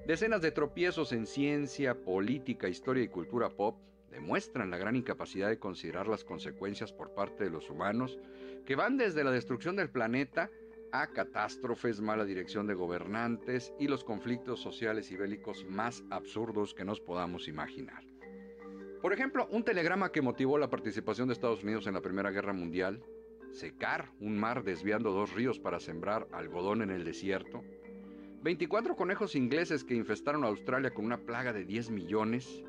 Decenas 0.06 0.42
de 0.42 0.52
tropiezos 0.52 1.10
en 1.10 1.26
ciencia, 1.26 1.96
política, 1.96 2.68
historia 2.68 3.02
y 3.02 3.08
cultura 3.08 3.50
pop 3.50 3.74
demuestran 4.10 4.70
la 4.70 4.78
gran 4.78 4.96
incapacidad 4.96 5.48
de 5.48 5.58
considerar 5.58 6.08
las 6.08 6.24
consecuencias 6.24 6.92
por 6.92 7.14
parte 7.14 7.44
de 7.44 7.50
los 7.50 7.70
humanos, 7.70 8.18
que 8.66 8.76
van 8.76 8.96
desde 8.96 9.24
la 9.24 9.30
destrucción 9.30 9.76
del 9.76 9.90
planeta 9.90 10.50
a 10.92 11.06
catástrofes, 11.08 12.00
mala 12.00 12.24
dirección 12.24 12.66
de 12.66 12.74
gobernantes 12.74 13.72
y 13.78 13.88
los 13.88 14.04
conflictos 14.04 14.60
sociales 14.60 15.10
y 15.12 15.16
bélicos 15.16 15.64
más 15.64 16.02
absurdos 16.10 16.74
que 16.74 16.84
nos 16.84 17.00
podamos 17.00 17.48
imaginar. 17.48 18.04
Por 19.00 19.12
ejemplo, 19.12 19.46
un 19.50 19.64
telegrama 19.64 20.12
que 20.12 20.20
motivó 20.20 20.58
la 20.58 20.68
participación 20.68 21.28
de 21.28 21.34
Estados 21.34 21.62
Unidos 21.62 21.86
en 21.86 21.94
la 21.94 22.02
Primera 22.02 22.30
Guerra 22.30 22.52
Mundial, 22.52 23.02
secar 23.50 24.10
un 24.20 24.38
mar 24.38 24.62
desviando 24.62 25.12
dos 25.12 25.32
ríos 25.32 25.58
para 25.58 25.80
sembrar 25.80 26.28
algodón 26.32 26.82
en 26.82 26.90
el 26.90 27.04
desierto, 27.04 27.62
24 28.42 28.96
conejos 28.96 29.34
ingleses 29.34 29.84
que 29.84 29.94
infestaron 29.94 30.44
a 30.44 30.48
Australia 30.48 30.92
con 30.92 31.04
una 31.04 31.18
plaga 31.18 31.52
de 31.52 31.64
10 31.64 31.90
millones, 31.90 32.64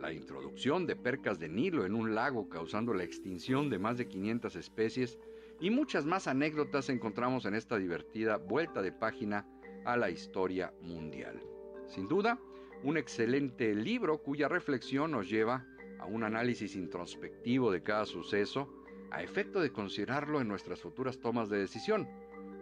la 0.00 0.12
introducción 0.12 0.86
de 0.86 0.96
percas 0.96 1.38
de 1.38 1.48
Nilo 1.48 1.84
en 1.84 1.94
un 1.94 2.14
lago 2.14 2.48
causando 2.48 2.94
la 2.94 3.04
extinción 3.04 3.68
de 3.68 3.78
más 3.78 3.98
de 3.98 4.08
500 4.08 4.56
especies 4.56 5.18
y 5.60 5.70
muchas 5.70 6.06
más 6.06 6.26
anécdotas 6.26 6.88
encontramos 6.88 7.44
en 7.44 7.54
esta 7.54 7.76
divertida 7.76 8.38
vuelta 8.38 8.80
de 8.80 8.92
página 8.92 9.46
a 9.84 9.96
la 9.96 10.10
historia 10.10 10.72
mundial. 10.80 11.40
Sin 11.86 12.08
duda, 12.08 12.38
un 12.82 12.96
excelente 12.96 13.74
libro 13.74 14.22
cuya 14.22 14.48
reflexión 14.48 15.10
nos 15.10 15.28
lleva 15.28 15.66
a 15.98 16.06
un 16.06 16.24
análisis 16.24 16.76
introspectivo 16.76 17.70
de 17.70 17.82
cada 17.82 18.06
suceso 18.06 18.72
a 19.10 19.22
efecto 19.22 19.60
de 19.60 19.72
considerarlo 19.72 20.40
en 20.40 20.48
nuestras 20.48 20.80
futuras 20.80 21.18
tomas 21.18 21.50
de 21.50 21.58
decisión, 21.58 22.08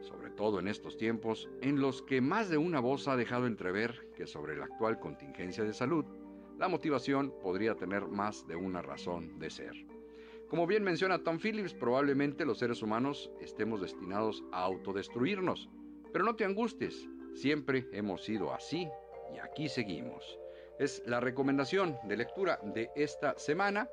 sobre 0.01 0.31
todo 0.31 0.59
en 0.59 0.67
estos 0.67 0.97
tiempos 0.97 1.49
en 1.61 1.81
los 1.81 2.03
que 2.03 2.21
más 2.21 2.49
de 2.49 2.57
una 2.57 2.81
voz 2.81 3.07
ha 3.07 3.17
dejado 3.17 3.47
entrever 3.47 4.09
que 4.17 4.27
sobre 4.27 4.57
la 4.57 4.65
actual 4.65 4.99
contingencia 4.99 5.63
de 5.63 5.73
salud, 5.73 6.05
la 6.59 6.69
motivación 6.69 7.33
podría 7.41 7.77
tener 7.77 8.07
más 8.09 8.47
de 8.47 8.57
una 8.57 8.83
razón 8.83 9.39
de 9.39 9.49
ser. 9.49 9.73
Como 10.49 10.67
bien 10.67 10.83
menciona 10.83 11.23
Tom 11.23 11.39
Phillips, 11.39 11.75
probablemente 11.75 12.45
los 12.45 12.59
seres 12.59 12.83
humanos 12.83 13.31
estemos 13.41 13.81
destinados 13.81 14.43
a 14.51 14.63
autodestruirnos, 14.63 15.69
pero 16.13 16.25
no 16.25 16.35
te 16.37 16.45
angusties, 16.45 17.09
siempre 17.35 17.87
hemos 17.93 18.25
sido 18.25 18.53
así 18.53 18.89
y 19.35 19.39
aquí 19.39 19.69
seguimos. 19.69 20.39
Es 20.79 21.03
la 21.07 21.21
recomendación 21.21 21.97
de 22.05 22.17
lectura 22.17 22.59
de 22.63 22.91
esta 22.97 23.39
semana, 23.39 23.89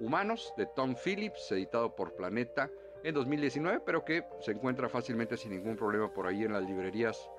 Humanos, 0.00 0.52
de 0.56 0.66
Tom 0.66 0.94
Phillips, 0.96 1.52
editado 1.52 1.94
por 1.94 2.14
Planeta 2.16 2.70
en 3.04 3.14
2019, 3.14 3.80
pero 3.86 4.04
que 4.04 4.24
se 4.40 4.52
encuentra 4.52 4.88
fácilmente 4.88 5.36
sin 5.36 5.52
ningún 5.52 5.76
problema 5.76 6.12
por 6.12 6.26
ahí 6.26 6.44
en 6.44 6.52
las 6.52 6.64
librerías 6.64 7.30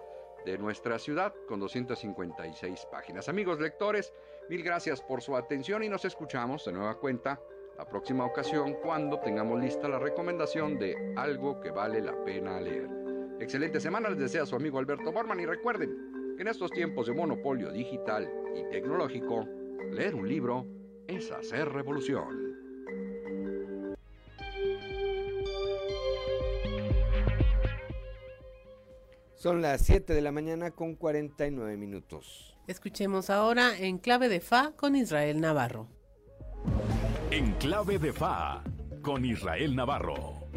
de 0.46 0.58
nuestra 0.58 0.98
ciudad, 1.00 1.34
con 1.48 1.60
256 1.60 2.88
páginas. 2.92 3.28
Amigos 3.28 3.60
lectores, 3.60 4.14
mil 4.50 4.64
gracias 4.64 5.02
por 5.02 5.22
su 5.22 5.36
atención 5.36 5.84
y 5.84 5.90
nos 5.90 6.06
escuchamos 6.06 6.66
de 6.66 6.72
nueva 6.72 7.00
cuenta 7.00 7.40
la 7.78 7.86
próxima 7.86 8.26
ocasión 8.26 8.76
cuando 8.82 9.20
tengamos 9.20 9.60
lista 9.60 9.88
la 9.88 10.00
recomendación 10.00 10.78
de 10.78 11.14
algo 11.18 11.60
que 11.60 11.72
vale 11.72 12.02
la 12.02 12.16
pena 12.24 12.60
leer. 12.62 12.90
Excelente 13.40 13.80
semana 13.80 14.10
les 14.10 14.20
desea 14.20 14.46
su 14.46 14.56
amigo 14.56 14.80
Alberto 14.80 15.12
Borman 15.12 15.40
y 15.40 15.46
recuerden 15.46 16.36
que 16.36 16.42
en 16.44 16.48
estos 16.48 16.72
tiempos 16.72 17.08
de 17.08 17.14
monopolio 17.14 17.72
digital 17.72 18.32
y 18.56 18.70
tecnológico, 18.70 19.46
leer 19.92 20.16
un 20.16 20.28
libro 20.28 20.66
es 21.08 21.32
hacer 21.32 21.70
revolución. 21.70 22.56
Son 29.34 29.62
las 29.62 29.82
7 29.82 30.14
de 30.14 30.22
la 30.22 30.32
mañana 30.32 30.72
con 30.72 30.96
49 30.96 31.78
minutos. 31.78 32.55
Escuchemos 32.68 33.30
ahora 33.30 33.78
en 33.78 34.00
clave 34.00 34.28
de 34.28 34.40
Fa 34.40 34.72
con 34.76 34.96
Israel 34.96 35.40
Navarro. 35.40 35.88
En 37.30 37.52
clave 37.54 38.00
de 38.00 38.12
Fa 38.12 38.64
con 39.04 39.24
Israel 39.24 39.76
Navarro. 39.76 40.48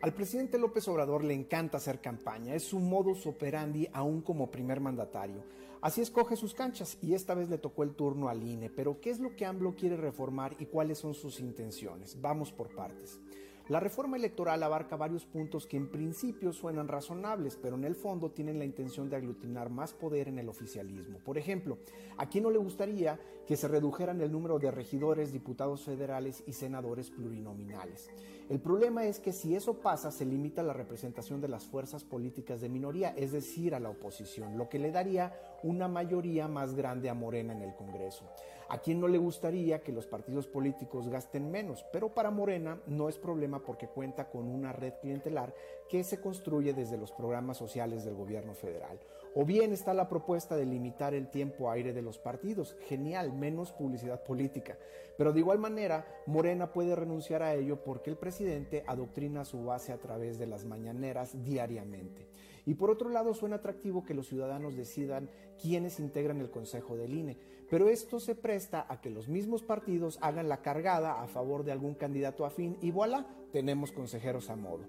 Al 0.00 0.12
presidente 0.14 0.58
López 0.58 0.86
Obrador 0.86 1.24
le 1.24 1.34
encanta 1.34 1.78
hacer 1.78 2.00
campaña, 2.00 2.54
es 2.54 2.62
su 2.62 2.78
modus 2.78 3.26
operandi 3.26 3.88
aún 3.92 4.22
como 4.22 4.52
primer 4.52 4.78
mandatario. 4.78 5.42
Así 5.80 6.02
escoge 6.02 6.36
sus 6.36 6.54
canchas 6.54 6.98
y 7.02 7.14
esta 7.14 7.34
vez 7.34 7.48
le 7.48 7.58
tocó 7.58 7.82
el 7.82 7.96
turno 7.96 8.28
al 8.28 8.44
INE, 8.44 8.70
pero 8.70 9.00
¿qué 9.00 9.10
es 9.10 9.18
lo 9.18 9.34
que 9.34 9.44
AMLO 9.44 9.74
quiere 9.74 9.96
reformar 9.96 10.54
y 10.60 10.66
cuáles 10.66 10.98
son 10.98 11.14
sus 11.14 11.40
intenciones? 11.40 12.20
Vamos 12.20 12.52
por 12.52 12.72
partes. 12.72 13.18
La 13.68 13.78
reforma 13.78 14.16
electoral 14.16 14.62
abarca 14.62 14.96
varios 14.96 15.24
puntos 15.24 15.66
que 15.66 15.76
en 15.76 15.88
principio 15.88 16.52
suenan 16.52 16.88
razonables, 16.88 17.56
pero 17.56 17.76
en 17.76 17.84
el 17.84 17.94
fondo 17.94 18.30
tienen 18.30 18.58
la 18.58 18.64
intención 18.64 19.08
de 19.08 19.16
aglutinar 19.16 19.70
más 19.70 19.92
poder 19.92 20.28
en 20.28 20.38
el 20.38 20.48
oficialismo. 20.48 21.18
Por 21.24 21.38
ejemplo, 21.38 21.78
¿a 22.18 22.28
quién 22.28 22.44
no 22.44 22.50
le 22.50 22.58
gustaría 22.58 23.20
que 23.46 23.56
se 23.56 23.68
redujeran 23.68 24.20
el 24.20 24.32
número 24.32 24.58
de 24.58 24.70
regidores, 24.70 25.32
diputados 25.32 25.82
federales 25.82 26.42
y 26.46 26.52
senadores 26.54 27.10
plurinominales? 27.10 28.10
El 28.48 28.60
problema 28.60 29.06
es 29.06 29.20
que 29.20 29.32
si 29.32 29.54
eso 29.54 29.74
pasa, 29.74 30.10
se 30.10 30.26
limita 30.26 30.62
la 30.62 30.72
representación 30.72 31.40
de 31.40 31.48
las 31.48 31.64
fuerzas 31.64 32.02
políticas 32.02 32.60
de 32.60 32.68
minoría, 32.68 33.14
es 33.16 33.32
decir, 33.32 33.74
a 33.74 33.80
la 33.80 33.90
oposición, 33.90 34.58
lo 34.58 34.68
que 34.68 34.80
le 34.80 34.90
daría 34.90 35.32
una 35.62 35.88
mayoría 35.88 36.48
más 36.48 36.74
grande 36.74 37.08
a 37.08 37.14
Morena 37.14 37.52
en 37.52 37.62
el 37.62 37.74
Congreso. 37.74 38.24
¿A 38.68 38.78
quién 38.78 39.00
no 39.00 39.06
le 39.06 39.18
gustaría 39.18 39.82
que 39.82 39.92
los 39.92 40.06
partidos 40.06 40.46
políticos 40.46 41.08
gasten 41.08 41.50
menos? 41.50 41.84
Pero 41.92 42.08
para 42.08 42.30
Morena 42.30 42.80
no 42.86 43.10
es 43.10 43.18
problema 43.18 43.58
porque 43.58 43.86
cuenta 43.86 44.30
con 44.30 44.48
una 44.48 44.72
red 44.72 44.94
clientelar 45.02 45.54
que 45.90 46.02
se 46.04 46.22
construye 46.22 46.72
desde 46.72 46.96
los 46.96 47.12
programas 47.12 47.58
sociales 47.58 48.02
del 48.02 48.14
gobierno 48.14 48.54
federal. 48.54 48.98
O 49.34 49.44
bien 49.44 49.72
está 49.72 49.92
la 49.92 50.08
propuesta 50.08 50.56
de 50.56 50.64
limitar 50.64 51.12
el 51.12 51.28
tiempo 51.28 51.70
aire 51.70 51.92
de 51.92 52.00
los 52.00 52.18
partidos. 52.18 52.74
Genial, 52.88 53.34
menos 53.34 53.72
publicidad 53.72 54.22
política. 54.22 54.78
Pero 55.18 55.34
de 55.34 55.40
igual 55.40 55.58
manera, 55.58 56.06
Morena 56.24 56.72
puede 56.72 56.96
renunciar 56.96 57.42
a 57.42 57.54
ello 57.54 57.84
porque 57.84 58.08
el 58.08 58.16
presidente 58.16 58.84
adoctrina 58.86 59.44
su 59.44 59.64
base 59.64 59.92
a 59.92 59.98
través 59.98 60.38
de 60.38 60.46
las 60.46 60.64
mañaneras 60.64 61.44
diariamente. 61.44 62.26
Y 62.66 62.74
por 62.74 62.90
otro 62.90 63.08
lado, 63.08 63.34
suena 63.34 63.56
atractivo 63.56 64.04
que 64.04 64.14
los 64.14 64.28
ciudadanos 64.28 64.76
decidan 64.76 65.28
quiénes 65.60 65.98
integran 66.00 66.40
el 66.40 66.50
Consejo 66.50 66.96
del 66.96 67.14
INE, 67.14 67.36
pero 67.68 67.88
esto 67.88 68.20
se 68.20 68.34
presta 68.34 68.86
a 68.88 69.00
que 69.00 69.10
los 69.10 69.28
mismos 69.28 69.62
partidos 69.62 70.18
hagan 70.20 70.48
la 70.48 70.62
cargada 70.62 71.22
a 71.22 71.26
favor 71.26 71.64
de 71.64 71.72
algún 71.72 71.94
candidato 71.94 72.44
afín 72.44 72.76
y 72.82 72.90
voilà, 72.90 73.26
tenemos 73.50 73.92
consejeros 73.92 74.50
a 74.50 74.56
modo. 74.56 74.84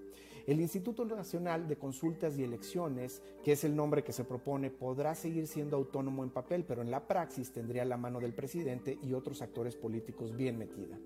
El 0.46 0.60
Instituto 0.60 1.06
Nacional 1.06 1.66
de 1.66 1.78
Consultas 1.78 2.36
y 2.36 2.44
Elecciones, 2.44 3.22
que 3.42 3.52
es 3.52 3.64
el 3.64 3.74
nombre 3.74 4.04
que 4.04 4.12
se 4.12 4.24
propone, 4.24 4.68
podrá 4.68 5.14
seguir 5.14 5.46
siendo 5.46 5.78
autónomo 5.78 6.22
en 6.22 6.28
papel, 6.28 6.64
pero 6.64 6.82
en 6.82 6.90
la 6.90 7.08
praxis 7.08 7.50
tendría 7.50 7.86
la 7.86 7.96
mano 7.96 8.20
del 8.20 8.34
presidente 8.34 8.98
y 9.02 9.14
otros 9.14 9.40
actores 9.40 9.74
políticos 9.74 10.36
bien 10.36 10.58
metida. 10.58 10.98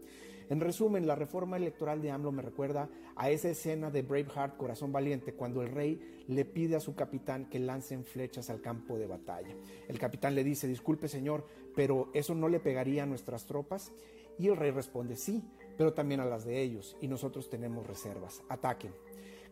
En 0.50 0.60
resumen, 0.60 1.06
la 1.06 1.14
reforma 1.14 1.58
electoral 1.58 2.00
de 2.00 2.10
AMLO 2.10 2.32
me 2.32 2.42
recuerda 2.42 2.88
a 3.16 3.30
esa 3.30 3.50
escena 3.50 3.90
de 3.90 4.02
Braveheart 4.02 4.56
Corazón 4.56 4.92
Valiente, 4.92 5.34
cuando 5.34 5.62
el 5.62 5.70
rey 5.70 6.24
le 6.26 6.44
pide 6.46 6.76
a 6.76 6.80
su 6.80 6.94
capitán 6.94 7.50
que 7.50 7.58
lancen 7.58 8.04
flechas 8.04 8.48
al 8.48 8.62
campo 8.62 8.98
de 8.98 9.06
batalla. 9.06 9.54
El 9.88 9.98
capitán 9.98 10.34
le 10.34 10.44
dice, 10.44 10.66
disculpe 10.66 11.06
señor, 11.06 11.46
pero 11.76 12.10
¿eso 12.14 12.34
no 12.34 12.48
le 12.48 12.60
pegaría 12.60 13.02
a 13.02 13.06
nuestras 13.06 13.44
tropas? 13.44 13.92
Y 14.38 14.48
el 14.48 14.56
rey 14.56 14.70
responde, 14.70 15.16
sí, 15.16 15.42
pero 15.76 15.92
también 15.92 16.20
a 16.20 16.24
las 16.24 16.46
de 16.46 16.62
ellos, 16.62 16.96
y 17.00 17.08
nosotros 17.08 17.50
tenemos 17.50 17.86
reservas, 17.86 18.42
ataquen. 18.48 18.92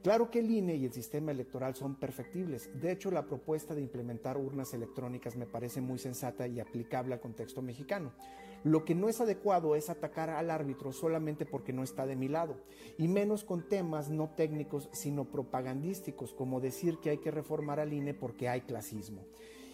Claro 0.03 0.31
que 0.31 0.39
el 0.39 0.51
INE 0.51 0.77
y 0.77 0.85
el 0.85 0.93
sistema 0.93 1.33
electoral 1.33 1.75
son 1.75 1.97
perfectibles. 1.97 2.71
De 2.81 2.93
hecho, 2.93 3.11
la 3.11 3.27
propuesta 3.27 3.75
de 3.75 3.81
implementar 3.83 4.37
urnas 4.37 4.73
electrónicas 4.73 5.37
me 5.37 5.47
parece 5.47 5.81
muy 5.81 5.99
sensata 5.99 6.47
y 6.47 6.61
aplicable 6.61 7.15
al 7.15 7.21
contexto 7.21 7.61
mexicano. 7.61 8.13
Lo 8.67 8.85
que 8.85 8.97
no 8.97 9.09
es 9.09 9.21
adecuado 9.21 9.77
es 9.77 9.91
atacar 9.91 10.29
al 10.29 10.51
árbitro 10.51 10.91
solamente 10.91 11.47
porque 11.47 11.73
no 11.73 11.85
está 11.85 12.05
de 12.05 12.17
mi 12.17 12.27
lado, 12.27 12.57
y 12.99 13.07
menos 13.07 13.45
con 13.45 13.69
temas 13.69 14.11
no 14.11 14.31
técnicos, 14.31 14.89
sino 14.91 15.25
propagandísticos, 15.27 16.33
como 16.33 16.61
decir 16.61 16.99
que 16.99 17.11
hay 17.11 17.19
que 17.19 17.31
reformar 17.31 17.79
al 17.79 17.93
INE 17.93 18.13
porque 18.13 18.49
hay 18.49 18.63
clasismo. 18.63 19.23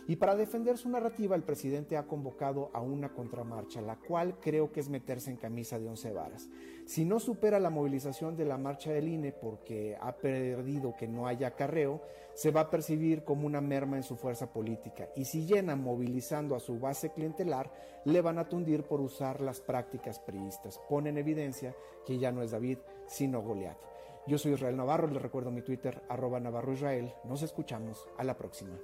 Y 0.06 0.16
para 0.16 0.36
defender 0.36 0.76
su 0.76 0.90
narrativa, 0.90 1.34
el 1.34 1.42
presidente 1.42 1.96
ha 1.96 2.06
convocado 2.06 2.68
a 2.74 2.82
una 2.82 3.14
contramarcha, 3.14 3.80
la 3.80 3.96
cual 3.96 4.38
creo 4.42 4.72
que 4.72 4.80
es 4.80 4.90
meterse 4.90 5.30
en 5.30 5.38
camisa 5.38 5.78
de 5.78 5.88
once 5.88 6.12
varas. 6.12 6.50
Si 6.84 7.04
no 7.04 7.20
supera 7.20 7.60
la 7.60 7.70
movilización 7.70 8.36
de 8.36 8.44
la 8.44 8.58
marcha 8.58 8.92
del 8.92 9.08
INE 9.08 9.32
porque 9.32 9.96
ha 10.00 10.12
perdido 10.16 10.94
que 10.96 11.06
no 11.06 11.26
haya 11.26 11.48
acarreo, 11.48 12.02
se 12.34 12.50
va 12.50 12.62
a 12.62 12.70
percibir 12.70 13.24
como 13.24 13.46
una 13.46 13.60
merma 13.60 13.96
en 13.96 14.02
su 14.02 14.16
fuerza 14.16 14.52
política. 14.52 15.08
Y 15.14 15.24
si 15.24 15.46
llena 15.46 15.76
movilizando 15.76 16.56
a 16.56 16.60
su 16.60 16.78
base 16.78 17.10
clientelar, 17.10 17.70
le 18.04 18.20
van 18.20 18.38
a 18.38 18.48
tundir 18.48 18.82
por 18.84 19.00
usar 19.00 19.40
las 19.40 19.60
prácticas 19.60 20.18
priistas. 20.18 20.80
Pone 20.88 21.10
en 21.10 21.18
evidencia 21.18 21.74
que 22.04 22.18
ya 22.18 22.32
no 22.32 22.42
es 22.42 22.50
David, 22.50 22.78
sino 23.06 23.42
Goliat. 23.42 23.78
Yo 24.26 24.38
soy 24.38 24.52
Israel 24.52 24.76
Navarro, 24.76 25.08
les 25.08 25.22
recuerdo 25.22 25.50
mi 25.50 25.62
Twitter, 25.62 26.02
arroba 26.08 26.40
Navarro 26.40 26.72
Israel. 26.72 27.12
Nos 27.24 27.42
escuchamos. 27.42 28.06
A 28.18 28.24
la 28.24 28.36
próxima. 28.36 28.78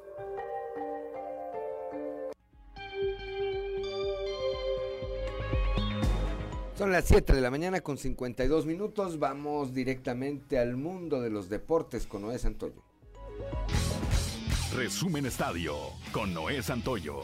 Son 6.78 6.92
las 6.92 7.06
7 7.06 7.34
de 7.34 7.40
la 7.40 7.50
mañana 7.50 7.80
con 7.80 7.98
52 7.98 8.64
minutos. 8.64 9.18
Vamos 9.18 9.74
directamente 9.74 10.60
al 10.60 10.76
mundo 10.76 11.20
de 11.20 11.28
los 11.28 11.48
deportes 11.48 12.06
con 12.06 12.22
Noé 12.22 12.38
Santoyo. 12.38 12.84
Resumen 14.76 15.26
Estadio 15.26 15.74
con 16.12 16.32
Noé 16.32 16.62
Santoyo. 16.62 17.22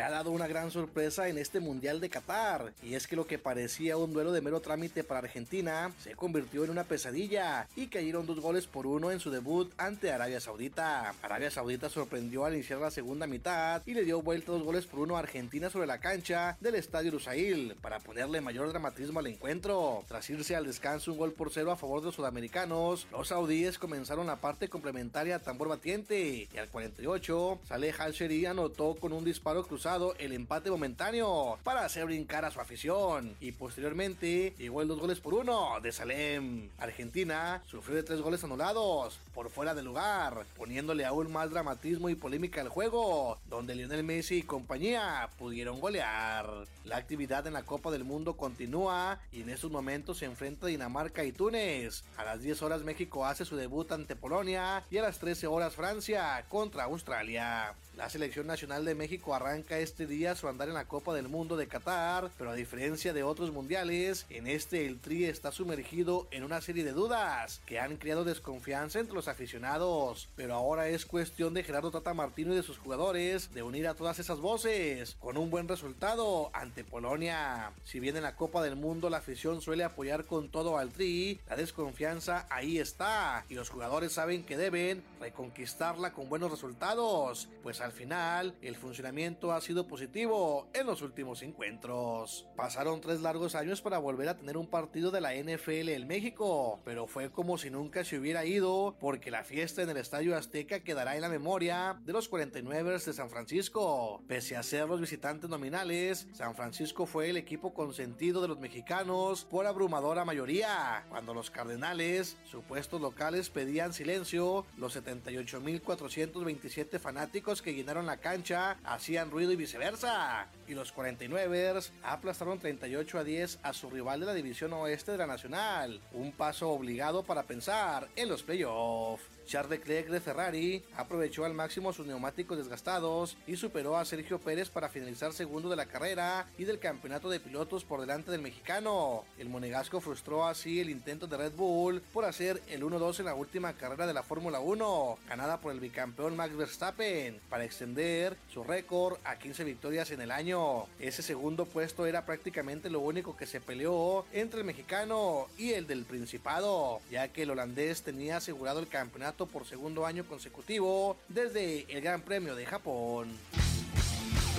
Ha 0.00 0.10
dado 0.10 0.30
una 0.30 0.46
gran 0.46 0.70
sorpresa 0.70 1.28
en 1.28 1.38
este 1.38 1.60
Mundial 1.60 2.00
de 2.00 2.10
Qatar, 2.10 2.72
y 2.82 2.94
es 2.94 3.06
que 3.06 3.16
lo 3.16 3.26
que 3.26 3.38
parecía 3.38 3.96
un 3.96 4.12
duelo 4.12 4.32
de 4.32 4.40
mero 4.40 4.60
trámite 4.60 5.04
para 5.04 5.20
Argentina 5.20 5.92
se 6.02 6.14
convirtió 6.14 6.64
en 6.64 6.70
una 6.70 6.84
pesadilla 6.84 7.66
y 7.76 7.86
cayeron 7.86 8.26
dos 8.26 8.40
goles 8.40 8.66
por 8.66 8.86
uno 8.86 9.10
en 9.10 9.20
su 9.20 9.30
debut 9.30 9.72
ante 9.78 10.12
Arabia 10.12 10.40
Saudita. 10.40 11.14
Arabia 11.22 11.50
Saudita 11.50 11.88
sorprendió 11.88 12.44
al 12.44 12.54
iniciar 12.54 12.80
la 12.80 12.90
segunda 12.90 13.26
mitad 13.26 13.82
y 13.86 13.94
le 13.94 14.04
dio 14.04 14.20
vuelta 14.22 14.52
dos 14.52 14.62
goles 14.62 14.86
por 14.86 15.00
uno 15.00 15.16
a 15.16 15.20
Argentina 15.20 15.70
sobre 15.70 15.86
la 15.86 15.98
cancha 15.98 16.56
del 16.60 16.74
Estadio 16.74 17.12
Lusail 17.12 17.74
para 17.80 17.98
ponerle 18.00 18.40
mayor 18.40 18.68
dramatismo 18.68 19.20
al 19.20 19.28
encuentro. 19.28 20.04
Tras 20.08 20.28
irse 20.30 20.56
al 20.56 20.66
descanso 20.66 21.12
un 21.12 21.18
gol 21.18 21.32
por 21.32 21.50
cero 21.50 21.70
a 21.70 21.76
favor 21.76 22.00
de 22.00 22.06
los 22.06 22.14
sudamericanos, 22.14 23.06
los 23.10 23.28
saudíes 23.28 23.78
comenzaron 23.78 24.26
la 24.26 24.36
parte 24.36 24.68
complementaria 24.68 25.36
a 25.36 25.38
tambor 25.40 25.68
batiente 25.68 26.48
y 26.52 26.58
al 26.58 26.68
48 26.68 27.60
Saleh 27.66 27.94
Al-Sheri 27.98 28.46
anotó 28.46 28.94
con 28.94 29.12
un 29.12 29.24
disparo 29.24 29.64
cruzado 29.66 29.85
el 30.18 30.32
empate 30.32 30.68
momentáneo 30.68 31.60
para 31.62 31.84
hacer 31.84 32.06
brincar 32.06 32.44
a 32.44 32.50
su 32.50 32.60
afición. 32.60 33.36
Y 33.40 33.52
posteriormente 33.52 34.52
llegó 34.58 34.82
el 34.82 34.88
dos 34.88 34.98
goles 34.98 35.20
por 35.20 35.34
uno 35.34 35.78
de 35.80 35.92
Salem. 35.92 36.70
Argentina 36.78 37.62
sufrió 37.66 37.94
de 37.94 38.02
tres 38.02 38.20
goles 38.20 38.42
anulados 38.42 39.20
por 39.32 39.48
fuera 39.48 39.76
de 39.76 39.84
lugar, 39.84 40.44
poniéndole 40.56 41.04
aún 41.04 41.30
más 41.30 41.50
dramatismo 41.50 42.08
y 42.08 42.16
polémica 42.16 42.60
al 42.60 42.68
juego, 42.68 43.38
donde 43.48 43.76
Lionel 43.76 44.02
Messi 44.02 44.38
y 44.38 44.42
compañía 44.42 45.30
pudieron 45.38 45.78
golear. 45.78 46.66
La 46.84 46.96
actividad 46.96 47.46
en 47.46 47.52
la 47.52 47.62
Copa 47.62 47.92
del 47.92 48.02
Mundo 48.02 48.36
continúa 48.36 49.20
y 49.30 49.42
en 49.42 49.50
estos 49.50 49.70
momentos 49.70 50.18
se 50.18 50.24
enfrenta 50.24 50.66
Dinamarca 50.66 51.22
y 51.22 51.30
Túnez. 51.30 52.02
A 52.16 52.24
las 52.24 52.42
10 52.42 52.60
horas 52.62 52.82
México 52.82 53.24
hace 53.24 53.44
su 53.44 53.54
debut 53.54 53.92
ante 53.92 54.16
Polonia 54.16 54.82
y 54.90 54.98
a 54.98 55.02
las 55.02 55.20
13 55.20 55.46
horas 55.46 55.76
Francia 55.76 56.44
contra 56.48 56.84
Australia. 56.84 57.76
La 57.96 58.10
selección 58.10 58.46
nacional 58.46 58.84
de 58.84 58.94
México 58.94 59.34
arranca 59.34 59.78
este 59.78 60.06
día 60.06 60.36
su 60.36 60.48
andar 60.48 60.68
en 60.68 60.74
la 60.74 60.86
Copa 60.86 61.14
del 61.14 61.28
Mundo 61.28 61.56
de 61.56 61.66
Qatar, 61.66 62.30
pero 62.36 62.50
a 62.50 62.54
diferencia 62.54 63.14
de 63.14 63.22
otros 63.22 63.52
mundiales, 63.52 64.26
en 64.28 64.46
este 64.46 64.84
el 64.84 65.00
Tri 65.00 65.24
está 65.24 65.50
sumergido 65.50 66.28
en 66.30 66.44
una 66.44 66.60
serie 66.60 66.84
de 66.84 66.92
dudas 66.92 67.62
que 67.64 67.80
han 67.80 67.96
creado 67.96 68.24
desconfianza 68.24 68.98
entre 68.98 69.14
los 69.14 69.28
aficionados. 69.28 70.28
Pero 70.36 70.52
ahora 70.52 70.88
es 70.88 71.06
cuestión 71.06 71.54
de 71.54 71.62
Gerardo 71.62 71.90
Tata 71.90 72.12
Martino 72.12 72.52
y 72.52 72.56
de 72.56 72.62
sus 72.62 72.76
jugadores 72.76 73.54
de 73.54 73.62
unir 73.62 73.88
a 73.88 73.94
todas 73.94 74.18
esas 74.18 74.40
voces 74.40 75.16
con 75.18 75.38
un 75.38 75.48
buen 75.48 75.66
resultado 75.66 76.50
ante 76.52 76.84
Polonia. 76.84 77.72
Si 77.84 77.98
bien 77.98 78.18
en 78.18 78.24
la 78.24 78.36
Copa 78.36 78.62
del 78.62 78.76
Mundo 78.76 79.08
la 79.08 79.18
afición 79.18 79.62
suele 79.62 79.84
apoyar 79.84 80.26
con 80.26 80.50
todo 80.50 80.76
al 80.76 80.90
Tri, 80.90 81.40
la 81.48 81.56
desconfianza 81.56 82.46
ahí 82.50 82.78
está 82.78 83.46
y 83.48 83.54
los 83.54 83.70
jugadores 83.70 84.12
saben 84.12 84.44
que 84.44 84.58
deben 84.58 85.02
reconquistarla 85.18 86.12
con 86.12 86.28
buenos 86.28 86.50
resultados, 86.50 87.48
pues 87.62 87.85
al 87.86 87.92
final 87.92 88.56
el 88.62 88.74
funcionamiento 88.74 89.52
ha 89.52 89.60
sido 89.60 89.86
positivo 89.86 90.68
en 90.74 90.86
los 90.86 91.02
últimos 91.02 91.42
encuentros. 91.42 92.48
Pasaron 92.56 93.00
tres 93.00 93.20
largos 93.20 93.54
años 93.54 93.80
para 93.80 93.98
volver 93.98 94.28
a 94.28 94.36
tener 94.36 94.56
un 94.56 94.66
partido 94.66 95.12
de 95.12 95.20
la 95.20 95.34
NFL 95.34 95.90
en 95.90 96.08
México, 96.08 96.80
pero 96.84 97.06
fue 97.06 97.30
como 97.30 97.58
si 97.58 97.70
nunca 97.70 98.04
se 98.04 98.18
hubiera 98.18 98.44
ido 98.44 98.96
porque 98.98 99.30
la 99.30 99.44
fiesta 99.44 99.82
en 99.82 99.90
el 99.90 99.98
Estadio 99.98 100.36
Azteca 100.36 100.80
quedará 100.80 101.14
en 101.14 101.22
la 101.22 101.28
memoria 101.28 101.96
de 102.04 102.12
los 102.12 102.28
49 102.28 102.92
de 102.92 103.12
San 103.12 103.30
Francisco. 103.30 104.20
Pese 104.26 104.56
a 104.56 104.64
ser 104.64 104.88
los 104.88 105.00
visitantes 105.00 105.48
nominales, 105.48 106.26
San 106.32 106.56
Francisco 106.56 107.06
fue 107.06 107.30
el 107.30 107.36
equipo 107.36 107.72
consentido 107.72 108.42
de 108.42 108.48
los 108.48 108.58
mexicanos 108.58 109.44
por 109.44 109.66
abrumadora 109.66 110.24
mayoría. 110.24 111.06
Cuando 111.08 111.34
los 111.34 111.52
Cardenales, 111.52 112.36
supuestos 112.44 113.00
locales, 113.00 113.48
pedían 113.48 113.92
silencio, 113.92 114.66
los 114.76 114.96
78.427 114.96 116.98
fanáticos 116.98 117.62
que 117.62 117.75
llenaron 117.76 118.06
la 118.06 118.16
cancha 118.16 118.76
hacían 118.84 119.30
ruido 119.30 119.52
y 119.52 119.56
viceversa. 119.56 120.48
Y 120.68 120.74
los 120.74 120.94
49ers 120.94 121.90
aplastaron 122.02 122.58
38 122.58 123.18
a 123.18 123.24
10 123.24 123.58
a 123.62 123.72
su 123.72 123.90
rival 123.90 124.20
de 124.20 124.26
la 124.26 124.34
división 124.34 124.72
oeste 124.72 125.12
de 125.12 125.18
la 125.18 125.26
Nacional. 125.26 126.00
Un 126.12 126.32
paso 126.32 126.70
obligado 126.70 127.22
para 127.22 127.44
pensar 127.44 128.08
en 128.16 128.28
los 128.28 128.42
playoffs. 128.42 129.36
Charles 129.46 129.70
Leclerc 129.70 130.08
de 130.08 130.20
Ferrari 130.20 130.82
aprovechó 130.96 131.44
al 131.44 131.54
máximo 131.54 131.92
sus 131.92 132.06
neumáticos 132.06 132.58
desgastados 132.58 133.36
y 133.46 133.56
superó 133.56 133.96
a 133.96 134.04
Sergio 134.04 134.40
Pérez 134.40 134.70
para 134.70 134.88
finalizar 134.88 135.32
segundo 135.32 135.68
de 135.68 135.76
la 135.76 135.86
carrera 135.86 136.46
y 136.58 136.64
del 136.64 136.80
campeonato 136.80 137.30
de 137.30 137.38
pilotos 137.38 137.84
por 137.84 138.00
delante 138.00 138.32
del 138.32 138.42
mexicano. 138.42 139.24
El 139.38 139.48
monegasco 139.48 140.00
frustró 140.00 140.46
así 140.46 140.80
el 140.80 140.90
intento 140.90 141.26
de 141.28 141.36
Red 141.36 141.52
Bull 141.52 142.02
por 142.12 142.24
hacer 142.24 142.60
el 142.68 142.82
1-2 142.82 143.20
en 143.20 143.26
la 143.26 143.34
última 143.34 143.72
carrera 143.74 144.06
de 144.06 144.14
la 144.14 144.24
Fórmula 144.24 144.58
1, 144.58 145.18
ganada 145.28 145.60
por 145.60 145.72
el 145.72 145.80
bicampeón 145.80 146.36
Max 146.36 146.56
Verstappen, 146.56 147.40
para 147.48 147.64
extender 147.64 148.36
su 148.52 148.64
récord 148.64 149.18
a 149.24 149.38
15 149.38 149.64
victorias 149.64 150.10
en 150.10 150.20
el 150.20 150.32
año. 150.56 150.86
Ese 150.98 151.22
segundo 151.22 151.64
puesto 151.66 152.06
era 152.06 152.24
prácticamente 152.24 152.90
lo 152.90 153.00
único 153.00 153.36
que 153.36 153.46
se 153.46 153.60
peleó 153.60 154.24
entre 154.32 154.60
el 154.60 154.66
mexicano 154.66 155.46
y 155.58 155.72
el 155.72 155.86
del 155.86 156.04
Principado, 156.04 157.00
ya 157.10 157.28
que 157.28 157.42
el 157.42 157.50
holandés 157.50 158.02
tenía 158.02 158.38
asegurado 158.38 158.80
el 158.80 158.88
campeonato 158.88 159.46
por 159.46 159.66
segundo 159.66 160.06
año 160.06 160.24
consecutivo 160.24 161.16
desde 161.28 161.86
el 161.92 162.00
Gran 162.00 162.22
Premio 162.22 162.54
de 162.54 162.66
Japón. 162.66 163.28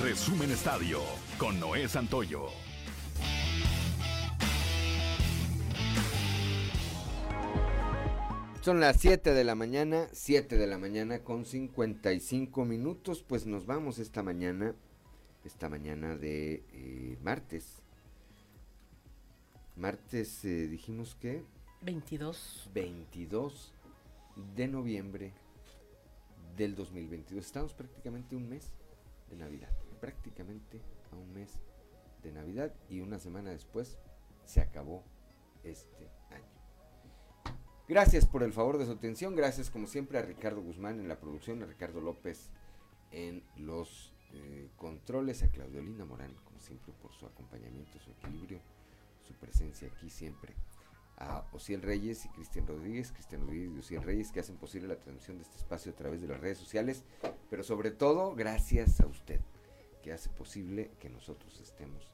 Resumen 0.02 0.52
Estadio 0.52 1.02
con 1.38 1.60
Noé 1.60 1.88
Santoyo. 1.88 2.50
Son 8.62 8.82
las 8.82 8.98
7 9.00 9.34
de 9.34 9.44
la 9.46 9.56
mañana, 9.56 10.10
7 10.12 10.58
de 10.58 10.68
la 10.68 10.78
mañana 10.78 11.20
con 11.20 11.46
55 11.46 12.66
minutos, 12.66 13.24
pues 13.26 13.46
nos 13.46 13.66
vamos 13.66 13.98
esta 13.98 14.24
mañana, 14.24 14.76
esta 15.48 15.70
mañana 15.70 16.16
de 16.16 16.64
eh, 16.74 17.18
martes. 17.24 17.82
Martes 19.76 20.44
eh, 20.46 20.68
dijimos 20.68 21.16
que... 21.16 21.44
22. 21.82 22.70
22 22.74 23.74
de 24.56 24.68
noviembre 24.68 25.34
del 26.58 26.76
2022. 26.76 27.46
Estamos 27.46 27.74
prácticamente 27.74 28.36
un 28.36 28.50
mes 28.50 28.74
de 29.30 29.38
Navidad, 29.38 29.70
prácticamente 30.02 30.82
a 31.12 31.16
un 31.16 31.34
mes 31.34 31.52
de 32.24 32.32
Navidad 32.32 32.74
y 32.90 33.00
una 33.00 33.18
semana 33.18 33.52
después 33.52 33.98
se 34.44 34.60
acabó 34.60 35.04
este 35.64 36.10
año. 36.30 37.56
Gracias 37.88 38.26
por 38.26 38.44
el 38.44 38.52
favor 38.52 38.78
de 38.78 38.86
su 38.86 38.92
atención, 38.92 39.36
gracias 39.36 39.70
como 39.70 39.88
siempre 39.88 40.18
a 40.18 40.24
Ricardo 40.24 40.62
Guzmán 40.62 41.00
en 41.00 41.08
la 41.08 41.20
producción, 41.20 41.64
a 41.64 41.68
Ricardo 41.68 42.02
López 42.02 42.50
en 43.12 43.44
los 43.56 44.12
eh, 44.34 44.70
controles, 44.76 45.44
a 45.44 45.50
Claudiolina 45.50 46.06
Morán 46.06 46.34
como 46.44 46.60
siempre 46.60 46.94
por 47.02 47.14
su 47.14 47.26
acompañamiento, 47.26 48.00
su 48.00 48.12
equilibrio, 48.12 48.60
su 49.28 49.34
presencia 49.34 49.88
aquí 49.88 50.10
siempre. 50.10 50.54
A 51.20 51.46
Ociel 51.52 51.82
Reyes 51.82 52.26
y 52.26 52.30
Cristian 52.30 52.68
Rodríguez, 52.68 53.12
Cristian 53.12 53.42
Rodríguez 53.42 53.72
y 53.76 53.80
Ociel 53.80 54.04
Reyes, 54.04 54.32
que 54.32 54.40
hacen 54.40 54.58
posible 54.58 54.88
la 54.88 55.00
transmisión 55.00 55.38
de 55.38 55.44
este 55.44 55.58
espacio 55.58 55.92
a 55.92 55.96
través 55.96 56.22
de 56.22 56.28
las 56.28 56.40
redes 56.40 56.60
sociales, 56.60 57.04
pero 57.50 57.64
sobre 57.64 57.90
todo 57.90 58.36
gracias 58.36 59.02
a 59.02 59.08
usted, 59.08 59.42
que 60.04 60.14
hace 60.14 60.30
posible 60.30 60.92
que 61.00 61.10
nosotros 61.10 61.60
estemos 61.60 62.14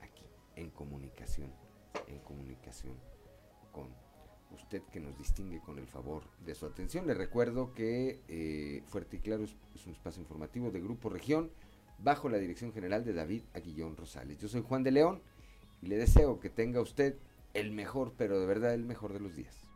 aquí, 0.00 0.24
en 0.56 0.70
comunicación, 0.70 1.52
en 2.08 2.18
comunicación 2.20 2.96
con 3.70 3.88
usted 4.52 4.82
que 4.92 5.00
nos 5.00 5.16
distingue 5.16 5.60
con 5.60 5.78
el 5.78 5.86
favor 5.86 6.22
de 6.44 6.54
su 6.54 6.66
atención. 6.66 7.06
Le 7.06 7.14
recuerdo 7.14 7.72
que 7.74 8.20
eh, 8.28 8.82
Fuerte 8.86 9.16
y 9.16 9.20
Claro 9.20 9.44
es, 9.44 9.54
es 9.74 9.86
un 9.86 9.92
espacio 9.92 10.20
informativo 10.20 10.70
de 10.70 10.80
Grupo 10.80 11.08
Región, 11.08 11.50
bajo 11.98 12.28
la 12.28 12.38
dirección 12.38 12.72
general 12.72 13.04
de 13.04 13.12
David 13.12 13.42
Aguillón 13.54 13.96
Rosales. 13.96 14.38
Yo 14.38 14.48
soy 14.48 14.62
Juan 14.62 14.82
de 14.82 14.90
León 14.90 15.20
y 15.82 15.86
le 15.86 15.96
deseo 15.96 16.40
que 16.40 16.50
tenga 16.50 16.80
usted 16.80 17.16
el 17.54 17.72
mejor, 17.72 18.12
pero 18.16 18.40
de 18.40 18.46
verdad 18.46 18.74
el 18.74 18.84
mejor 18.84 19.12
de 19.12 19.20
los 19.20 19.34
días. 19.34 19.69